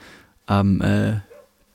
am 0.45 0.81
äh, 0.81 1.19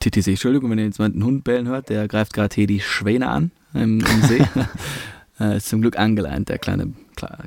TTC. 0.09 0.27
Entschuldigung, 0.29 0.69
wenn 0.69 0.79
ihr 0.79 0.85
jetzt 0.85 0.99
mal 0.99 1.05
einen 1.05 1.23
Hund 1.23 1.43
bellen 1.43 1.67
hört, 1.67 1.89
der 1.89 2.07
greift 2.07 2.33
gerade 2.33 2.53
hier 2.53 2.67
die 2.67 2.79
Schwäne 2.79 3.27
an 3.27 3.51
im, 3.73 3.99
im 3.99 4.21
See. 4.23 4.45
äh, 5.39 5.57
ist 5.57 5.69
zum 5.69 5.81
Glück 5.81 5.97
angeleint, 5.97 6.49
der 6.49 6.57
kleine 6.57 6.93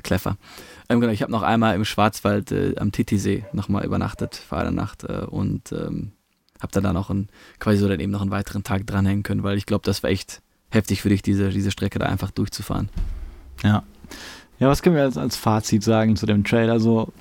Kleffer. 0.03 0.37
Ähm, 0.89 0.99
genau, 0.99 1.13
ich 1.13 1.21
habe 1.21 1.31
noch 1.31 1.43
einmal 1.43 1.75
im 1.75 1.85
Schwarzwald 1.85 2.51
äh, 2.51 2.75
am 2.77 2.91
Titisee 2.91 3.45
nochmal 3.53 3.85
übernachtet, 3.85 4.35
vor 4.35 4.57
einer 4.57 4.71
Nacht 4.71 5.03
äh, 5.03 5.25
und 5.25 5.71
ähm, 5.71 6.11
habe 6.61 6.71
dann, 6.73 6.83
dann 6.83 6.97
auch 6.97 7.09
ein, 7.09 7.29
quasi 7.59 7.77
so 7.77 7.87
dann 7.87 7.99
eben 7.99 8.11
noch 8.11 8.21
einen 8.21 8.31
weiteren 8.31 8.63
Tag 8.63 8.85
dranhängen 8.85 9.23
können, 9.23 9.43
weil 9.43 9.57
ich 9.57 9.65
glaube, 9.65 9.83
das 9.85 10.03
war 10.03 10.09
echt 10.09 10.41
heftig 10.69 11.01
für 11.01 11.09
dich, 11.09 11.21
diese, 11.21 11.49
diese 11.49 11.71
Strecke 11.71 11.99
da 11.99 12.05
einfach 12.05 12.31
durchzufahren. 12.31 12.89
Ja. 13.63 13.83
Ja, 14.59 14.67
was 14.67 14.83
können 14.83 14.95
wir 14.95 15.03
als, 15.03 15.17
als 15.17 15.35
Fazit 15.35 15.83
sagen 15.83 16.15
zu 16.15 16.25
dem 16.25 16.43
Trail? 16.43 16.69
Also, 16.69 17.11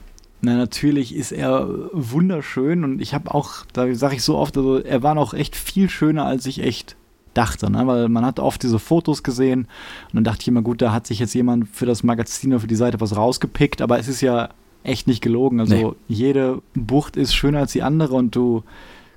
na, 0.42 0.56
natürlich 0.56 1.14
ist 1.14 1.32
er 1.32 1.68
wunderschön 1.92 2.84
und 2.84 3.00
ich 3.00 3.14
habe 3.14 3.34
auch, 3.34 3.64
da 3.72 3.92
sage 3.94 4.16
ich 4.16 4.22
so 4.22 4.36
oft, 4.36 4.56
also 4.56 4.78
er 4.78 5.02
war 5.02 5.14
noch 5.14 5.34
echt 5.34 5.56
viel 5.56 5.90
schöner, 5.90 6.24
als 6.24 6.46
ich 6.46 6.62
echt 6.62 6.96
dachte, 7.34 7.70
ne? 7.70 7.86
weil 7.86 8.08
man 8.08 8.24
hat 8.24 8.40
oft 8.40 8.62
diese 8.62 8.78
Fotos 8.78 9.22
gesehen 9.22 9.60
und 9.60 10.14
dann 10.14 10.24
dachte 10.24 10.42
ich 10.42 10.48
immer, 10.48 10.62
gut, 10.62 10.82
da 10.82 10.92
hat 10.92 11.06
sich 11.06 11.18
jetzt 11.18 11.34
jemand 11.34 11.68
für 11.68 11.86
das 11.86 12.02
Magazin 12.02 12.52
oder 12.52 12.60
für 12.60 12.66
die 12.66 12.74
Seite 12.74 13.00
was 13.00 13.16
rausgepickt, 13.16 13.82
aber 13.82 13.98
es 13.98 14.08
ist 14.08 14.20
ja 14.20 14.48
echt 14.82 15.06
nicht 15.06 15.22
gelogen. 15.22 15.60
Also 15.60 15.74
nee. 15.74 15.92
jede 16.08 16.62
Bucht 16.74 17.16
ist 17.16 17.34
schöner 17.34 17.60
als 17.60 17.72
die 17.72 17.82
andere 17.82 18.14
und 18.14 18.34
du 18.34 18.62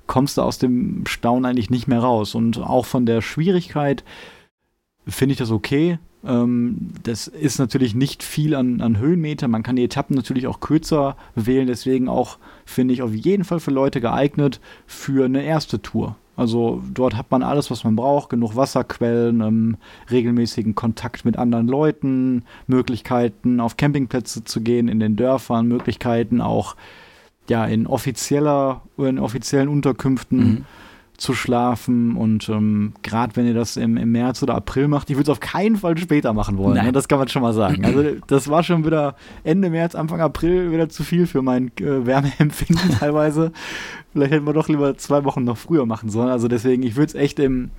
kommst 0.06 0.38
da 0.38 0.42
aus 0.42 0.58
dem 0.58 1.06
Staunen 1.06 1.46
eigentlich 1.46 1.70
nicht 1.70 1.88
mehr 1.88 2.00
raus. 2.00 2.34
Und 2.34 2.58
auch 2.58 2.86
von 2.86 3.06
der 3.06 3.22
Schwierigkeit 3.22 4.04
finde 5.06 5.32
ich 5.32 5.38
das 5.38 5.50
okay. 5.50 5.98
Ähm, 6.26 6.90
das 7.02 7.26
ist 7.26 7.58
natürlich 7.58 7.94
nicht 7.94 8.22
viel 8.22 8.54
an, 8.54 8.80
an 8.80 8.98
Höhenmeter. 8.98 9.48
Man 9.48 9.62
kann 9.62 9.76
die 9.76 9.84
Etappen 9.84 10.16
natürlich 10.16 10.46
auch 10.46 10.60
kürzer 10.60 11.16
wählen. 11.34 11.66
Deswegen 11.66 12.08
auch, 12.08 12.38
finde 12.64 12.94
ich, 12.94 13.02
auf 13.02 13.12
jeden 13.12 13.44
Fall 13.44 13.60
für 13.60 13.70
Leute 13.70 14.00
geeignet 14.00 14.60
für 14.86 15.24
eine 15.24 15.42
erste 15.42 15.82
Tour. 15.82 16.16
Also 16.36 16.82
dort 16.92 17.16
hat 17.16 17.30
man 17.30 17.44
alles, 17.44 17.70
was 17.70 17.84
man 17.84 17.94
braucht, 17.94 18.30
genug 18.30 18.56
Wasserquellen, 18.56 19.40
ähm, 19.40 19.76
regelmäßigen 20.10 20.74
Kontakt 20.74 21.24
mit 21.24 21.36
anderen 21.36 21.68
Leuten, 21.68 22.42
Möglichkeiten 22.66 23.60
auf 23.60 23.76
Campingplätze 23.76 24.42
zu 24.42 24.60
gehen 24.60 24.88
in 24.88 24.98
den 24.98 25.14
Dörfern, 25.14 25.68
Möglichkeiten 25.68 26.40
auch 26.40 26.74
ja 27.48 27.64
in 27.66 27.86
offizieller, 27.86 28.82
in 28.96 29.20
offiziellen 29.20 29.68
Unterkünften 29.68 30.38
mhm 30.38 30.64
zu 31.16 31.34
schlafen. 31.34 32.16
Und 32.16 32.48
ähm, 32.48 32.92
gerade 33.02 33.36
wenn 33.36 33.46
ihr 33.46 33.54
das 33.54 33.76
im, 33.76 33.96
im, 33.96 34.12
März 34.12 34.42
oder 34.42 34.54
April 34.54 34.88
macht, 34.88 35.10
ich 35.10 35.16
würde 35.16 35.30
es 35.30 35.36
auf 35.36 35.40
keinen 35.40 35.76
Fall 35.76 35.96
später 35.96 36.32
machen 36.32 36.58
wollen. 36.58 36.82
Ne? 36.82 36.92
Das 36.92 37.08
kann 37.08 37.18
man 37.18 37.28
schon 37.28 37.42
mal 37.42 37.52
sagen. 37.52 37.84
Also 37.84 38.02
das 38.26 38.48
war 38.48 38.62
schon 38.62 38.84
wieder 38.84 39.16
Ende 39.44 39.70
März, 39.70 39.94
Anfang 39.94 40.20
April 40.20 40.72
wieder 40.72 40.88
zu 40.88 41.04
viel 41.04 41.26
für 41.26 41.42
mein 41.42 41.68
äh, 41.78 42.06
Wärmeempfinden 42.06 42.90
teilweise. 42.98 43.52
Vielleicht 44.12 44.32
hätten 44.32 44.46
wir 44.46 44.52
doch 44.52 44.68
lieber 44.68 44.96
zwei 44.96 45.24
Wochen 45.24 45.44
noch 45.44 45.56
früher 45.56 45.86
machen 45.86 46.08
sollen. 46.10 46.30
Also 46.30 46.48
deswegen, 46.48 46.82
ich 46.82 46.96
würde 46.96 47.08
es 47.08 47.14
echt 47.14 47.38
im 47.38 47.70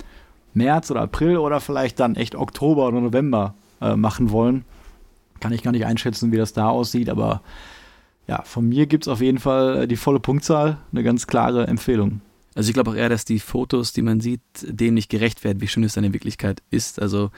März 0.54 0.90
oder 0.90 1.02
April 1.02 1.36
oder 1.36 1.60
vielleicht 1.60 2.00
dann 2.00 2.16
echt 2.16 2.34
Oktober 2.34 2.88
oder 2.88 3.00
November 3.00 3.54
äh, 3.80 3.96
machen 3.96 4.30
wollen. 4.30 4.64
Kann 5.40 5.52
ich 5.52 5.62
gar 5.62 5.72
nicht 5.72 5.84
einschätzen, 5.84 6.32
wie 6.32 6.38
das 6.38 6.54
da 6.54 6.68
aussieht, 6.70 7.10
aber 7.10 7.42
ja, 8.26 8.42
von 8.42 8.68
mir 8.68 8.86
gibt 8.86 9.04
es 9.04 9.08
auf 9.08 9.20
jeden 9.20 9.38
Fall 9.38 9.82
äh, 9.82 9.86
die 9.86 9.96
volle 9.96 10.20
Punktzahl, 10.20 10.78
eine 10.92 11.02
ganz 11.02 11.26
klare 11.26 11.66
Empfehlung. 11.66 12.22
Also 12.56 12.70
ich 12.70 12.74
glaube 12.74 12.90
auch 12.90 12.96
eher, 12.96 13.10
dass 13.10 13.24
die 13.24 13.38
Fotos, 13.38 13.92
die 13.92 14.02
man 14.02 14.20
sieht, 14.20 14.40
dem 14.62 14.94
nicht 14.94 15.10
gerecht 15.10 15.44
werden, 15.44 15.60
wie 15.60 15.68
schön 15.68 15.84
es 15.84 15.92
dann 15.92 16.04
in 16.04 16.14
Wirklichkeit 16.14 16.62
ist. 16.70 17.00
Also 17.00 17.30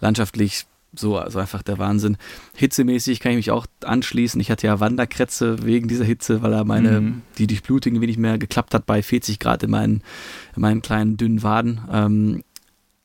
landschaftlich 0.00 0.66
so 0.94 1.16
also 1.16 1.38
einfach 1.38 1.62
der 1.62 1.78
Wahnsinn. 1.78 2.16
Hitzemäßig 2.54 3.20
kann 3.20 3.32
ich 3.32 3.36
mich 3.36 3.50
auch 3.50 3.66
anschließen. 3.82 4.40
Ich 4.40 4.50
hatte 4.50 4.66
ja 4.66 4.78
Wanderkrätze 4.78 5.64
wegen 5.64 5.88
dieser 5.88 6.04
Hitze, 6.04 6.42
weil 6.42 6.52
er 6.52 6.64
meine, 6.64 7.00
mhm. 7.00 7.22
die 7.38 7.46
Durchblutung 7.46 7.94
nicht 7.94 8.18
mehr 8.18 8.38
geklappt 8.38 8.74
hat 8.74 8.86
bei 8.86 9.02
40 9.02 9.38
Grad 9.38 9.62
in 9.62 9.70
meinen, 9.70 10.02
in 10.54 10.62
meinen 10.62 10.82
kleinen 10.82 11.16
dünnen 11.16 11.42
Waden. 11.42 11.80
Ähm, 11.90 12.44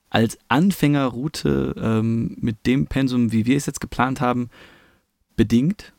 als 0.09 0.37
Anfängerroute 0.49 1.73
ähm, 1.77 2.35
mit 2.39 2.65
dem 2.65 2.87
Pensum, 2.87 3.31
wie 3.31 3.45
wir 3.45 3.55
es 3.55 3.65
jetzt 3.65 3.79
geplant 3.79 4.19
haben, 4.19 4.49
bedingt, 5.37 5.93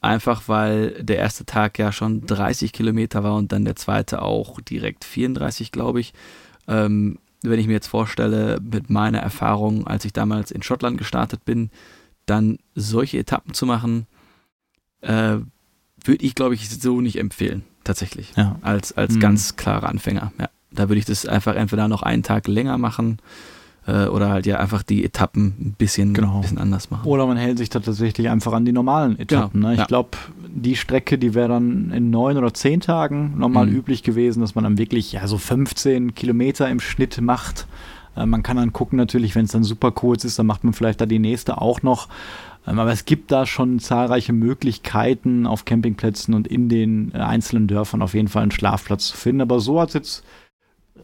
Einfach 0.00 0.42
weil 0.46 1.02
der 1.02 1.18
erste 1.18 1.44
Tag 1.44 1.78
ja 1.78 1.90
schon 1.90 2.26
30 2.26 2.72
Kilometer 2.72 3.24
war 3.24 3.34
und 3.34 3.52
dann 3.52 3.64
der 3.64 3.76
zweite 3.76 4.22
auch 4.22 4.60
direkt 4.60 5.04
34, 5.04 5.72
glaube 5.72 6.00
ich. 6.00 6.12
Ähm, 6.68 7.18
wenn 7.42 7.58
ich 7.58 7.66
mir 7.66 7.74
jetzt 7.74 7.88
vorstelle, 7.88 8.60
mit 8.60 8.90
meiner 8.90 9.18
Erfahrung, 9.18 9.86
als 9.86 10.04
ich 10.04 10.12
damals 10.12 10.50
in 10.50 10.62
Schottland 10.62 10.98
gestartet 10.98 11.44
bin, 11.44 11.70
dann 12.26 12.58
solche 12.74 13.18
Etappen 13.18 13.54
zu 13.54 13.66
machen, 13.66 14.06
äh, 15.00 15.38
würde 16.04 16.24
ich, 16.24 16.34
glaube 16.34 16.54
ich, 16.54 16.68
so 16.68 17.00
nicht 17.00 17.18
empfehlen, 17.18 17.64
tatsächlich. 17.84 18.32
Ja. 18.36 18.58
Als, 18.62 18.96
als 18.96 19.14
mhm. 19.14 19.20
ganz 19.20 19.56
klarer 19.56 19.88
Anfänger. 19.88 20.32
Ja. 20.38 20.48
Da 20.70 20.88
würde 20.88 20.98
ich 20.98 21.04
das 21.04 21.26
einfach 21.26 21.54
entweder 21.54 21.88
noch 21.88 22.02
einen 22.02 22.22
Tag 22.22 22.48
länger 22.48 22.78
machen 22.78 23.18
äh, 23.86 24.06
oder 24.06 24.30
halt 24.30 24.46
ja 24.46 24.58
einfach 24.58 24.82
die 24.82 25.04
Etappen 25.04 25.54
ein 25.58 25.74
bisschen, 25.78 26.14
genau. 26.14 26.36
ein 26.36 26.40
bisschen 26.42 26.58
anders 26.58 26.90
machen. 26.90 27.06
Oder 27.06 27.26
man 27.26 27.36
hält 27.36 27.58
sich 27.58 27.70
da 27.70 27.80
tatsächlich 27.80 28.28
einfach 28.28 28.52
an 28.52 28.64
die 28.64 28.72
normalen 28.72 29.18
Etappen. 29.18 29.60
Genau. 29.60 29.68
Ne? 29.68 29.74
Ich 29.74 29.80
ja. 29.80 29.86
glaube, 29.86 30.10
die 30.48 30.76
Strecke, 30.76 31.18
die 31.18 31.34
wäre 31.34 31.48
dann 31.48 31.90
in 31.90 32.10
neun 32.10 32.36
oder 32.36 32.52
zehn 32.52 32.80
Tagen 32.80 33.34
normal 33.38 33.66
mhm. 33.66 33.76
üblich 33.76 34.02
gewesen, 34.02 34.40
dass 34.40 34.54
man 34.54 34.64
dann 34.64 34.78
wirklich 34.78 35.12
ja 35.12 35.26
so 35.26 35.38
15 35.38 36.14
Kilometer 36.14 36.68
im 36.68 36.80
Schnitt 36.80 37.20
macht. 37.20 37.66
Äh, 38.16 38.26
man 38.26 38.42
kann 38.42 38.56
dann 38.56 38.72
gucken 38.72 38.96
natürlich, 38.96 39.34
wenn 39.34 39.44
es 39.44 39.52
dann 39.52 39.64
super 39.64 39.92
kurz 39.92 40.24
ist, 40.24 40.38
dann 40.38 40.46
macht 40.46 40.64
man 40.64 40.72
vielleicht 40.72 41.00
da 41.00 41.06
die 41.06 41.18
nächste 41.18 41.60
auch 41.60 41.82
noch. 41.82 42.08
Ähm, 42.66 42.78
aber 42.78 42.92
es 42.92 43.04
gibt 43.04 43.30
da 43.30 43.46
schon 43.46 43.78
zahlreiche 43.78 44.32
Möglichkeiten 44.32 45.46
auf 45.46 45.64
Campingplätzen 45.64 46.34
und 46.34 46.48
in 46.48 46.68
den 46.68 47.12
äh, 47.14 47.18
einzelnen 47.18 47.68
Dörfern 47.68 48.02
auf 48.02 48.14
jeden 48.14 48.28
Fall 48.28 48.42
einen 48.42 48.50
Schlafplatz 48.50 49.08
zu 49.08 49.16
finden. 49.16 49.42
Aber 49.42 49.60
so 49.60 49.80
hat 49.80 49.90
es 49.90 49.94
jetzt 49.94 50.24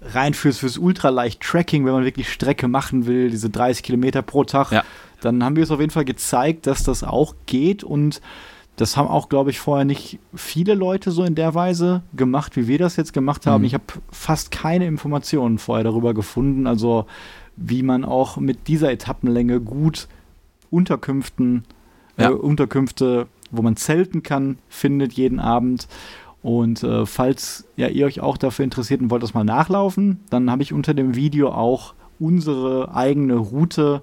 rein 0.01 0.35
fürs, 0.35 0.59
fürs 0.59 0.79
Ultraleicht-Tracking, 0.79 1.85
wenn 1.85 1.93
man 1.93 2.05
wirklich 2.05 2.33
Strecke 2.33 2.69
machen 2.69 3.07
will, 3.07 3.31
diese 3.31 3.51
30 3.51 3.83
Kilometer 3.83 4.23
pro 4.23 4.45
Tag, 4.45 4.73
ja. 4.73 4.85
dann 5.21 5.45
haben 5.45 5.57
wir 5.57 5.63
es 5.63 5.71
auf 5.71 5.81
jeden 5.81 5.93
Fall 5.93 6.05
gezeigt, 6.05 6.67
dass 6.67 6.83
das 6.85 7.05
auch 7.05 7.35
geht 7.47 7.85
und 7.85 8.21
das 8.77 8.97
haben 8.97 9.09
auch, 9.09 9.29
glaube 9.29 9.51
ich, 9.51 9.61
vorher 9.61 9.85
nicht 9.85 10.19
viele 10.35 10.75
Leute 10.75 11.11
so 11.11 11.25
in 11.25 11.35
der 11.35 11.55
Weise 11.55 12.03
gemacht, 12.15 12.57
wie 12.57 12.67
wir 12.67 12.79
das 12.79 12.97
jetzt 12.97 13.13
gemacht 13.13 13.47
haben. 13.47 13.63
Mhm. 13.63 13.67
Ich 13.67 13.75
habe 13.75 13.85
fast 14.11 14.51
keine 14.51 14.87
Informationen 14.87 15.59
vorher 15.59 15.85
darüber 15.85 16.15
gefunden, 16.15 16.67
also 16.67 17.07
wie 17.57 17.83
man 17.83 18.05
auch 18.05 18.39
mit 18.39 18.69
dieser 18.69 18.91
Etappenlänge 18.91 19.61
gut 19.61 20.09
Unterkünften, 20.71 21.65
äh, 22.17 22.23
ja. 22.23 22.31
äh, 22.31 22.33
Unterkünfte, 22.33 23.27
wo 23.51 23.61
man 23.61 23.77
zelten 23.77 24.23
kann, 24.23 24.59
findet 24.71 25.13
jeden 25.13 25.39
Abend. 25.39 25.87
Und 26.43 26.83
äh, 26.83 27.07
falls 27.07 27.67
ja, 27.77 27.89
ihr 27.89 28.07
euch 28.07 28.21
auch 28.21 28.37
dafür 28.37 28.65
interessiert 28.65 29.01
und 29.01 29.11
wollt 29.11 29.23
das 29.23 29.35
mal 29.35 29.45
nachlaufen, 29.45 30.21
dann 30.31 30.51
habe 30.51 30.63
ich 30.63 30.73
unter 30.73 30.93
dem 30.93 31.15
Video 31.15 31.51
auch 31.51 31.95
unsere 32.19 32.95
eigene 32.95 33.37
Route 33.37 34.03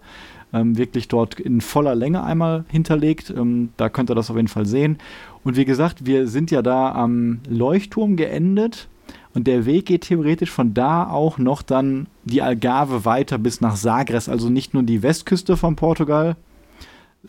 ähm, 0.54 0.78
wirklich 0.78 1.08
dort 1.08 1.40
in 1.40 1.62
voller 1.62 1.96
Länge 1.96 2.24
einmal 2.24 2.66
hinterlegt. 2.70 3.34
Ähm, 3.36 3.70
da 3.78 3.90
könnt 3.90 4.10
ihr 4.10 4.16
das 4.16 4.30
auf 4.30 4.36
jeden 4.36 4.48
Fall 4.48 4.66
sehen. 4.66 4.98
Und 5.44 5.58
wie 5.58 5.66
gesagt, 5.66 6.06
wir 6.06 6.28
sind 6.28 6.52
ja 6.52 6.62
da 6.62 6.92
am 6.92 7.40
Leuchtturm 7.48 8.16
geendet. 8.16 8.88
Und 9.34 9.46
der 9.46 9.66
Weg 9.66 9.86
geht 9.86 10.02
theoretisch 10.02 10.50
von 10.50 10.74
da 10.74 11.08
auch 11.10 11.38
noch 11.38 11.62
dann 11.62 12.08
die 12.24 12.42
Algarve 12.42 13.06
weiter 13.06 13.38
bis 13.38 13.62
nach 13.62 13.76
Sagres, 13.76 14.28
also 14.28 14.50
nicht 14.50 14.74
nur 14.74 14.84
die 14.84 15.04
Westküste 15.04 15.56
von 15.56 15.76
Portugal, 15.76 16.36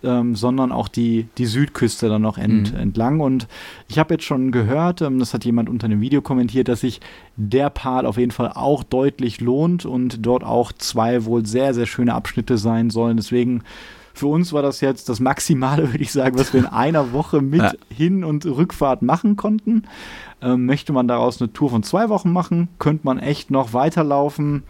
ähm, 0.03 0.37
sondern 0.37 0.73
auch 0.73 0.89
die, 0.89 1.27
die 1.37 1.47
Südküste 1.47 2.09
dann 2.09 2.23
noch 2.23 2.39
ent, 2.39 2.73
mhm. 2.73 2.79
entlang. 2.79 3.21
Und 3.21 3.49
ich 3.89 3.99
habe 3.99 4.15
jetzt 4.15 4.25
schon 4.25 4.53
gehört, 4.53 5.03
ähm, 5.03 5.19
das 5.19 5.35
hat 5.35 5.45
jemand 5.45 5.69
unter 5.69 5.89
dem 5.89 6.01
Video 6.01 6.23
kommentiert, 6.23 6.69
dass 6.69 6.81
sich 6.81 7.01
der 7.37 7.71
Part 7.71 8.07
auf 8.07 8.17
jeden 8.17 8.31
Fall 8.31 8.53
auch 8.55 8.83
deutlich 8.83 9.41
lohnt 9.41 9.85
und 9.87 10.25
dort 10.25 10.45
auch 10.45 10.73
zwei 10.73 11.25
wohl 11.25 11.45
sehr, 11.45 11.75
sehr 11.75 11.87
schöne 11.87 12.15
Abschnitte 12.15 12.57
sein 12.57 12.91
sollen. 12.91 13.17
Deswegen 13.17 13.63
für 14.15 14.27
uns 14.27 14.53
war 14.53 14.63
das 14.63 14.81
jetzt 14.81 15.09
das 15.09 15.21
Maximale, 15.21 15.89
würde 15.93 16.03
ich 16.03 16.13
sagen, 16.13 16.39
was 16.39 16.53
wir 16.53 16.61
in 16.61 16.67
einer 16.67 17.13
Woche 17.13 17.41
mit 17.41 17.63
ja. 17.63 17.73
Hin- 17.89 18.25
und 18.25 18.47
Rückfahrt 18.47 19.03
machen 19.03 19.37
konnten. 19.37 19.85
Ähm, 20.41 20.67
möchte 20.67 20.93
man 20.93 21.09
daraus 21.09 21.41
eine 21.41 21.53
Tour 21.53 21.71
von 21.71 21.83
zwei 21.83 22.09
Wochen 22.09 22.33
machen, 22.33 22.69
könnte 22.79 23.05
man 23.05 23.19
echt 23.19 23.51
noch 23.51 23.73
weiterlaufen 23.73 24.63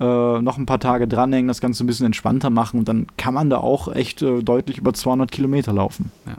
äh, 0.00 0.40
noch 0.40 0.58
ein 0.58 0.66
paar 0.66 0.80
Tage 0.80 1.08
dranhängen, 1.08 1.48
das 1.48 1.60
Ganze 1.60 1.84
ein 1.84 1.86
bisschen 1.86 2.06
entspannter 2.06 2.50
machen 2.50 2.78
und 2.78 2.88
dann 2.88 3.06
kann 3.16 3.34
man 3.34 3.50
da 3.50 3.58
auch 3.58 3.92
echt 3.94 4.22
äh, 4.22 4.42
deutlich 4.42 4.78
über 4.78 4.92
200 4.92 5.30
Kilometer 5.30 5.72
laufen. 5.72 6.12
Ja. 6.26 6.36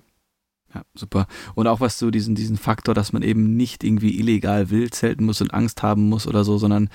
Ja, 0.76 0.82
super. 0.96 1.28
Und 1.56 1.66
auch 1.68 1.80
was 1.80 1.98
so 1.98 2.12
diesen, 2.12 2.36
diesen 2.36 2.58
Faktor, 2.58 2.94
dass 2.94 3.14
man 3.14 3.22
eben 3.22 3.56
nicht 3.56 3.86
irgendwie 3.86 4.20
illegal 4.20 4.70
wild 4.70 4.94
zelten 4.94 5.26
muss 5.26 5.42
und 5.42 5.54
Angst 5.54 5.82
haben 5.82 6.10
muss 6.10 6.28
oder 6.28 6.44
so, 6.44 6.58
sondern 6.58 6.90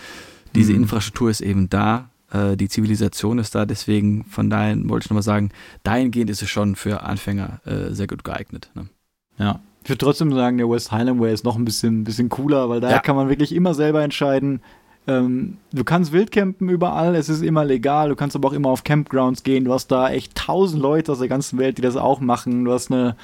diese 0.54 0.72
mhm. 0.72 0.82
Infrastruktur 0.82 1.30
ist 1.30 1.40
eben 1.40 1.70
da, 1.70 2.10
äh, 2.30 2.56
die 2.56 2.68
Zivilisation 2.68 3.38
ist 3.38 3.54
da, 3.54 3.64
deswegen 3.64 4.24
von 4.24 4.50
daher 4.50 4.76
wollte 4.88 5.06
ich 5.06 5.10
nochmal 5.10 5.22
sagen, 5.22 5.50
dahingehend 5.84 6.30
ist 6.30 6.42
es 6.42 6.50
schon 6.50 6.76
für 6.76 7.02
Anfänger 7.02 7.60
äh, 7.64 7.92
sehr 7.94 8.06
gut 8.06 8.24
geeignet. 8.24 8.70
Ne? 8.74 8.88
Ja, 9.38 9.60
ich 9.82 9.88
würde 9.88 9.98
trotzdem 9.98 10.32
sagen, 10.32 10.58
der 10.58 10.70
West 10.70 10.92
Highland 10.92 11.20
Way 11.20 11.32
ist 11.32 11.44
noch 11.44 11.56
ein 11.56 11.64
bisschen, 11.64 12.04
bisschen 12.04 12.28
cooler, 12.28 12.68
weil 12.68 12.80
da 12.80 12.90
ja. 12.90 12.98
kann 13.00 13.16
man 13.16 13.28
wirklich 13.28 13.52
immer 13.52 13.74
selber 13.74 14.02
entscheiden, 14.02 14.60
ähm, 15.06 15.58
du 15.72 15.84
kannst 15.84 16.12
Wildcampen 16.12 16.68
überall, 16.68 17.14
es 17.16 17.28
ist 17.28 17.42
immer 17.42 17.64
legal, 17.64 18.08
du 18.08 18.16
kannst 18.16 18.36
aber 18.36 18.48
auch 18.48 18.52
immer 18.52 18.68
auf 18.68 18.84
Campgrounds 18.84 19.42
gehen, 19.42 19.64
du 19.64 19.72
hast 19.72 19.88
da 19.88 20.10
echt 20.10 20.34
tausend 20.34 20.80
Leute 20.80 21.12
aus 21.12 21.18
der 21.18 21.28
ganzen 21.28 21.58
Welt, 21.58 21.78
die 21.78 21.82
das 21.82 21.96
auch 21.96 22.20
machen, 22.20 22.64
du 22.64 22.72
hast 22.72 22.92
eine 22.92 23.16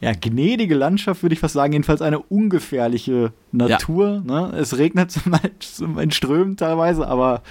ja, 0.00 0.12
gnädige 0.18 0.74
Landschaft, 0.74 1.22
würde 1.22 1.34
ich 1.34 1.40
fast 1.40 1.52
sagen, 1.52 1.74
jedenfalls 1.74 2.00
eine 2.00 2.20
ungefährliche 2.20 3.32
Natur. 3.52 4.22
Ja. 4.26 4.48
Ne? 4.48 4.56
Es 4.56 4.78
regnet 4.78 5.14
in 6.00 6.10
Strömen 6.10 6.56
teilweise, 6.56 7.06
aber 7.06 7.42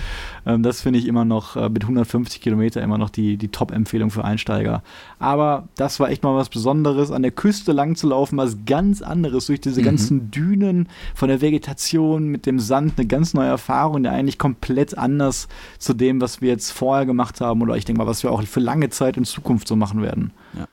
ähm, 0.47 0.63
das 0.63 0.81
finde 0.81 0.97
ich 0.97 1.05
immer 1.05 1.25
noch 1.25 1.55
äh, 1.55 1.69
mit 1.69 1.83
150 1.83 2.41
Kilometer 2.41 2.81
immer 2.81 2.97
noch 2.97 3.11
die, 3.11 3.37
die 3.37 3.49
Top-Empfehlung 3.49 4.09
für 4.09 4.23
Einsteiger. 4.23 4.81
Aber 5.19 5.67
das 5.75 5.99
war 5.99 6.09
echt 6.09 6.23
mal 6.23 6.35
was 6.35 6.49
Besonderes, 6.49 7.11
an 7.11 7.21
der 7.21 7.31
Küste 7.31 7.71
lang 7.71 7.95
zu 7.95 8.07
laufen, 8.07 8.37
was 8.37 8.57
ganz 8.65 9.03
anderes, 9.03 9.45
durch 9.45 9.61
diese 9.61 9.81
mhm. 9.81 9.85
ganzen 9.85 10.31
Dünen, 10.31 10.89
von 11.13 11.29
der 11.29 11.41
Vegetation 11.41 12.29
mit 12.29 12.47
dem 12.47 12.59
Sand, 12.59 12.93
eine 12.97 13.05
ganz 13.05 13.35
neue 13.35 13.49
Erfahrung, 13.49 14.01
die 14.01 14.09
eigentlich 14.09 14.39
komplett 14.39 14.97
anders 14.97 15.49
zu 15.77 15.93
dem, 15.93 16.19
was 16.19 16.41
wir 16.41 16.49
jetzt 16.49 16.71
vorher 16.71 17.05
gemacht 17.05 17.41
haben 17.41 17.61
oder 17.61 17.77
ich 17.77 17.85
denke 17.85 17.99
mal, 18.01 18.07
was 18.07 18.23
wir 18.23 18.31
auch 18.31 18.41
für 18.41 18.59
lange 18.59 18.89
Zeit 18.89 19.17
in 19.17 19.25
Zukunft 19.25 19.67
so 19.67 19.75
machen 19.75 20.01
werden. 20.01 20.31
Ja, 20.57 20.67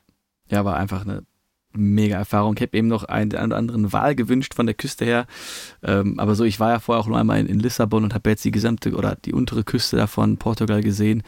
ja 0.48 0.64
war 0.64 0.76
einfach 0.76 1.04
eine 1.04 1.22
mega 1.76 2.16
Erfahrung. 2.16 2.54
Ich 2.56 2.62
habe 2.62 2.76
eben 2.76 2.88
noch 2.88 3.04
einen 3.04 3.32
oder 3.32 3.56
anderen 3.56 3.92
Wahl 3.92 4.14
gewünscht 4.14 4.54
von 4.54 4.66
der 4.66 4.74
Küste 4.74 5.04
her. 5.04 5.26
Ähm, 5.82 6.18
aber 6.18 6.34
so, 6.34 6.44
ich 6.44 6.60
war 6.60 6.70
ja 6.70 6.78
vorher 6.78 7.02
auch 7.02 7.08
noch 7.08 7.16
einmal 7.16 7.40
in, 7.40 7.46
in 7.46 7.60
Lissabon 7.60 8.04
und 8.04 8.14
habe 8.14 8.30
jetzt 8.30 8.44
die 8.44 8.50
gesamte 8.50 8.94
oder 8.94 9.16
die 9.16 9.32
untere 9.32 9.64
Küste 9.64 9.96
davon 9.96 10.36
Portugal 10.36 10.82
gesehen. 10.82 11.22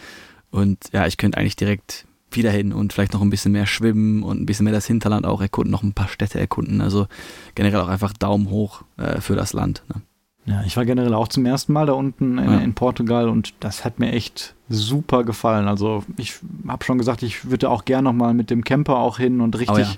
Und 0.51 0.78
ja, 0.92 1.07
ich 1.07 1.16
könnte 1.16 1.38
eigentlich 1.38 1.57
direkt 1.57 2.07
wieder 2.30 2.51
hin 2.51 2.72
und 2.72 2.92
vielleicht 2.92 3.14
noch 3.14 3.22
ein 3.22 3.30
bisschen 3.30 3.53
mehr 3.53 3.66
schwimmen 3.66 4.22
und 4.22 4.40
ein 4.40 4.46
bisschen 4.46 4.64
mehr 4.64 4.72
das 4.72 4.86
Hinterland 4.86 5.24
auch 5.24 5.40
erkunden, 5.40 5.70
noch 5.70 5.82
ein 5.82 5.94
paar 5.94 6.09
Städte 6.09 6.38
erkunden. 6.38 6.80
Also 6.80 7.07
generell 7.55 7.80
auch 7.80 7.88
einfach 7.88 8.12
Daumen 8.12 8.51
hoch 8.51 8.82
äh, 8.96 9.20
für 9.20 9.34
das 9.34 9.53
Land. 9.53 9.82
Ne? 9.88 10.03
Ja, 10.44 10.62
ich 10.64 10.76
war 10.76 10.84
generell 10.86 11.12
auch 11.14 11.28
zum 11.28 11.44
ersten 11.44 11.72
Mal 11.72 11.86
da 11.86 11.92
unten 11.92 12.38
in, 12.38 12.51
ja. 12.51 12.59
in, 12.59 12.72
Portugal 12.74 13.28
und 13.28 13.53
das 13.61 13.84
hat 13.84 13.99
mir 13.99 14.12
echt 14.12 14.55
super 14.70 15.24
gefallen. 15.24 15.68
Also 15.68 16.05
ich 16.16 16.34
habe 16.66 16.84
schon 16.84 16.99
gesagt, 16.99 17.22
ich 17.22 17.51
würde 17.51 17.68
auch 17.68 17.84
gerne 17.84 18.05
noch 18.05 18.14
mal 18.14 18.32
mit 18.32 18.49
dem 18.49 18.64
Camper 18.64 18.96
auch 18.96 19.18
hin 19.18 19.40
und 19.40 19.59
richtig 19.59 19.76
oh 19.76 19.80
ja 19.80 19.94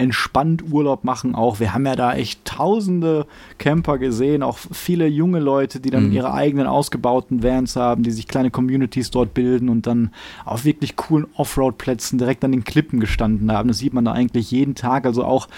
entspannt 0.00 0.64
Urlaub 0.72 1.04
machen 1.04 1.34
auch. 1.34 1.60
Wir 1.60 1.74
haben 1.74 1.86
ja 1.86 1.94
da 1.94 2.14
echt 2.14 2.44
tausende 2.44 3.26
Camper 3.58 3.98
gesehen, 3.98 4.42
auch 4.42 4.58
viele 4.58 5.06
junge 5.06 5.38
Leute, 5.38 5.78
die 5.80 5.90
dann 5.90 6.08
mhm. 6.08 6.12
ihre 6.12 6.32
eigenen 6.32 6.66
ausgebauten 6.66 7.42
Vans 7.42 7.76
haben, 7.76 8.02
die 8.02 8.10
sich 8.10 8.26
kleine 8.26 8.50
Communities 8.50 9.10
dort 9.10 9.34
bilden 9.34 9.68
und 9.68 9.86
dann 9.86 10.10
auf 10.44 10.64
wirklich 10.64 10.96
coolen 10.96 11.26
Offroad-Plätzen 11.36 12.18
direkt 12.18 12.44
an 12.44 12.52
den 12.52 12.64
Klippen 12.64 12.98
gestanden 12.98 13.52
haben. 13.52 13.68
Das 13.68 13.78
sieht 13.78 13.92
man 13.92 14.04
da 14.04 14.12
eigentlich 14.12 14.50
jeden 14.50 14.74
Tag, 14.74 15.04
also 15.04 15.24
auch 15.24 15.48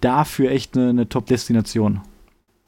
dafür 0.00 0.50
echt 0.50 0.76
eine, 0.76 0.90
eine 0.90 1.08
Top-Destination. 1.08 2.00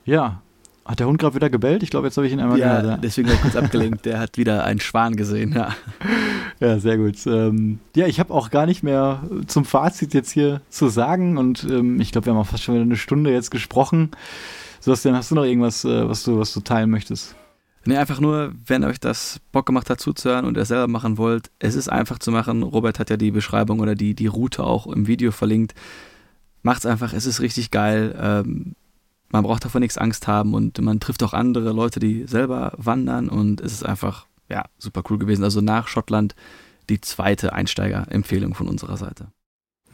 Ja, 0.04 0.42
hat 0.90 1.00
der 1.00 1.06
Hund 1.06 1.18
gerade 1.18 1.34
wieder 1.34 1.50
gebellt? 1.50 1.82
Ich 1.82 1.90
glaube, 1.90 2.08
jetzt 2.08 2.16
habe 2.16 2.26
ich 2.26 2.32
ihn 2.32 2.40
einmal 2.40 2.58
ja, 2.58 2.80
gehört. 2.80 2.84
Ja, 2.84 2.96
deswegen 2.96 3.28
war 3.28 3.34
ich 3.34 3.42
kurz 3.42 3.56
abgelenkt. 3.56 4.04
Der 4.06 4.18
hat 4.18 4.36
wieder 4.36 4.64
einen 4.64 4.80
Schwan 4.80 5.16
gesehen, 5.16 5.52
ja. 5.52 5.74
Ja, 6.60 6.78
sehr 6.78 6.98
gut. 6.98 7.26
Ähm, 7.26 7.78
ja, 7.96 8.06
ich 8.06 8.20
habe 8.20 8.34
auch 8.34 8.50
gar 8.50 8.66
nicht 8.66 8.82
mehr 8.82 9.22
zum 9.46 9.64
Fazit 9.64 10.12
jetzt 10.12 10.30
hier 10.30 10.60
zu 10.68 10.88
sagen 10.88 11.38
und 11.38 11.64
ähm, 11.64 11.98
ich 12.02 12.12
glaube, 12.12 12.26
wir 12.26 12.34
haben 12.34 12.40
auch 12.40 12.46
fast 12.46 12.64
schon 12.64 12.74
wieder 12.74 12.84
eine 12.84 12.98
Stunde 12.98 13.32
jetzt 13.32 13.50
gesprochen. 13.50 14.10
Sebastian, 14.80 15.16
hast 15.16 15.30
du 15.30 15.36
noch 15.36 15.44
irgendwas, 15.44 15.86
äh, 15.86 16.06
was, 16.06 16.22
du, 16.22 16.38
was 16.38 16.52
du 16.52 16.60
teilen 16.60 16.90
möchtest? 16.90 17.34
Nee, 17.86 17.96
einfach 17.96 18.20
nur, 18.20 18.52
wenn 18.66 18.84
euch 18.84 19.00
das 19.00 19.40
Bock 19.52 19.64
gemacht 19.64 19.88
hat 19.88 20.00
zuzuhören 20.00 20.44
und 20.44 20.58
ihr 20.58 20.66
selber 20.66 20.86
machen 20.86 21.16
wollt, 21.16 21.50
es 21.60 21.74
ist 21.74 21.88
einfach 21.88 22.18
zu 22.18 22.30
machen. 22.30 22.62
Robert 22.62 22.98
hat 22.98 23.08
ja 23.08 23.16
die 23.16 23.30
Beschreibung 23.30 23.80
oder 23.80 23.94
die, 23.94 24.14
die 24.14 24.26
Route 24.26 24.64
auch 24.64 24.86
im 24.86 25.06
Video 25.06 25.30
verlinkt. 25.30 25.74
Macht's 26.62 26.84
einfach, 26.84 27.14
es 27.14 27.24
ist 27.24 27.40
richtig 27.40 27.70
geil. 27.70 28.14
Ähm, 28.20 28.74
man 29.30 29.44
braucht 29.44 29.64
davon 29.64 29.80
nichts 29.80 29.98
Angst 29.98 30.26
haben 30.26 30.54
und 30.54 30.80
man 30.80 31.00
trifft 31.00 31.22
auch 31.22 31.32
andere 31.32 31.72
Leute, 31.72 32.00
die 32.00 32.26
selber 32.26 32.72
wandern 32.76 33.28
und 33.28 33.60
es 33.60 33.72
ist 33.72 33.84
einfach, 33.84 34.26
ja, 34.48 34.64
super 34.78 35.02
cool 35.10 35.18
gewesen. 35.18 35.44
Also 35.44 35.60
nach 35.60 35.88
Schottland 35.88 36.34
die 36.88 37.00
zweite 37.00 37.52
Einsteiger-Empfehlung 37.52 38.54
von 38.54 38.68
unserer 38.68 38.96
Seite. 38.96 39.28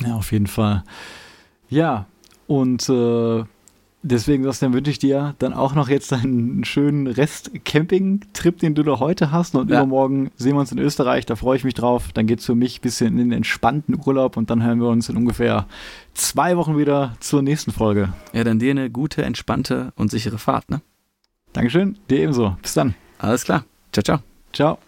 Ja, 0.00 0.14
auf 0.14 0.32
jeden 0.32 0.46
Fall. 0.46 0.84
Ja, 1.68 2.06
und 2.46 2.88
äh, 2.88 3.44
deswegen, 4.06 4.42
Sebastian, 4.42 4.72
wünsche 4.72 4.90
ich 4.90 4.98
dir 4.98 5.34
dann 5.38 5.52
auch 5.52 5.74
noch 5.74 5.88
jetzt 5.88 6.12
einen 6.12 6.64
schönen 6.64 7.06
Rest-Camping-Trip, 7.06 8.58
den 8.58 8.74
du 8.74 8.82
da 8.82 8.98
heute 8.98 9.30
hast. 9.30 9.54
Und 9.54 9.70
ja. 9.70 9.78
übermorgen 9.78 10.30
sehen 10.36 10.54
wir 10.54 10.60
uns 10.60 10.72
in 10.72 10.78
Österreich, 10.78 11.26
da 11.26 11.36
freue 11.36 11.56
ich 11.56 11.64
mich 11.64 11.74
drauf. 11.74 12.10
Dann 12.14 12.26
geht 12.26 12.40
es 12.40 12.46
für 12.46 12.54
mich 12.54 12.78
ein 12.78 12.82
bisschen 12.82 13.18
in 13.18 13.30
den 13.30 13.32
entspannten 13.32 13.98
Urlaub 14.04 14.36
und 14.36 14.50
dann 14.50 14.62
hören 14.62 14.80
wir 14.80 14.88
uns 14.88 15.08
in 15.08 15.16
ungefähr 15.16 15.66
zwei 16.14 16.56
Wochen 16.56 16.78
wieder 16.78 17.16
zur 17.20 17.42
nächsten 17.42 17.72
Folge. 17.72 18.12
Ja, 18.32 18.44
dann 18.44 18.58
dir 18.58 18.70
eine 18.70 18.90
gute, 18.90 19.22
entspannte 19.22 19.92
und 19.96 20.10
sichere 20.10 20.38
Fahrt, 20.38 20.70
ne? 20.70 20.80
Dankeschön, 21.52 21.96
dir 22.10 22.20
ebenso. 22.20 22.56
Bis 22.62 22.74
dann. 22.74 22.94
Alles 23.18 23.44
klar. 23.44 23.64
Ciao, 23.92 24.02
ciao. 24.02 24.18
Ciao. 24.52 24.85